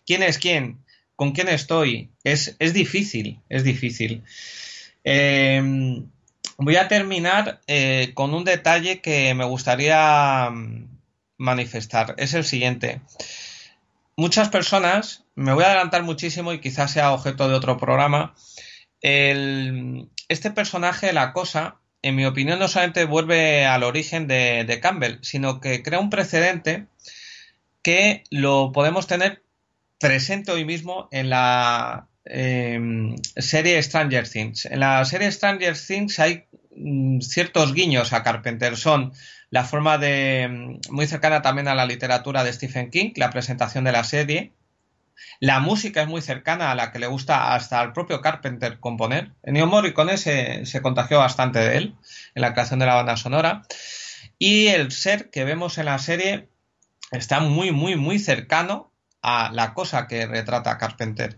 ¿Quién 0.05 0.23
es 0.23 0.39
quién? 0.39 0.79
¿Con 1.15 1.33
quién 1.33 1.49
estoy? 1.49 2.11
Es, 2.25 2.57
es 2.59 2.75
difícil, 2.75 3.41
es 3.49 3.63
difícil. 3.63 4.25
Em, 5.05 6.07
voy 6.59 6.77
a 6.77 6.89
terminar 6.89 7.61
eh, 7.67 8.11
con 8.15 8.35
un 8.35 8.45
detalle 8.45 9.01
que 9.01 9.33
me 9.35 9.45
gustaría 9.45 10.51
mm, 10.51 10.89
manifestar. 11.39 12.15
Es 12.19 12.35
el 12.35 12.45
siguiente. 12.45 13.01
Muchas 14.17 14.49
personas, 14.49 15.25
me 15.37 15.53
voy 15.53 15.65
a 15.65 15.69
adelantar 15.69 16.03
muchísimo 16.03 16.53
y 16.53 16.61
quizás 16.61 16.91
sea 16.91 17.13
objeto 17.13 17.49
de 17.49 17.55
otro 17.55 17.79
programa, 17.79 18.35
este 19.01 20.51
personaje, 20.51 21.13
la 21.13 21.33
cosa, 21.33 21.80
en 22.03 22.17
mi 22.17 22.25
opinión, 22.25 22.59
no 22.59 22.69
solamente 22.69 23.05
vuelve 23.05 23.67
al 23.67 23.83
origen 23.83 24.27
de, 24.27 24.79
Campbell, 24.83 25.19
sino 25.23 25.61
que 25.61 25.83
crea 25.83 26.01
un 26.01 26.11
precedente 26.11 26.87
que 27.83 28.25
lo 28.31 28.73
podemos 28.73 29.07
tener 29.07 29.43
presente 29.99 30.53
hoy 30.53 30.65
mismo 30.65 31.09
en 31.11 31.31
la 31.31 32.09
em, 32.25 33.17
serie 33.37 33.83
Stranger 33.83 34.29
Things. 34.29 34.67
En 34.67 34.81
la 34.81 35.05
serie 35.05 35.31
Stranger 35.31 35.77
Things 35.77 36.19
hay 36.19 36.45
mm, 36.75 37.21
ciertos 37.21 37.75
guiños 37.75 38.13
a 38.13 38.23
Carpenter. 38.23 38.77
Son 38.77 39.13
la 39.51 39.65
forma 39.65 39.99
de. 39.99 40.49
Mm, 40.51 40.95
muy 40.95 41.07
cercana 41.07 41.43
también 41.43 41.69
a 41.69 41.75
la 41.75 41.87
literatura 41.87 42.45
de 42.45 42.53
Stephen 42.53 42.91
King, 42.91 43.13
la 43.17 43.31
presentación 43.31 43.85
de 43.85 43.93
la 43.93 44.05
serie, 44.05 44.53
la 45.41 45.61
música 45.61 46.03
es 46.03 46.09
muy 46.09 46.23
cercana 46.23 46.71
a 46.71 46.75
la 46.75 46.93
que 46.93 46.99
le 46.99 47.07
gusta 47.07 47.55
hasta 47.55 47.81
al 47.81 47.93
propio 47.93 48.21
Carpenter 48.21 48.79
componer. 48.81 49.33
Ennio 49.43 49.67
Morricone 49.67 50.17
se, 50.17 50.67
se 50.67 50.83
contagió 50.83 51.19
bastante 51.19 51.59
de 51.59 51.77
él 51.77 51.95
en 52.35 52.43
la 52.43 52.53
creación 52.53 52.79
de 52.79 52.87
la 52.87 52.95
banda 52.95 53.17
sonora. 53.17 53.63
Y 54.39 54.69
el 54.69 54.93
ser 54.93 55.31
que 55.31 55.45
vemos 55.45 55.79
en 55.79 55.87
la 55.87 55.99
serie 55.99 56.49
está 57.11 57.41
muy, 57.41 57.73
muy, 57.73 57.97
muy 57.97 58.19
cercano 58.19 58.91
a 59.23 59.51
la 59.53 59.75
cosa 59.75 60.07
que 60.07 60.27
retrata 60.27 60.79
Carpenter. 60.79 61.37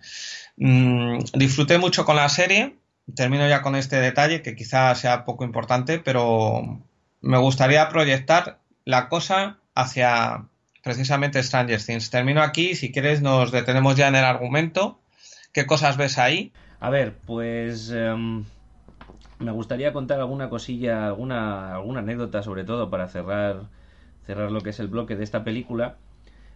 Mm, 0.56 1.18
disfruté 1.34 1.78
mucho 1.78 2.04
con 2.04 2.16
la 2.16 2.28
serie. 2.28 2.76
Termino 3.16 3.48
ya 3.48 3.62
con 3.62 3.74
este 3.74 3.96
detalle 3.96 4.42
que 4.42 4.54
quizá 4.54 4.94
sea 4.94 5.24
poco 5.24 5.44
importante, 5.44 5.98
pero 5.98 6.80
me 7.20 7.38
gustaría 7.38 7.88
proyectar 7.88 8.60
la 8.84 9.08
cosa 9.08 9.58
hacia 9.74 10.46
precisamente 10.82 11.42
Stranger 11.42 11.82
Things. 11.82 12.10
Termino 12.10 12.42
aquí, 12.42 12.74
si 12.74 12.92
quieres 12.92 13.22
nos 13.22 13.52
detenemos 13.52 13.96
ya 13.96 14.08
en 14.08 14.16
el 14.16 14.24
argumento. 14.24 14.98
¿Qué 15.52 15.66
cosas 15.66 15.96
ves 15.96 16.18
ahí? 16.18 16.52
A 16.80 16.90
ver, 16.90 17.14
pues 17.26 17.90
em, 17.90 18.44
me 19.38 19.52
gustaría 19.52 19.92
contar 19.92 20.18
alguna 20.20 20.48
cosilla, 20.48 21.06
alguna, 21.06 21.74
alguna 21.74 22.00
anécdota 22.00 22.42
sobre 22.42 22.64
todo 22.64 22.90
para 22.90 23.08
cerrar, 23.08 23.68
cerrar 24.26 24.50
lo 24.50 24.60
que 24.60 24.70
es 24.70 24.80
el 24.80 24.88
bloque 24.88 25.16
de 25.16 25.24
esta 25.24 25.44
película. 25.44 25.96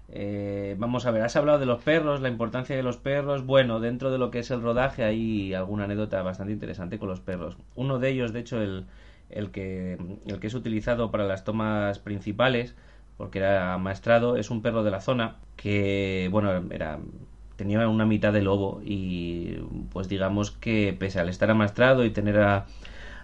Eh, 0.08 0.76
vamos 0.78 1.04
a 1.06 1.10
ver, 1.10 1.22
has 1.22 1.34
hablado 1.36 1.58
de 1.58 1.66
los 1.66 1.82
perros, 1.82 2.20
la 2.20 2.28
importancia 2.28 2.76
de 2.76 2.82
los 2.82 2.96
perros. 2.96 3.44
Bueno, 3.44 3.80
dentro 3.80 4.10
de 4.10 4.18
lo 4.18 4.30
que 4.30 4.38
es 4.40 4.50
el 4.50 4.62
rodaje 4.62 5.04
hay 5.04 5.52
alguna 5.54 5.84
anécdota 5.84 6.22
bastante 6.22 6.52
interesante 6.52 6.98
con 6.98 7.08
los 7.08 7.20
perros. 7.20 7.56
Uno 7.74 7.98
de 7.98 8.10
ellos, 8.10 8.32
de 8.32 8.40
hecho, 8.40 8.60
el, 8.62 8.86
el, 9.30 9.50
que, 9.50 9.98
el 10.26 10.40
que 10.40 10.46
es 10.46 10.54
utilizado 10.54 11.10
para 11.10 11.24
las 11.24 11.44
tomas 11.44 11.98
principales, 11.98 12.74
porque 13.16 13.38
era 13.38 13.74
amaestrado, 13.74 14.36
es 14.36 14.50
un 14.50 14.62
perro 14.62 14.84
de 14.84 14.90
la 14.90 15.00
zona 15.00 15.36
que, 15.56 16.28
bueno, 16.30 16.50
era 16.70 16.98
tenía 17.56 17.88
una 17.88 18.04
mitad 18.04 18.32
de 18.34 18.42
lobo 18.42 18.82
y 18.84 19.56
pues 19.92 20.08
digamos 20.08 20.50
que 20.50 20.94
pese 20.98 21.20
al 21.20 21.30
estar 21.30 21.50
amaestrado 21.50 22.04
y 22.04 22.10
tener 22.10 22.38
a, 22.40 22.66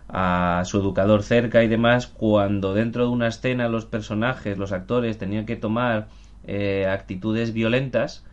a 0.08 0.62
su 0.64 0.78
educador 0.78 1.22
cerca 1.22 1.62
y 1.62 1.68
demás, 1.68 2.06
cuando 2.06 2.74
dentro 2.74 3.04
de 3.04 3.10
una 3.10 3.28
escena 3.28 3.68
los 3.68 3.86
personajes, 3.86 4.58
los 4.58 4.72
actores 4.72 5.18
tenían 5.18 5.46
que 5.46 5.56
tomar 5.56 6.08
eh, 6.46 6.86
actitudes 6.88 7.52
violentas, 7.52 8.24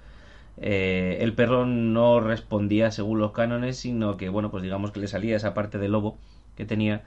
eh, 0.57 1.18
el 1.22 1.34
perro 1.34 1.65
no 1.65 2.19
respondía 2.19 2.91
según 2.91 3.19
los 3.19 3.31
cánones, 3.31 3.77
sino 3.77 4.18
que, 4.18 4.30
bueno, 4.30 4.52
pues 4.52 4.64
digamos 4.64 4.91
que 4.91 4.99
le 4.99 5.07
salía 5.07 5.38
esa 5.38 5.53
parte 5.53 5.77
de 5.77 5.88
lobo 5.90 6.18
que 6.56 6.65
tenía 6.65 7.03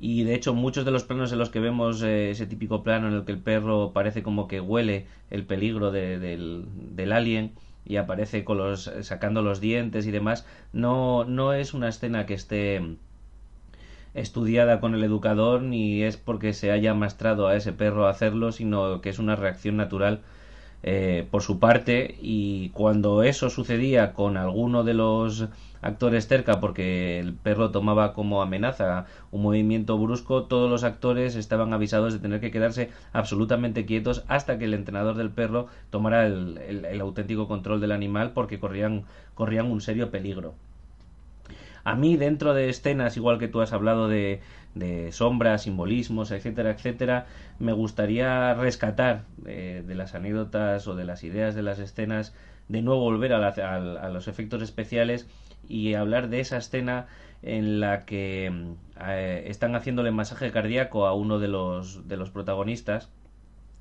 y 0.00 0.24
de 0.24 0.34
hecho 0.34 0.54
muchos 0.54 0.84
de 0.84 0.90
los 0.90 1.04
planos 1.04 1.32
en 1.32 1.38
los 1.38 1.50
que 1.50 1.60
vemos 1.60 2.02
eh, 2.02 2.30
ese 2.30 2.46
típico 2.46 2.82
plano 2.82 3.08
en 3.08 3.14
el 3.14 3.24
que 3.24 3.32
el 3.32 3.38
perro 3.38 3.92
parece 3.92 4.22
como 4.22 4.48
que 4.48 4.60
huele 4.60 5.06
el 5.30 5.44
peligro 5.44 5.90
del, 5.90 6.66
del, 6.94 7.12
alien 7.12 7.52
y 7.84 7.96
aparece 7.96 8.44
con 8.44 8.58
los 8.58 8.90
sacando 9.02 9.42
los 9.42 9.60
dientes 9.60 10.06
y 10.06 10.10
demás, 10.10 10.46
no, 10.72 11.24
no 11.24 11.52
es 11.52 11.74
una 11.74 11.88
escena 11.88 12.26
que 12.26 12.34
esté 12.34 12.82
estudiada 14.14 14.80
con 14.80 14.94
el 14.94 15.04
educador 15.04 15.62
ni 15.62 16.02
es 16.02 16.16
porque 16.16 16.52
se 16.52 16.70
haya 16.70 16.94
maestrado 16.94 17.46
a 17.46 17.56
ese 17.56 17.72
perro 17.72 18.06
a 18.06 18.10
hacerlo, 18.10 18.52
sino 18.52 19.00
que 19.00 19.10
es 19.10 19.18
una 19.18 19.36
reacción 19.36 19.76
natural 19.76 20.20
eh, 20.82 21.26
por 21.30 21.42
su 21.42 21.58
parte. 21.58 22.16
Y 22.20 22.70
cuando 22.70 23.22
eso 23.22 23.50
sucedía 23.50 24.12
con 24.12 24.36
alguno 24.36 24.84
de 24.84 24.94
los 24.94 25.48
actores 25.82 26.28
cerca 26.28 26.60
porque 26.60 27.18
el 27.18 27.34
perro 27.34 27.70
tomaba 27.70 28.12
como 28.12 28.42
amenaza 28.42 29.06
un 29.30 29.42
movimiento 29.42 29.98
brusco, 29.98 30.44
todos 30.44 30.70
los 30.70 30.84
actores 30.84 31.36
estaban 31.36 31.72
avisados 31.72 32.12
de 32.12 32.18
tener 32.18 32.40
que 32.40 32.50
quedarse 32.50 32.90
absolutamente 33.12 33.86
quietos 33.86 34.24
hasta 34.28 34.58
que 34.58 34.64
el 34.66 34.74
entrenador 34.74 35.16
del 35.16 35.30
perro 35.30 35.66
tomara 35.90 36.26
el, 36.26 36.58
el 36.58 37.00
auténtico 37.00 37.48
control 37.48 37.80
del 37.80 37.92
animal 37.92 38.32
porque 38.32 38.58
corrían, 38.58 39.04
corrían 39.34 39.70
un 39.70 39.80
serio 39.80 40.10
peligro. 40.10 40.54
A 41.88 41.94
mí, 41.94 42.18
dentro 42.18 42.52
de 42.52 42.68
escenas, 42.68 43.16
igual 43.16 43.38
que 43.38 43.48
tú 43.48 43.62
has 43.62 43.72
hablado 43.72 44.08
de, 44.08 44.40
sombras, 45.10 45.62
simbolismos, 45.62 46.30
etcétera, 46.30 46.72
etcétera, 46.72 47.24
me 47.58 47.72
gustaría 47.72 48.52
rescatar 48.52 49.24
eh, 49.46 49.82
de 49.86 49.94
las 49.94 50.14
anécdotas 50.14 50.86
o 50.86 50.94
de 50.94 51.04
las 51.06 51.24
ideas 51.24 51.54
de 51.54 51.62
las 51.62 51.78
escenas, 51.78 52.34
de 52.68 52.82
nuevo 52.82 53.00
volver 53.00 53.32
a, 53.32 53.48
a, 53.48 54.08
los 54.10 54.28
efectos 54.28 54.60
especiales 54.60 55.26
y 55.66 55.94
hablar 55.94 56.28
de 56.28 56.40
esa 56.40 56.58
escena 56.58 57.06
en 57.42 57.80
la 57.80 58.04
que 58.04 58.52
eh, 59.06 59.44
están 59.46 59.74
haciéndole 59.76 60.10
masaje 60.10 60.50
cardíaco 60.50 61.06
a 61.06 61.14
uno 61.14 61.38
de 61.38 61.48
los, 61.48 62.08
de 62.08 62.16
los 62.16 62.30
protagonistas 62.30 63.10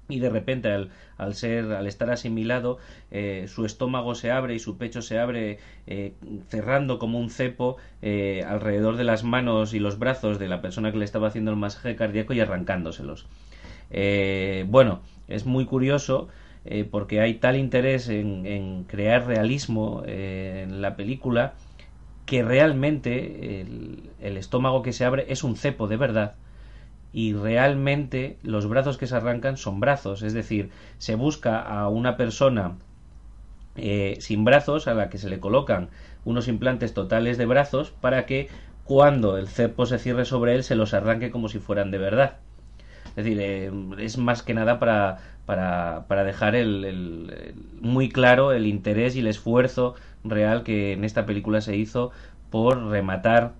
y 0.09 0.19
de 0.19 0.29
repente 0.29 0.71
al, 0.71 0.89
al, 1.17 1.33
ser 1.33 1.73
al 1.73 1.85
estar 1.85 2.09
asimilado 2.11 2.77
eh, 3.11 3.45
su 3.47 3.65
estómago 3.65 4.15
se 4.15 4.31
abre 4.31 4.55
y 4.55 4.59
su 4.59 4.77
pecho 4.77 5.01
se 5.01 5.19
abre 5.19 5.59
eh, 5.85 6.13
cerrando 6.47 6.97
como 6.97 7.19
un 7.19 7.29
cepo 7.29 7.77
alrededor 8.01 8.95
de 8.95 9.03
las 9.03 9.23
manos 9.23 9.73
y 9.73 9.79
los 9.79 9.99
brazos 9.99 10.39
de 10.39 10.47
la 10.47 10.61
persona 10.61 10.91
que 10.91 10.97
le 10.97 11.05
estaba 11.05 11.27
haciendo 11.27 11.51
el 11.51 11.57
masaje 11.57 11.95
cardíaco 11.95 12.33
y 12.33 12.39
arrancándoselos. 12.39 13.25
Bueno 14.67 15.01
es 15.27 15.45
muy 15.45 15.65
curioso 15.65 16.29
porque 16.89 17.19
hay 17.19 17.33
tal 17.33 17.57
interés 17.57 18.07
en 18.07 18.85
crear 18.85 19.27
realismo 19.27 20.03
en 20.05 20.81
la 20.81 20.95
película 20.95 21.55
que 22.27 22.43
realmente 22.43 23.61
el, 23.61 24.37
estómago 24.37 24.83
que 24.83 24.91
se 24.91 25.05
abre 25.05 25.25
es 25.29 25.43
un 25.45 25.55
cepo 25.55 25.87
de 25.87 25.95
verdad 25.95 26.35
y 27.13 27.33
realmente 27.33 28.37
los 28.43 28.67
brazos 28.67 28.97
que 28.97 29.07
se 29.07 29.15
arrancan 29.15 29.55
son 29.55 29.79
brazos, 29.79 30.21
es 30.21 30.33
decir, 30.33 30.69
se 30.97 31.15
busca 31.15 31.61
a 31.61 31.87
una 31.87 32.17
persona 32.17 32.75
eh, 33.77 34.17
sin 34.19 34.43
brazos 34.43 34.89
a 34.89 34.93
la 34.93 35.09
que 35.09 35.17
se 35.17 35.29
le 35.29 35.39
colocan 35.39 35.89
unos 36.25 36.49
implantes 36.49 36.93
totales 36.93 37.37
de 37.37 37.45
brazos 37.45 37.91
para 37.91 38.25
que 38.25 38.49
cuando 38.83 39.37
el 39.37 39.47
cepo 39.47 39.85
se 39.85 39.97
cierre 39.97 40.25
sobre 40.25 40.53
él 40.53 40.63
se 40.65 40.75
los 40.75 40.93
arranque 40.93 41.31
como 41.31 41.47
si 41.47 41.59
fueran 41.59 41.91
de 41.91 41.97
verdad. 41.97 42.37
Es 43.15 43.23
decir, 43.23 43.39
eh, 43.39 43.71
es 43.99 44.17
más 44.17 44.43
que 44.43 44.53
nada 44.53 44.79
para, 44.79 45.19
para, 45.45 46.05
para 46.09 46.25
dejar 46.25 46.55
el, 46.55 47.55
muy 47.79 48.09
claro 48.09 48.51
el 48.51 48.67
interés 48.67 49.15
y 49.15 49.21
el 49.21 49.27
esfuerzo 49.27 49.95
real 50.29 50.63
que 50.63 50.93
en 50.93 51.03
esta 51.03 51.25
película 51.25 51.61
se 51.61 51.75
hizo 51.75 52.11
por 52.49 52.87
rematar 52.87 53.53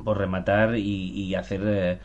por 0.00 0.18
rematar 0.18 0.76
y, 0.76 1.34
hacer 1.34 1.60
eh, 1.64 1.98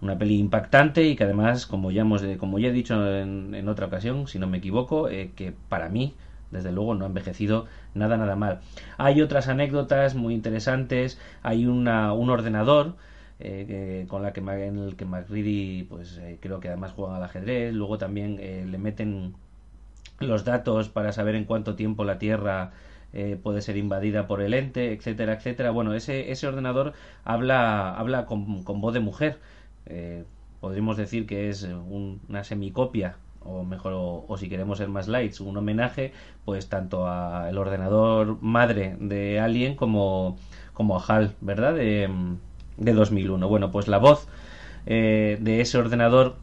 una 0.00 0.18
peli 0.18 0.38
impactante 0.38 1.04
y 1.04 1.16
que 1.16 1.24
además, 1.24 1.66
como 1.66 1.90
ya, 1.90 2.02
hemos, 2.02 2.22
como 2.38 2.58
ya 2.58 2.68
he 2.68 2.72
dicho 2.72 3.16
en, 3.16 3.68
otra 3.68 3.86
ocasión, 3.86 4.26
si 4.28 4.38
no 4.38 4.46
me 4.46 4.58
equivoco, 4.58 5.08
eh, 5.08 5.32
que 5.34 5.52
para 5.68 5.88
mí, 5.88 6.14
desde 6.50 6.72
luego, 6.72 6.94
no 6.94 7.04
ha 7.04 7.08
envejecido 7.08 7.66
nada, 7.94 8.16
nada 8.16 8.36
mal. 8.36 8.60
Hay 8.98 9.20
otras 9.22 9.48
anécdotas 9.48 10.14
muy 10.14 10.34
interesantes. 10.34 11.18
Hay 11.42 11.66
una, 11.66 12.12
un 12.12 12.30
ordenador 12.30 12.94
eh, 13.40 14.06
con 14.08 14.22
la 14.22 14.32
que 14.32 14.40
en 14.40 14.78
el 14.78 14.96
que 14.96 15.04
McReady, 15.04 15.84
pues 15.84 16.20
creo 16.40 16.60
que 16.60 16.68
además 16.68 16.92
juega 16.92 17.16
al 17.16 17.24
ajedrez. 17.24 17.74
Luego 17.74 17.98
también 17.98 18.36
le 18.36 18.78
meten 18.78 19.34
los 20.20 20.44
datos 20.44 20.88
para 20.88 21.12
saber 21.12 21.34
en 21.34 21.44
cuánto 21.44 21.74
tiempo 21.74 22.04
la 22.04 22.18
Tierra 22.18 22.72
puede 23.42 23.62
ser 23.62 23.76
invadida 23.76 24.26
por 24.26 24.42
el 24.42 24.52
ente, 24.54 24.92
etcétera, 24.92 25.34
etcétera. 25.34 25.70
Bueno, 25.70 25.94
ese, 25.94 26.30
ese 26.30 26.46
ordenador 26.46 26.92
habla, 27.24 27.94
habla 27.94 28.26
con, 28.26 28.62
con 28.64 28.80
voz 28.80 28.92
de 28.92 29.00
mujer. 29.00 29.38
Eh, 29.86 30.24
podríamos 30.60 30.96
decir 30.96 31.26
que 31.26 31.48
es 31.48 31.62
una 31.62 32.44
semicopia 32.44 33.16
o 33.40 33.64
mejor 33.64 33.92
o, 33.94 34.36
si 34.36 34.48
queremos 34.48 34.78
ser 34.78 34.88
más 34.88 35.06
lights 35.06 35.40
un 35.40 35.56
homenaje 35.56 36.12
pues 36.44 36.68
tanto 36.68 37.08
al 37.08 37.56
ordenador 37.56 38.38
madre 38.40 38.96
de 38.98 39.38
Alien 39.38 39.76
como, 39.76 40.36
como 40.72 40.98
a 40.98 41.04
HAL 41.06 41.34
verdad 41.40 41.74
de, 41.74 42.10
de 42.78 42.92
2001 42.92 43.48
bueno 43.48 43.70
pues 43.70 43.86
la 43.86 43.98
voz 43.98 44.26
eh, 44.86 45.38
de 45.40 45.60
ese 45.60 45.78
ordenador 45.78 46.36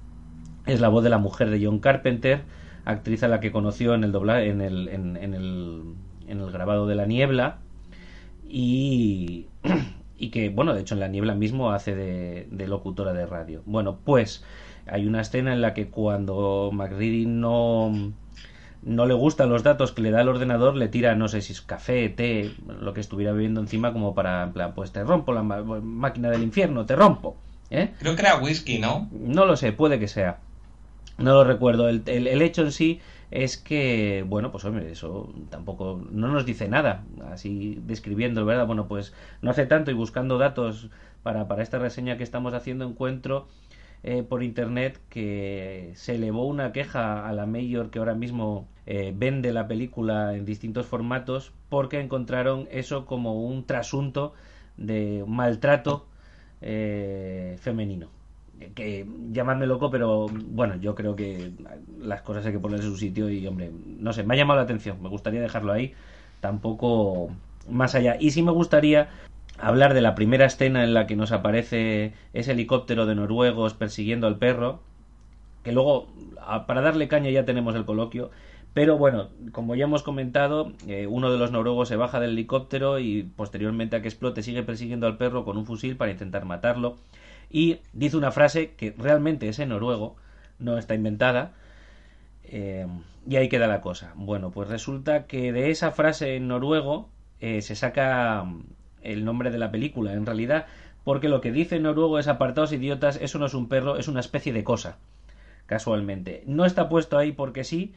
es 0.66 0.80
la 0.80 0.88
voz 0.88 1.04
de 1.04 1.10
la 1.10 1.18
mujer 1.18 1.50
de 1.50 1.66
John 1.66 1.80
Carpenter 1.80 2.44
actriz 2.86 3.24
a 3.24 3.28
la 3.28 3.42
que 3.42 3.52
conoció 3.52 3.94
en 3.94 4.06
el 4.06 4.14
dobla 4.14 4.42
en 4.44 4.62
el, 4.62 4.88
en 4.88 5.34
el 5.34 5.96
en 6.28 6.40
el 6.40 6.52
grabado 6.52 6.88
de 6.88 6.96
la 6.96 7.06
niebla 7.06 7.58
y 8.48 9.48
y 10.24 10.30
que, 10.30 10.50
bueno, 10.50 10.74
de 10.74 10.82
hecho 10.82 10.94
en 10.94 11.02
la 11.02 11.08
niebla 11.10 11.36
mismo 11.36 11.72
hace 11.72 11.96
de, 11.96 12.68
locutora 12.68 13.12
de 13.14 13.26
radio. 13.26 13.62
Bueno, 13.66 14.00
pues 14.04 14.44
hay 14.88 15.06
una 15.06 15.22
escena 15.22 15.54
en 15.54 15.62
la 15.62 15.74
que 15.74 15.88
cuando 15.88 16.70
McReady 16.72 17.26
no, 17.26 18.14
no 18.84 19.06
le 19.06 19.14
gustan 19.14 19.50
los 19.50 19.64
datos 19.64 19.92
que 19.92 20.02
le 20.02 20.12
da 20.12 20.22
el 20.22 20.30
ordenador, 20.30 20.76
le 20.76 20.88
tira, 20.88 21.16
no 21.16 21.28
sé 21.28 21.42
si 21.42 21.52
es 21.52 21.62
café, 21.62 22.08
té, 22.08 22.54
lo 22.80 22.94
que 22.94 23.02
estuviera 23.02 23.34
bebiendo 23.34 23.60
encima 23.60 23.92
como 23.92 24.16
para, 24.16 24.44
en 24.44 24.54
plan, 24.54 24.74
pues 24.74 24.92
te 24.92 25.04
rompo 25.04 25.34
la 25.34 25.44
máquina 25.44 26.30
del 26.30 26.44
infierno, 26.44 26.86
te 26.86 26.96
rompo. 26.96 27.36
¿eh? 27.70 27.92
Creo 28.00 28.16
que 28.16 28.22
era 28.22 28.38
whisky, 28.38 28.80
¿no? 28.80 29.10
No 29.12 29.46
lo 29.46 29.58
sé, 29.58 29.74
puede 29.74 30.00
que 30.00 30.08
sea. 30.08 30.40
No 31.18 31.34
lo 31.34 31.44
recuerdo. 31.44 31.90
El, 31.90 32.04
el, 32.08 32.42
hecho 32.42 32.64
en 32.64 32.72
sí 32.72 33.02
es 33.34 33.58
que, 33.58 34.24
bueno, 34.28 34.52
pues 34.52 34.64
hombre, 34.64 34.92
eso 34.92 35.34
tampoco 35.50 36.00
no 36.12 36.28
nos 36.28 36.46
dice 36.46 36.68
nada, 36.70 37.04
así 37.32 37.80
describiendo, 37.84 38.46
¿verdad? 38.46 38.68
Bueno, 38.68 38.88
pues 38.88 39.12
no 39.42 39.50
hace 39.50 39.66
tanto 39.66 39.90
y 39.90 39.96
buscando 39.96 40.38
datos 40.38 40.92
para, 41.24 41.48
para 41.48 41.64
esta 41.64 41.80
reseña 41.80 42.16
que 42.18 42.24
estamos 42.24 42.54
haciendo 42.54 42.86
encuentro 42.86 43.48
eh, 44.04 44.22
por 44.22 44.44
internet 44.44 45.00
que 45.10 45.94
se 45.96 46.16
elevó 46.16 46.46
una 46.46 46.72
queja 46.74 47.28
a 47.28 47.34
la 47.34 47.48
mayor 47.48 47.90
que 47.90 48.00
ahora 48.00 48.14
mismo 48.14 48.68
eh, 48.86 49.14
vende 49.16 49.52
la 49.52 49.68
película 49.68 50.36
en 50.36 50.46
distintos 50.46 50.86
formatos 50.86 51.54
porque 51.70 52.00
encontraron 52.02 52.68
eso 52.72 53.06
como 53.08 53.44
un 53.46 53.66
trasunto 53.66 54.34
de 54.78 55.24
maltrato 55.28 56.06
eh, 56.62 57.58
femenino 57.62 58.10
que 58.76 59.06
llamadme 59.32 59.68
loco, 59.68 59.90
pero 59.90 60.28
bueno, 60.28 60.76
yo 60.76 60.96
creo 60.96 61.16
que 61.16 61.52
las 62.00 62.22
cosas 62.22 62.46
hay 62.46 62.54
que 62.54 62.60
ponerse 62.60 62.86
en 62.86 62.92
su 62.92 62.98
sitio 62.98 63.30
y, 63.30 63.46
hombre, 63.48 63.72
no 64.00 64.14
sé, 64.14 64.24
me 64.24 64.34
ha 64.34 64.38
llamado 64.38 64.60
la 64.60 64.64
atención, 64.64 65.02
me 65.02 65.10
gustaría 65.10 65.42
dejarlo 65.42 65.72
ahí, 65.72 65.94
tampoco 66.40 67.30
más 67.70 67.96
allá. 67.96 68.18
Y 68.20 68.32
sí 68.32 68.42
me 68.42 68.52
gustaría 68.52 69.10
hablar 69.60 69.94
de 69.94 70.02
la 70.02 70.16
primera 70.16 70.46
escena 70.46 70.84
en 70.84 70.94
la 70.94 71.08
que 71.08 71.16
nos 71.16 71.32
aparece 71.32 72.14
ese 72.34 72.52
helicóptero 72.52 73.06
de 73.06 73.16
noruegos 73.16 73.74
persiguiendo 73.74 74.28
al 74.28 74.38
perro, 74.38 74.80
que 75.64 75.72
luego, 75.72 76.08
para 76.68 76.82
darle 76.82 77.08
caña 77.08 77.30
ya 77.30 77.46
tenemos 77.46 77.76
el 77.76 77.86
coloquio, 77.86 78.32
pero 78.74 78.98
bueno, 78.98 79.30
como 79.52 79.76
ya 79.76 79.86
hemos 79.86 80.02
comentado, 80.02 80.72
eh, 80.88 81.06
uno 81.08 81.32
de 81.32 81.38
los 81.38 81.52
noruegos 81.52 81.90
se 81.90 81.96
baja 81.96 82.20
del 82.20 82.32
helicóptero 82.32 83.00
y 83.00 83.24
posteriormente 83.24 83.96
a 83.96 84.02
que 84.02 84.08
explote 84.08 84.42
sigue 84.42 84.64
persiguiendo 84.64 85.06
al 85.06 85.18
perro 85.18 85.46
con 85.46 85.58
un 85.58 85.66
fusil 85.66 85.96
para 85.96 86.12
intentar 86.12 86.46
matarlo 86.46 86.98
y 87.54 87.80
dice 87.94 88.18
una 88.18 88.32
frase 88.32 88.72
que 88.72 88.96
realmente 88.98 89.48
es 89.48 89.60
en 89.60 89.70
noruego, 89.70 90.18
no 90.58 90.78
está 90.80 90.96
inventada, 90.96 91.54
eh, 92.44 92.88
y 93.30 93.36
ahí 93.36 93.48
queda 93.48 93.68
la 93.68 93.80
cosa. 93.80 94.12
Bueno, 94.16 94.50
pues 94.52 94.68
resulta 94.68 95.28
que 95.28 95.54
de 95.54 95.70
esa 95.70 95.92
frase 95.92 96.36
en 96.36 96.48
noruego 96.48 97.10
eh, 97.40 97.62
se 97.62 97.76
saca 97.76 98.44
mm, 98.44 98.64
el 99.04 99.24
nombre 99.24 99.52
de 99.52 99.60
la 99.60 99.72
película, 99.72 100.14
en 100.14 100.26
realidad, 100.26 100.66
porque 101.04 101.30
lo 101.30 101.42
que 101.42 101.52
dice 101.52 101.76
en 101.76 101.84
noruego 101.84 102.18
es 102.18 102.28
apartados 102.28 102.74
idiotas, 102.74 103.20
eso 103.22 103.38
no 103.38 103.46
es 103.46 103.54
un 103.54 103.70
perro, 103.70 103.98
es 103.98 104.08
una 104.08 104.20
especie 104.20 104.52
de 104.52 104.64
cosa, 104.64 104.98
casualmente. 105.68 106.44
No 106.48 106.66
está 106.66 106.90
puesto 106.90 107.20
ahí 107.20 107.34
porque 107.34 107.64
sí, 107.64 107.94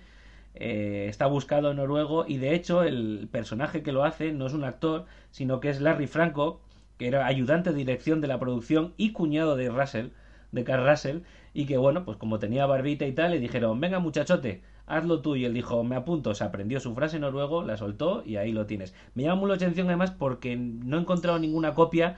eh, 0.55 1.07
está 1.09 1.27
buscado 1.27 1.71
en 1.71 1.79
noruego 1.79 2.27
y 2.29 2.37
de 2.37 2.55
hecho 2.55 2.83
el 2.83 3.29
personaje 3.33 3.83
que 3.83 3.93
lo 3.93 4.05
hace 4.05 4.33
no 4.33 4.47
es 4.47 4.53
un 4.53 4.65
actor, 4.65 5.07
sino 5.31 5.61
que 5.61 5.71
es 5.71 5.81
Larry 5.81 6.09
Franco, 6.09 6.61
que 6.99 7.09
era 7.09 7.27
ayudante 7.27 7.71
de 7.71 7.77
dirección 7.77 8.21
de 8.21 8.29
la 8.29 8.39
producción 8.39 8.95
y 8.97 9.13
cuñado 9.13 9.57
de 9.57 9.69
Russell, 9.69 10.09
de 10.53 10.65
Carl 10.65 10.89
Russell, 10.89 11.19
y 11.55 11.67
que 11.67 11.77
bueno, 11.79 12.05
pues 12.05 12.17
como 12.17 12.39
tenía 12.39 12.67
barbita 12.67 13.07
y 13.07 13.13
tal, 13.13 13.33
le 13.33 13.39
dijeron, 13.39 13.81
venga 13.81 13.99
muchachote, 13.99 14.63
hazlo 14.87 15.21
tú, 15.21 15.37
y 15.37 15.45
él 15.45 15.55
dijo, 15.55 15.83
me 15.85 15.97
apunto, 15.97 16.35
se 16.35 16.45
aprendió 16.45 16.81
su 16.81 16.95
frase 16.95 17.19
noruego, 17.19 17.63
la 17.63 17.77
soltó 17.77 18.23
y 18.25 18.37
ahí 18.37 18.53
lo 18.53 18.67
tienes. 18.67 18.95
Me 19.15 19.25
llama 19.25 19.37
mucho 19.37 19.49
la 19.49 19.57
atención 19.57 19.89
además 19.89 20.11
porque 20.11 20.57
no 20.57 20.97
he 20.97 21.01
encontrado 21.01 21.39
ninguna 21.39 21.75
copia 21.75 22.17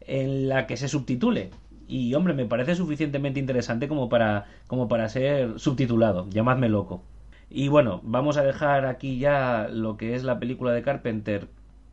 en 0.00 0.48
la 0.48 0.66
que 0.66 0.76
se 0.76 0.88
subtitule. 0.88 1.50
Y 1.88 2.14
hombre, 2.14 2.34
me 2.34 2.46
parece 2.46 2.76
suficientemente 2.76 3.40
interesante 3.40 3.88
como 3.88 4.08
para, 4.08 4.46
como 4.68 4.86
para 4.88 5.08
ser 5.08 5.58
subtitulado, 5.58 6.28
llamadme 6.30 6.68
loco. 6.68 7.02
Y 7.48 7.68
bueno, 7.68 8.00
vamos 8.04 8.36
a 8.36 8.44
dejar 8.44 8.86
aquí 8.86 9.18
ya 9.18 9.68
lo 9.68 9.96
que 9.96 10.14
es 10.14 10.22
la 10.22 10.38
película 10.38 10.72
de 10.72 10.82
Carpenter 10.82 11.48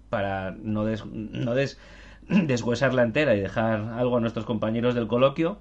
para 0.09 0.51
no, 0.51 0.85
des, 0.85 1.05
no 1.05 1.55
des, 1.55 1.79
deshuesarla 2.47 3.03
entera 3.03 3.35
y 3.35 3.39
dejar 3.39 3.81
algo 3.93 4.17
a 4.17 4.19
nuestros 4.19 4.45
compañeros 4.45 4.95
del 4.95 5.07
coloquio. 5.07 5.59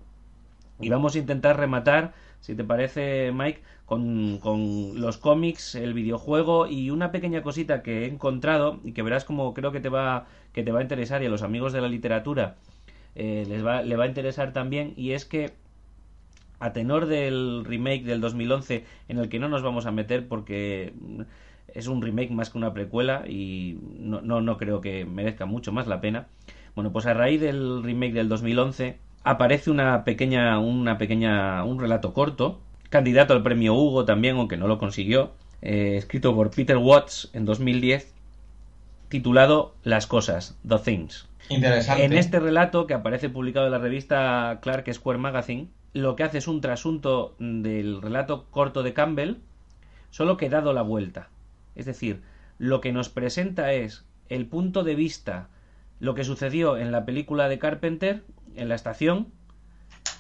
Y 0.80 0.90
vamos 0.90 1.14
a 1.14 1.18
intentar 1.18 1.59
rematar, 1.59 2.12
si 2.40 2.55
te 2.55 2.62
parece, 2.62 3.32
Mike, 3.32 3.62
con, 3.86 4.38
con, 4.38 5.01
los 5.01 5.16
cómics, 5.16 5.74
el 5.74 5.94
videojuego 5.94 6.66
y 6.66 6.90
una 6.90 7.12
pequeña 7.12 7.43
cosita 7.43 7.82
que 7.82 8.05
he 8.05 8.06
encontrado 8.09 8.80
y 8.84 8.93
que 8.93 9.02
verás 9.02 9.24
como 9.24 9.55
creo 9.55 9.72
que 9.72 9.80
te 9.80 9.88
va, 9.88 10.26
que 10.52 10.62
te 10.62 10.72
va 10.72 10.80
a 10.80 10.82
interesar 10.82 11.22
y 11.22 11.26
a 11.26 11.30
los 11.30 11.43
amigos 11.43 11.72
de 11.72 11.80
la 11.80 11.88
literatura 11.88 12.56
eh, 13.14 13.47
les 13.48 13.64
va, 13.64 13.82
le 13.82 13.97
va 13.97 14.05
a 14.05 14.09
interesar 14.09 14.52
también 14.52 14.93
y 14.97 15.12
es 15.12 15.24
que 15.24 15.55
a 16.59 16.72
tenor 16.72 17.06
del 17.06 17.64
remake 17.64 18.05
del 18.05 18.20
2011 18.20 18.84
en 19.09 19.18
el 19.18 19.28
que 19.28 19.38
no 19.38 19.48
nos 19.48 19.62
vamos 19.62 19.86
a 19.86 19.93
meter 19.93 20.28
porque 20.28 20.93
es 21.68 21.86
un 21.86 22.02
remake 22.02 22.30
más 22.30 22.51
que 22.51 22.59
una 22.59 22.72
precuela 22.72 23.24
y 23.28 23.78
no, 23.98 24.20
no, 24.20 24.40
no 24.40 24.56
creo 24.56 24.80
que 24.80 25.05
merezca 25.05 25.47
mucho 25.47 25.72
más 25.72 25.86
la 25.86 26.01
pena. 26.01 26.26
Bueno, 26.77 26.93
pues 26.93 27.07
a 27.07 27.15
raíz 27.15 27.40
del 27.40 27.82
remake 27.82 28.12
del 28.12 28.28
2011 28.28 28.98
aparece 29.24 29.70
una 29.70 30.05
pequeña, 30.05 30.59
una 30.59 30.98
pequeña, 30.98 31.65
un 31.65 31.81
relato 31.81 32.12
corto, 32.12 32.61
candidato 32.90 33.32
al 33.32 33.43
premio 33.43 33.74
Hugo 33.74 34.05
también, 34.05 34.36
aunque 34.36 34.59
no 34.59 34.69
lo 34.69 34.78
consiguió, 34.78 35.32
eh, 35.62 35.94
escrito 35.97 36.35
por 36.36 36.51
Peter 36.51 36.77
Watts 36.77 37.31
en 37.32 37.47
2010, 37.47 38.12
titulado 39.09 39.74
Las 39.85 40.07
cosas, 40.07 40.59
The 40.69 40.78
Things. 40.78 41.27
Interesante. 41.48 42.05
En 42.05 42.12
este 42.12 42.40
relato 42.40 42.86
que 42.86 42.93
aparece 42.93 43.31
publicado 43.31 43.66
en 43.66 43.73
la 43.73 43.78
revista 43.78 44.59
Clark 44.61 44.93
Square 44.93 45.19
Magazine, 45.19 45.69
lo 45.94 46.15
que 46.15 46.24
hace 46.24 46.36
es 46.39 46.47
un 46.47 46.61
trasunto 46.61 47.35
del 47.39 48.03
relato 48.03 48.44
corto 48.51 48.82
de 48.82 48.93
Campbell, 48.93 49.36
solo 50.11 50.36
que 50.36 50.51
dado 50.51 50.74
la 50.74 50.82
vuelta. 50.82 51.31
Es 51.74 51.86
decir, 51.86 52.20
lo 52.59 52.82
que 52.82 52.93
nos 52.93 53.09
presenta 53.09 53.73
es 53.73 54.05
el 54.28 54.44
punto 54.44 54.85
de 54.85 54.94
vista, 54.94 55.48
lo 55.98 56.14
que 56.14 56.24
sucedió 56.24 56.77
en 56.77 56.93
la 56.93 57.05
película 57.05 57.48
de 57.48 57.59
Carpenter, 57.59 58.24
en 58.55 58.68
la 58.68 58.74
estación, 58.74 59.32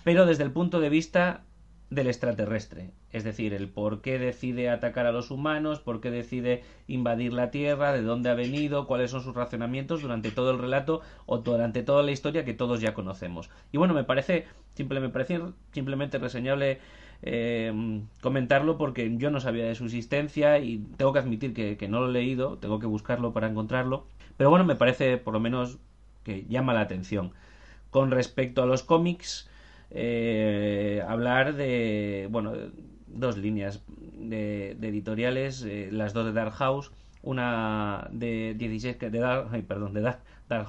pero 0.04 0.26
desde 0.26 0.44
el 0.44 0.52
punto 0.52 0.80
de 0.80 0.88
vista 0.88 1.42
del 1.90 2.08
extraterrestre. 2.08 2.90
Es 3.12 3.24
decir, 3.24 3.54
el 3.54 3.68
por 3.68 4.02
qué 4.02 4.18
decide 4.18 4.68
atacar 4.70 5.06
a 5.06 5.12
los 5.12 5.30
humanos, 5.30 5.80
por 5.80 6.00
qué 6.00 6.10
decide 6.10 6.64
invadir 6.86 7.32
la 7.32 7.50
Tierra, 7.50 7.92
de 7.92 8.02
dónde 8.02 8.28
ha 8.28 8.34
venido, 8.34 8.86
cuáles 8.86 9.10
son 9.10 9.22
sus 9.22 9.34
razonamientos 9.34 10.02
durante 10.02 10.30
todo 10.30 10.50
el 10.50 10.58
relato 10.58 11.00
o 11.26 11.38
durante 11.38 11.82
toda 11.82 12.02
la 12.02 12.10
historia 12.10 12.44
que 12.44 12.54
todos 12.54 12.80
ya 12.80 12.92
conocemos. 12.92 13.50
Y 13.72 13.78
bueno, 13.78 13.94
me 13.94 14.04
parece, 14.04 14.46
simple, 14.74 15.00
me 15.00 15.08
parece 15.08 15.40
simplemente 15.72 16.18
reseñable 16.18 16.80
eh, 17.22 18.02
comentarlo 18.20 18.78
porque 18.78 19.16
yo 19.16 19.30
no 19.30 19.40
sabía 19.40 19.64
de 19.64 19.74
su 19.74 19.84
existencia 19.84 20.58
y 20.58 20.78
tengo 20.96 21.12
que 21.12 21.18
admitir 21.18 21.54
que, 21.54 21.88
no 21.88 22.00
lo 22.00 22.08
he 22.08 22.12
leído, 22.12 22.58
tengo 22.58 22.78
que 22.78 22.86
buscarlo 22.86 23.32
para 23.32 23.48
encontrarlo. 23.48 24.06
Pero 24.36 24.50
bueno, 24.50 24.64
me 24.64 24.76
parece 24.76 25.16
por 25.16 25.34
lo 25.34 25.40
menos 25.40 25.78
que 26.24 26.44
llama 26.48 26.74
la 26.74 26.80
atención. 26.80 27.32
Con 27.90 28.10
respecto 28.10 28.62
a 28.62 28.66
los 28.66 28.82
cómics, 28.82 29.48
eh, 29.90 31.02
hablar 31.08 31.54
de, 31.54 32.28
bueno, 32.30 32.52
dos 33.06 33.38
líneas 33.38 33.82
de, 33.88 34.76
de 34.78 34.88
editoriales, 34.88 35.62
eh, 35.62 35.88
las 35.92 36.12
dos 36.12 36.26
de 36.26 36.32
Dark 36.32 36.52
House, 36.52 36.92
una 37.22 38.08
de 38.12 38.54
16, 38.56 38.98
de 38.98 39.18
Dark, 39.18 39.50
perdón, 39.66 39.94
de 39.94 40.00
Dark, 40.00 40.20
Dark 40.48 40.68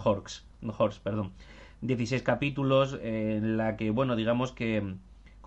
perdón, 1.04 1.32
16 1.82 2.24
capítulos 2.24 2.98
en 3.02 3.58
la 3.58 3.78
que, 3.78 3.92
bueno, 3.92 4.16
digamos 4.16 4.52
que 4.52 4.96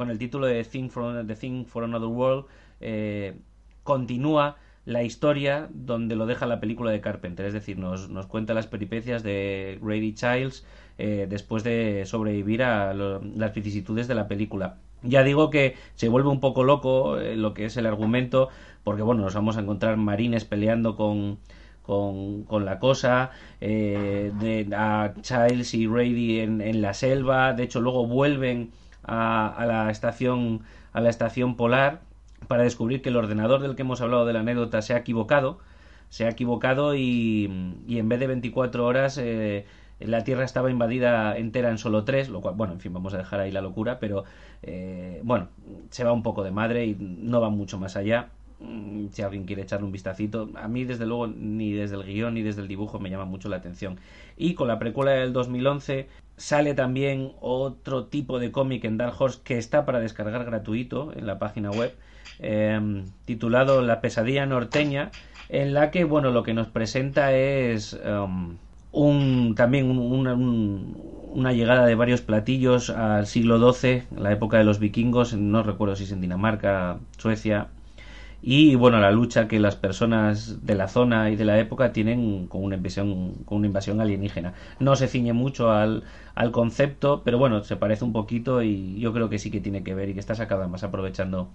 con 0.01 0.09
el 0.11 0.17
título 0.17 0.47
de 0.47 0.65
Thing 0.65 0.89
for, 0.89 1.27
The 1.27 1.35
Thing 1.35 1.67
for 1.67 1.85
Another 1.85 2.09
World 2.09 2.47
eh, 2.81 3.35
continúa 3.83 4.57
la 4.87 5.03
historia 5.03 5.69
donde 5.75 6.17
lo 6.17 6.25
deja 6.25 6.47
la 6.47 6.59
película 6.59 6.91
de 6.91 7.03
Carpenter, 7.03 7.45
es 7.45 7.53
decir, 7.53 7.77
nos, 7.77 8.09
nos 8.09 8.27
cuenta 8.27 8.55
las 8.55 8.67
peripecias 8.67 9.23
de 9.23 9.79
Grady 9.83 10.15
Childs 10.15 10.65
eh, 10.97 11.27
después 11.29 11.65
de 11.65 12.05
sobrevivir 12.07 12.63
a 12.63 12.95
las 12.95 13.53
vicisitudes 13.53 14.09
de 14.09 14.15
la 14.15 14.27
película. 14.27 14.79
Ya 15.03 15.23
digo 15.23 15.51
que 15.51 15.77
se 15.97 16.09
vuelve 16.09 16.31
un 16.31 16.41
poco 16.41 16.65
loco 16.65 17.19
eh, 17.19 17.37
lo 17.37 17.53
que 17.53 17.67
es 17.67 17.77
el 17.77 17.85
argumento, 17.85 18.49
porque 18.83 19.03
bueno, 19.03 19.21
nos 19.21 19.35
vamos 19.35 19.59
a 19.59 19.61
encontrar 19.61 19.99
marines 19.99 20.47
peleando 20.47 20.97
con, 20.97 21.37
con, 21.83 22.45
con 22.45 22.65
la 22.65 22.79
cosa, 22.79 23.33
eh, 23.61 24.33
de, 24.41 24.67
a 24.75 25.13
Childs 25.21 25.75
y 25.75 25.87
Grady 25.87 26.41
en, 26.41 26.63
en, 26.63 26.81
la 26.81 26.95
selva, 26.95 27.53
de 27.53 27.65
hecho 27.65 27.83
luego 27.83 28.07
vuelven 28.07 28.71
a, 29.11 29.49
a 29.49 29.67
la 29.67 29.91
estación 29.91 30.63
a 30.93 31.01
la 31.01 31.11
estación 31.11 31.57
polar 31.57 32.01
para 32.49 32.63
descubrir 32.65 33.03
que 33.03 33.11
el 33.11 33.17
ordenador 33.17 33.61
del 33.63 33.77
que 33.77 33.83
hemos 33.83 34.01
hablado 34.01 34.27
de 34.27 34.33
la 34.33 34.41
anécdota 34.41 34.83
se 34.83 34.95
ha 34.95 34.99
equivocado, 34.99 35.59
se 36.09 36.25
ha 36.27 36.31
equivocado 36.31 36.95
y, 36.95 37.51
y 37.87 37.99
en 37.99 38.09
vez 38.09 38.21
de 38.21 38.27
24 38.27 38.85
horas 38.87 39.19
eh, 39.19 39.67
la 40.01 40.25
Tierra 40.25 40.45
estaba 40.45 40.71
invadida 40.71 41.37
entera 41.37 41.71
en 41.71 41.79
solo 41.79 42.05
tres, 42.05 42.29
lo 42.29 42.41
cual, 42.41 42.55
bueno, 42.57 42.73
en 42.73 42.81
fin, 42.81 42.93
vamos 42.93 43.15
a 43.15 43.19
dejar 43.19 43.41
ahí 43.41 43.53
la 43.53 43.61
locura, 43.61 43.99
pero 44.01 44.25
eh, 44.63 45.21
bueno, 45.25 45.49
se 45.91 46.05
va 46.05 46.13
un 46.13 46.23
poco 46.23 46.43
de 46.43 46.51
madre 46.51 46.87
y 46.87 46.97
no 46.99 47.41
va 47.41 47.51
mucho 47.51 47.79
más 47.79 47.97
allá. 47.97 48.31
Mm, 48.61 49.09
si 49.13 49.23
alguien 49.23 49.45
quiere 49.47 49.63
echarle 49.63 49.87
un 49.87 49.93
vistacito, 49.93 50.51
a 50.55 50.69
mí 50.69 50.85
desde 50.85 51.07
luego 51.07 51.27
ni 51.27 51.73
desde 51.73 51.97
el 51.97 52.05
guion 52.05 52.35
ni 52.35 52.43
desde 52.43 52.61
el 52.61 52.69
dibujo 52.69 52.99
me 52.99 53.09
llama 53.09 53.25
mucho 53.25 53.49
la 53.49 53.57
atención. 53.57 53.99
Y 54.37 54.55
con 54.55 54.69
la 54.69 54.79
precuela 54.79 55.13
del 55.13 55.33
2011 55.33 56.09
sale 56.37 56.75
también 56.75 57.33
otro 57.41 58.07
tipo 58.07 58.39
de 58.39 58.53
cómic 58.53 58.85
en 58.85 58.99
Dark 58.99 59.15
Horse 59.19 59.41
que 59.43 59.59
está 59.59 59.87
para 59.87 60.01
descargar 60.01 60.45
gratuito 60.45 61.13
en 61.17 61.27
la 61.27 61.39
página 61.39 61.71
web, 61.71 61.95
eh, 62.39 63.05
titulado 63.25 63.83
La 63.83 64.01
pesadilla 64.01 64.45
norteña, 64.47 65.11
en 65.49 65.75
la 65.75 65.91
que, 65.91 66.05
bueno, 66.05 66.31
lo 66.31 66.43
que 66.43 66.55
nos 66.55 66.69
presenta 66.69 67.35
es... 67.35 67.99
Um, 68.05 68.57
un, 68.93 69.55
también 69.55 69.89
un, 69.89 70.97
una, 71.33 71.53
llegada 71.53 71.87
de 71.87 71.95
varios 71.95 72.23
platillos 72.23 72.91
al 72.91 73.27
siglo 73.29 73.73
XII, 73.73 74.03
la 74.17 74.33
época 74.33 74.59
de 74.59 74.65
los 74.65 74.81
vikingos, 74.81 75.35
no 75.35 75.63
recuerdo 75.63 75.95
si 75.95 76.05
es 76.05 76.13
en 76.13 76.21
Dinamarca, 76.21 76.99
Suecia, 77.17 77.69
y 78.43 78.75
bueno, 78.75 79.01
la 79.01 79.11
lucha 79.11 79.49
que 79.49 79.61
las 79.61 79.77
personas 79.77 80.65
de 80.65 80.75
la 80.75 80.89
zona 80.89 81.31
y 81.31 81.37
de 81.37 81.45
la 81.45 81.59
época 81.59 81.93
tienen 81.93 82.47
con 82.47 82.65
una 82.65 82.77
invasión, 82.77 83.35
con 83.45 83.59
una 83.59 83.67
invasión 83.67 84.01
alienígena. 84.01 84.55
No 84.79 84.97
se 84.97 85.09
ciñe 85.09 85.33
mucho 85.33 85.71
al, 85.71 86.05
al 86.35 86.51
concepto, 86.51 87.23
pero 87.25 87.39
bueno, 87.39 87.63
se 87.65 87.77
parece 87.77 88.05
un 88.05 88.13
poquito 88.13 88.63
y 88.63 88.99
yo 88.99 89.13
creo 89.13 89.29
que 89.29 89.39
sí 89.39 89.51
que 89.51 89.61
tiene 89.61 89.83
que 89.83 89.95
ver 89.95 90.09
y 90.09 90.15
que 90.15 90.21
está 90.21 90.35
sacada 90.35 90.69
más 90.69 90.85
aprovechando 90.85 91.51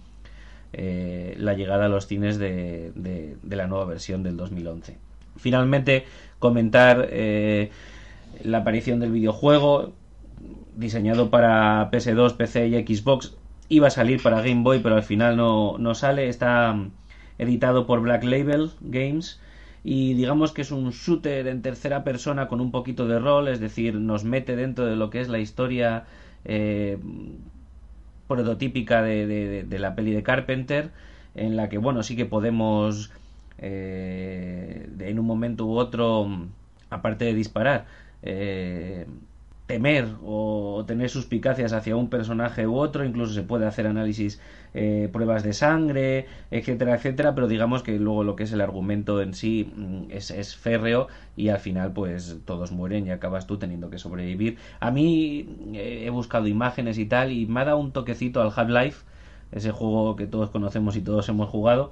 eh, 0.74 1.36
la 1.40 1.54
llegada 1.54 1.86
a 1.86 1.90
los 1.90 2.08
cines 2.08 2.38
de, 2.38 2.92
de, 2.96 3.38
de 3.42 3.56
la 3.56 3.68
nueva 3.68 3.86
versión 3.86 4.24
del 4.24 4.38
2011. 4.38 4.98
Finalmente, 5.38 6.06
comentar 6.40 7.08
eh, 7.12 7.72
la 8.44 8.60
aparición 8.60 9.00
del 9.00 9.12
videojuego 9.12 9.94
diseñado 10.76 11.30
para 11.30 11.90
PS2, 11.92 12.36
PC 12.36 12.68
y 12.68 12.96
Xbox. 12.96 13.36
Iba 13.70 13.88
a 13.88 13.92
salir 13.92 14.22
para 14.22 14.42
Game 14.42 14.64
Boy, 14.64 14.80
pero 14.80 14.96
al 14.96 15.04
final 15.04 15.38
no, 15.38 15.78
no 15.78 15.96
sale. 15.96 16.30
Está 16.30 16.74
mm, 16.74 16.92
editado 17.40 17.86
por 17.86 18.02
Black 18.02 18.24
Label 18.24 18.72
Games 18.82 19.40
y 19.84 20.16
digamos 20.16 20.52
que 20.52 20.64
es 20.64 20.72
un 20.72 20.90
shooter 20.90 21.46
en 21.48 21.62
tercera 21.62 22.04
persona 22.04 22.48
con 22.48 22.60
un 22.60 22.72
poquito 22.72 23.08
de 23.08 23.20
rol, 23.20 23.48
es 23.48 23.60
decir, 23.60 23.94
nos 23.94 24.24
mete 24.24 24.56
dentro 24.56 24.88
de 24.88 24.96
lo 24.96 25.12
que 25.12 25.22
es 25.22 25.30
la 25.30 25.38
historia 25.38 26.06
eh, 26.44 26.98
prototípica 28.28 29.04
de, 29.04 29.64
de, 29.64 29.80
la 29.80 29.94
peli 29.96 30.12
de 30.12 30.24
Carpenter, 30.24 30.90
en 31.36 31.56
la 31.56 31.70
que, 31.70 31.78
bueno, 31.78 32.02
sí 32.02 32.16
que 32.16 32.26
podemos 32.26 33.12
eh, 33.60 34.90
en 35.00 35.20
un 35.20 35.26
momento 35.28 35.68
u 35.68 35.78
otro, 35.78 36.48
aparte 36.90 37.26
de 37.26 37.36
disparar, 37.36 37.86
eh, 38.24 39.06
temer 39.68 40.08
o 40.24 40.84
tener 40.86 41.10
suspicacias 41.10 41.74
hacia 41.74 41.96
un 41.96 42.10
personaje 42.10 42.68
u 42.68 42.78
otro, 42.78 43.04
incluso 43.04 43.34
se 43.34 43.42
puede 43.42 43.66
hacer 43.66 43.88
análisis, 43.88 44.40
eh, 44.76 45.10
pruebas 45.12 45.44
de 45.44 45.54
sangre, 45.54 46.28
etcétera, 46.52 46.96
etcétera, 46.96 47.34
pero 47.34 47.48
digamos 47.48 47.82
que 47.82 47.98
luego 47.98 48.24
lo 48.24 48.36
que 48.36 48.44
es 48.44 48.52
el 48.52 48.62
argumento 48.62 49.22
en 49.22 49.34
sí 49.34 49.72
mm, 49.76 50.12
es, 50.12 50.30
es, 50.30 50.56
férreo 50.56 51.08
y 51.36 51.50
al 51.50 51.60
final 51.60 51.94
pues 51.94 52.38
todos 52.46 52.72
mueren 52.72 53.08
y 53.08 53.12
acabas 53.12 53.48
tú 53.48 53.58
teniendo 53.58 53.90
que 53.90 53.98
sobrevivir. 53.98 54.58
A 54.80 54.92
mí 54.92 55.48
eh, 55.74 56.04
he 56.06 56.10
buscado 56.12 56.48
imágenes 56.48 56.98
y 57.00 57.06
tal 57.06 57.32
y 57.32 57.48
me 57.48 57.62
ha 57.62 57.66
dado 57.66 57.78
un 57.80 57.92
toquecito 57.92 58.42
al 58.42 58.52
Half-Life, 58.56 59.04
ese 59.52 59.72
juego 59.72 60.16
que 60.16 60.28
todos 60.28 60.52
conocemos 60.52 60.96
y 60.96 61.02
todos 61.02 61.28
hemos 61.30 61.50
jugado 61.50 61.92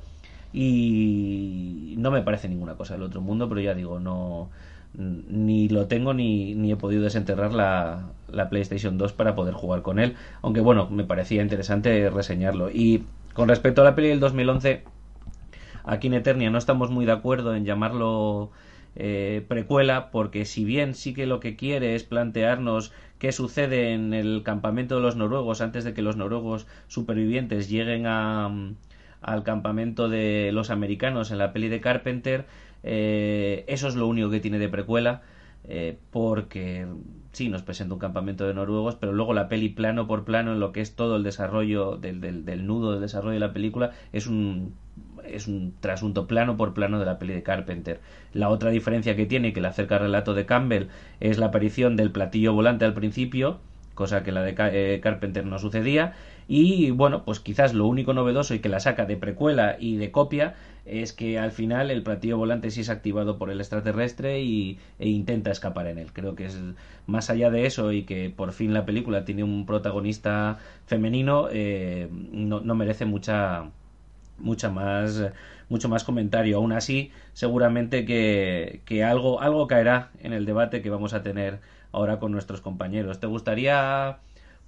y 0.53 1.95
no 1.97 2.11
me 2.11 2.21
parece 2.21 2.47
ninguna 2.47 2.75
cosa 2.75 2.93
del 2.93 3.03
otro 3.03 3.21
mundo, 3.21 3.49
pero 3.49 3.61
ya 3.61 3.73
digo, 3.73 3.99
no 3.99 4.49
ni 4.93 5.69
lo 5.69 5.87
tengo 5.87 6.13
ni, 6.13 6.55
ni 6.55 6.71
he 6.71 6.75
podido 6.75 7.03
desenterrar 7.03 7.53
la, 7.53 8.11
la, 8.29 8.49
PlayStation 8.49 8.97
2 8.97 9.13
para 9.13 9.35
poder 9.35 9.53
jugar 9.53 9.81
con 9.81 9.99
él, 9.99 10.15
aunque 10.41 10.61
bueno, 10.61 10.89
me 10.89 11.03
parecía 11.03 11.41
interesante 11.41 12.09
reseñarlo. 12.09 12.69
Y 12.69 13.03
con 13.33 13.49
respecto 13.49 13.81
a 13.81 13.85
la 13.85 13.95
peli 13.95 14.09
del 14.09 14.19
2011, 14.19 14.83
aquí 15.83 16.07
en 16.07 16.13
Eternia 16.13 16.49
no 16.49 16.57
estamos 16.57 16.91
muy 16.91 17.05
de 17.05 17.11
acuerdo 17.11 17.55
en 17.55 17.65
llamarlo 17.65 18.51
eh, 18.95 19.43
precuela, 19.47 20.11
porque 20.11 20.45
si 20.45 20.63
bien 20.63 20.93
sí 20.93 21.13
que 21.13 21.25
lo 21.25 21.39
que 21.39 21.55
quiere 21.55 21.95
es 21.95 22.03
plantearnos 22.03 22.91
qué 23.17 23.31
sucede 23.31 23.93
en 23.93 24.13
el 24.13 24.43
campamento 24.43 24.95
de 24.95 25.01
los 25.01 25.15
noruegos 25.15 25.61
antes 25.61 25.83
de 25.83 25.93
que 25.93 26.03
los 26.03 26.17
noruegos 26.17 26.67
supervivientes 26.87 27.69
lleguen 27.69 28.05
a 28.05 28.51
al 29.23 29.43
campamento 29.43 30.09
de 30.09 30.51
los 30.53 30.69
americanos 30.69 31.31
en 31.31 31.37
la 31.37 31.53
peli 31.53 31.69
de 31.69 31.81
Carpenter. 31.81 32.45
Eh, 32.83 33.65
eso 33.67 33.87
es 33.87 33.95
lo 33.95 34.07
único 34.07 34.29
que 34.29 34.39
tiene 34.39 34.59
de 34.59 34.69
precuela. 34.69 35.21
Eh, 35.65 35.97
porque 36.11 36.85
sí, 37.31 37.47
nos 37.47 37.63
presenta 37.63 37.93
un 37.93 37.99
campamento 37.99 38.45
de 38.45 38.53
noruegos, 38.53 38.95
pero 38.95 39.13
luego 39.13 39.33
la 39.33 39.47
peli 39.47 39.69
plano 39.69 40.07
por 40.07 40.25
plano, 40.25 40.51
en 40.53 40.59
lo 40.59 40.71
que 40.73 40.81
es 40.81 40.95
todo 40.95 41.15
el 41.15 41.23
desarrollo 41.23 41.97
del, 41.97 42.67
nudo 42.67 42.91
del 42.91 43.01
desarrollo 43.01 43.33
de 43.33 43.39
la 43.39 43.53
película, 43.53 43.91
es 44.11 44.27
un, 44.27 44.73
es 45.25 45.47
un 45.47 45.73
trasunto 45.79 46.27
plano 46.27 46.57
por 46.57 46.73
plano 46.73 46.99
de 46.99 47.05
la 47.05 47.17
peli 47.17 47.33
de 47.33 47.43
Carpenter. 47.43 48.01
La 48.33 48.49
otra 48.49 48.71
diferencia 48.71 49.15
que 49.15 49.25
tiene, 49.25 49.53
que 49.53 49.61
le 49.61 49.67
acerca 49.67 49.95
al 49.95 50.01
relato 50.01 50.33
de 50.33 50.45
Campbell, 50.45 50.87
es 51.21 51.37
la 51.37 51.47
aparición 51.47 51.95
del 51.95 52.11
platillo 52.11 52.53
volante 52.53 52.83
al 52.83 52.93
principio, 52.93 53.59
cosa 53.93 54.23
que 54.23 54.31
la 54.31 54.43
de 54.43 54.55
eh, 54.57 54.99
Carpenter 55.01 55.45
no 55.45 55.59
sucedía, 55.59 56.13
y 56.47 56.91
bueno, 56.91 57.23
pues 57.23 57.39
quizás 57.39 57.73
lo 57.73 57.87
único 57.87 58.13
novedoso 58.13 58.53
y 58.53 58.59
que 58.59 58.67
la 58.67 58.81
saca 58.81 59.05
de 59.05 59.15
precuela 59.15 59.77
y 59.79 59.95
de 59.95 60.11
copia 60.11 60.55
es 60.85 61.13
que 61.13 61.39
al 61.39 61.51
final 61.51 61.91
el 61.91 62.03
platillo 62.03 62.37
volante 62.37 62.71
sí 62.71 62.81
es 62.81 62.89
activado 62.89 63.37
por 63.37 63.49
el 63.49 63.59
extraterrestre 63.59 64.41
y, 64.41 64.79
e 64.99 65.09
intenta 65.09 65.51
escapar 65.51 65.87
en 65.87 65.97
él. 65.97 66.11
Creo 66.13 66.35
que 66.35 66.45
es 66.45 66.59
más 67.07 67.29
allá 67.29 67.49
de 67.49 67.65
eso 67.65 67.91
y 67.91 68.03
que 68.03 68.29
por 68.29 68.53
fin 68.53 68.73
la 68.73 68.85
película 68.85 69.25
tiene 69.25 69.43
un 69.43 69.65
protagonista 69.65 70.59
femenino, 70.85 71.47
eh, 71.51 72.09
no, 72.11 72.61
no 72.61 72.75
merece 72.75 73.05
mucha 73.05 73.71
mucha 74.39 74.69
más 74.69 75.23
mucho 75.69 75.89
más 75.89 76.03
comentario 76.03 76.57
aún 76.57 76.73
así 76.73 77.11
seguramente 77.33 78.03
que, 78.03 78.81
que, 78.85 79.03
algo 79.03 79.41
algo 79.41 79.67
caerá 79.67 80.09
en 80.21 80.33
el 80.33 80.45
debate 80.45 80.81
que 80.81 80.89
vamos 80.89 81.13
a 81.13 81.21
tener 81.21 81.59
ahora 81.91 82.19
con 82.19 82.31
nuestros 82.31 82.59
compañeros 82.59 83.19
te 83.19 83.27
gustaría 83.27 84.17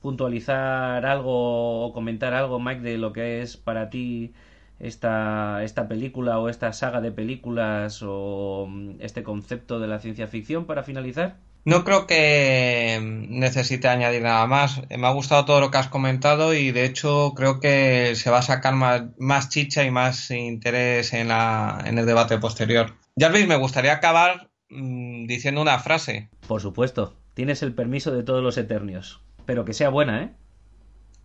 puntualizar 0.06 1.04
algo 1.04 1.84
o 1.84 1.92
comentar 1.92 2.36
algo, 2.36 2.60
Mike, 2.60 2.82
de 2.82 2.98
lo 3.00 3.12
que 3.12 3.42
es 3.42 3.58
para 3.58 3.90
ti 3.90 4.34
esta, 4.80 5.64
esta 5.64 5.88
película 5.88 6.40
o 6.40 6.50
esta 6.50 6.74
saga 6.74 7.02
de 7.02 7.12
películas 7.12 8.02
o 8.04 8.68
mm, 8.70 8.96
este 9.00 9.24
concepto 9.24 9.80
de 9.80 9.88
la 9.88 10.00
ciencia 10.00 10.28
ficción 10.28 10.66
para 10.66 10.84
finalizar? 10.84 11.38
No 11.66 11.84
creo 11.84 12.06
que 12.06 13.00
necesite 13.02 13.88
añadir 13.88 14.22
nada 14.22 14.46
más. 14.46 14.82
Me 14.88 15.08
ha 15.08 15.12
gustado 15.12 15.46
todo 15.46 15.60
lo 15.60 15.72
que 15.72 15.80
has 15.80 15.88
comentado 15.88 16.54
y 16.54 16.72
de 16.72 16.86
hecho 16.86 17.34
creo 17.36 17.60
que 17.60 18.14
se 18.16 18.30
va 18.30 18.38
a 18.38 18.44
sacar 18.44 18.76
más, 18.76 19.50
chicha 19.50 19.84
y 19.84 19.90
más 19.90 20.30
interés 20.30 21.14
en, 21.14 21.30
la, 21.30 21.84
en 21.86 21.98
el 21.98 22.06
debate 22.06 22.38
posterior. 22.38 22.94
Jarvis, 23.20 23.48
me 23.48 23.56
gustaría 23.56 23.94
acabar 23.94 24.52
mm, 24.70 25.26
diciendo 25.26 25.60
una 25.60 25.80
frase. 25.80 26.30
Por 26.48 26.62
supuesto, 26.62 27.16
tienes 27.34 27.64
el 27.64 27.74
permiso 27.74 28.12
de 28.12 28.22
todos 28.22 28.44
los 28.44 28.60
eternios. 28.60 29.22
Pero 29.48 29.66
que 29.66 29.74
sea 29.74 29.90
buena, 29.90 30.22
¿eh? 30.22 30.34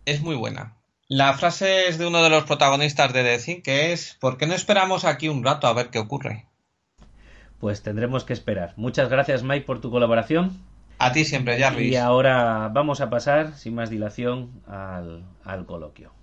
Es 0.05 0.21
muy 0.21 0.35
buena. 0.35 0.80
La 1.13 1.33
frase 1.33 1.89
es 1.89 1.97
de 1.97 2.07
uno 2.07 2.23
de 2.23 2.29
los 2.29 2.45
protagonistas 2.45 3.11
de 3.11 3.37
The 3.37 3.61
que 3.61 3.91
es 3.91 4.15
¿Por 4.21 4.37
qué 4.37 4.47
no 4.47 4.53
esperamos 4.53 5.03
aquí 5.03 5.27
un 5.27 5.43
rato 5.43 5.67
a 5.67 5.73
ver 5.73 5.89
qué 5.89 5.99
ocurre? 5.99 6.45
Pues 7.59 7.83
tendremos 7.83 8.23
que 8.23 8.31
esperar. 8.31 8.71
Muchas 8.77 9.09
gracias, 9.09 9.43
Mike, 9.43 9.65
por 9.65 9.81
tu 9.81 9.91
colaboración. 9.91 10.61
A 10.99 11.11
ti 11.11 11.25
siempre, 11.25 11.59
Jarvis. 11.59 11.91
Y 11.91 11.97
ahora 11.97 12.69
vamos 12.71 13.01
a 13.01 13.09
pasar, 13.09 13.57
sin 13.57 13.75
más 13.75 13.89
dilación, 13.89 14.63
al, 14.65 15.25
al 15.43 15.65
coloquio. 15.65 16.13